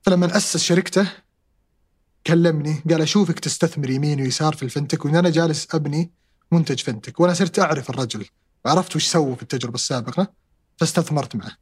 فلما 0.02 0.36
أسس 0.36 0.56
شركته 0.56 1.08
كلمني 2.26 2.82
قال 2.90 3.02
أشوفك 3.02 3.38
تستثمر 3.38 3.90
يمين 3.90 4.20
ويسار 4.20 4.54
في 4.54 4.62
الفنتك 4.62 5.04
وإن 5.04 5.16
أنا 5.16 5.30
جالس 5.30 5.74
أبني 5.74 6.10
منتج 6.52 6.80
فنتك 6.80 7.20
وأنا 7.20 7.34
صرت 7.34 7.58
أعرف 7.58 7.90
الرجل 7.90 8.26
وعرفت 8.64 8.96
وش 8.96 9.06
سوى 9.06 9.36
في 9.36 9.42
التجربة 9.42 9.74
السابقة 9.74 10.32
فاستثمرت 10.76 11.36
معه. 11.36 11.52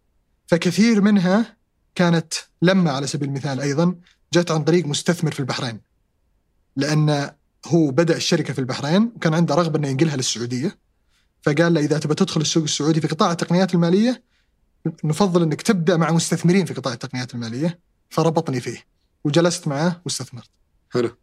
فكثير 0.47 1.01
منها 1.01 1.57
كانت 1.95 2.35
لما 2.63 2.91
على 2.91 3.07
سبيل 3.07 3.29
المثال 3.29 3.61
أيضا 3.61 3.95
جت 4.33 4.51
عن 4.51 4.65
طريق 4.65 4.87
مستثمر 4.87 5.33
في 5.33 5.41
البحرين. 5.41 5.81
لأن 6.77 7.31
هو 7.67 7.91
بدأ 7.91 8.17
الشركة 8.17 8.53
في 8.53 8.59
البحرين 8.59 9.13
وكان 9.17 9.35
عنده 9.35 9.55
رغبة 9.55 9.79
إنه 9.79 9.89
ينقلها 9.89 10.17
للسعودية. 10.17 10.79
فقال 11.43 11.75
له 11.75 11.81
إذا 11.81 11.99
تبى 11.99 12.15
تدخل 12.15 12.41
السوق 12.41 12.63
السعودي 12.63 13.01
في 13.01 13.07
قطاع 13.07 13.33
التقنيات 13.33 13.75
المالية 13.75 14.23
نفضل 15.05 15.43
إنك 15.43 15.63
تبدأ 15.63 15.97
مع 15.97 16.11
مستثمرين 16.11 16.67
في 16.67 16.75
قطاع 16.75 16.93
التقنيات 16.93 17.35
المالية. 17.35 17.79
فربطني 18.11 18.61
فيه 18.61 18.85
وجلست 19.25 19.69
معه 19.69 20.01
واستثمرت. 20.05 20.51
حلو. 20.91 21.17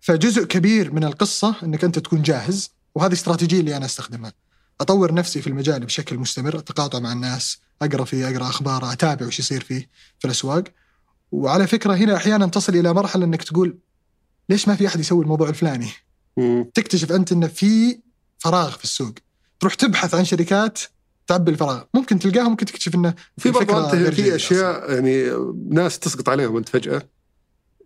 فجزء 0.00 0.44
كبير 0.44 0.92
من 0.92 1.04
القصة 1.04 1.56
أنك 1.62 1.84
أنت 1.84 1.98
تكون 1.98 2.22
جاهز 2.22 2.70
وهذه 2.94 3.12
استراتيجية 3.12 3.60
اللي 3.60 3.76
أنا 3.76 3.84
أستخدمها. 3.84 4.32
أطور 4.80 5.14
نفسي 5.14 5.42
في 5.42 5.46
المجال 5.46 5.86
بشكل 5.86 6.18
مستمر 6.18 6.58
أتقاطع 6.58 6.98
مع 6.98 7.12
الناس 7.12 7.58
أقرأ 7.82 8.04
فيه 8.04 8.30
أقرأ 8.30 8.48
أخبار 8.48 8.92
أتابع 8.92 9.26
وش 9.26 9.38
يصير 9.38 9.64
فيه 9.64 9.88
في 10.18 10.24
الأسواق. 10.24 10.64
وعلى 11.32 11.66
فكرة 11.66 11.94
هنا 11.94 12.16
أحيانا 12.16 12.46
تصل 12.46 12.76
إلى 12.76 12.92
مرحلة 12.92 13.24
أنك 13.24 13.42
تقول 13.42 13.78
ليش 14.48 14.68
ما 14.68 14.76
في 14.76 14.86
أحد 14.86 15.00
يسوي 15.00 15.22
الموضوع 15.22 15.48
الفلاني؟ 15.48 15.90
مم. 16.36 16.70
تكتشف 16.74 17.12
أنت 17.12 17.32
أن 17.32 17.48
في 17.48 18.00
فراغ 18.38 18.70
في 18.70 18.84
السوق. 18.84 19.14
تروح 19.60 19.74
تبحث 19.74 20.14
عن 20.14 20.24
شركات 20.24 20.80
تعبي 21.26 21.50
الفراغ. 21.50 21.82
ممكن 21.94 22.18
تلقاها 22.18 22.48
ممكن 22.48 22.66
تكتشف 22.66 22.94
أنه 22.94 23.14
في 23.38 23.50
برضه 23.50 23.84
انت 23.84 24.14
في 24.14 24.34
أشياء 24.34 24.92
يعني 24.92 25.30
ناس 25.70 25.98
تسقط 25.98 26.28
عليهم 26.28 26.56
أنت 26.56 26.68
فجأة 26.68 27.02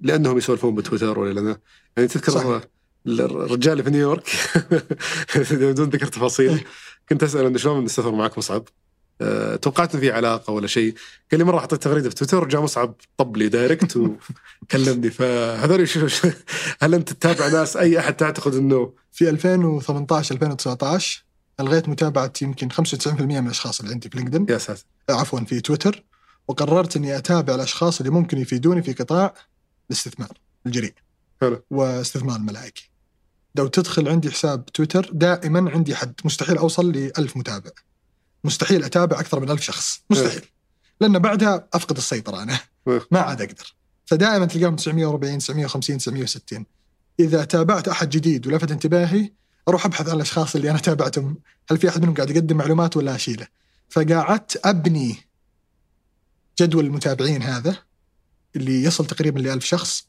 لأنهم 0.01 0.39
يسولفون 0.39 0.75
بتويتر 0.75 1.19
ولا 1.19 1.33
لأنه 1.33 1.57
يعني 1.97 2.09
تذكر 2.09 2.33
صحيح. 2.33 2.61
الرجال 3.07 3.85
في 3.85 3.91
نيويورك 3.91 4.25
بدون 5.51 5.89
ذكر 5.89 6.07
تفاصيل. 6.07 6.65
كنت 7.09 7.23
أسأل 7.23 7.47
انه 7.47 7.59
شلون 7.59 7.85
نستثمر 7.85 8.11
معك 8.11 8.39
مصعب؟ 8.39 8.65
أه، 9.21 9.57
توقعت 9.57 9.95
إن 9.95 10.01
في 10.01 10.11
علاقة 10.11 10.53
ولا 10.53 10.67
شيء. 10.67 10.95
قال 11.31 11.39
لي 11.39 11.45
مرة 11.45 11.61
حطيت 11.61 11.83
تغريدة 11.83 12.09
في 12.09 12.15
تويتر 12.15 12.49
جاء 12.49 12.63
مصعب 12.63 12.95
طب 13.17 13.37
لي 13.37 13.49
direct 13.49 13.97
وكلمني. 13.97 15.11
فهذول 15.21 15.89
هل 16.83 16.95
أنت 16.95 17.13
تتابع 17.13 17.49
ناس 17.49 17.77
أي 17.77 17.99
أحد 17.99 18.17
تعتقد 18.17 18.55
إنه 18.55 18.93
في 19.13 19.31
2018 19.31 20.35
2019 20.35 21.25
ألغيت 21.61 21.89
متابعة 21.89 22.33
يمكن 22.43 22.69
95% 22.73 23.21
من 23.21 23.47
الأشخاص 23.47 23.81
اللي 23.81 23.93
عندي 23.93 24.11
في 24.11 24.19
لينكدين. 24.19 24.47
يا 24.51 24.59
ساتر. 24.59 24.85
عفوا 25.11 25.41
في 25.41 25.61
تويتر. 25.61 26.05
وقررت 26.49 26.97
إني 26.97 27.17
أتابع 27.17 27.55
الأشخاص 27.55 28.01
اللي 28.01 28.11
ممكن 28.11 28.39
يفيدوني 28.39 28.83
في 28.83 28.93
قطاع 28.93 29.35
الاستثمار 29.91 30.39
الجريء 30.67 30.95
حلو. 31.41 31.63
واستثمار 31.71 32.37
الملائكي 32.37 32.91
لو 33.55 33.67
تدخل 33.67 34.09
عندي 34.09 34.31
حساب 34.31 34.65
تويتر 34.65 35.11
دائما 35.13 35.71
عندي 35.71 35.95
حد 35.95 36.15
مستحيل 36.25 36.57
أوصل 36.57 36.93
ل 36.93 37.13
1000 37.19 37.37
متابع. 37.37 37.71
مستحيل 38.45 38.85
أتابع 38.85 39.21
أكثر 39.21 39.41
من 39.41 39.51
1000 39.51 39.63
شخص. 39.63 40.01
مستحيل. 40.11 40.43
لأن 41.01 41.19
بعدها 41.19 41.69
أفقد 41.75 41.97
السيطرة 41.97 42.43
أنا. 42.43 42.59
ما 42.87 43.21
عاد 43.21 43.43
أقدر. 43.43 43.75
فدائما 44.07 44.47
تلقاهم 44.47 44.77
940 44.77 45.39
950 45.39 45.99
960 45.99 46.67
إذا 47.21 47.45
تابعت 47.45 47.89
أحد 47.89 48.11
جديد 48.11 48.47
ولفت 48.47 48.71
انتباهي 48.71 49.33
أروح 49.69 49.87
أبحث 49.87 50.09
عن 50.09 50.17
الأشخاص 50.17 50.57
اللي 50.57 50.71
أنا 50.71 50.79
تابعتهم. 50.79 51.37
هل 51.71 51.79
في 51.79 51.89
أحد 51.89 52.03
منهم 52.03 52.15
قاعد 52.15 52.31
يقدم 52.31 52.57
معلومات 52.57 52.97
ولا 52.97 53.15
أشيله؟ 53.15 53.47
فقعدت 53.91 54.61
أبني 54.67 55.17
جدول 56.61 56.85
المتابعين 56.85 57.43
هذا 57.43 57.77
اللي 58.57 58.83
يصل 58.83 59.07
تقريبا 59.07 59.41
ل 59.41 59.49
1000 59.49 59.65
شخص. 59.65 60.07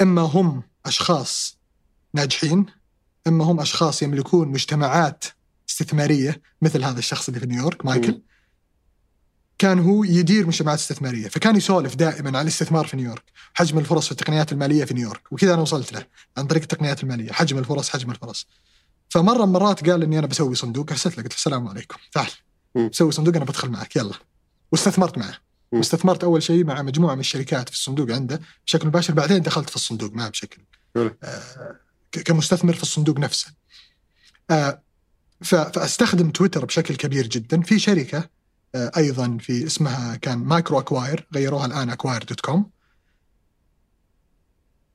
إما 0.00 0.22
هم 0.22 0.62
أشخاص 0.86 1.58
ناجحين 2.14 2.66
إما 3.26 3.44
هم 3.44 3.60
أشخاص 3.60 4.02
يملكون 4.02 4.48
مجتمعات 4.48 5.24
استثمارية 5.70 6.42
مثل 6.62 6.84
هذا 6.84 6.98
الشخص 6.98 7.28
اللي 7.28 7.40
في 7.40 7.46
نيويورك 7.46 7.86
مايكل. 7.86 8.12
مم. 8.12 8.22
كان 9.62 9.78
هو 9.78 10.04
يدير 10.04 10.46
مجتمعات 10.46 10.78
استثمارية 10.78 11.28
فكان 11.28 11.56
يسولف 11.56 11.94
دائما 11.94 12.38
عن 12.38 12.42
الاستثمار 12.42 12.86
في 12.86 12.96
نيويورك 12.96 13.22
حجم 13.54 13.78
الفرص 13.78 14.04
في 14.04 14.12
التقنيات 14.12 14.52
المالية 14.52 14.84
في 14.84 14.94
نيويورك 14.94 15.32
وكذا 15.32 15.54
أنا 15.54 15.62
وصلت 15.62 15.92
له 15.92 16.06
عن 16.36 16.46
طريق 16.46 16.62
التقنيات 16.62 17.02
المالية 17.02 17.32
حجم 17.32 17.58
الفرص 17.58 17.88
حجم 17.88 18.10
الفرص 18.10 18.46
فمرة 19.08 19.46
من 19.46 19.52
مرات 19.52 19.90
قال 19.90 20.02
إني 20.02 20.18
أنا 20.18 20.26
بسوي 20.26 20.54
صندوق 20.54 20.90
ارسلت 20.90 21.16
له 21.16 21.22
قلت 21.22 21.32
له 21.32 21.36
السلام 21.36 21.68
عليكم 21.68 21.96
تعال. 22.12 22.30
بسوي 22.90 23.12
صندوق 23.12 23.36
أنا 23.36 23.44
بدخل 23.44 23.68
معك 23.68 23.96
يلا 23.96 24.14
واستثمرت 24.72 25.18
معه. 25.18 25.34
واستثمرت 25.72 26.24
أول 26.24 26.42
شيء 26.42 26.64
مع 26.64 26.82
مجموعة 26.82 27.14
من 27.14 27.20
الشركات 27.20 27.68
في 27.68 27.74
الصندوق 27.74 28.10
عنده 28.10 28.40
بشكل 28.66 28.88
مباشر 28.88 29.14
بعدين 29.14 29.42
دخلت 29.42 29.70
في 29.70 29.76
الصندوق 29.76 30.12
معه 30.12 30.28
بشكل. 30.28 30.62
آه 30.96 31.14
كمستثمر 32.24 32.72
في 32.72 32.82
الصندوق 32.82 33.18
نفسه 33.18 33.52
آه 34.50 34.82
فأستخدم 35.42 36.30
تويتر 36.30 36.64
بشكل 36.64 36.96
كبير 36.96 37.26
جدا 37.26 37.62
في 37.62 37.78
شركة 37.78 38.41
أيضا 38.74 39.38
في 39.40 39.66
اسمها 39.66 40.16
كان 40.16 40.38
MicroAcquire 40.38 41.28
غيروها 41.34 41.66
الآن 41.66 41.90
Acquire 41.90 42.24
dot 42.24 42.40
com 42.40 42.70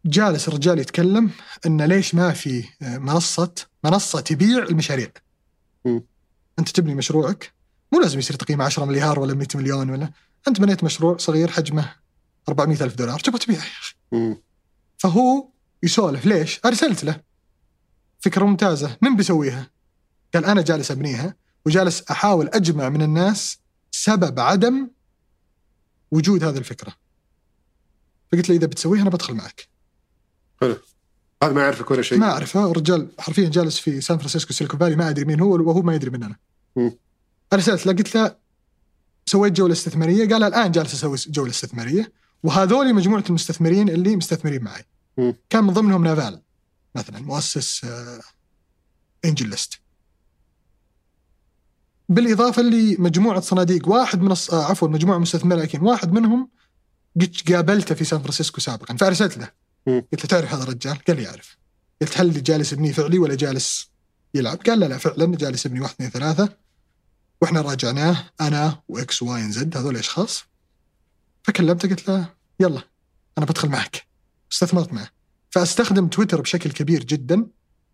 جالس 0.06 0.48
الرجال 0.48 0.80
يتكلم 0.80 1.32
إن 1.66 1.82
ليش 1.82 2.16
ما 2.16 2.34
في 2.34 2.64
آه، 2.82 2.98
منصة 2.98 3.54
منصة 3.84 4.20
تبيع 4.20 4.64
المشاريع 4.64 5.12
مم. 5.86 6.04
أنت 6.60 6.70
تبني 6.70 6.96
مشروعك 6.96 7.54
مو 7.94 8.00
لازم 8.00 8.20
يصير 8.20 8.36
تقييمه 8.36 8.64
10 8.66 8.86
مليار 8.86 9.20
ولا 9.20 9.34
100 9.34 9.48
مليون 9.56 9.90
ولا 9.90 10.12
أنت 10.48 10.62
بنيت 10.62 10.84
مشروع 10.84 11.18
صغير 11.18 11.52
حجمه 11.52 11.96
400 12.50 12.84
ألف 12.84 12.96
دولار 12.96 13.20
تبغى 13.20 13.40
تبيعه 13.40 13.64
يا 13.64 13.64
أخي. 13.64 13.96
فهو 14.98 15.50
يسولف 15.84 16.26
ليش؟ 16.26 16.60
أرسلت 16.66 17.04
له 17.04 17.22
فكرة 18.20 18.46
ممتازة 18.46 18.98
من 19.02 19.16
بيسويها؟ 19.16 19.72
قال 20.34 20.46
أنا 20.46 20.62
جالس 20.62 20.92
أبنيها 20.92 21.36
وجالس 21.66 22.04
أحاول 22.12 22.48
أجمع 22.48 22.90
من 22.90 23.02
الناس 23.02 23.60
سبب 24.04 24.40
عدم 24.40 24.90
وجود 26.12 26.44
هذه 26.44 26.58
الفكرة. 26.58 26.96
فقلت 28.32 28.50
له 28.50 28.56
إذا 28.56 28.68
بتسويها 28.68 29.02
أنا 29.02 29.10
بدخل 29.10 29.34
معك. 29.34 29.68
هذا 31.44 31.54
ما 31.54 31.62
يعرفك 31.62 31.92
ولا 31.92 32.02
شيء 32.02 32.18
ما 32.18 32.32
اعرفه 32.32 32.72
الرجال 32.72 33.08
حرفيا 33.20 33.50
جالس 33.50 33.80
في 33.80 34.02
سان 34.02 34.18
فرانسيسكو 34.18 34.54
Silicon 34.54 34.80
Valley 34.80 34.96
ما 34.96 35.10
أدري 35.10 35.26
مين 35.26 35.40
هو 35.40 35.50
وهو 35.50 35.82
ما 35.82 35.96
يدري 35.96 36.10
من 36.10 36.24
أنا. 36.24 36.36
ارسلت 37.54 37.86
له 37.86 37.94
قلت 37.94 38.16
له 38.16 38.36
سويت 39.26 39.54
جولة 39.54 39.74
استثمارية 39.74 40.30
قال 40.30 40.44
الآن 40.44 40.72
جالس 40.72 40.94
أسوي 40.94 41.18
جولة 41.34 41.52
استثمارية 41.52 42.12
وهذول 42.44 42.94
مجموعة 42.94 43.24
المستثمرين 43.30 43.90
اللي 43.90 44.16
مستثمرين 44.16 44.64
معي. 44.64 44.86
مم. 45.18 45.36
كان 45.50 45.64
من 45.64 45.74
ضمنهم 45.74 46.04
Naval 46.04 46.42
مثلا 46.96 47.20
مؤسس 47.20 47.86
آه، 47.86 48.22
AngelList. 49.26 49.80
بالإضافة 52.10 52.62
لمجموعة 52.62 53.40
صناديق 53.40 53.88
واحد 53.90 54.22
من 54.22 54.32
الص... 54.32 54.54
آه، 54.54 54.66
عفوا 54.66 54.88
مجموعة 54.88 55.18
مستثمرين 55.18 55.64
لكن 55.64 55.82
واحد 55.82 56.12
منهم 56.12 56.50
قد 57.22 57.36
قابلته 57.54 57.96
في 57.96 58.04
سان 58.04 58.20
فرانسيسكو 58.20 58.62
سابقا 58.62 58.96
فأرسلت 58.96 59.38
له. 59.38 59.52
قلت 59.88 60.24
له 60.24 60.28
تعرف 60.30 60.54
هذا 60.54 60.64
الرجال؟ 60.64 60.98
قال 61.08 61.18
لي 61.18 61.28
أعرف. 61.28 61.58
قلت 62.02 62.18
هل 62.18 62.28
اللي 62.28 62.42
جالس 62.42 62.74
يبنيه 62.74 62.92
فعلي 62.92 63.20
ولا 63.20 63.36
جالس 63.36 63.92
يلعب؟ 64.34 64.58
قال 64.58 64.80
لا 64.80 64.86
لا 64.86 64.98
فعلا 64.98 65.36
جالس 65.36 65.66
يبني 65.66 65.80
واحد 65.80 65.94
اثنين 65.94 66.10
ثلاثة. 66.10 66.50
وإحنا 67.42 67.62
راجعناه 67.62 68.30
أنا 68.42 68.82
و 68.88 69.22
XYZ 69.24 69.78
هذول 69.78 69.98
أشخاص. 69.98 70.44
فكلمته 71.44 71.90
قلت 71.90 72.10
له 72.10 72.30
يلا 72.60 72.82
أنا 73.38 73.46
بدخل 73.46 73.70
معك. 73.70 74.08
استثمرت 74.52 74.94
معه. 74.94 75.10
فأستخدم 75.50 76.08
تويتر 76.08 76.42
بشكل 76.42 76.72
كبير 76.72 77.04
جدا 77.04 77.48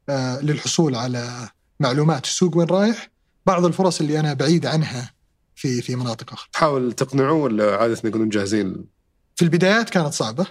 آه 0.10 0.42
للحصول 0.42 0.96
على 0.96 1.50
معلومات 1.80 2.26
السوق 2.26 2.58
وين 2.58 2.68
رايح. 2.68 3.13
بعض 3.46 3.66
الفرص 3.66 4.02
اللي 4.02 4.20
أنا 4.20 4.34
بعيد 4.34 4.66
عنها 4.66 5.14
في 5.56 5.82
في 5.82 5.96
مناطق 5.96 6.34
أخرى. 6.34 6.50
تحاول 6.54 6.94
تقنعه 6.94 7.34
ولا 7.34 7.78
عادة 7.78 8.02
يكونون 8.04 8.30
جاهزين؟ 8.30 8.86
في 9.36 9.42
البدايات 9.42 9.90
كانت 9.90 10.14
صعبة. 10.14 10.48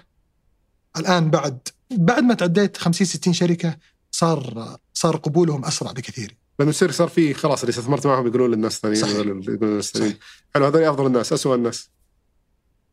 الآن 0.96 1.30
بعد 1.30 1.68
بعد 1.90 2.22
ما 2.22 2.34
تعديت 2.34 2.76
50 2.76 3.06
60 3.06 3.32
شركة 3.32 3.76
صار 4.10 4.76
صار 4.94 5.16
قبولهم 5.16 5.64
أسرع 5.64 5.92
بكثير. 5.92 6.36
لما 6.60 6.70
يصير 6.70 6.90
صار 6.90 7.08
في 7.08 7.34
خلاص 7.34 7.60
اللي 7.60 7.70
استثمرت 7.70 8.06
معهم 8.06 8.26
يقولون 8.26 8.50
للناس 8.50 8.76
الثانيين 8.76 9.06
يقولون 9.06 9.40
للناس 9.40 9.88
الثانيين. 9.88 10.18
حلو 10.54 10.66
هذول 10.66 10.82
أفضل 10.82 11.06
الناس 11.06 11.32
اسوء 11.32 11.54
الناس. 11.54 11.90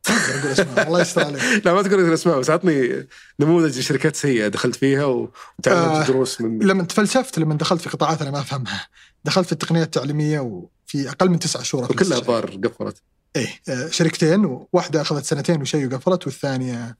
أقول 0.08 0.52
أسماء 0.52 0.86
الله 0.86 1.00
يستر 1.00 1.24
عليك. 1.24 1.42
لا 1.66 1.74
ما 1.74 1.82
تقول 1.82 2.08
الاسماء 2.08 2.38
بس 2.38 2.50
عطني 2.50 3.06
نموذج 3.40 3.78
لشركات 3.78 4.16
سيئة 4.16 4.48
دخلت 4.48 4.76
فيها 4.76 5.04
وتعلمت 5.04 5.68
آه، 5.68 6.06
دروس 6.06 6.40
من 6.40 6.58
لما 6.58 6.82
تفلسفت 6.82 7.38
لما 7.38 7.54
دخلت 7.54 7.80
في 7.80 7.88
قطاعات 7.88 8.22
أنا 8.22 8.30
ما 8.30 8.40
أفهمها. 8.40 8.86
دخلت 9.24 9.46
في 9.46 9.52
التقنية 9.52 9.82
التعليمية 9.82 10.40
وفي 10.40 11.08
أقل 11.10 11.30
من 11.30 11.38
تسعة 11.38 11.62
شهور 11.62 11.84
وكلها. 11.84 12.20
ظاهر 12.20 12.56
قفلت 12.64 13.02
إيه 13.36 13.60
آه، 13.68 13.88
شركتين 13.88 14.44
وواحدة 14.44 15.00
أخذت 15.00 15.24
سنتين 15.24 15.60
وشيء 15.60 15.86
وقفلت 15.86 16.26
والثانية 16.26 16.96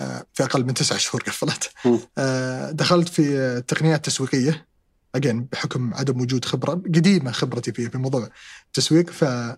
آه، 0.00 0.26
في 0.34 0.44
أقل 0.44 0.64
من 0.64 0.74
تسعة 0.74 0.98
شهور 0.98 1.22
قفلت. 1.22 1.70
آه، 2.18 2.70
دخلت 2.70 3.08
في 3.08 3.38
آه، 3.38 3.58
تقنيات 3.58 4.04
تسويقيه 4.04 4.66
اجين 5.14 5.44
بحكم 5.44 5.94
عدم 5.94 6.20
وجود 6.20 6.44
خبرة 6.44 6.72
قديمة 6.72 7.32
خبرتي 7.32 7.72
فيها 7.72 7.88
في 7.88 7.98
موضوع 7.98 8.28
التسويق 8.66 9.10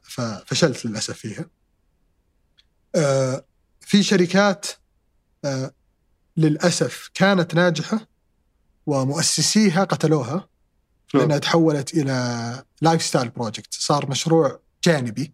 ففشلت 0.03 0.87
للأسف 0.87 1.19
فيها. 1.19 1.47
في 3.81 4.03
شركات 4.03 4.67
للأسف 6.37 7.11
كانت 7.15 7.55
ناجحة 7.55 8.07
ومؤسسيها 8.87 9.85
قتلوها 9.85 10.49
لأنها 11.15 11.39
تحولت 11.39 11.95
إلى 11.95 12.65
lifestyle 12.83 13.29
project 13.29 13.75
صار 13.75 14.11
مشروع 14.11 14.61
جانبي 14.85 15.33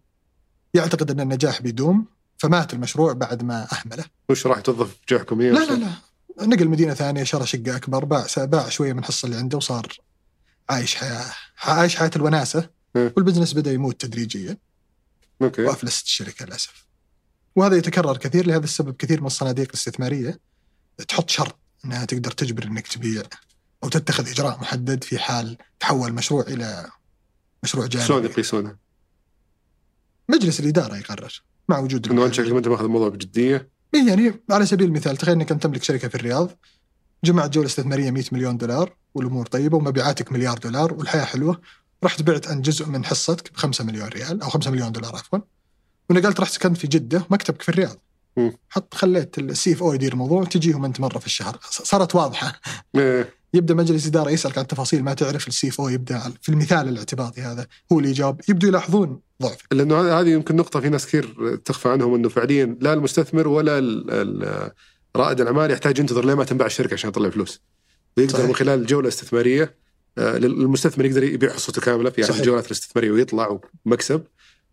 يعتقد 0.73 1.11
أن 1.11 1.19
النجاح 1.19 1.61
بيدوم 1.61 2.05
فمات 2.37 2.73
المشروع 2.73 3.13
بعد 3.13 3.43
ما 3.43 3.67
أهمله. 3.73 4.05
وش 4.29 4.47
راح 4.47 4.59
توظف 4.59 4.95
جهه 5.09 5.19
حكوميه 5.19 5.51
لا 5.51 5.65
لا 5.65 5.73
لا. 5.73 5.91
نقل 6.45 6.67
مدينة 6.67 6.93
ثانية 6.93 7.23
شرى 7.23 7.45
شقة 7.45 7.75
أكبر 7.75 8.05
باع 8.05 8.25
باع 8.37 8.69
شوية 8.69 8.93
من 8.93 8.99
الحصه 8.99 9.25
اللي 9.25 9.37
عنده 9.37 9.57
وصار 9.57 9.97
عايش 10.69 10.95
حياة 10.95 11.25
عايش 11.63 11.95
حياة 11.95 12.11
الوناسة. 12.15 12.69
مم. 12.95 13.11
وال 13.17 13.24
business 13.24 13.53
بدأ 13.53 13.71
يموت 13.71 14.01
تدريجيا. 14.01 14.57
okay. 15.41 15.63
وافلست 15.63 16.05
الشركة 16.05 16.45
للأسف. 16.45 16.85
وهذا 17.55 17.75
يتكرر 17.75 18.17
كثير 18.17 18.47
لهذا 18.47 18.63
السبب 18.63 18.95
كثير 18.95 19.21
من 19.21 19.27
الصناديق 19.27 19.67
الاستثمارية. 19.67 20.39
تحط 21.07 21.29
شرط 21.29 21.55
إنها 21.85 22.05
تقدر 22.05 22.31
تجبر 22.31 22.63
إنك 22.63 22.87
تبيع. 22.87 23.23
أو 23.83 23.89
تتخذ 23.89 24.29
إجراء 24.29 24.59
محدد 24.59 25.03
في 25.03 25.19
حال 25.19 25.57
تحول 25.79 26.09
المشروع 26.09 26.43
إلى 26.47 26.89
مشروع 27.63 27.89
شلون 27.89 28.07
جانبي 28.07 28.27
يقيسونها؟ 28.27 28.77
مجلس 30.29 30.59
الإدارة 30.59 30.97
يقرر 30.97 31.43
مع 31.69 31.79
وجود 31.79 32.11
إنه 32.11 32.25
أنت. 32.25 32.33
شكلك 32.33 32.51
ما 32.51 32.57
أنت 32.57 32.67
ماخذ 32.67 32.83
الموضوع 32.83 33.09
بجدية 33.09 33.69
إيه 33.95 34.07
يعني 34.07 34.33
على 34.49 34.65
سبيل 34.65 34.87
المثال 34.87 35.17
تخيل 35.17 35.33
إنك 35.33 35.51
أنت 35.51 35.63
تملك 35.63 35.83
شركة 35.83 36.07
في 36.07 36.15
الرياض 36.15 36.49
جمعت 37.23 37.49
جولة 37.49 37.67
استثمارية 37.67 38.11
100 38.11 38.23
مليون 38.31 38.57
دولار 38.57 38.95
والأمور 39.15 39.45
طيبة 39.45 39.77
ومبيعاتك 39.77 40.31
مليار 40.31 40.57
دولار 40.57 40.93
والحياة 40.93 41.23
حلوة 41.23 41.61
رحت 42.03 42.21
بعت 42.21 42.47
عن 42.47 42.61
جزء 42.61 42.85
من 42.85 43.05
حصتك 43.05 43.53
ب 43.53 43.57
5 43.57 43.83
مليون 43.83 44.07
ريال 44.07 44.41
أو 44.41 44.49
5 44.49 44.71
مليون 44.71 44.91
دولار 44.91 45.15
عفوا 45.15 45.39
ونقلت 46.09 46.39
رحت 46.39 46.51
سكنت 46.53 46.77
في 46.77 46.87
جدة 46.87 47.25
مكتبك 47.29 47.61
في 47.61 47.69
الرياض. 47.69 47.97
حط 48.69 48.93
خليت 48.93 49.37
ال 49.39 49.73
CFO 49.73 49.93
يدير 49.93 50.13
الموضوع 50.13 50.43
تجيهم 50.43 50.85
أنت 50.85 50.99
مرة 50.99 51.19
في 51.19 51.25
الشهر 51.25 51.59
صارت 51.61 52.15
واضحة 52.15 52.61
إيه. 52.95 53.40
يبدأ 53.53 53.73
مجلس 53.73 54.07
إدارة 54.07 54.29
يسألك 54.29 54.57
عن 54.57 54.67
تفاصيل 54.67 55.03
ما 55.03 55.13
تعرف 55.13 55.47
ال 55.47 55.67
CFO 55.69 55.89
يبدأ 55.89 56.19
في 56.41 56.49
المثال 56.49 56.89
الاعتباطي 56.89 57.41
هذا. 57.41 57.67
هو 57.91 57.99
اللي 57.99 58.09
يجاوب. 58.09 58.41
يبدو 58.49 58.67
يلاحظون 58.67 59.19
ضعفك 59.41 59.73
لأنه 59.73 60.19
هذه- 60.19 60.29
يمكن 60.29 60.55
نقطة 60.55 60.79
في 60.79 60.89
ناس 60.89 61.05
كثير 61.07 61.55
تخفى 61.65 61.89
عنهم 61.89 62.15
إنه 62.15 62.29
فعليا 62.29 62.77
لا 62.81 62.93
المستثمر 62.93 63.47
ولا 63.47 63.79
رائد 65.15 65.41
الأعمال 65.41 65.71
يحتاج 65.71 65.99
ينتظر 65.99 66.25
لين 66.25 66.35
ما 66.35 66.43
تنباع 66.43 66.67
الشركة 66.67 66.93
عشان 66.93 67.09
يطلع 67.09 67.29
فلوس. 67.29 67.61
ويقدر 68.17 68.33
صحيح. 68.33 68.45
من 68.47 68.55
خلال 68.55 68.79
الجوله 68.81 69.03
الاستثماريه 69.07 69.81
آه، 70.17 70.37
المستثمر 70.37 71.05
يقدر 71.05 71.23
يبيع 71.23 71.53
حصته 71.53 71.81
كاملة 71.81 72.09
في 72.09 72.23
أحد. 72.25 72.33
الجولات 72.39 72.65
الاستثمارية 72.65 73.11
ويطلع 73.11 73.59
بمكسب 73.85 74.23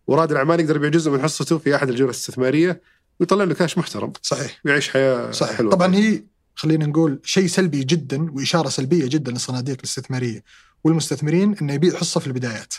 ورائد 0.07 0.31
الأعمال 0.31 0.59
يقدر 0.59 0.75
يبيع 0.75 0.89
جزء 0.89 1.11
من 1.11 1.21
حصته 1.21 1.57
في 1.57 1.75
أحد 1.75 1.89
الجولات 1.89 2.15
الاستثمارية 2.15 2.81
ويطلع 3.19 3.43
له 3.43 3.53
كاش 3.53 3.77
محترم. 3.77 4.13
صحيح. 4.21 4.59
ويعيش 4.65 4.89
حياة 4.89 5.31
صحيح. 5.31 5.57
حلوة. 5.57 5.71
طبعا 5.71 5.95
هي 5.95 6.23
خلينا 6.59 6.85
نقول 6.85 7.19
شيء 7.23 7.47
سلبي 7.47 7.83
جدا 7.83 8.31
وإشارة 8.31 8.69
سلبية 8.69 9.07
جدا 9.07 9.31
للصناديق 9.31 9.77
الاستثمارية 9.77 10.43
والمستثمرين 10.83 11.55
إنه 11.61 11.73
يبيع 11.73 11.95
حصة 11.95 12.19
في 12.19 12.27
البدايات 12.27 12.73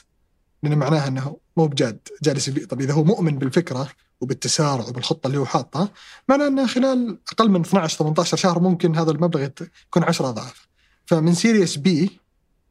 لأن 0.62 0.78
معناها 0.78 1.09
إنه 1.09 1.36
مو 1.57 1.66
بجاد 1.66 1.98
جالس 2.23 2.48
يبيع. 2.48 2.65
طب 2.66 2.81
إذا 2.81 2.93
هو 2.93 3.05
مؤمن 3.05 3.39
بالفكرة 3.39 3.89
وبالتسارع 4.20 4.89
وبالخطة 4.89 5.27
اللي 5.27 5.39
هو 5.39 5.47
حاطها 5.47 5.89
معناه 6.28 6.47
إنه 6.47 6.66
خلال 6.66 7.19
أقل 7.32 7.51
من 7.51 7.61
12 7.61 7.98
18 7.98 8.36
شهر 8.36 8.61
ممكن 8.61 8.97
هذا 8.97 9.11
المبلغ 9.11 9.48
يكون 9.86 10.05
10 10.05 10.28
أضعاف. 10.28 10.69
فمن 11.07 11.35
Series 11.35 11.77
B 11.77 12.21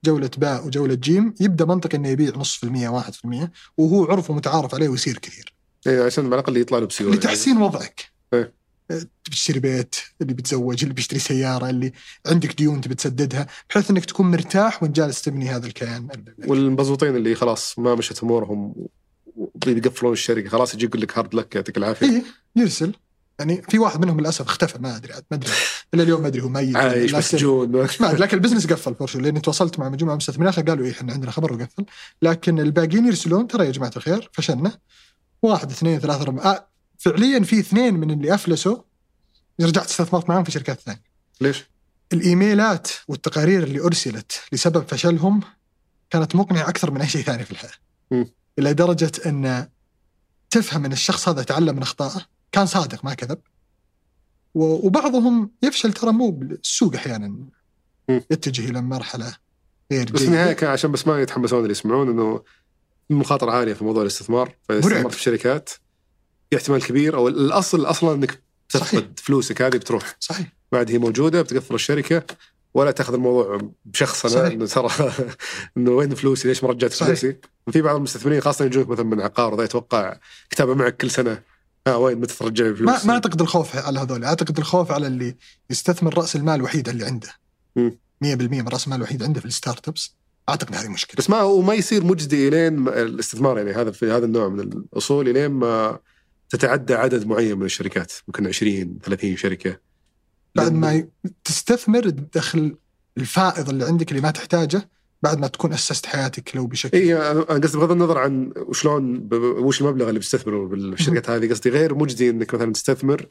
جولة 0.05 0.31
باء 0.37 0.67
وجولة 0.67 0.93
جيم 0.93 1.33
يبدأ 1.39 1.65
منطقي 1.65 1.97
إنه 1.97 2.09
يبيع 2.09 2.31
نص 2.35 2.55
في 2.55 2.63
المية 2.63 2.89
واحد 2.89 3.13
في 3.13 3.25
المية 3.25 3.51
وهو 3.77 4.05
عرف 4.05 4.29
ومتعارف 4.29 4.75
عليه 4.75 4.89
ويصير 4.89 5.17
كثير. 5.17 5.53
إيه 5.87 6.03
عشان 6.03 6.25
على 6.25 6.35
الأقل 6.35 6.57
يطلع 6.57 6.79
له 6.79 6.85
بسيولة. 6.85 7.15
لتحسين 7.15 7.57
وضعك. 7.57 8.11
إيه. 8.33 8.58
تبي 8.89 9.07
تشتري 9.31 9.59
بيت 9.59 9.95
اللي 10.21 10.33
بتزوج 10.33 10.83
اللي 10.83 10.93
بيشتري 10.93 11.19
سيارة 11.19 11.69
اللي 11.69 11.93
عندك 12.27 12.55
ديون 12.55 12.81
تبي 12.81 12.95
تسددها 12.95 13.47
بحيث 13.69 13.91
إنك 13.91 14.05
تكون 14.05 14.31
مرتاح 14.31 14.83
وانت 14.83 14.95
جالس 14.95 15.21
تبني 15.21 15.49
هذا 15.49 15.67
الكيان. 15.67 16.07
والمبسوطين 16.47 17.15
اللي 17.15 17.35
خلاص 17.35 17.79
ما 17.79 17.95
مشت 17.95 18.23
أمورهم 18.23 18.75
وبيقفلون 19.35 20.13
الشركة 20.13 20.49
خلاص 20.49 20.73
يجي 20.73 20.85
يقول 20.85 21.01
لك 21.01 21.17
hard 21.17 21.35
luck 21.35 21.55
يعطيك 21.55 21.77
العافية. 21.77 22.05
إيه 22.05 22.23
يرسل. 22.55 22.93
يعني 23.39 23.61
في 23.69 23.79
واحد 23.79 24.01
منهم 24.01 24.19
للأسف 24.19 24.45
اختفى 24.45 24.79
ما 24.79 24.95
أدري 24.95 25.13
عاد 25.13 25.23
ما 25.31 25.37
أدري. 25.37 25.51
الا 25.93 26.03
اليوم 26.03 26.21
ما 26.21 26.27
أدري 26.27 26.41
هو 26.41 26.49
ميت. 26.49 26.75
عايش 26.75 27.15
مسجون 27.15 27.71
ما 27.71 27.87
أدري. 28.01 28.19
لكن 28.19 28.37
ال 28.37 28.41
business 28.41 28.67
قفل 28.67 28.95
for 28.95 29.06
sure 29.06 29.19
لأني 29.19 29.39
تواصلت 29.39 29.79
مع 29.79 29.89
مجموعة 29.89 30.13
من 30.13 30.21
المستثمرين. 30.21 30.47
آخر 30.47 30.61
قالوا 30.61 30.85
إيه 30.85 30.91
إحنا 30.91 31.13
عندنا 31.13 31.31
خبر 31.31 31.53
وقفل. 31.53 31.85
لكن 32.21 32.59
الباقيين 32.59 33.05
يرسلون 33.05 33.47
ترى 33.47 33.65
يا 33.65 33.71
جماعة 33.71 33.91
الخير 33.97 34.29
فشلنا. 34.33 34.77
واحد 35.41 35.71
اثنين 35.71 35.99
ثلاثة 35.99 36.21
أربعة. 36.21 36.43
آه 36.43 36.69
فعليا 36.99 37.39
في 37.39 37.59
اثنين 37.59 37.93
من 37.93 38.11
اللي 38.11 38.33
أفلسوا 38.33 38.77
رجعت 39.61 39.85
استثمرت 39.85 40.29
معاهم 40.29 40.43
في 40.43 40.51
شركات 40.51 40.79
ثانية 40.79 41.03
ليش؟ 41.41 41.69
الإيميلات 42.13 42.87
والتقارير 43.07 43.63
اللي 43.63 43.79
أرسلت 43.79 44.41
لسبب 44.51 44.87
فشلهم 44.87 45.41
كانت 46.09 46.35
مقنعة 46.35 46.69
أكثر 46.69 46.91
من 46.91 47.01
أي 47.01 47.07
شيء 47.07 47.21
ثاني 47.21 47.45
في 47.45 47.51
الحياة. 47.51 47.71
إلى 48.59 48.73
درجة 48.73 49.11
أن 49.25 49.67
تفهم 50.49 50.85
أن 50.85 50.91
الشخص 50.91 51.29
هذا 51.29 51.43
تعلم 51.43 51.75
من 51.75 51.81
أخطائه، 51.81 52.25
كان 52.51 52.65
صادق 52.65 53.05
ما 53.05 53.13
كذب. 53.13 53.39
وبعضهم 54.55 55.51
يفشل 55.63 55.93
ترى 55.93 56.11
مو 56.11 56.31
بالسوق 56.31 56.95
أحيانا. 56.95 57.35
يتجه 58.09 58.69
إلى 58.69 58.81
مرحلة 58.81 59.35
غير 59.91 60.11
بس 60.11 60.11
في 60.11 60.17
جيدة. 60.17 60.27
النهايه 60.27 60.53
كان 60.53 60.69
عشان 60.69 60.91
بس 60.91 61.07
ما 61.07 61.21
يتحمسون 61.21 61.59
اللي 61.59 61.71
يسمعون 61.71 62.09
إنه 62.09 62.43
في 63.07 63.13
مخاطرة 63.13 63.51
عالية 63.51 63.73
في 63.73 63.83
موضوع 63.83 64.01
الاستثمار 64.01 64.55
فاذا 64.69 64.79
مرعب. 64.79 64.91
استثمرت 64.91 65.13
في 65.13 65.21
شركات 65.21 65.69
احتمال 66.55 66.83
كبير 66.85 67.15
أو 67.15 67.27
الأصل 67.27 67.85
أصلا 67.85 68.13
إنك. 68.15 68.39
تفقد 68.69 69.19
فلوسك 69.23 69.61
هذه 69.61 69.77
بتروح 69.77 70.15
صحيح 70.19 70.47
بعد 70.71 70.91
هي 70.91 70.97
موجودة 70.97 71.41
بتقفل 71.41 71.75
الشركة 71.75 72.23
ولا 72.73 72.91
تأخذ 72.91 73.13
الموضوع 73.13 73.71
بشخصنه 73.85 74.31
صحيح. 74.31 74.53
إنه 74.53 74.65
ترى 74.65 74.89
إنه 75.77 75.91
وين 75.91 76.15
فلوسي 76.15 76.47
ليش 76.47 76.63
ما 76.63 76.69
رجعت. 76.69 76.93
فلوسي 76.93 77.37
في 77.71 77.81
بعض 77.81 77.95
المستثمرين 77.95 78.41
خاصة 78.41 78.65
يجونك 78.65 78.89
مثلا 78.89 79.05
من 79.05 79.21
عقار 79.21 79.63
يتوقع 79.63 80.17
كتابة 80.49 80.73
معك 80.75 80.97
كل 80.97 81.11
سنة 81.11 81.41
ها 81.87 81.95
وين 81.95 82.17
متى 82.19 82.35
ترجع 82.37 82.63
لي 82.65 82.69
ما 82.71 82.75
فلوس 82.77 83.05
ما 83.05 83.13
أعتقد 83.13 83.41
الخوف 83.41 83.75
على 83.75 83.99
هذول، 83.99 84.23
أعتقد 84.23 84.57
الخوف 84.57 84.91
على 84.91 85.07
اللي 85.07 85.35
يستثمر 85.69 86.17
رأس 86.17 86.35
المال 86.35 86.55
الوحيد 86.55 86.89
اللي 86.89 87.05
عنده. 87.05 87.29
مم. 87.75 87.97
100% 88.23 88.27
من 88.61 88.67
رأس 88.67 88.85
المال 88.85 88.97
الوحيد 88.97 89.23
عنده 89.23 89.39
في 89.39 89.45
ال 89.45 89.87
startups 89.87 90.15
أعتقد 90.49 90.75
هذه 90.75 90.87
مشكلة. 90.87 91.15
بس 91.17 91.29
ما 91.29 91.41
وما 91.41 91.73
يصير 91.73 92.03
مجدي 92.03 92.47
إلين 92.47 92.73
ما- 92.75 93.01
الاستثمار 93.01 93.57
يعني 93.57 93.71
هذا 93.71 93.91
في 93.91 94.11
هذا 94.11 94.25
النوع 94.25 94.49
من 94.49 94.59
الأصول 94.59 95.29
إلين 95.29 95.51
ما 95.51 95.99
تتعدى 96.49 96.93
عدد 96.93 97.27
معين 97.27 97.57
من 97.57 97.65
الشركات 97.65 98.11
ممكن 98.27 98.47
20 98.47 98.99
30 99.03 99.37
شركة 99.37 99.79
بعد 100.55 100.73
ما 100.73 101.07
تستثمر 101.43 102.09
تدخل 102.09 102.77
الفائض 103.17 103.69
اللي 103.69 103.85
عندك 103.85 104.11
اللي 104.11 104.21
ما 104.21 104.31
تحتاجه 104.31 104.89
بعد 105.23 105.39
ما 105.39 105.47
تكون 105.47 105.73
أسست 105.73 106.05
حياتك 106.05 106.55
لو 106.55 106.67
بشكل 106.67 106.97
إي 106.97 107.15
أنا 107.31 107.41
قصدي 107.41 107.77
بغض 107.77 107.91
النظر 107.91 108.17
عن 108.17 108.53
وشلون 108.57 109.29
وش 109.33 109.81
المبلغ 109.81 110.09
اللي 110.09 110.19
بتستثمره 110.19 110.67
بالشركات 110.67 111.29
هذه 111.29 111.49
قصدي 111.49 111.69
غير 111.69 111.95
مجدي 111.95 112.29
إنك 112.29 112.53
مثلا 112.53 112.73
تستثمر 112.73 113.27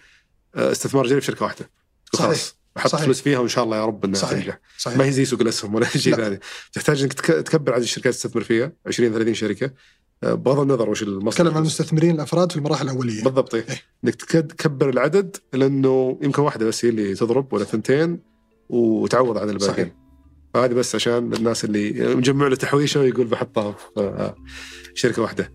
آه، 0.55 0.73
استثمار 0.73 1.05
جانبي 1.07 1.20
في 1.20 1.27
شركة 1.27 1.45
واحدة. 1.45 1.70
خلاص 2.12 2.57
أحط. 2.77 2.97
فلوس 2.97 3.20
فيها 3.20 3.39
وإن 3.39 3.49
شاء 3.49 3.65
الله 3.65 3.77
يا 3.77 3.85
رب 3.86 4.05
إنها 4.05 4.19
صحيح. 4.20 4.40
تنجح 4.43 4.59
صحيح 4.78 4.99
ما 4.99 5.05
هي 5.05 5.12
زي 5.12 5.24
سوق 5.24 5.40
الأسهم 5.40 5.74
ولا 5.74 5.86
شيء. 5.97 6.15
ثاني 6.16 6.39
تحتاج 6.73 7.03
إنك 7.03 7.12
تك- 7.12 7.27
تكبر 7.47 7.73
عدد 7.74 7.82
الشركات 7.82 8.15
تستثمر 8.15 8.43
فيها 8.43 8.73
20 8.86 9.12
30 9.12 9.35
شركة 9.35 9.70
بغض 10.23 10.59
النظر 10.59 10.90
وش 10.90 11.03
نتكلم 11.03 11.49
عن 11.49 11.57
المستثمرين 11.57 12.15
الأفراد 12.15 12.53
في 12.53 12.59
المراحل 12.59 12.85
الأولية. 12.89 13.24
بالضبط. 13.24 13.55
إيه. 13.55 13.65
إنك 14.05 14.15
تكبر 14.24 14.89
العدد 14.89 15.36
لأنه 15.53 16.19
يمكن 16.23 16.43
واحدة 16.43 16.66
بس 16.66 16.85
هي 16.85 16.89
اللي 16.89 17.15
تضرب 17.15 17.53
ولا 17.53 17.65
ثنتين 17.65 18.20
وتعوض 18.69 19.39
عن 19.39 19.51
الباقيين. 19.51 19.93
فهذه 20.55 20.73
بس 20.73 20.95
عشان 20.95 21.32
الناس 21.35 21.65
اللي 21.65 22.15
مجمع 22.15 22.47
له 22.47 22.57
تحويشه 22.57 23.01
ويقول 23.01 23.27
بحطها 23.27 23.73
في 23.73 24.01
آه، 24.01 24.35
شركة 24.95 25.23
واحدة. 25.23 25.53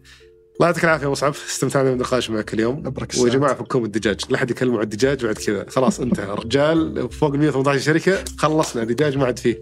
الله 0.53 0.67
يعطيك 0.67 0.83
العافية 0.83 1.11
مصعب 1.11 1.33
استمتعنا 1.49 1.89
بالنقاش 1.89 2.29
معك 2.29 2.53
اليوم. 2.53 2.87
أبرك 2.87 3.11
ويا. 3.17 3.33
جماعة 3.33 3.55
فكوم 3.55 3.85
الدجاج. 3.85 4.19
لا 4.29 4.37
حد 4.37 4.51
يكلموا 4.51 4.77
عن 4.77 4.83
الدجاج 4.83 5.25
بعد 5.25 5.35
كذا. 5.35 5.65
خلاص 5.69 5.99
انتهى. 5.99 6.35
رجال 6.45 7.09
فوق 7.11 7.33
ال 7.33 7.39
118 7.39 7.79
شركة 7.79 8.23
خلصنا. 8.37 8.83
دجاج 8.83 9.17
ما 9.17 9.25
عاد 9.25 9.39
فيه. 9.39 9.61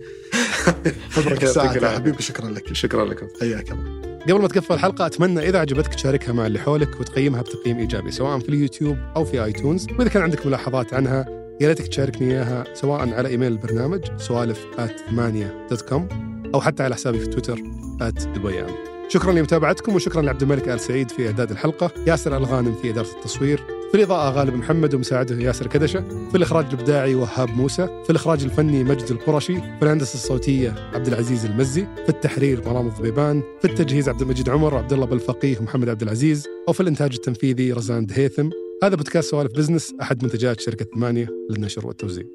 أبرك 1.17 1.43
يا. 1.43 1.89
حبيبي. 1.89 2.23
شكرا 2.23 2.49
لك. 2.49 2.73
شكرا 2.73 3.05
لكم. 3.05 3.27
حياك 3.41 3.71
الله. 3.71 4.00
قبل 4.23 4.41
ما 4.41 4.47
تقفل 4.47 4.73
الحلقة 4.73 5.05
أتمنى 5.05 5.49
إذا 5.49 5.59
عجبتك 5.59 5.93
تشاركها 5.93 6.33
مع 6.33 6.47
اللي 6.47 6.59
حولك 6.59 6.99
وتقيمها 6.99 7.41
بتقييم 7.41 7.77
إيجابي 7.77 8.11
سواء 8.11 8.39
في 8.39 8.49
اليوتيوب 8.49 8.97
أو 9.15 9.25
في 9.25 9.43
آيتونز. 9.43 9.87
وإذا 9.99 10.09
كان 10.09 10.23
عندك 10.23 10.45
ملاحظات 10.45 10.93
عنها 10.93 11.25
يا 11.61 11.67
ريتك 11.67 11.87
تشاركني 11.87 12.31
إياها 12.31 12.63
سواء 12.73 13.13
على 13.13 13.29
إيميل 13.29 13.51
البرنامج 13.51 14.01
سوالف 14.17 14.65
ثمانية 15.09 15.67
dot 15.69 15.81
com 15.81 16.07
أو 16.55 16.61
حتى 16.61 16.83
على 16.83 16.95
حسابي 16.95 17.19
في 17.19 17.27
تويتر 17.27 17.59
دبيان. 18.35 18.69
شكرا 19.09 19.31
لمتابعتكم 19.31 19.95
وشكرا 19.95 20.21
لعبد 20.21 20.41
الملك 20.41 20.69
آل 20.69 20.79
سعيد 20.79 21.11
في 21.11 21.27
إعداد 21.27 21.51
الحلقة. 21.51 21.91
ياسر 22.07 22.37
الغانم 22.37 22.73
في 22.81 22.89
إدارة 22.89 23.09
التصوير. 23.17 23.80
في 23.91 23.97
الإضاءة 23.97 24.31
غالب 24.31 24.53
محمد 24.53 24.95
ومساعده 24.95 25.35
ياسر 25.35 25.67
كدشة 25.67 26.27
في 26.29 26.37
الإخراج 26.37 26.65
الإبداعي 26.65 27.15
وهاب 27.15 27.49
موسى 27.49 27.87
في 28.03 28.09
الإخراج 28.09 28.43
الفني 28.43 28.83
مجد 28.83 29.11
القرشي 29.11 29.55
في 29.55 29.83
الهندسة 29.83 30.13
الصوتية 30.13 30.75
عبد 30.93 31.07
العزيز 31.07 31.45
المزي 31.45 31.81
في 31.81 32.09
التحرير 32.09 32.69
مرام 32.69 32.87
الضبيبان 32.87 33.43
في 33.61 33.65
التجهيز 33.65 34.09
عبد 34.09 34.21
المجيد 34.21 34.49
عمر 34.49 34.73
وعبد 34.73 34.93
الله 34.93 35.05
بالفقيه 35.05 35.59
ومحمد 35.59 35.89
عبد 35.89 36.01
العزيز 36.01 36.47
وفي 36.67 36.81
الإنتاج 36.81 37.13
التنفيذي 37.13 37.71
رزان 37.73 38.05
دهيثم 38.05 38.49
هذا 38.83 38.95
بودكاست 38.95 39.31
سوالف 39.31 39.53
بزنس 39.53 39.93
أحد 40.01 40.23
منتجات 40.23 40.59
شركة 40.61 40.85
ثمانية 40.95 41.27
للنشر 41.49 41.87
والتوزيع. 41.87 42.25